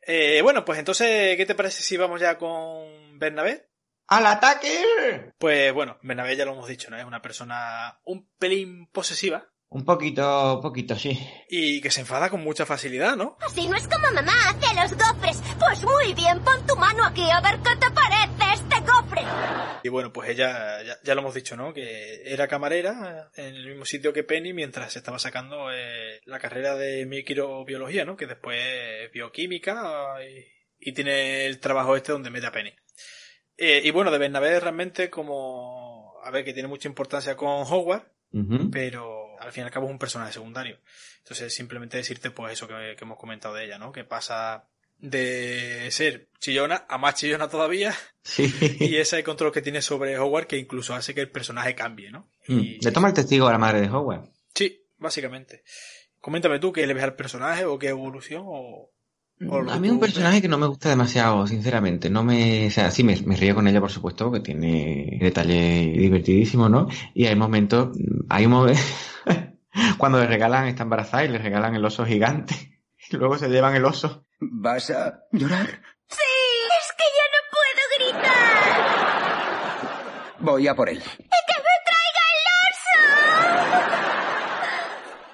Eh, 0.07 0.41
bueno, 0.43 0.63
pues 0.65 0.79
entonces, 0.79 1.35
¿qué 1.35 1.45
te 1.45 1.55
parece 1.55 1.81
si 1.83 1.97
vamos 1.97 2.21
ya 2.21 2.37
con 2.37 3.17
Bernabé? 3.17 3.69
¡Al 4.07 4.25
ataque! 4.27 5.31
Pues 5.39 5.73
bueno, 5.73 5.97
Bernabé 6.03 6.35
ya 6.35 6.45
lo 6.45 6.53
hemos 6.53 6.67
dicho, 6.67 6.89
¿no? 6.91 6.97
Es 6.97 7.05
una 7.05 7.21
persona 7.23 7.99
un 8.03 8.29
pelín 8.37 8.87
posesiva 8.91 9.47
Un 9.69 9.83
poquito, 9.83 10.59
poquito, 10.61 10.95
sí. 10.95 11.19
y 11.49 11.81
que 11.81 11.89
se 11.89 12.01
enfada 12.01 12.29
con 12.29 12.43
mucha 12.43 12.67
facilidad, 12.67 13.15
¿no? 13.15 13.35
Así 13.41 13.67
no 13.67 13.75
es 13.75 13.87
como 13.87 14.11
mamá 14.13 14.31
hace 14.49 14.75
los 14.75 14.91
gofres. 14.91 15.41
Pues 15.59 15.83
muy 15.83 16.13
bien, 16.13 16.39
pon 16.43 16.65
tu 16.67 16.75
mano 16.75 17.03
aquí 17.03 17.27
a 17.31 17.41
ver 17.41 17.59
qué 17.63 17.75
te 17.77 17.89
parece 17.91 18.34
Y 19.83 19.89
bueno, 19.89 20.11
pues 20.11 20.29
ella, 20.29 20.81
ya, 20.83 20.97
ya 21.03 21.15
lo 21.15 21.21
hemos 21.21 21.33
dicho, 21.35 21.55
¿no? 21.55 21.73
Que 21.73 22.21
era 22.25 22.47
camarera 22.47 23.29
en 23.35 23.55
el 23.55 23.67
mismo 23.67 23.85
sitio 23.85 24.13
que 24.13 24.23
Penny 24.23 24.53
mientras 24.53 24.93
se 24.93 24.99
estaba 24.99 25.19
sacando 25.19 25.71
eh, 25.71 26.21
la 26.25 26.39
carrera 26.39 26.75
de 26.75 27.05
microbiología, 27.05 28.03
¿no? 28.05 28.17
Que 28.17 28.25
después 28.25 28.59
es 28.59 29.11
bioquímica 29.11 30.15
y, 30.23 30.45
y 30.79 30.93
tiene 30.93 31.45
el 31.45 31.59
trabajo 31.59 31.95
este 31.95 32.11
donde 32.11 32.31
mete 32.31 32.47
a 32.47 32.51
Penny. 32.51 32.73
Eh, 33.57 33.81
y 33.83 33.91
bueno, 33.91 34.11
de 34.11 34.17
Bernabé 34.17 34.59
realmente 34.59 35.09
como... 35.09 36.15
A 36.23 36.31
ver, 36.31 36.43
que 36.43 36.53
tiene 36.53 36.67
mucha 36.67 36.87
importancia 36.87 37.35
con 37.35 37.63
Howard, 37.71 38.11
Ujú. 38.31 38.71
pero 38.71 39.39
al 39.39 39.51
fin 39.51 39.61
y 39.63 39.65
al 39.67 39.71
cabo 39.71 39.85
es 39.85 39.91
un 39.91 39.99
personaje 39.99 40.33
secundario. 40.33 40.79
Entonces 41.19 41.53
simplemente 41.53 41.97
decirte 41.97 42.31
pues 42.31 42.53
eso 42.53 42.67
que, 42.67 42.95
que 42.97 43.03
hemos 43.03 43.19
comentado 43.19 43.53
de 43.53 43.65
ella, 43.65 43.77
¿no? 43.77 43.91
Que 43.91 44.03
pasa 44.03 44.67
de 44.99 45.87
ser 45.91 46.29
chillona 46.39 46.85
a 46.89 46.97
más 46.97 47.15
chillona 47.15 47.47
todavía 47.47 47.93
Sí. 48.23 48.51
y 48.79 48.95
ese 48.95 49.23
control 49.23 49.51
que 49.51 49.61
tiene 49.61 49.81
sobre 49.81 50.17
Howard 50.17 50.47
que 50.47 50.57
incluso 50.57 50.95
hace 50.95 51.13
que 51.13 51.21
el 51.21 51.29
personaje 51.29 51.75
cambie, 51.75 52.11
¿no? 52.11 52.29
Mm. 52.47 52.61
Le 52.81 52.91
toma 52.91 53.09
el 53.09 53.13
testigo 53.13 53.47
a 53.47 53.51
la 53.51 53.57
madre 53.59 53.81
de 53.81 53.89
Howard. 53.89 54.29
Sí, 54.53 54.83
básicamente. 54.97 55.63
Coméntame 56.19 56.57
tú 56.59 56.71
qué 56.71 56.87
le 56.87 56.93
ves 56.95 57.03
al 57.03 57.15
personaje 57.15 57.65
o 57.65 57.77
qué 57.77 57.89
evolución 57.89 58.43
o... 58.45 58.89
A 59.69 59.73
que 59.73 59.79
mí 59.81 59.87
es 59.87 59.93
un 59.93 59.99
personaje 59.99 60.41
que 60.41 60.47
no 60.47 60.57
me 60.57 60.65
gusta 60.65 60.89
demasiado, 60.89 61.45
sinceramente. 61.45 62.09
No 62.09 62.23
me, 62.23 62.67
o 62.67 62.71
sea, 62.71 62.89
sí 62.89 63.03
me, 63.03 63.19
me 63.25 63.35
río 63.35 63.53
con 63.53 63.67
ella, 63.67 63.81
por 63.81 63.91
supuesto, 63.91 64.25
porque 64.25 64.39
tiene 64.39 65.19
detalle 65.21 65.91
divertidísimo, 65.91 66.69
¿no? 66.69 66.87
Y 67.13 67.25
hay 67.25 67.35
momentos, 67.35 67.97
hay 68.29 68.45
un 68.45 68.51
momento, 68.53 68.81
cuando 69.97 70.19
le 70.19 70.27
regalan, 70.27 70.67
está 70.67 70.83
embarazada 70.83 71.25
y 71.25 71.27
le 71.27 71.37
regalan 71.37 71.75
el 71.75 71.85
oso 71.85 72.05
gigante. 72.05 72.55
Y 73.11 73.17
luego 73.17 73.37
se 73.37 73.49
llevan 73.49 73.75
el 73.75 73.85
oso. 73.85 74.24
¿Vas 74.39 74.89
a 74.91 75.23
llorar? 75.31 75.81
Sí, 76.09 76.21
es 76.79 76.93
que 76.97 77.03
ya 77.17 77.27
no 77.31 77.39
puedo 77.51 77.83
gritar. 78.11 78.35
Voy 80.39 80.67
a 80.67 80.75
por 80.75 80.89
él. 80.89 81.01
¡Que 81.01 81.07
me 81.13 81.27
traiga 81.85 82.23
el 82.35 82.45
oso! 83.79 83.95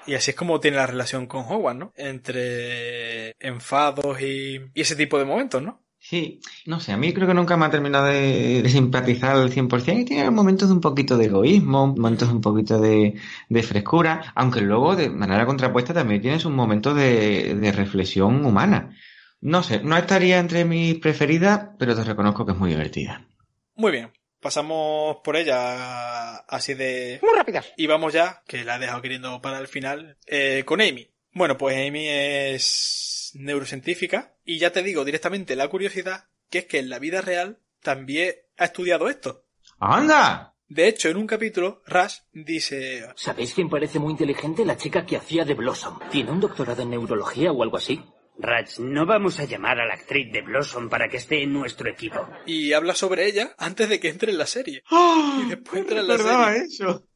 Y 0.08 0.16
así 0.16 0.32
es 0.32 0.38
como 0.38 0.60
tiene 0.60 0.78
la 0.78 0.88
relación 0.88 1.26
con 1.28 1.46
Howard, 1.46 1.76
¿no? 1.76 1.94
Entre 1.96 3.36
enfados 3.40 4.22
y, 4.22 4.72
y 4.74 4.82
ese 4.82 4.96
tipo 4.96 5.18
de 5.18 5.26
momentos, 5.26 5.62
¿no? 5.62 5.84
Sí, 6.04 6.42
no 6.66 6.80
sé, 6.80 6.92
a 6.94 6.98
mí 6.98 7.14
creo 7.14 7.28
que 7.28 7.36
nunca 7.36 7.56
me 7.58 7.66
ha 7.66 7.70
terminado 7.70 8.06
de, 8.06 8.64
de 8.64 8.70
simpatizar 8.70 9.36
al 9.36 9.52
100% 9.52 10.02
y 10.02 10.06
tiene 10.06 10.32
momentos 10.32 10.68
de 10.68 10.74
un 10.74 10.82
poquito 10.82 11.16
de 11.16 11.26
egoísmo, 11.26 11.88
momentos 11.96 12.28
de 12.28 12.34
un 12.34 12.42
poquito 12.42 12.82
de, 12.82 13.14
de 13.50 13.64
frescura, 13.64 14.34
aunque 14.34 14.62
luego 14.62 14.96
de 14.96 15.12
manera 15.12 15.46
contrapuesta 15.46 15.94
también 15.94 16.20
tienes 16.20 16.44
un 16.44 16.56
momento 16.56 16.96
de, 16.96 17.54
de 17.54 17.72
reflexión 17.72 18.44
humana. 18.44 18.98
No 19.42 19.62
sé, 19.62 19.82
no 19.84 19.96
estaría 19.96 20.40
entre 20.40 20.66
mis 20.66 20.96
preferidas, 20.98 21.70
pero 21.78 21.96
te 21.96 22.04
reconozco 22.04 22.48
que 22.48 22.54
es 22.54 22.58
muy 22.58 22.72
divertida. 22.72 23.28
Muy 23.76 23.92
bien. 23.92 24.12
Pasamos 24.40 25.18
por 25.24 25.36
ella 25.36 26.38
así 26.38 26.74
de... 26.74 27.20
Muy 27.22 27.38
rápida. 27.38 27.64
Y 27.78 27.86
vamos 27.86 28.12
ya, 28.12 28.42
que 28.48 28.64
la 28.64 28.78
he 28.78 28.80
dejado 28.80 29.04
queriendo 29.04 29.40
para 29.40 29.60
el 29.60 29.68
final, 29.68 30.18
eh, 30.26 30.64
con 30.66 30.82
Amy. 30.82 31.12
Bueno, 31.34 31.58
pues 31.58 31.78
Amy 31.78 32.08
es 32.08 33.32
neurocientífica 33.36 34.34
y 34.52 34.60
ya 34.60 34.74
te 34.74 34.84
digo 34.84 35.06
directamente 35.06 35.56
la 35.56 35.70
curiosidad 35.70 36.26
que 36.50 36.60
es 36.60 36.66
que 36.66 36.80
en 36.80 36.90
la 36.90 37.00
vida 37.00 37.22
real 37.22 37.60
también 37.82 38.36
ha 38.58 38.66
estudiado 38.66 39.08
esto. 39.08 39.46
¡Anda! 39.80 40.56
De 40.68 40.90
hecho, 40.90 41.08
en 41.08 41.16
un 41.16 41.26
capítulo, 41.26 41.82
Rush 41.88 42.18
dice... 42.34 43.08
¿Sabéis 43.16 43.54
quién 43.54 43.70
parece 43.70 43.98
muy 43.98 44.12
inteligente? 44.12 44.66
La 44.66 44.76
chica 44.76 45.06
que 45.06 45.16
hacía 45.16 45.46
de 45.46 45.54
Blossom. 45.54 46.00
¿Tiene 46.12 46.32
un 46.32 46.42
doctorado 46.42 46.82
en 46.82 46.90
neurología 46.90 47.54
o 47.54 47.64
algo 47.64 47.78
así? 47.78 48.04
Raj, 48.38 48.80
no 48.80 49.06
vamos 49.06 49.40
a 49.40 49.46
llamar 49.46 49.80
a 49.80 49.86
la 49.86 49.94
actriz 49.94 50.30
de 50.34 50.42
Blossom 50.42 50.90
para 50.90 51.08
que 51.08 51.18
esté 51.18 51.44
en 51.44 51.54
nuestro 51.54 51.90
equipo. 51.90 52.28
Y 52.46 52.74
habla 52.74 52.94
sobre 52.94 53.28
ella 53.28 53.56
antes 53.58 53.88
de 53.88 54.02
que 54.02 54.10
entre 54.10 54.34
en 54.34 54.38
la 54.38 54.48
serie. 54.48 54.84
¡Ah! 54.92 55.44
Y 55.46 55.50
después 55.50 55.82
entra 55.82 56.02
en 56.02 56.08
la 56.08 56.18
serie. 56.18 56.66
eso. 56.66 57.08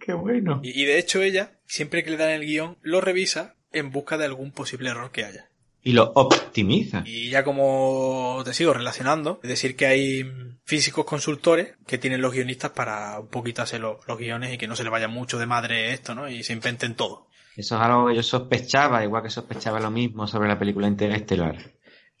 ¡Qué 0.00 0.14
bueno! 0.14 0.60
Y, 0.62 0.82
y 0.82 0.86
de 0.86 0.98
hecho 0.98 1.20
ella, 1.20 1.60
siempre 1.66 2.02
que 2.04 2.10
le 2.10 2.16
dan 2.16 2.30
el 2.30 2.46
guion, 2.46 2.78
lo 2.80 3.02
revisa 3.02 3.56
en 3.70 3.90
busca 3.90 4.16
de 4.16 4.24
algún 4.24 4.52
posible 4.52 4.88
error 4.88 5.10
que 5.10 5.24
haya. 5.26 5.49
Y 5.82 5.92
lo 5.92 6.12
optimiza. 6.14 7.02
Y 7.06 7.30
ya 7.30 7.42
como 7.42 8.42
te 8.44 8.52
sigo 8.52 8.74
relacionando, 8.74 9.40
es 9.42 9.48
decir 9.48 9.76
que 9.76 9.86
hay 9.86 10.30
físicos 10.64 11.04
consultores 11.04 11.74
que 11.86 11.98
tienen 11.98 12.20
los 12.20 12.32
guionistas 12.32 12.72
para 12.72 13.18
un 13.18 13.28
poquito 13.28 13.62
hacer 13.62 13.80
los, 13.80 14.06
los 14.06 14.18
guiones 14.18 14.52
y 14.52 14.58
que 14.58 14.68
no 14.68 14.76
se 14.76 14.84
le 14.84 14.90
vaya 14.90 15.08
mucho 15.08 15.38
de 15.38 15.46
madre 15.46 15.92
esto, 15.92 16.14
¿no? 16.14 16.28
Y 16.28 16.42
se 16.42 16.52
inventen 16.52 16.94
todo. 16.94 17.28
Eso 17.56 17.76
es 17.76 17.82
algo 17.82 18.08
que 18.08 18.16
yo 18.16 18.22
sospechaba, 18.22 19.04
igual 19.04 19.22
que 19.22 19.30
sospechaba 19.30 19.80
lo 19.80 19.90
mismo 19.90 20.26
sobre 20.26 20.48
la 20.48 20.58
película 20.58 20.86
Interestelar. 20.86 21.56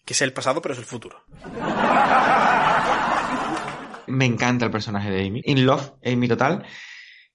Que 0.04 0.14
es 0.14 0.22
el 0.22 0.32
pasado, 0.32 0.60
pero 0.60 0.74
es 0.74 0.78
el 0.78 0.86
futuro. 0.86 1.24
Me 4.06 4.24
encanta 4.24 4.64
el 4.64 4.70
personaje 4.70 5.10
de 5.10 5.26
Amy. 5.26 5.42
In 5.44 5.64
Love, 5.64 5.92
Amy 6.04 6.26
total. 6.26 6.64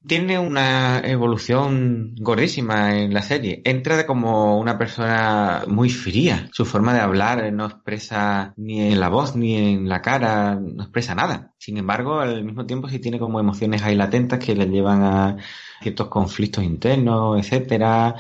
Tiene 0.08 0.38
una 0.38 1.00
evolución 1.00 2.14
gordísima 2.20 2.96
en 2.96 3.12
la 3.12 3.24
serie. 3.24 3.62
Entra 3.66 4.06
como 4.06 4.60
una 4.60 4.78
persona 4.78 5.64
muy 5.68 5.90
fría. 5.90 6.48
Su 6.52 6.64
forma 6.64 6.94
de 6.94 7.00
hablar 7.00 7.52
no 7.52 7.66
expresa 7.66 8.54
ni 8.56 8.82
en 8.92 9.00
la 9.00 9.10
voz 9.10 9.36
ni 9.36 9.56
en 9.56 9.90
la 9.90 10.04
cara, 10.04 10.60
no 10.62 10.84
expresa 10.84 11.16
nada. 11.16 11.54
Sin 11.58 11.78
embargo, 11.78 12.20
al 12.20 12.44
mismo 12.44 12.68
tiempo 12.68 12.88
sí 12.88 13.00
tiene 13.00 13.18
como 13.18 13.40
emociones 13.40 13.82
ahí 13.82 13.96
latentes 13.96 14.38
que 14.38 14.54
le 14.54 14.68
llevan 14.68 15.02
a 15.04 15.38
ciertos 15.82 16.08
conflictos 16.08 16.64
internos, 16.64 17.40
etcétera. 17.40 18.16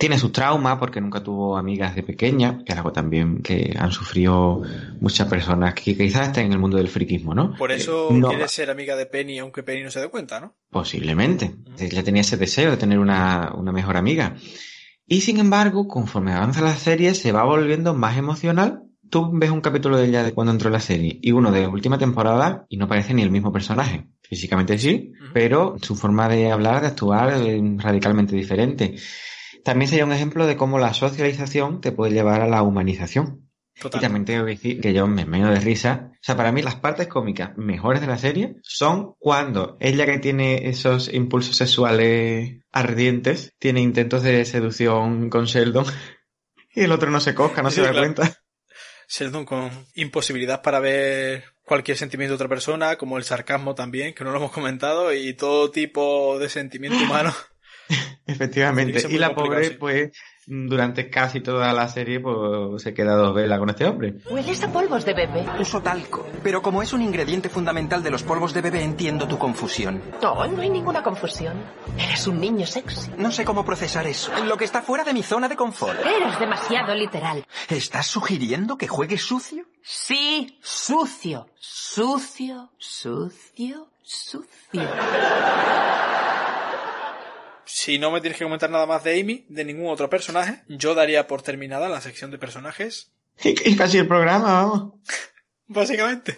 Tiene 0.00 0.18
sus 0.18 0.32
traumas 0.32 0.78
porque 0.78 1.00
nunca 1.00 1.22
tuvo 1.22 1.56
amigas 1.58 1.94
de 1.94 2.02
pequeña, 2.02 2.64
que 2.64 2.72
es 2.72 2.78
algo 2.78 2.90
también 2.90 3.42
que 3.42 3.76
han 3.78 3.92
sufrido 3.92 4.62
muchas 4.98 5.28
personas 5.28 5.74
que 5.74 5.94
quizás 5.96 6.28
estén 6.28 6.46
en 6.46 6.52
el 6.54 6.58
mundo 6.58 6.78
del 6.78 6.88
friquismo, 6.88 7.34
¿no? 7.34 7.54
Por 7.56 7.70
eso 7.70 8.08
Eh, 8.10 8.14
no- 8.18 8.28
quiere 8.30 8.48
ser 8.48 8.70
amiga 8.70 8.96
de 8.96 9.04
Penny, 9.06 9.38
aunque 9.38 9.62
Penny 9.62 9.82
no 9.82 9.90
se 9.90 10.00
dé 10.00 10.08
cuenta, 10.08 10.40
¿no? 10.40 10.54
Posiblemente. 10.70 11.54
Ella 11.78 12.02
tenía 12.02 12.22
ese 12.22 12.36
deseo 12.38 12.70
de 12.70 12.76
tener 12.78 12.98
una, 12.98 13.52
una 13.54 13.72
mejor 13.72 13.96
amiga. 13.98 14.36
Y 15.06 15.20
sin 15.20 15.38
embargo, 15.38 15.86
conforme 15.86 16.32
avanza 16.32 16.62
la 16.62 16.74
serie, 16.76 17.14
se 17.14 17.30
va 17.32 17.44
volviendo 17.44 17.92
más 17.94 18.16
emocional. 18.16 18.84
Tú 19.10 19.28
ves 19.34 19.50
un 19.50 19.60
capítulo 19.60 19.98
de 19.98 20.06
ella 20.06 20.22
de 20.22 20.32
cuando 20.32 20.52
entró 20.52 20.68
en 20.68 20.74
la 20.74 20.80
serie 20.80 21.18
y 21.20 21.32
uno 21.32 21.50
de 21.52 21.62
la 21.62 21.68
última 21.68 21.98
temporada 21.98 22.64
y 22.70 22.76
no 22.78 22.88
parece 22.88 23.12
ni 23.12 23.22
el 23.22 23.30
mismo 23.30 23.52
personaje. 23.52 24.06
Físicamente 24.22 24.78
sí, 24.78 25.12
pero 25.34 25.76
su 25.82 25.94
forma 25.96 26.28
de 26.28 26.50
hablar, 26.52 26.80
de 26.80 26.86
actuar 26.86 27.32
es 27.42 27.60
radicalmente 27.82 28.34
diferente. 28.36 28.94
También 29.64 29.88
sería 29.88 30.04
un 30.04 30.12
ejemplo 30.12 30.46
de 30.46 30.56
cómo 30.56 30.78
la 30.78 30.94
socialización 30.94 31.80
te 31.80 31.92
puede 31.92 32.12
llevar 32.12 32.40
a 32.40 32.48
la 32.48 32.62
humanización. 32.62 33.50
Y 33.82 33.88
también 33.98 34.26
tengo 34.26 34.44
que 34.44 34.50
decir 34.50 34.80
que 34.80 34.92
yo 34.92 35.06
me 35.06 35.24
meo 35.24 35.48
de 35.48 35.58
risa. 35.60 36.10
O 36.12 36.18
sea, 36.20 36.36
para 36.36 36.52
mí 36.52 36.60
las 36.60 36.76
partes 36.76 37.08
cómicas 37.08 37.56
mejores 37.56 38.02
de 38.02 38.06
la 38.08 38.18
serie 38.18 38.56
son 38.62 39.14
cuando 39.18 39.78
ella 39.80 40.04
que 40.04 40.18
tiene 40.18 40.68
esos 40.68 41.10
impulsos 41.12 41.56
sexuales 41.56 42.58
ardientes 42.72 43.54
tiene 43.58 43.80
intentos 43.80 44.22
de 44.22 44.44
seducción 44.44 45.30
con 45.30 45.46
Sheldon 45.46 45.86
y 46.74 46.82
el 46.82 46.92
otro 46.92 47.10
no 47.10 47.20
se 47.20 47.34
cosca, 47.34 47.62
no 47.62 47.70
Sí, 47.70 47.76
se 47.76 47.82
da 47.82 47.92
claro. 47.92 48.14
cuenta. 48.14 48.38
Sheldon 49.08 49.44
con 49.44 49.70
imposibilidad 49.94 50.62
para 50.62 50.78
ver 50.78 51.44
cualquier 51.64 51.96
sentimiento 51.96 52.32
de 52.32 52.36
otra 52.36 52.48
persona, 52.48 52.96
como 52.96 53.16
el 53.16 53.24
sarcasmo 53.24 53.74
también, 53.74 54.14
que 54.14 54.24
no 54.24 54.30
lo 54.30 54.36
hemos 54.38 54.52
comentado, 54.52 55.12
y 55.12 55.34
todo 55.34 55.70
tipo 55.70 56.38
de 56.38 56.48
sentimiento 56.48 56.98
humano. 57.02 57.32
Efectivamente. 58.26 59.06
Y 59.08 59.18
la 59.18 59.34
pobre, 59.34 59.64
sí. 59.64 59.76
pues, 59.78 60.12
durante 60.46 61.10
casi 61.10 61.40
toda 61.40 61.72
la 61.72 61.88
serie 61.88 62.18
pues 62.18 62.82
se 62.82 62.92
queda 62.92 63.14
dos 63.14 63.34
velas 63.34 63.58
con 63.58 63.70
este 63.70 63.84
hombre. 63.84 64.16
Hueles 64.28 64.62
a 64.64 64.72
polvos 64.72 65.04
de 65.04 65.14
bebé. 65.14 65.46
Uso 65.60 65.80
talco, 65.80 66.26
pero 66.42 66.60
como 66.60 66.82
es 66.82 66.92
un 66.92 67.02
ingrediente 67.02 67.48
fundamental 67.48 68.02
de 68.02 68.10
los 68.10 68.22
polvos 68.22 68.52
de 68.52 68.60
bebé 68.60 68.82
entiendo 68.82 69.28
tu 69.28 69.38
confusión. 69.38 70.02
No, 70.20 70.46
no 70.46 70.62
hay 70.62 70.70
ninguna 70.70 71.02
confusión. 71.02 71.54
Eres 71.96 72.26
un 72.26 72.40
niño 72.40 72.66
sexy. 72.66 73.12
No 73.16 73.30
sé 73.30 73.44
cómo 73.44 73.64
procesar 73.64 74.06
eso. 74.06 74.32
Lo 74.44 74.56
que 74.56 74.64
está 74.64 74.82
fuera 74.82 75.04
de 75.04 75.14
mi 75.14 75.22
zona 75.22 75.48
de 75.48 75.56
confort. 75.56 76.00
Eres 76.04 76.38
demasiado 76.38 76.94
literal. 76.94 77.44
¿Estás 77.68 78.06
sugiriendo 78.06 78.76
que 78.76 78.88
juegue 78.88 79.18
sucio? 79.18 79.66
Sí, 79.82 80.58
sucio. 80.62 81.48
Sucio, 81.58 82.70
sucio, 82.78 83.88
sucio. 84.02 84.88
Si 87.72 87.98
no 87.98 88.10
me 88.10 88.20
tienes 88.20 88.36
que 88.36 88.44
comentar 88.44 88.68
nada 88.68 88.84
más 88.84 89.04
de 89.04 89.20
Amy, 89.20 89.46
de 89.48 89.64
ningún 89.64 89.90
otro 89.90 90.10
personaje, 90.10 90.62
yo 90.68 90.94
daría 90.94 91.28
por 91.28 91.42
terminada 91.42 91.88
la 91.88 92.00
sección 92.00 92.30
de 92.30 92.38
personajes. 92.38 93.12
Y 93.42 93.76
casi 93.76 93.98
el 93.98 94.08
programa, 94.08 94.52
vamos. 94.52 94.94
Básicamente. 95.66 96.36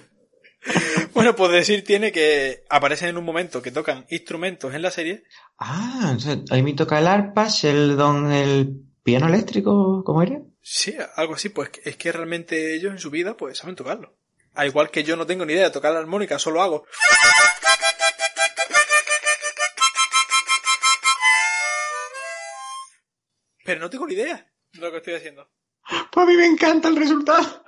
bueno, 1.14 1.34
pues 1.34 1.50
decir 1.50 1.84
tiene 1.84 2.12
que 2.12 2.64
aparecen 2.68 3.08
en 3.08 3.16
un 3.16 3.24
momento 3.24 3.62
que 3.62 3.72
tocan 3.72 4.06
instrumentos 4.10 4.74
en 4.74 4.82
la 4.82 4.90
serie. 4.90 5.24
Ah, 5.58 6.16
Amy 6.50 6.74
toca 6.74 6.98
el 6.98 7.08
arpa, 7.08 7.48
Sheldon 7.48 8.30
el 8.30 8.82
piano 9.02 9.26
eléctrico, 9.26 10.04
¿cómo 10.04 10.22
era? 10.22 10.38
Sí, 10.60 10.94
algo 11.16 11.34
así, 11.34 11.48
pues 11.48 11.70
es 11.82 11.96
que 11.96 12.12
realmente 12.12 12.76
ellos 12.76 12.92
en 12.92 12.98
su 12.98 13.10
vida 13.10 13.36
pues 13.36 13.58
saben 13.58 13.74
tocarlo. 13.74 14.14
Al 14.54 14.68
igual 14.68 14.90
que 14.90 15.02
yo 15.02 15.16
no 15.16 15.26
tengo 15.26 15.46
ni 15.46 15.54
idea 15.54 15.64
de 15.64 15.70
tocar 15.70 15.92
la 15.92 15.98
armónica, 15.98 16.38
solo 16.38 16.62
hago. 16.62 16.84
Pero 23.64 23.80
no 23.80 23.90
tengo 23.90 24.06
ni 24.06 24.14
idea 24.14 24.46
de 24.72 24.80
lo 24.80 24.90
que 24.90 24.98
estoy 24.98 25.14
haciendo. 25.14 25.48
Pues 26.10 26.24
a 26.24 26.30
mí 26.30 26.36
me 26.36 26.46
encanta 26.46 26.88
el 26.88 26.96
resultado. 26.96 27.64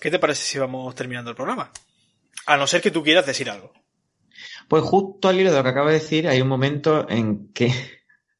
¿Qué 0.00 0.10
te 0.10 0.18
parece 0.18 0.42
si 0.44 0.58
vamos 0.58 0.94
terminando 0.94 1.30
el 1.30 1.36
programa? 1.36 1.72
A 2.46 2.56
no 2.56 2.66
ser 2.66 2.80
que 2.80 2.90
tú 2.90 3.02
quieras 3.02 3.26
decir 3.26 3.50
algo. 3.50 3.72
Pues 4.68 4.84
justo 4.84 5.28
al 5.28 5.40
hilo 5.40 5.50
de 5.50 5.56
lo 5.56 5.62
que 5.62 5.68
acabo 5.70 5.88
de 5.88 5.94
decir, 5.94 6.28
hay 6.28 6.40
un 6.40 6.48
momento 6.48 7.08
en 7.08 7.52
que, 7.52 7.72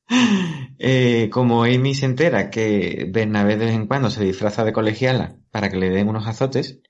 eh, 0.79 1.29
como 1.33 1.65
Amy 1.65 1.95
se 1.95 2.07
entera 2.07 2.51
que 2.51 3.07
Bernabé 3.09 3.57
de 3.57 3.67
vez 3.67 3.75
en 3.75 3.87
cuando 3.87 4.11
se 4.11 4.23
disfraza 4.23 4.65
de 4.65 4.73
colegiala 4.73 5.37
para 5.51 5.69
que 5.69 5.79
le 5.79 5.91
den 5.91 6.09
unos 6.09 6.27
azotes, 6.27 6.81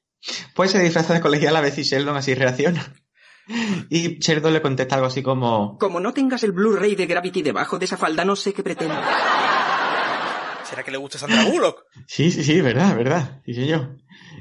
pues 0.55 0.73
se 0.73 0.81
disfraza 0.81 1.15
de 1.15 1.21
colegiala 1.21 1.61
a 1.61 1.63
ver 1.63 1.73
si 1.73 1.83
Sheldon 1.85 2.17
así 2.17 2.35
reacciona. 2.35 2.93
Y 3.91 4.19
Sheldon 4.19 4.53
le 4.53 4.63
contesta 4.63 4.95
algo 4.95 5.07
así 5.07 5.23
como... 5.23 5.79
Como 5.79 6.01
no 6.01 6.13
tengas 6.13 6.43
el 6.43 6.53
Blu-ray 6.53 6.95
de 6.95 7.07
Gravity 7.07 7.43
debajo 7.43 7.79
de 7.79 7.87
esa 7.87 7.97
falda, 7.97 8.25
no 8.25 8.37
sé 8.37 8.53
qué 8.53 8.63
pretende. 8.63 8.95
¿Será 10.69 10.83
que 10.83 10.91
le 10.91 10.99
gusta 10.99 11.19
Sandra 11.19 11.45
Bullock? 11.45 11.85
Sí, 12.07 12.31
sí, 12.31 12.45
sí, 12.45 12.61
verdad, 12.61 12.95
verdad. 12.97 13.41
Sí, 13.47 13.67
yo. 13.67 13.89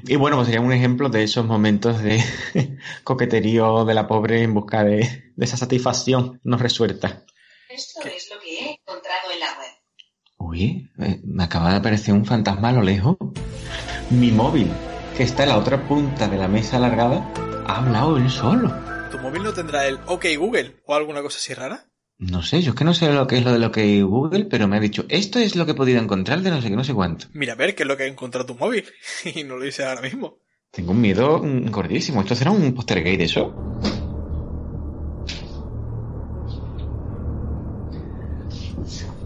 Y 0.04 0.16
bueno, 0.16 0.36
pues 0.36 0.46
sería 0.46 0.60
un 0.60 0.72
ejemplo 0.72 1.08
de 1.08 1.24
esos 1.24 1.44
momentos 1.44 2.02
de 2.02 2.22
coqueterío 3.04 3.84
de 3.84 3.94
la 3.94 4.06
pobre 4.06 4.42
en 4.42 4.54
busca 4.54 4.84
de, 4.84 5.32
de 5.34 5.44
esa 5.44 5.56
satisfacción 5.56 6.40
no 6.44 6.56
resuelta. 6.58 7.24
Esto 7.68 8.00
es 8.08 8.30
lo 8.32 8.40
que 8.40 8.58
he 8.58 8.70
encontrado 8.72 9.32
en 9.32 9.40
la 9.40 9.46
web. 9.58 9.70
Uy, 10.38 10.90
eh, 10.98 11.20
me 11.24 11.44
acaba 11.44 11.70
de 11.70 11.76
aparecer 11.76 12.14
un 12.14 12.24
fantasma 12.24 12.68
a 12.68 12.72
lo 12.72 12.82
lejos. 12.82 13.16
Mi 14.10 14.30
móvil, 14.30 14.70
que 15.16 15.24
está 15.24 15.42
en 15.42 15.50
la 15.50 15.58
otra 15.58 15.86
punta 15.88 16.28
de 16.28 16.38
la 16.38 16.48
mesa 16.48 16.76
alargada, 16.76 17.28
ha 17.66 17.78
hablado 17.78 18.16
él 18.16 18.30
solo. 18.30 18.72
¿Tu 19.10 19.18
móvil 19.18 19.42
no 19.42 19.54
tendrá 19.54 19.86
el 19.86 19.98
OK 20.06 20.26
Google 20.36 20.82
o 20.84 20.94
alguna 20.94 21.22
cosa 21.22 21.38
así 21.38 21.54
rara? 21.54 21.86
No 22.18 22.42
sé, 22.42 22.62
yo 22.62 22.72
es 22.72 22.76
que 22.76 22.84
no 22.84 22.92
sé 22.92 23.10
lo 23.10 23.26
que 23.26 23.38
es 23.38 23.44
lo 23.44 23.52
de 23.52 23.58
lo 23.58 23.72
que 23.72 24.02
Google, 24.02 24.44
pero 24.44 24.68
me 24.68 24.76
ha 24.76 24.80
dicho, 24.80 25.06
esto 25.08 25.38
es 25.38 25.56
lo 25.56 25.64
que 25.64 25.72
he 25.72 25.74
podido 25.74 26.00
encontrar 26.00 26.40
de 26.40 26.50
no 26.50 26.60
sé 26.60 26.68
qué, 26.68 26.76
no 26.76 26.84
sé 26.84 26.92
cuánto. 26.92 27.26
Mira, 27.32 27.52
a 27.52 27.56
ver 27.56 27.74
qué 27.74 27.84
es 27.84 27.86
lo 27.86 27.96
que 27.96 28.02
ha 28.02 28.06
encontrado 28.06 28.44
tu 28.44 28.54
móvil. 28.54 28.92
y 29.34 29.44
no 29.44 29.56
lo 29.56 29.64
dice 29.64 29.84
ahora 29.84 30.02
mismo. 30.02 30.40
Tengo 30.70 30.90
un 30.90 31.00
miedo 31.00 31.40
gordísimo. 31.70 32.20
¿Esto 32.20 32.34
será 32.34 32.50
un 32.50 32.74
póster 32.74 33.02
gay 33.02 33.16
de 33.16 33.24
eso? 33.24 33.54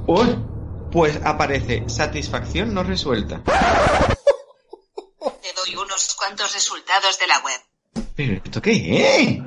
Uy, 0.06 0.38
pues 0.92 1.18
aparece 1.24 1.88
satisfacción 1.88 2.72
no 2.74 2.84
resuelta. 2.84 3.42
Te 5.42 5.52
doy 5.56 5.74
unos 5.74 6.14
cuantos 6.14 6.52
resultados 6.54 7.18
de 7.18 7.26
la 7.26 7.40
web. 7.40 7.71
¿Pero 8.16 8.34
esto 8.34 8.62
qué 8.62 8.72
es? 8.72 9.40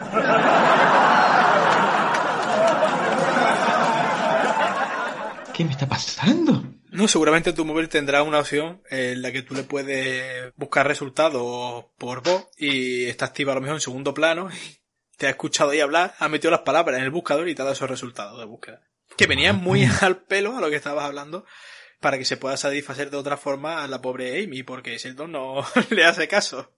¿Qué 5.53 5.63
me 5.63 5.71
está 5.71 5.87
pasando? 5.87 6.63
No, 6.91 7.07
seguramente 7.07 7.53
tu 7.53 7.65
móvil 7.65 7.89
tendrá 7.89 8.23
una 8.23 8.39
opción 8.39 8.81
en 8.89 9.21
la 9.21 9.31
que 9.31 9.41
tú 9.41 9.53
le 9.53 9.63
puedes 9.63 10.53
buscar 10.55 10.87
resultados 10.87 11.85
por 11.97 12.23
voz 12.23 12.47
y 12.57 13.05
está 13.05 13.25
activa 13.25 13.51
a 13.51 13.55
lo 13.55 13.61
mejor 13.61 13.75
en 13.75 13.81
segundo 13.81 14.13
plano 14.13 14.49
y 14.51 14.77
te 15.17 15.27
ha 15.27 15.29
escuchado 15.29 15.71
ahí 15.71 15.79
hablar, 15.79 16.15
ha 16.19 16.29
metido 16.29 16.51
las 16.51 16.61
palabras 16.61 16.97
en 16.97 17.05
el 17.05 17.11
buscador 17.11 17.47
y 17.47 17.55
te 17.55 17.61
ha 17.61 17.65
dado 17.65 17.73
esos 17.73 17.89
resultados 17.89 18.39
de 18.39 18.45
búsqueda. 18.45 18.81
Que 19.17 19.27
venían 19.27 19.57
muy 19.57 19.87
al 20.01 20.23
pelo 20.23 20.57
a 20.57 20.61
lo 20.61 20.69
que 20.69 20.75
estabas 20.75 21.05
hablando 21.05 21.45
para 21.99 22.17
que 22.17 22.25
se 22.25 22.37
pueda 22.37 22.57
satisfacer 22.57 23.09
de 23.09 23.17
otra 23.17 23.37
forma 23.37 23.83
a 23.83 23.87
la 23.87 24.01
pobre 24.01 24.43
Amy, 24.43 24.63
porque 24.63 24.97
Sheldon 24.97 25.31
no 25.31 25.65
le 25.89 26.05
hace 26.05 26.27
caso. 26.27 26.74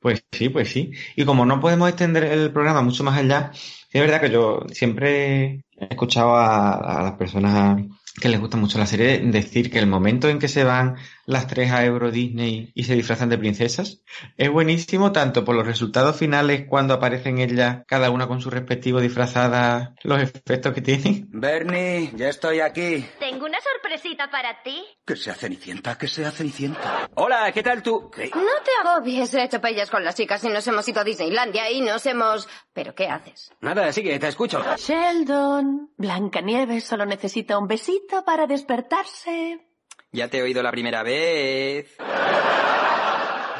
Pues 0.00 0.24
sí, 0.32 0.48
pues 0.48 0.70
sí. 0.70 0.92
Y 1.14 1.24
como 1.24 1.44
no 1.44 1.60
podemos 1.60 1.88
extender 1.88 2.24
el 2.24 2.52
programa 2.52 2.82
mucho 2.82 3.04
más 3.04 3.18
allá, 3.18 3.52
es 3.92 4.00
verdad 4.00 4.20
que 4.20 4.30
yo 4.30 4.64
siempre 4.72 5.62
he 5.76 5.84
escuchado 5.90 6.34
a, 6.36 6.74
a 6.74 7.02
las 7.02 7.12
personas 7.14 7.82
que 8.20 8.28
les 8.28 8.40
gusta 8.40 8.56
mucho 8.56 8.78
la 8.78 8.86
serie 8.86 9.18
decir 9.18 9.70
que 9.70 9.78
el 9.78 9.86
momento 9.86 10.28
en 10.28 10.38
que 10.38 10.48
se 10.48 10.64
van 10.64 10.96
las 11.26 11.46
tres 11.46 11.70
a 11.70 11.84
Euro 11.84 12.10
Disney 12.10 12.72
y 12.74 12.84
se 12.84 12.94
disfrazan 12.94 13.28
de 13.28 13.38
princesas 13.38 14.02
es 14.36 14.50
buenísimo 14.50 15.12
tanto 15.12 15.44
por 15.44 15.54
los 15.54 15.66
resultados 15.66 16.16
finales 16.16 16.64
cuando 16.68 16.94
aparecen 16.94 17.38
ellas 17.38 17.84
cada 17.86 18.10
una 18.10 18.26
con 18.26 18.40
su 18.40 18.50
respectivo 18.50 19.00
disfrazada, 19.00 19.94
los 20.02 20.20
efectos 20.20 20.72
que 20.72 20.82
tienen. 20.82 21.28
Bernie, 21.30 22.10
ya 22.16 22.28
estoy 22.28 22.60
aquí. 22.60 23.04
Tengo 23.18 23.46
una 23.46 23.59
sorpresita 23.90 24.30
para 24.30 24.62
ti. 24.62 24.84
Que 25.04 25.16
sea 25.16 25.34
Cenicienta, 25.34 25.98
que 25.98 26.06
sea 26.06 26.30
Cenicienta. 26.30 27.08
Hola, 27.16 27.50
¿qué 27.52 27.62
tal 27.62 27.82
tú? 27.82 28.10
¿Qué? 28.10 28.30
No 28.34 28.62
te 28.64 28.88
agobies, 28.88 29.34
he 29.34 29.42
hecho 29.42 29.60
pellas 29.60 29.90
con 29.90 30.04
las 30.04 30.14
chicas 30.14 30.44
y 30.44 30.48
nos 30.48 30.66
hemos 30.68 30.86
ido 30.86 31.00
a 31.00 31.04
Disneylandia 31.04 31.70
y 31.70 31.80
nos 31.80 32.06
hemos... 32.06 32.48
¿Pero 32.72 32.94
qué 32.94 33.08
haces? 33.08 33.52
Nada, 33.60 33.92
sigue, 33.92 34.18
te 34.18 34.28
escucho. 34.28 34.62
Sheldon, 34.76 35.90
Blancanieves 35.96 36.84
solo 36.84 37.04
necesita 37.04 37.58
un 37.58 37.66
besito 37.66 38.24
para 38.24 38.46
despertarse. 38.46 39.66
Ya 40.12 40.28
te 40.28 40.38
he 40.38 40.42
oído 40.42 40.62
la 40.62 40.70
primera 40.70 41.02
vez. 41.02 41.96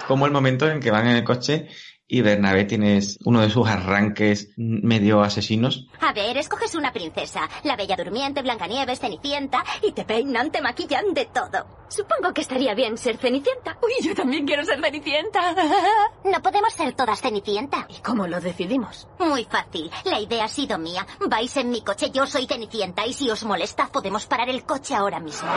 Como 0.06 0.26
el 0.26 0.32
momento 0.32 0.68
en 0.68 0.80
que 0.80 0.90
van 0.90 1.08
en 1.08 1.16
el 1.16 1.24
coche 1.24 1.68
y 2.12 2.22
Bernabé 2.22 2.64
tiene 2.64 2.98
uno 3.24 3.40
de 3.40 3.50
sus 3.50 3.68
arranques 3.68 4.48
medio 4.56 5.22
asesinos. 5.22 5.86
A 6.00 6.12
ver, 6.12 6.36
escoges 6.36 6.74
una 6.74 6.92
princesa. 6.92 7.48
La 7.62 7.76
Bella 7.76 7.94
Durmiente, 7.96 8.42
Blancanieves, 8.42 8.98
Cenicienta 8.98 9.62
y 9.80 9.92
te 9.92 10.04
peinan, 10.04 10.50
te 10.50 10.60
maquillan 10.60 11.14
de 11.14 11.26
todo. 11.26 11.86
Supongo 11.88 12.34
que 12.34 12.40
estaría 12.40 12.74
bien 12.74 12.98
ser 12.98 13.16
Cenicienta. 13.16 13.78
Uy, 13.80 14.04
yo 14.04 14.12
también 14.16 14.44
quiero 14.44 14.64
ser 14.64 14.80
Cenicienta. 14.80 15.54
No 16.24 16.42
podemos 16.42 16.72
ser 16.72 16.94
todas 16.94 17.20
Cenicienta. 17.20 17.86
¿Y 17.88 18.00
cómo 18.02 18.26
lo 18.26 18.40
decidimos? 18.40 19.08
Muy 19.20 19.44
fácil. 19.44 19.88
La 20.04 20.18
idea 20.18 20.44
ha 20.44 20.48
sido 20.48 20.78
mía. 20.78 21.06
Vais 21.28 21.56
en 21.56 21.70
mi 21.70 21.82
coche, 21.82 22.10
yo 22.10 22.26
soy 22.26 22.46
Cenicienta 22.46 23.06
y 23.06 23.12
si 23.12 23.30
os 23.30 23.44
molesta 23.44 23.86
podemos 23.86 24.26
parar 24.26 24.48
el 24.48 24.64
coche 24.64 24.96
ahora 24.96 25.20
mismo. 25.20 25.48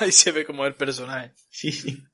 Ahí 0.00 0.12
se 0.12 0.32
ve 0.32 0.44
como 0.44 0.66
el 0.66 0.74
personaje. 0.74 1.32
Sí, 1.48 1.72
sí. 1.72 2.04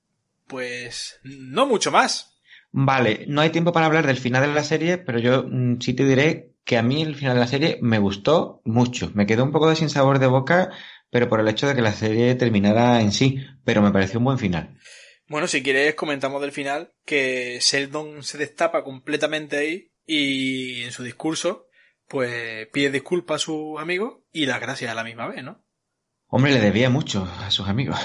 Pues 0.47 1.19
no 1.25 1.67
mucho 1.67 1.91
más. 1.91 2.40
Vale, 2.73 3.25
no 3.27 3.41
hay 3.41 3.51
tiempo 3.51 3.73
para 3.73 3.87
hablar 3.87 4.07
del 4.07 4.17
final 4.17 4.43
de 4.43 4.55
la 4.55 4.65
serie, 4.65 4.99
pero 4.99 5.19
yo 5.19 5.45
mm, 5.49 5.81
sí 5.81 5.95
te 5.95 6.05
diré 6.05 6.53
que 6.65 6.79
a 6.79 6.83
mí 6.83 7.03
el 7.03 7.17
final 7.17 7.35
de 7.35 7.41
la 7.41 7.47
serie 7.47 7.79
me 7.83 7.99
gustó 7.99 8.61
mucho. 8.65 9.11
Me 9.15 9.27
quedó 9.27 9.45
un 9.45 9.51
poco 9.51 9.69
de 9.69 9.77
sin 9.77 9.91
sabor 9.91 10.19
de 10.19 10.27
boca, 10.27 10.71
pero 11.11 11.29
por 11.29 11.41
el 11.41 11.49
hecho 11.49 11.67
de 11.67 11.75
que 11.75 11.83
la 11.83 11.93
serie 11.93 12.35
terminara 12.37 13.01
en 13.01 13.13
sí, 13.13 13.45
pero 13.65 13.83
me 13.83 13.91
pareció 13.91 14.19
un 14.19 14.27
buen 14.27 14.39
final. 14.39 14.79
Bueno, 15.27 15.47
si 15.47 15.63
quieres 15.63 15.95
comentamos 15.95 16.41
del 16.41 16.53
final 16.53 16.93
que 17.05 17.59
Sheldon 17.61 18.23
se 18.23 18.39
destapa 18.39 18.85
completamente 18.85 19.59
ahí 19.59 19.93
y 20.07 20.83
en 20.83 20.93
su 20.93 21.03
discurso 21.03 21.67
pues 22.09 22.67
pide 22.73 22.91
disculpas 22.91 23.43
a 23.43 23.45
sus 23.45 23.81
amigos 23.81 24.19
y 24.33 24.47
las 24.47 24.61
gracias 24.61 24.91
a 24.91 24.95
la 24.95 25.05
misma 25.05 25.29
vez, 25.29 25.45
¿no? 25.45 25.65
Hombre, 26.27 26.53
le 26.53 26.61
debía 26.61 26.91
mucho 26.91 27.29
a 27.39 27.51
sus 27.53 27.69
amigos. 27.69 27.99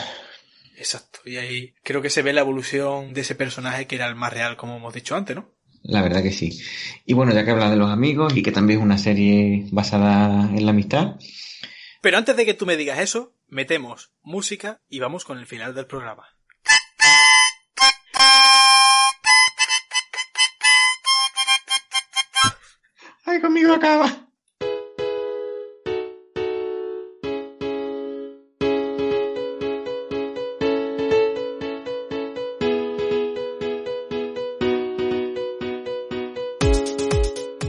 Exacto, 0.77 1.19
y 1.25 1.37
ahí 1.37 1.73
creo 1.83 2.01
que 2.01 2.09
se 2.09 2.21
ve 2.21 2.33
la 2.33 2.41
evolución 2.41 3.13
de 3.13 3.21
ese 3.21 3.35
personaje 3.35 3.87
que 3.87 3.95
era 3.95 4.07
el 4.07 4.15
más 4.15 4.33
real, 4.33 4.57
como 4.57 4.77
hemos 4.77 4.93
dicho 4.93 5.15
antes, 5.15 5.35
¿no? 5.35 5.51
La 5.83 6.01
verdad 6.01 6.23
que 6.23 6.31
sí. 6.31 6.59
Y 7.05 7.13
bueno, 7.13 7.33
ya 7.33 7.45
que 7.45 7.51
hablas 7.51 7.69
de 7.69 7.77
los 7.77 7.91
amigos 7.91 8.35
y 8.35 8.41
que 8.41 8.51
también 8.51 8.79
es 8.79 8.83
una 8.83 8.97
serie 8.97 9.67
basada 9.71 10.49
en 10.49 10.65
la 10.65 10.71
amistad. 10.71 11.15
Pero 12.01 12.17
antes 12.17 12.35
de 12.35 12.45
que 12.45 12.55
tú 12.55 12.65
me 12.65 12.75
digas 12.75 12.99
eso, 12.99 13.35
metemos 13.47 14.11
música 14.23 14.81
y 14.89 14.99
vamos 14.99 15.25
con 15.25 15.37
el 15.37 15.45
final 15.45 15.75
del 15.75 15.85
programa. 15.85 16.25
acaba. 23.75 24.24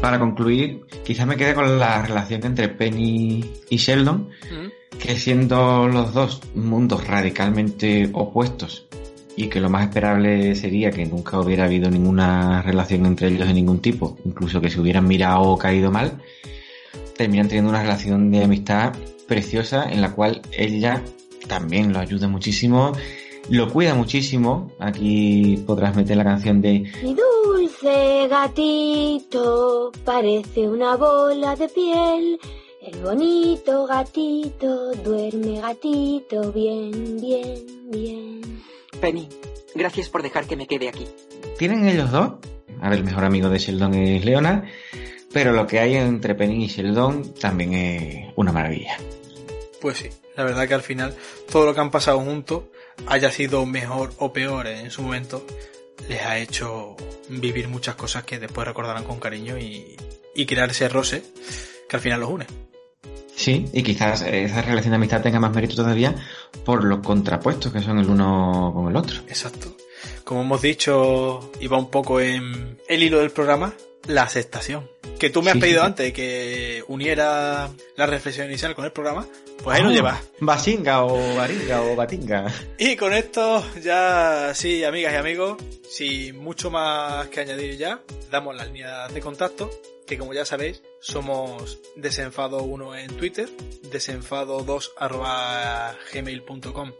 Para 0.06 0.20
concluir, 0.20 0.86
quizás 1.04 1.26
me 1.26 1.34
quede 1.34 1.52
con 1.52 1.80
la 1.80 2.00
relación 2.00 2.46
entre 2.46 2.68
Penny 2.68 3.44
y 3.68 3.76
Sheldon, 3.76 4.30
que 5.00 5.16
siendo 5.16 5.88
los 5.88 6.14
dos 6.14 6.42
mundos 6.54 7.04
radicalmente 7.04 8.08
opuestos 8.12 8.86
y 9.36 9.48
que 9.48 9.58
lo 9.58 9.68
más 9.68 9.82
esperable 9.82 10.54
sería 10.54 10.92
que 10.92 11.04
nunca 11.06 11.40
hubiera 11.40 11.64
habido 11.64 11.90
ninguna 11.90 12.62
relación 12.62 13.04
entre 13.04 13.26
ellos 13.26 13.48
de 13.48 13.54
ningún 13.54 13.80
tipo, 13.80 14.16
incluso 14.24 14.60
que 14.60 14.70
se 14.70 14.80
hubieran 14.80 15.08
mirado 15.08 15.40
o 15.40 15.58
caído 15.58 15.90
mal, 15.90 16.22
terminan 17.16 17.48
teniendo 17.48 17.70
una 17.70 17.82
relación 17.82 18.30
de 18.30 18.44
amistad 18.44 18.94
preciosa 19.26 19.90
en 19.90 20.02
la 20.02 20.12
cual 20.12 20.40
ella 20.52 21.02
también 21.48 21.92
lo 21.92 21.98
ayuda 21.98 22.28
muchísimo, 22.28 22.92
lo 23.50 23.72
cuida 23.72 23.94
muchísimo. 23.94 24.72
Aquí 24.78 25.62
podrás 25.66 25.96
meter 25.96 26.16
la 26.16 26.24
canción 26.24 26.60
de 26.60 26.90
Mi 27.02 27.14
dulce 27.14 28.28
gatito 28.28 29.92
parece 30.04 30.68
una 30.68 30.96
bola 30.96 31.56
de 31.56 31.68
piel. 31.68 32.38
El 32.82 33.00
bonito 33.00 33.86
gatito 33.86 34.92
duerme 34.94 35.60
gatito 35.60 36.52
bien, 36.52 37.16
bien, 37.20 37.90
bien. 37.90 38.62
Penny, 39.00 39.28
gracias 39.74 40.08
por 40.08 40.22
dejar 40.22 40.46
que 40.46 40.56
me 40.56 40.66
quede 40.66 40.88
aquí. 40.88 41.06
¿Tienen 41.58 41.88
ellos 41.88 42.10
dos? 42.10 42.34
A 42.80 42.90
ver, 42.90 42.98
el 42.98 43.04
mejor 43.04 43.24
amigo 43.24 43.48
de 43.48 43.58
Sheldon 43.58 43.94
es 43.94 44.24
Leonard, 44.24 44.64
pero 45.32 45.52
lo 45.52 45.66
que 45.66 45.80
hay 45.80 45.96
entre 45.96 46.34
Penny 46.34 46.64
y 46.64 46.68
Sheldon 46.68 47.34
también 47.34 47.72
es 47.74 48.32
una 48.36 48.52
maravilla. 48.52 48.96
Pues 49.80 49.98
sí, 49.98 50.08
la 50.36 50.44
verdad 50.44 50.68
que 50.68 50.74
al 50.74 50.82
final 50.82 51.14
todo 51.50 51.66
lo 51.66 51.74
que 51.74 51.80
han 51.80 51.90
pasado 51.90 52.20
juntos, 52.20 52.64
haya 53.06 53.30
sido 53.30 53.66
mejor 53.66 54.12
o 54.18 54.32
peor 54.32 54.66
en 54.66 54.90
su 54.90 55.02
momento, 55.02 55.46
les 56.08 56.22
ha 56.22 56.38
hecho 56.38 56.96
vivir 57.28 57.68
muchas 57.68 57.94
cosas 57.94 58.24
que 58.24 58.38
después 58.38 58.66
recordarán 58.66 59.04
con 59.04 59.18
cariño 59.18 59.58
y, 59.58 59.96
y 60.34 60.46
crear 60.46 60.70
ese 60.70 60.88
roce 60.88 61.22
que 61.88 61.96
al 61.96 62.02
final 62.02 62.20
los 62.20 62.30
une. 62.30 62.46
Sí, 63.34 63.66
y 63.72 63.82
quizás 63.82 64.22
esa 64.22 64.62
relación 64.62 64.92
de 64.92 64.96
amistad 64.96 65.20
tenga 65.20 65.38
más 65.38 65.54
mérito 65.54 65.76
todavía 65.76 66.14
por 66.64 66.84
los 66.84 67.00
contrapuestos 67.00 67.70
que 67.70 67.82
son 67.82 67.98
el 67.98 68.08
uno 68.08 68.72
con 68.74 68.88
el 68.88 68.96
otro. 68.96 69.18
Exacto. 69.28 69.76
Como 70.24 70.40
hemos 70.40 70.62
dicho, 70.62 71.52
iba 71.60 71.76
un 71.76 71.90
poco 71.90 72.20
en 72.20 72.80
el 72.88 73.02
hilo 73.02 73.18
del 73.18 73.30
programa, 73.30 73.74
la 74.06 74.22
aceptación. 74.22 74.90
Que 75.18 75.30
tú 75.30 75.40
me 75.42 75.50
has 75.50 75.54
Sí, 75.54 75.60
pedido 75.60 75.80
sí. 75.80 75.86
antes 75.86 76.12
que 76.12 76.84
uniera 76.88 77.70
la 77.96 78.06
reflexión 78.06 78.46
inicial 78.48 78.74
con 78.74 78.84
el 78.84 78.92
programa, 78.92 79.26
pues 79.62 79.76
ahí 79.76 79.82
lo 79.82 79.88
Ah, 79.88 79.92
llevas. 79.92 80.20
Basinga 80.40 81.04
o 81.04 81.34
Baringa 81.36 81.82
o 81.82 81.96
Batinga. 81.96 82.52
Y 82.78 82.96
con 82.96 83.14
esto 83.14 83.64
ya, 83.82 84.52
sí, 84.54 84.84
amigas 84.84 85.14
y 85.14 85.16
amigos, 85.16 85.56
sin 85.90 86.36
mucho 86.38 86.70
más 86.70 87.28
que 87.28 87.40
añadir 87.40 87.78
ya, 87.78 88.02
damos 88.30 88.54
las 88.54 88.66
líneas 88.66 89.12
de 89.14 89.20
contacto, 89.20 89.70
que 90.06 90.18
como 90.18 90.34
ya 90.34 90.44
sabéis, 90.44 90.82
somos 91.00 91.78
desenfado1 91.96 92.98
en 93.00 93.16
Twitter, 93.16 93.48
desenfado2 93.90 94.90
arroba 94.98 95.96
gmail.com 96.12 96.92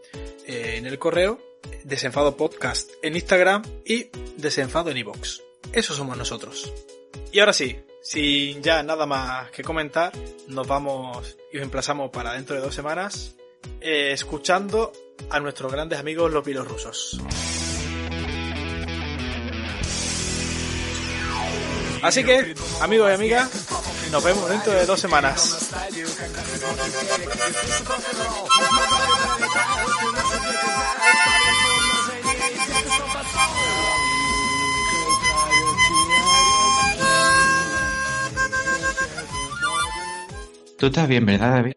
eh, 0.47 0.75
en 0.77 0.87
el 0.87 0.97
correo, 0.97 1.39
desenfado 1.83 2.35
podcast 2.35 2.89
en 3.03 3.15
Instagram 3.15 3.61
y 3.85 4.07
desenfado 4.37 4.89
en 4.89 4.97
iVoox. 4.97 5.41
Eso 5.71 5.93
somos 5.93 6.17
nosotros. 6.17 6.71
Y 7.31 7.39
ahora 7.39 7.53
sí, 7.53 7.79
sin 8.01 8.61
ya 8.61 8.83
nada 8.83 9.05
más 9.05 9.51
que 9.51 9.63
comentar, 9.63 10.11
nos 10.47 10.67
vamos 10.67 11.37
y 11.51 11.57
os 11.57 11.63
emplazamos 11.63 12.09
para 12.09 12.33
dentro 12.33 12.55
de 12.55 12.61
dos 12.61 12.73
semanas 12.73 13.35
eh, 13.81 14.11
escuchando 14.11 14.91
a 15.29 15.39
nuestros 15.39 15.71
grandes 15.71 15.99
amigos 15.99 16.31
los 16.31 16.43
bielorrusos. 16.43 17.19
Así 22.01 22.23
que, 22.23 22.53
amigos 22.81 23.09
y 23.09 23.13
amigas, 23.13 23.49
nos 24.11 24.23
vemos 24.23 24.49
dentro 24.49 24.73
de 24.73 24.85
dos 24.85 24.99
semanas. 24.99 25.71
Tú 40.77 40.85
estás 40.87 41.07
bien, 41.07 41.25
¿verdad, 41.25 41.51
David? 41.53 41.73